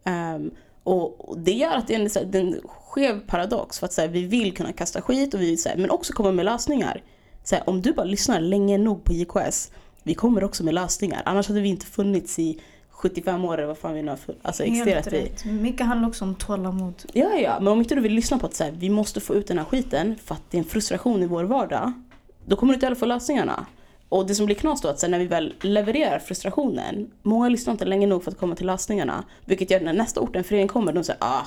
Ehm, 0.03 0.51
Och, 0.83 1.37
det 1.37 1.51
gör 1.51 1.71
att 1.71 1.87
det 1.87 1.95
är 1.95 1.99
en, 1.99 2.09
här, 2.33 2.41
en 2.41 2.59
skev 2.65 3.19
paradox. 3.27 3.79
För 3.79 3.85
att 3.85 3.93
så 3.93 4.01
här, 4.01 4.07
vi 4.07 4.23
vill 4.23 4.53
kunna 4.53 4.73
kasta 4.73 5.01
skit 5.01 5.33
och 5.33 5.41
vi 5.41 5.45
vill, 5.45 5.61
så 5.61 5.69
här, 5.69 5.77
men 5.77 5.89
också 5.89 6.13
komma 6.13 6.31
med 6.31 6.45
lösningar. 6.45 7.01
Så 7.43 7.55
om 7.65 7.81
du 7.81 7.93
bara 7.93 8.05
lyssnar 8.05 8.39
länge 8.39 8.77
nog 8.77 9.03
på 9.03 9.13
JKS, 9.13 9.71
vi 10.03 10.13
kommer 10.13 10.43
också 10.43 10.63
med 10.63 10.73
lösningar. 10.73 11.21
Annars 11.25 11.47
hade 11.47 11.61
vi 11.61 11.69
inte 11.69 11.85
funnits 11.85 12.39
i 12.39 12.59
75 12.89 13.45
år 13.45 13.57
eller 13.57 13.67
vad 13.67 13.77
fan 13.77 13.93
vi 13.93 14.01
nu 14.01 14.09
har 14.09 14.19
alltså, 14.41 14.63
existerat 14.63 15.13
i. 15.13 15.31
Mycket 15.47 15.85
handlar 15.85 16.09
också 16.09 16.25
om 16.25 16.35
tålamod. 16.35 16.93
Ja, 17.13 17.33
ja, 17.33 17.59
men 17.59 17.67
om 17.67 17.79
inte 17.79 17.95
du 17.95 18.01
vill 18.01 18.13
lyssna 18.13 18.39
på 18.39 18.45
att 18.45 18.53
så 18.53 18.63
här, 18.63 18.71
vi 18.71 18.89
måste 18.89 19.19
få 19.19 19.35
ut 19.35 19.47
den 19.47 19.57
här 19.57 19.65
skiten 19.65 20.15
för 20.25 20.35
att 20.35 20.41
det 20.49 20.57
är 20.57 20.59
en 20.59 20.65
frustration 20.65 21.23
i 21.23 21.25
vår 21.25 21.43
vardag. 21.43 21.93
Då 22.45 22.55
kommer 22.55 22.73
du 22.73 22.75
inte 22.75 22.85
heller 22.85 22.95
få 22.95 23.05
lösningarna. 23.05 23.65
Och 24.09 24.27
det 24.27 24.35
som 24.35 24.45
blir 24.45 24.55
knas 24.55 24.81
då 24.81 24.87
att 24.87 25.01
här, 25.01 25.09
när 25.09 25.19
vi 25.19 25.27
väl 25.27 25.53
levererar 25.61 26.19
frustrationen, 26.19 27.11
många 27.21 27.49
lyssnar 27.49 27.71
inte 27.71 27.85
länge 27.85 28.07
nog 28.07 28.23
för 28.23 28.31
att 28.31 28.37
komma 28.37 28.55
till 28.55 28.65
lösningarna. 28.65 29.23
Vilket 29.45 29.71
gör 29.71 29.77
att 29.77 29.83
när 29.83 29.93
nästa 29.93 30.21
ort 30.21 30.35
en 30.35 30.43
förening 30.43 30.67
kommer, 30.67 30.93
de 30.93 31.03
säger 31.03 31.23
ah, 31.23 31.45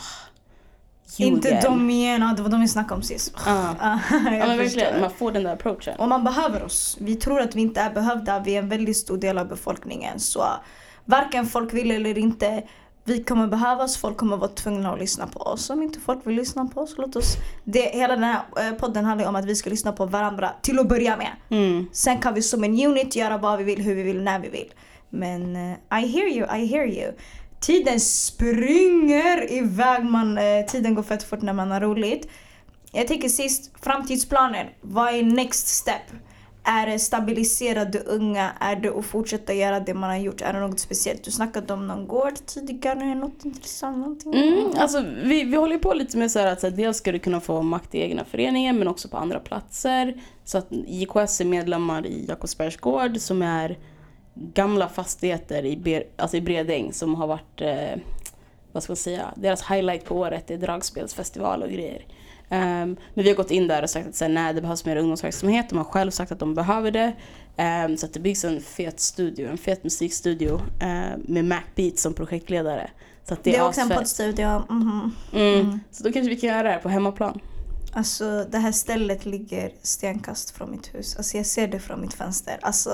you 1.18 1.28
Inte 1.28 1.48
again." 1.48 1.62
de 1.64 1.90
igen, 1.90 2.34
det 2.36 2.42
var 2.42 2.50
de 2.50 2.60
vi 2.60 2.68
snackade 2.68 2.94
om 2.94 3.02
sist. 3.02 3.34
Ah, 3.46 3.74
Ja 4.10 4.18
men 4.46 4.58
verkligen, 4.58 5.00
man 5.00 5.10
får 5.10 5.32
den 5.32 5.42
där 5.42 5.52
approachen. 5.52 5.96
Och 5.98 6.08
man 6.08 6.24
behöver 6.24 6.64
oss. 6.64 6.96
Vi 7.00 7.16
tror 7.16 7.40
att 7.40 7.54
vi 7.54 7.60
inte 7.60 7.80
är 7.80 7.90
behövda. 7.90 8.40
Vi 8.40 8.54
är 8.54 8.58
en 8.58 8.68
väldigt 8.68 8.96
stor 8.96 9.18
del 9.18 9.38
av 9.38 9.48
befolkningen. 9.48 10.20
Så 10.20 10.44
varken 11.04 11.46
folk 11.46 11.74
vill 11.74 11.90
eller 11.90 12.18
inte, 12.18 12.62
vi 13.04 13.22
kommer 13.24 13.46
behövas. 13.46 13.96
Folk 13.96 14.16
kommer 14.16 14.36
vara 14.36 14.50
tvungna 14.50 14.92
att 14.92 14.98
lyssna 14.98 15.26
på 15.26 15.40
oss. 15.40 15.70
Om 15.70 15.82
inte 15.82 16.00
folk 16.00 16.26
vill 16.26 16.36
lyssna 16.36 16.66
på 16.66 16.80
oss, 16.80 16.94
låt 16.98 17.16
oss... 17.16 17.36
Det, 17.64 17.80
hela 17.80 18.14
den 18.14 18.24
här 18.24 18.40
eh, 18.58 18.72
podden 18.72 19.04
handlar 19.04 19.28
om 19.28 19.36
att 19.36 19.44
vi 19.44 19.56
ska 19.56 19.70
lyssna 19.70 19.92
på 19.92 20.06
varandra 20.06 20.50
till 20.62 20.78
att 20.78 20.88
börja 20.88 21.16
med. 21.16 21.30
Mm. 21.50 21.86
Sen 21.92 22.18
kan 22.18 22.34
vi 22.34 22.42
som 22.42 22.64
en 22.64 22.86
unit 22.86 23.16
göra 23.16 23.38
vad 23.38 23.58
vi 23.58 23.64
vill, 23.64 23.82
hur 23.82 23.94
vi 23.94 24.02
vill, 24.02 24.22
när 24.22 24.38
vi 24.38 24.48
vill. 24.48 24.72
Men 25.10 25.56
eh, 25.56 26.02
I 26.02 26.06
hear 26.06 26.26
you, 26.26 26.56
I 26.56 26.66
hear 26.66 26.86
you. 26.86 27.12
Tiden 27.60 28.00
springer 28.00 29.52
iväg, 29.52 30.04
man, 30.04 30.38
eh, 30.38 30.66
tiden 30.66 30.94
går 30.94 31.02
fett 31.02 31.22
fort 31.22 31.42
när 31.42 31.52
man 31.52 31.70
har 31.70 31.80
roligt. 31.80 32.28
Jag 32.92 33.06
tänker 33.06 33.28
sist, 33.28 33.70
framtidsplanen. 33.82 34.66
Vad 34.80 35.14
är 35.14 35.22
next 35.22 35.68
step? 35.68 36.02
Är 36.68 36.86
det 36.86 36.98
stabilisera 36.98 37.84
de 37.84 37.98
unga? 38.06 38.50
Är 38.60 38.76
det 38.76 38.98
att 38.98 39.06
fortsätta 39.06 39.54
göra 39.54 39.80
det 39.80 39.94
man 39.94 40.10
har 40.10 40.16
gjort? 40.16 40.40
Är 40.40 40.52
det 40.52 40.60
något 40.60 40.80
speciellt? 40.80 41.24
Du 41.24 41.30
snackade 41.30 41.72
om 41.72 41.86
någon 41.86 42.06
gård 42.06 42.34
tidigare, 42.46 43.14
något 43.14 43.44
intressant? 43.44 43.96
Någonting? 43.96 44.34
Mm, 44.34 44.70
alltså, 44.78 45.04
vi, 45.24 45.44
vi 45.44 45.56
håller 45.56 45.78
på 45.78 45.94
lite 45.94 46.18
med 46.18 46.30
så 46.30 46.38
här 46.38 46.46
att 46.46 46.60
så 46.60 46.68
här, 46.68 46.76
dels 46.76 46.96
ska 46.96 47.12
du 47.12 47.18
kunna 47.18 47.40
få 47.40 47.62
makt 47.62 47.94
i 47.94 48.00
egna 48.00 48.24
föreningen 48.24 48.78
men 48.78 48.88
också 48.88 49.08
på 49.08 49.16
andra 49.16 49.40
platser. 49.40 50.22
Så 50.44 50.58
att 50.58 50.66
JKS 50.70 51.40
är 51.40 51.44
medlemmar 51.44 52.06
i 52.06 52.26
Jakobsbergs 52.28 52.76
gård 52.76 53.16
som 53.20 53.42
är 53.42 53.78
gamla 54.36 54.88
fastigheter 54.88 55.64
i, 55.64 55.76
Ber, 55.76 56.04
alltså 56.16 56.36
i 56.36 56.40
Bredäng 56.40 56.92
som 56.92 57.14
har 57.14 57.26
varit, 57.26 57.60
eh, 57.60 58.00
vad 58.72 58.82
ska 58.82 58.90
man 58.90 58.96
säga, 58.96 59.34
deras 59.36 59.70
highlight 59.70 60.04
på 60.04 60.16
året 60.16 60.50
är 60.50 60.56
dragspelsfestival 60.56 61.62
och 61.62 61.70
grejer. 61.70 62.06
Ehm, 62.48 62.96
men 63.14 63.24
vi 63.24 63.28
har 63.28 63.36
gått 63.36 63.50
in 63.50 63.68
där 63.68 63.82
och 63.82 63.90
sagt 63.90 64.08
att 64.08 64.20
här, 64.20 64.28
nej, 64.28 64.54
det 64.54 64.60
behövs 64.60 64.84
mer 64.84 64.96
ungdomsverksamhet. 64.96 65.68
De 65.68 65.78
har 65.78 65.84
själv 65.84 66.10
sagt 66.10 66.32
att 66.32 66.38
de 66.38 66.54
behöver 66.54 66.90
det. 66.90 67.12
Ehm, 67.56 67.96
så 67.96 68.06
att 68.06 68.12
det 68.12 68.20
byggs 68.20 68.44
en 68.44 68.60
fet 68.60 69.00
studio, 69.00 69.48
en 69.50 69.58
fet 69.58 69.84
musikstudio 69.84 70.60
eh, 70.80 71.18
med 71.18 71.44
Mac 71.44 71.62
Beat 71.74 71.98
som 71.98 72.14
projektledare. 72.14 72.90
Så 73.28 73.34
att 73.34 73.44
det, 73.44 73.50
Det 73.50 73.56
är 73.56 73.66
också 73.68 73.80
en 73.80 73.88
poddstudio. 73.88 74.62
mhm. 74.68 75.14
Mm. 75.32 75.80
Så 75.90 76.04
då 76.04 76.12
kanske 76.12 76.28
vi 76.30 76.36
kan 76.36 76.50
göra 76.50 76.62
det 76.62 76.68
här 76.70 76.78
på 76.78 76.88
hemmaplan. 76.88 77.40
Alltså 77.92 78.44
det 78.50 78.58
här 78.58 78.72
stället 78.72 79.26
ligger 79.26 79.72
stenkast 79.82 80.50
från 80.50 80.70
mitt 80.70 80.94
hus. 80.94 81.16
Alltså 81.16 81.36
jag 81.36 81.46
ser 81.46 81.68
det 81.68 81.80
från 81.80 82.00
mitt 82.00 82.14
fönster. 82.14 82.58
Alltså 82.62 82.90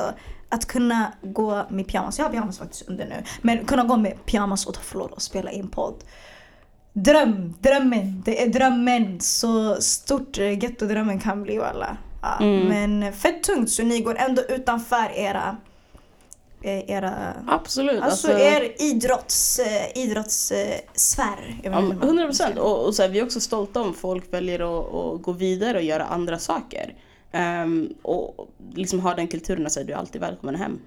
att 0.53 0.66
kunna 0.66 1.12
gå 1.22 1.66
med 1.70 1.86
pyjamas, 1.86 2.18
jag 2.18 2.24
har 2.24 2.30
pyjamas 2.30 2.59
faktiskt 2.59 2.88
under 2.88 3.07
nu. 3.07 3.22
Men 3.42 3.64
kunna 3.64 3.84
gå 3.84 3.96
med 3.96 4.26
pyjamas 4.26 4.66
och 4.66 4.76
förlåt 4.76 5.12
och 5.12 5.22
spela 5.22 5.50
in 5.50 5.68
podd. 5.68 6.05
Dröm, 6.92 7.55
drömmen, 7.61 8.22
det 8.24 8.42
är 8.42 8.48
drömmen. 8.48 9.20
Så 9.20 9.74
stort 9.80 10.38
eh, 10.38 10.59
gettodrömmen 10.59 11.20
kan 11.20 11.42
bli 11.42 11.59
alla. 11.59 11.96
Ja, 12.22 12.36
Mm. 12.40 12.68
Men 12.68 13.12
fett 13.12 13.42
tungt 13.42 13.70
så 13.70 13.82
ni 13.82 14.00
går 14.00 14.16
ändå 14.18 14.42
utanför 14.42 15.11
era 15.14 15.57
eh, 16.62 16.90
era, 16.90 17.12
Absolut. 17.48 18.03
alltså, 18.03 18.32
er 18.32 18.82
idrotts, 18.82 19.59
eh, 19.59 20.03
idrottssfär. 20.05 21.61
ja, 21.62 21.78
100 22.03 22.24
procent. 22.24 22.59
Och, 22.59 22.86
och 22.86 22.94
så 22.94 23.03
här, 23.03 23.09
vi 23.09 23.18
är 23.18 23.24
också 23.24 23.40
stolta 23.40 23.80
om 23.80 23.94
folk 23.94 24.32
väljer 24.32 24.59
att, 24.61 24.94
att 24.94 25.22
gå 25.22 25.32
vidare 25.32 25.78
och 25.78 25.84
göra 25.84 26.05
andra 26.05 26.38
saker. 26.38 26.94
Ehm, 27.32 27.94
och 28.02 28.48
liksom 28.74 29.00
ha 29.00 29.14
den 29.14 29.28
kulturen 29.28 29.66
att 29.66 29.72
säga 29.72 29.86
du 29.86 29.92
är 29.92 29.96
alltid 29.96 30.20
välkommen 30.20 30.54
hem. 30.54 30.80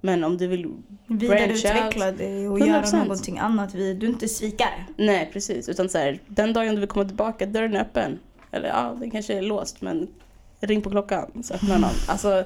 Men 0.00 0.24
om 0.24 0.36
du 0.36 0.46
vill 0.46 0.72
Vidareutveckla 1.06 2.12
dig 2.12 2.48
och 2.48 2.58
100%. 2.58 2.66
göra 2.66 3.02
någonting 3.02 3.38
annat. 3.38 3.74
Vi, 3.74 3.94
du 3.94 4.06
är 4.06 4.10
inte 4.10 4.28
svikare. 4.28 4.84
Nej, 4.96 5.30
precis. 5.32 5.68
Utan 5.68 5.88
så 5.88 5.98
här, 5.98 6.18
den 6.26 6.52
dagen 6.52 6.74
du 6.74 6.80
vill 6.80 6.88
komma 6.88 7.04
tillbaka, 7.04 7.46
dörren 7.46 7.76
är 7.76 7.80
öppen. 7.80 8.18
Eller 8.50 8.68
ja, 8.68 8.96
den 9.00 9.10
kanske 9.10 9.34
är 9.34 9.42
låst, 9.42 9.82
men 9.82 10.08
ring 10.60 10.82
på 10.82 10.90
klockan 10.90 11.42
så 11.42 11.54
öppnar 11.54 11.78
någon. 11.78 11.90
Alltså, 12.08 12.44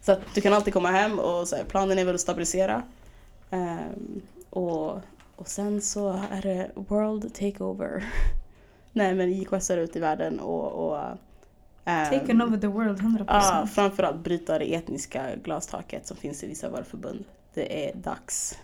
så 0.00 0.12
att 0.12 0.34
du 0.34 0.40
kan 0.40 0.52
alltid 0.52 0.72
komma 0.72 0.90
hem 0.90 1.18
och 1.18 1.48
så 1.48 1.56
här, 1.56 1.64
planen 1.64 1.98
är 1.98 2.04
väl 2.04 2.14
att 2.14 2.20
stabilisera. 2.20 2.82
Ehm, 3.50 4.20
och, 4.50 4.90
och 5.36 5.48
sen 5.48 5.80
så 5.80 6.20
är 6.30 6.42
det 6.42 6.70
world 6.74 7.34
takeover. 7.34 8.04
Nej, 8.92 9.14
men 9.14 9.32
JKS 9.32 9.70
är 9.70 9.76
ute 9.76 9.98
i 9.98 10.00
världen 10.00 10.40
och... 10.40 10.88
och 10.88 10.98
Taken 11.84 12.42
over 12.42 12.58
the 12.58 12.66
world 12.66 13.00
100%. 13.00 13.24
Ja, 13.28 13.66
framförallt 13.74 14.24
bryta 14.24 14.58
det 14.58 14.74
etniska 14.74 15.36
glastaket 15.44 16.06
som 16.06 16.16
finns 16.16 16.44
i 16.44 16.46
vissa 16.46 16.66
av 16.66 16.72
våra 16.72 16.84
förbund. 16.84 17.24
Det 17.54 17.88
är 17.88 17.94
dags. 17.94 18.58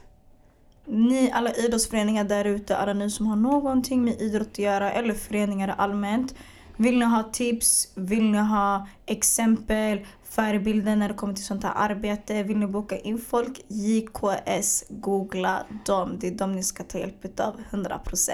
Ni 0.84 1.30
alla 1.30 1.52
idrottsföreningar 1.52 2.24
där 2.24 2.44
ute, 2.44 2.76
alla 2.76 2.92
ni 2.92 3.10
som 3.10 3.26
har 3.26 3.36
någonting 3.36 4.04
med 4.04 4.20
idrott 4.20 4.48
att 4.48 4.58
göra 4.58 4.92
eller 4.92 5.14
föreningar 5.14 5.74
allmänt. 5.78 6.34
Vill 6.76 6.98
ni 6.98 7.04
ha 7.04 7.22
tips? 7.22 7.92
Vill 7.94 8.30
ni 8.30 8.38
ha 8.38 8.88
exempel? 9.06 10.06
Förebilder 10.36 10.96
när 10.96 11.08
det 11.08 11.14
kommer 11.14 11.34
till 11.34 11.44
sånt 11.44 11.64
här 11.64 11.72
arbete? 11.76 12.42
Vill 12.42 12.56
ni 12.58 12.66
boka 12.66 12.98
in 12.98 13.18
folk? 13.18 13.60
JKS, 13.68 14.84
googla 14.88 15.66
dem. 15.86 16.16
Det 16.20 16.26
är 16.26 16.30
de 16.30 16.52
ni 16.52 16.62
ska 16.62 16.82
ta 16.82 16.98
hjälp 16.98 17.40
av 17.40 17.60
100%. 17.70 18.30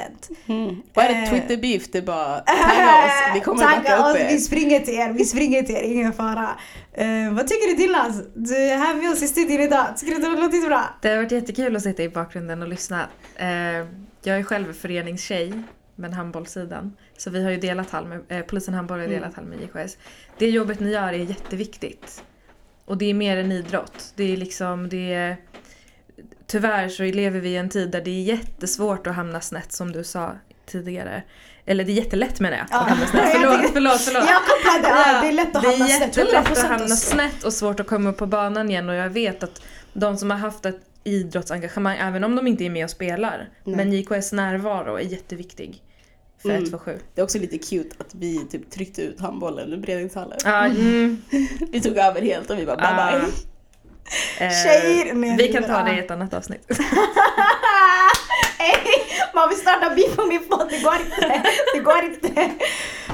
Mm. 0.46 0.82
Är 0.94 1.08
det 1.08 1.14
Eh. 1.14 1.30
Twitter 1.30 1.56
beef, 1.56 1.90
det 1.92 1.98
är 1.98 2.02
bara 2.02 2.38
tagga 2.40 3.04
oss. 3.04 3.34
Vi 3.34 3.40
kommer 3.40 3.62
backa 3.64 3.76
Tagga 3.82 3.96
upp 3.96 4.14
oss, 4.16 4.20
vi 4.30 4.34
er. 4.34 4.38
springer 4.38 4.80
till 4.80 4.94
er, 4.94 5.12
vi 5.12 5.24
springer 5.24 5.62
till 5.62 5.74
er, 5.76 5.82
ingen 5.82 6.12
fara. 6.12 6.48
Eh, 6.92 7.32
vad 7.32 7.46
tycker 7.46 7.66
du 7.68 7.74
Dilas? 7.82 8.22
Du 8.34 8.56
är 8.56 8.76
här 8.76 8.94
med 8.94 9.12
oss 9.12 9.22
i 9.22 9.28
studion 9.28 9.60
idag. 9.60 9.86
Tycker 9.96 10.10
du 10.10 10.16
att 10.16 10.22
det 10.22 10.28
har 10.28 10.46
låtit 10.46 10.66
bra? 10.66 10.82
Det 11.02 11.08
har 11.08 11.16
varit 11.16 11.32
jättekul 11.32 11.76
att 11.76 11.82
sitta 11.82 12.02
i 12.02 12.08
bakgrunden 12.08 12.62
och 12.62 12.68
lyssna. 12.68 13.06
Eh, 13.36 13.48
jag 14.24 14.38
är 14.38 14.42
själv 14.42 14.72
föreningstjej, 14.72 15.52
men 16.02 16.12
handbollssidan. 16.12 16.96
Så 17.16 17.30
vi 17.30 17.44
har 17.44 17.50
ju 17.50 17.56
delat 17.56 17.90
hall 17.90 18.06
med, 18.06 18.20
eh, 18.28 18.40
polisen 18.42 18.74
handboll 18.74 18.98
har 18.98 19.04
Mm. 19.06 19.20
delat 19.20 19.34
hall 19.34 19.44
med 19.44 19.58
JKS. 19.62 19.96
Det 20.38 20.50
jobbet 20.50 20.80
ni 20.80 20.90
gör 20.90 21.08
är 21.08 21.12
jätteviktigt. 21.12 22.22
Och 22.84 22.98
det 22.98 23.10
är 23.10 23.14
mer 23.14 23.36
än 23.36 23.52
idrott. 23.52 24.12
Det 24.16 24.32
är 24.32 24.36
liksom, 24.36 24.88
det 24.88 25.14
är... 25.14 25.36
Tyvärr 26.46 26.88
så 26.88 27.02
lever 27.02 27.40
vi 27.40 27.48
i 27.48 27.56
en 27.56 27.68
tid 27.68 27.90
där 27.90 28.00
det 28.00 28.10
är 28.10 28.22
jättesvårt 28.22 29.06
att 29.06 29.14
hamna 29.14 29.40
snett 29.40 29.72
som 29.72 29.92
du 29.92 30.04
sa 30.04 30.32
tidigare. 30.66 31.22
Eller 31.66 31.84
det 31.84 31.92
är 31.92 31.94
jättelätt 31.94 32.40
menar 32.40 32.56
jag, 32.56 32.66
Ja. 32.70 32.80
att 32.80 32.88
hamna 32.88 33.06
snett. 33.06 33.32
Förlåt, 33.32 33.70
förlåt, 33.72 34.00
förlåt. 34.00 34.24
Jag 34.28 34.40
kopplade, 34.44 34.88
ja, 35.12 35.20
det 35.22 35.28
är 35.28 35.32
lätt 35.32 35.56
att 35.56 35.62
det 35.62 35.68
är 35.68 35.72
hamna 35.72 35.86
snett. 35.86 36.16
jättelätt 36.16 36.46
100% 36.46 36.52
att 36.52 36.68
hamna 36.70 36.96
snett 36.96 37.44
och 37.44 37.52
svårt 37.52 37.80
att 37.80 37.86
komma 37.86 38.10
upp 38.10 38.16
på 38.16 38.26
banan 38.26 38.70
igen 38.70 38.88
och 38.88 38.94
jag 38.94 39.10
vet 39.10 39.42
att 39.42 39.62
de 39.92 40.16
som 40.16 40.30
har 40.30 40.38
haft 40.38 40.66
ett 40.66 40.80
idrottsengagemang, 41.04 41.96
även 42.00 42.24
om 42.24 42.36
de 42.36 42.46
inte 42.46 42.64
är 42.64 42.70
med 42.70 42.84
och 42.84 42.90
spelar, 42.90 43.48
Nej. 43.64 43.76
men 43.76 43.92
JKS 43.92 44.32
närvaro 44.32 44.94
är 44.96 45.00
jätteviktig 45.00 45.82
för 46.42 46.48
Mm. 46.48 46.62
127. 46.62 46.98
Det 47.14 47.20
är 47.20 47.24
också 47.24 47.38
lite 47.38 47.58
cute 47.58 47.96
att 47.98 48.14
vi 48.14 48.46
typ 48.50 48.70
tryckte 48.70 49.02
ut 49.02 49.20
handbollen 49.20 49.72
ur 49.72 49.76
Bredängshallen. 49.76 50.38
Ja, 50.44 50.64
mm, 50.66 51.22
Vi 51.72 51.80
tog 51.80 51.96
över 51.96 52.22
helt 52.22 52.50
och 52.50 52.58
vi 52.58 52.66
bara 52.66 52.76
bye 52.76 53.20
bye. 53.20 53.28
eh, 54.46 54.52
Tjejer, 54.64 55.36
vi 55.36 55.48
kan 55.52 55.62
ta 55.64 55.82
det 55.82 55.96
i 55.96 55.98
ett 55.98 56.10
annat 56.10 56.34
avsnitt. 56.34 56.68
Man 59.34 59.48
vill 59.48 59.58
starta 59.58 59.90
beef 59.94 60.16
på 60.16 60.26
min 60.26 60.48
podd, 60.48 60.66
det 60.70 60.78
går 60.82 60.94
inte. 60.94 61.42
Det 61.74 61.80
går 61.80 62.04
inte. 62.04 62.50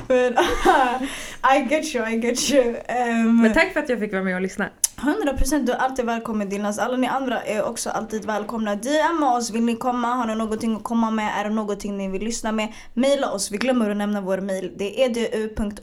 Men 0.08 0.32
I 1.56 1.74
get 1.74 1.94
you, 1.94 2.08
I 2.10 2.16
get 2.16 2.50
you. 2.50 2.64
Um, 2.88 3.42
Men 3.42 3.54
tack 3.54 3.72
för 3.72 3.80
att 3.80 3.88
jag 3.88 3.98
fick 3.98 4.12
vara 4.12 4.22
med 4.22 4.34
och 4.34 4.40
lyssna. 4.40 4.68
100% 5.00 5.66
du 5.66 5.72
är 5.72 5.76
alltid 5.76 6.06
välkommen 6.06 6.48
Dinas. 6.48 6.78
Alla 6.78 6.96
ni 6.96 7.06
andra 7.06 7.42
är 7.42 7.64
också 7.64 7.90
alltid 7.90 8.24
välkomna. 8.24 8.74
DM 8.74 9.22
oss, 9.22 9.50
vill 9.50 9.62
ni 9.62 9.76
komma? 9.76 10.14
Har 10.14 10.26
ni 10.26 10.34
någonting 10.34 10.76
att 10.76 10.82
komma 10.82 11.10
med? 11.10 11.40
Är 11.40 11.44
det 11.44 11.50
någonting 11.50 11.96
ni 11.96 12.08
vill 12.08 12.22
lyssna 12.22 12.52
med? 12.52 12.72
Maila 12.94 13.32
oss, 13.32 13.50
vi 13.50 13.56
glömmer 13.56 13.90
att 13.90 13.96
nämna 13.96 14.20
vår 14.20 14.38
mail. 14.38 14.72
Det 14.76 15.04
är 15.04 15.10
edu.orten 15.10 15.78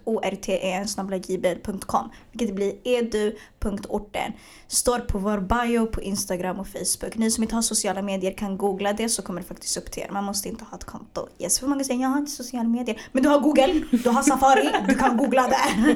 vilket 2.32 2.56
blir 2.56 2.74
edu.orten. 2.84 4.32
Står 4.68 5.00
på 5.00 5.18
vår 5.18 5.38
bio 5.38 5.86
på 5.86 6.02
Instagram 6.02 6.60
och 6.60 6.68
Facebook. 6.68 7.16
Ni 7.16 7.32
som 7.32 7.44
inte 7.44 7.56
har 7.56 7.62
sociala 7.62 8.02
medier 8.02 8.32
kan 8.32 8.58
googla 8.58 8.94
det 8.94 9.10
så 9.10 9.22
kommer 9.22 9.42
det 9.42 9.48
faktiskt 9.48 9.78
upp 9.78 9.92
till 9.92 10.04
er. 10.04 10.10
Man 10.12 10.24
måste 10.24 10.50
inte 10.50 10.66
ha 10.66 10.78
ett 10.78 10.84
konto. 10.84 11.28
Yes, 11.40 11.60
för 11.60 11.68
många 11.68 11.84
säger 11.84 12.02
jag 12.02 12.10
har 12.10 12.18
inte 12.18 12.32
sociala 12.32 12.70
medier. 12.70 13.02
Men 13.12 13.24
du 13.24 13.30
har 13.30 13.40
Google, 13.40 13.82
du 13.92 14.10
har 14.10 14.22
Safari, 14.22 14.70
du 14.88 14.96
kan 14.96 15.18
googla 15.18 15.48
där. 15.48 15.96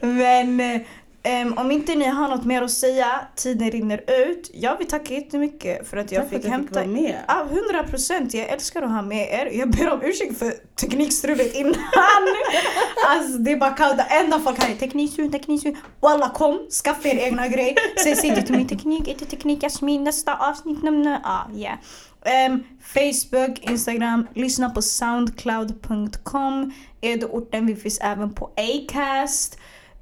Men 0.06 0.60
eh, 0.60 0.80
Ehm, 1.28 1.58
om 1.58 1.70
inte 1.70 1.94
ni 1.94 2.04
har 2.04 2.28
något 2.28 2.44
mer 2.44 2.62
att 2.62 2.70
säga, 2.70 3.20
tiden 3.34 3.70
rinner 3.70 4.04
ut. 4.06 4.50
Jag 4.54 4.78
vill 4.78 4.86
tacka 4.86 5.14
jättemycket 5.14 5.88
för 5.88 5.96
att 5.96 6.12
jag 6.12 6.22
Tack 6.22 6.30
fick 6.30 6.38
att 6.38 6.44
jag 6.44 6.50
hämta 6.50 6.82
fick 6.82 6.90
med. 6.90 7.24
Ja, 7.28 7.46
100 7.50 7.84
procent. 7.90 8.34
Jag 8.34 8.48
älskar 8.48 8.82
att 8.82 8.90
ha 8.90 9.02
med 9.02 9.28
er. 9.32 9.58
Jag 9.58 9.70
ber 9.70 9.90
om 9.90 10.02
ursäkt 10.02 10.38
för 10.38 10.54
teknikstrulet 10.80 11.54
innan. 11.54 11.74
alltså 13.08 13.38
det 13.38 13.52
är 13.52 13.56
bara 13.56 13.70
kaos. 13.70 14.00
Enda 14.10 14.40
folk 14.40 14.62
här 14.62 14.70
är 14.70 14.76
teknikstrul, 14.76 15.32
teknikstrul. 15.32 15.76
Walla 16.00 16.28
kom, 16.28 16.58
skaffa 16.84 17.08
er 17.08 17.16
egna 17.16 17.48
grej. 17.48 17.76
Säg 18.02 18.16
säg 18.16 18.30
det 18.30 18.42
till 18.42 18.56
min 18.56 18.68
teknik, 18.68 19.08
inte 19.08 19.24
teknik 19.24 19.62
Jasmin. 19.62 20.04
Nästa 20.04 20.36
avsnitt, 20.36 20.82
nämna. 20.82 21.20
Ah, 21.24 21.56
yeah. 21.56 21.78
Ehm, 22.24 22.62
Facebook, 22.80 23.58
Instagram, 23.60 24.26
lyssna 24.34 24.70
på 24.70 24.82
soundcloud.com. 24.82 26.72
Edorten, 27.00 27.66
vi 27.66 27.76
finns 27.76 27.98
även 28.00 28.34
på 28.34 28.50
Acast. 28.56 29.58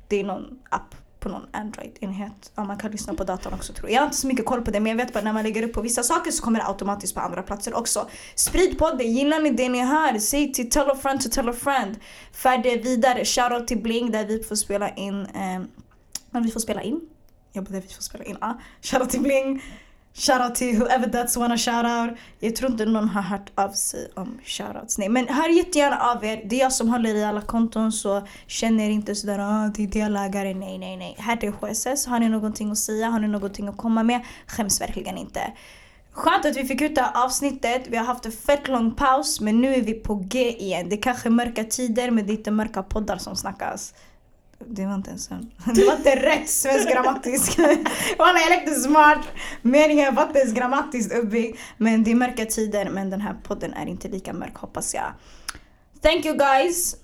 Det 0.09 0.21
är 0.21 0.25
någon 0.25 0.59
app 0.71 0.95
på 1.27 1.33
någon 1.33 1.47
Android-enhet. 1.53 2.53
Ja, 2.55 2.65
man 2.65 2.79
kan 2.79 2.91
lyssna 2.91 3.15
på 3.15 3.25
datorn 3.25 3.55
också 3.55 3.73
tror 3.73 3.91
jag. 3.91 3.97
Jag 3.97 4.01
har 4.01 4.07
inte 4.07 4.17
så 4.17 4.27
mycket 4.27 4.47
koll 4.47 4.63
på 4.63 4.71
det 4.71 4.81
men 4.81 4.91
jag 4.91 4.97
vet 4.97 5.13
bara 5.13 5.25
när 5.25 5.33
man 5.33 5.43
lägger 5.43 5.63
upp 5.63 5.73
på 5.73 5.81
vissa 5.81 6.03
saker 6.03 6.31
så 6.31 6.43
kommer 6.43 6.59
det 6.59 6.67
automatiskt 6.67 7.15
på 7.15 7.21
andra 7.21 7.43
platser 7.43 7.75
också. 7.75 8.09
Sprid 8.35 8.79
podden, 8.79 9.13
gillar 9.13 9.41
ni 9.41 9.51
det 9.51 9.69
ni 9.69 9.81
hör? 9.81 10.19
Säg 10.19 10.53
till 10.53 10.71
tell 10.71 10.91
a 10.91 10.97
friend 11.03 11.21
to 11.21 11.29
tell 11.29 11.49
a 11.49 11.53
friend. 11.53 11.97
För 12.33 12.59
det 12.59 12.77
vidare. 12.77 13.25
Shoutout 13.25 13.69
till 13.69 13.83
Bling 13.83 14.11
där 14.11 14.27
vi 14.27 14.43
får 14.43 14.57
spela 14.57 14.91
in. 14.91 15.21
Eh, 15.27 15.61
men 16.31 16.43
vi 16.43 16.51
får 16.51 16.61
spela 16.61 16.83
in? 16.83 17.01
Jag 17.53 17.65
bara, 17.65 17.71
där 17.71 17.81
vi 17.81 17.95
får 17.95 18.03
spela 18.03 18.25
in. 18.25 18.37
Ah. 18.41 18.55
Shoutout 18.83 19.11
till 19.11 19.21
Bling. 19.21 19.63
Shoutout 20.19 20.55
till 20.55 20.79
whoever 20.79 21.07
that's 21.07 21.37
wanna 21.37 21.57
shoutout. 21.59 22.19
Jag 22.41 22.57
tror 22.57 22.71
inte 22.71 22.85
någon 22.85 23.09
har 23.09 23.23
hört 23.23 23.51
av 23.55 23.71
sig 23.71 24.09
om 24.15 24.39
shoutouts. 24.45 24.99
Nej 24.99 25.09
men 25.09 25.29
hör 25.29 25.49
jättegärna 25.49 25.97
av 25.97 26.25
er. 26.25 26.43
Det 26.45 26.57
är 26.57 26.61
jag 26.61 26.73
som 26.73 26.89
håller 26.89 27.15
i 27.15 27.25
alla 27.25 27.41
konton 27.41 27.93
så 27.93 28.27
känner 28.47 28.85
er 28.85 28.91
inte 28.91 29.15
sådär 29.15 29.39
ah, 29.39 29.71
det 29.75 29.83
är 29.83 29.87
delägare. 29.87 30.55
Nej 30.55 30.79
nej 30.79 30.97
nej. 30.97 31.17
Här 31.19 31.45
är 31.45 31.51
HSS. 31.51 32.07
Har 32.07 32.21
ni 32.21 32.29
någonting 32.29 32.71
att 32.71 32.79
säga? 32.79 33.09
Har 33.09 33.21
ni 33.21 33.29
någonting 33.29 33.69
att 33.69 33.77
komma 33.77 34.03
med? 34.03 34.21
Skäms 34.47 34.81
verkligen 34.81 35.19
inte. 35.19 35.53
Skönt 36.13 36.47
att 36.47 36.57
vi 36.57 36.65
fick 36.65 36.81
ut 36.81 36.95
det 36.95 37.03
här 37.03 37.25
avsnittet. 37.25 37.83
Vi 37.89 37.97
har 37.97 38.05
haft 38.05 38.27
en 38.27 38.33
fett 38.33 38.69
lång 38.69 38.95
paus 38.95 39.41
men 39.41 39.61
nu 39.61 39.75
är 39.75 39.83
vi 39.83 39.95
på 39.95 40.15
G 40.15 40.63
igen. 40.63 40.89
Det 40.89 40.95
är 40.97 41.03
kanske 41.03 41.29
är 41.29 41.31
mörka 41.31 41.65
tider 41.65 42.11
men 42.11 42.27
det 42.27 42.33
är 42.33 42.37
inte 42.37 42.51
mörka 42.51 42.83
poddar 42.83 43.19
som 43.19 43.37
snackas. 43.37 43.95
Det 44.59 44.87
var 44.87 44.95
inte 44.95 45.11
ens 45.11 45.31
en... 45.31 45.51
Det 45.75 45.85
var 45.85 45.97
inte 45.97 46.17
rätt 46.17 46.49
svensk 46.51 46.91
grammatisk. 46.91 47.59
Walla 48.19 48.39
jag 48.41 48.51
lekte 48.51 48.75
smart. 48.75 49.19
Meningen 49.63 50.15
var 50.15 50.27
inte 50.27 50.39
ens 50.39 50.55
grammatiskt 50.55 51.13
uppbyggd. 51.13 51.57
Men 51.77 52.05
det 52.05 52.11
är 52.11 52.15
mörka 52.15 52.45
tider 52.45 52.91
men 52.91 53.11
den 53.11 53.21
här 53.21 53.35
podden 53.43 53.73
är 53.73 53.87
inte 53.87 54.09
lika 54.09 54.33
mörk 54.33 54.57
hoppas 54.57 54.95
jag. 54.95 55.13
Thank 56.03 56.25
you 56.25 56.37
guys. 56.37 56.97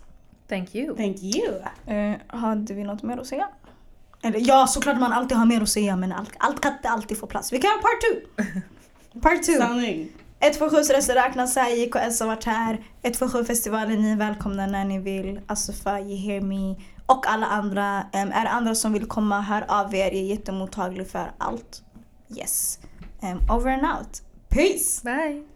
Thank 0.48 0.74
you. 0.74 0.96
Thank 0.96 1.16
you. 1.22 1.54
Uh, 1.96 2.16
hade 2.26 2.74
vi 2.74 2.84
något 2.84 3.02
mer 3.02 3.18
att 3.18 3.26
säga? 3.26 3.48
Eller 4.22 4.40
ja, 4.48 4.66
såklart 4.66 5.00
man 5.00 5.12
alltid 5.12 5.36
har 5.36 5.46
mer 5.46 5.60
att 5.60 5.68
säga 5.68 5.96
men 5.96 6.12
allt, 6.12 6.30
allt 6.38 6.60
kan 6.60 6.72
inte 6.72 6.88
alltid 6.88 7.18
få 7.18 7.26
plats. 7.26 7.52
Vi 7.52 7.58
kan 7.58 7.70
ha 7.70 7.78
part 7.78 8.00
two! 8.00 8.60
Part 9.20 9.42
two. 9.42 9.52
Sanning. 9.52 10.08
147 10.40 10.76
röster 10.76 11.14
räknas 11.14 11.56
här, 11.56 11.70
JKS 11.70 12.20
har 12.20 12.26
varit 12.26 12.44
här. 12.44 12.84
147 13.02 13.44
festivalen, 13.44 14.02
ni 14.02 14.10
är 14.10 14.16
välkomna 14.16 14.66
när 14.66 14.84
ni 14.84 14.98
vill. 14.98 15.40
Asufa, 15.46 16.00
You 16.00 16.16
Hear 16.16 16.40
Me 16.40 16.76
och 17.12 17.26
alla 17.26 17.46
andra. 17.46 17.98
Um, 18.00 18.32
är 18.32 18.44
det 18.44 18.50
andra 18.50 18.74
som 18.74 18.92
vill 18.92 19.06
komma, 19.06 19.40
hör 19.40 19.64
av 19.68 19.94
er. 19.94 19.98
Jag 19.98 20.14
är 20.14 20.22
jättemottaglig 20.22 21.08
för 21.08 21.32
allt. 21.38 21.82
Yes. 22.36 22.78
Um, 23.22 23.56
over 23.56 23.72
and 23.72 23.98
out. 23.98 24.22
Peace! 24.48 25.02
Bye. 25.04 25.51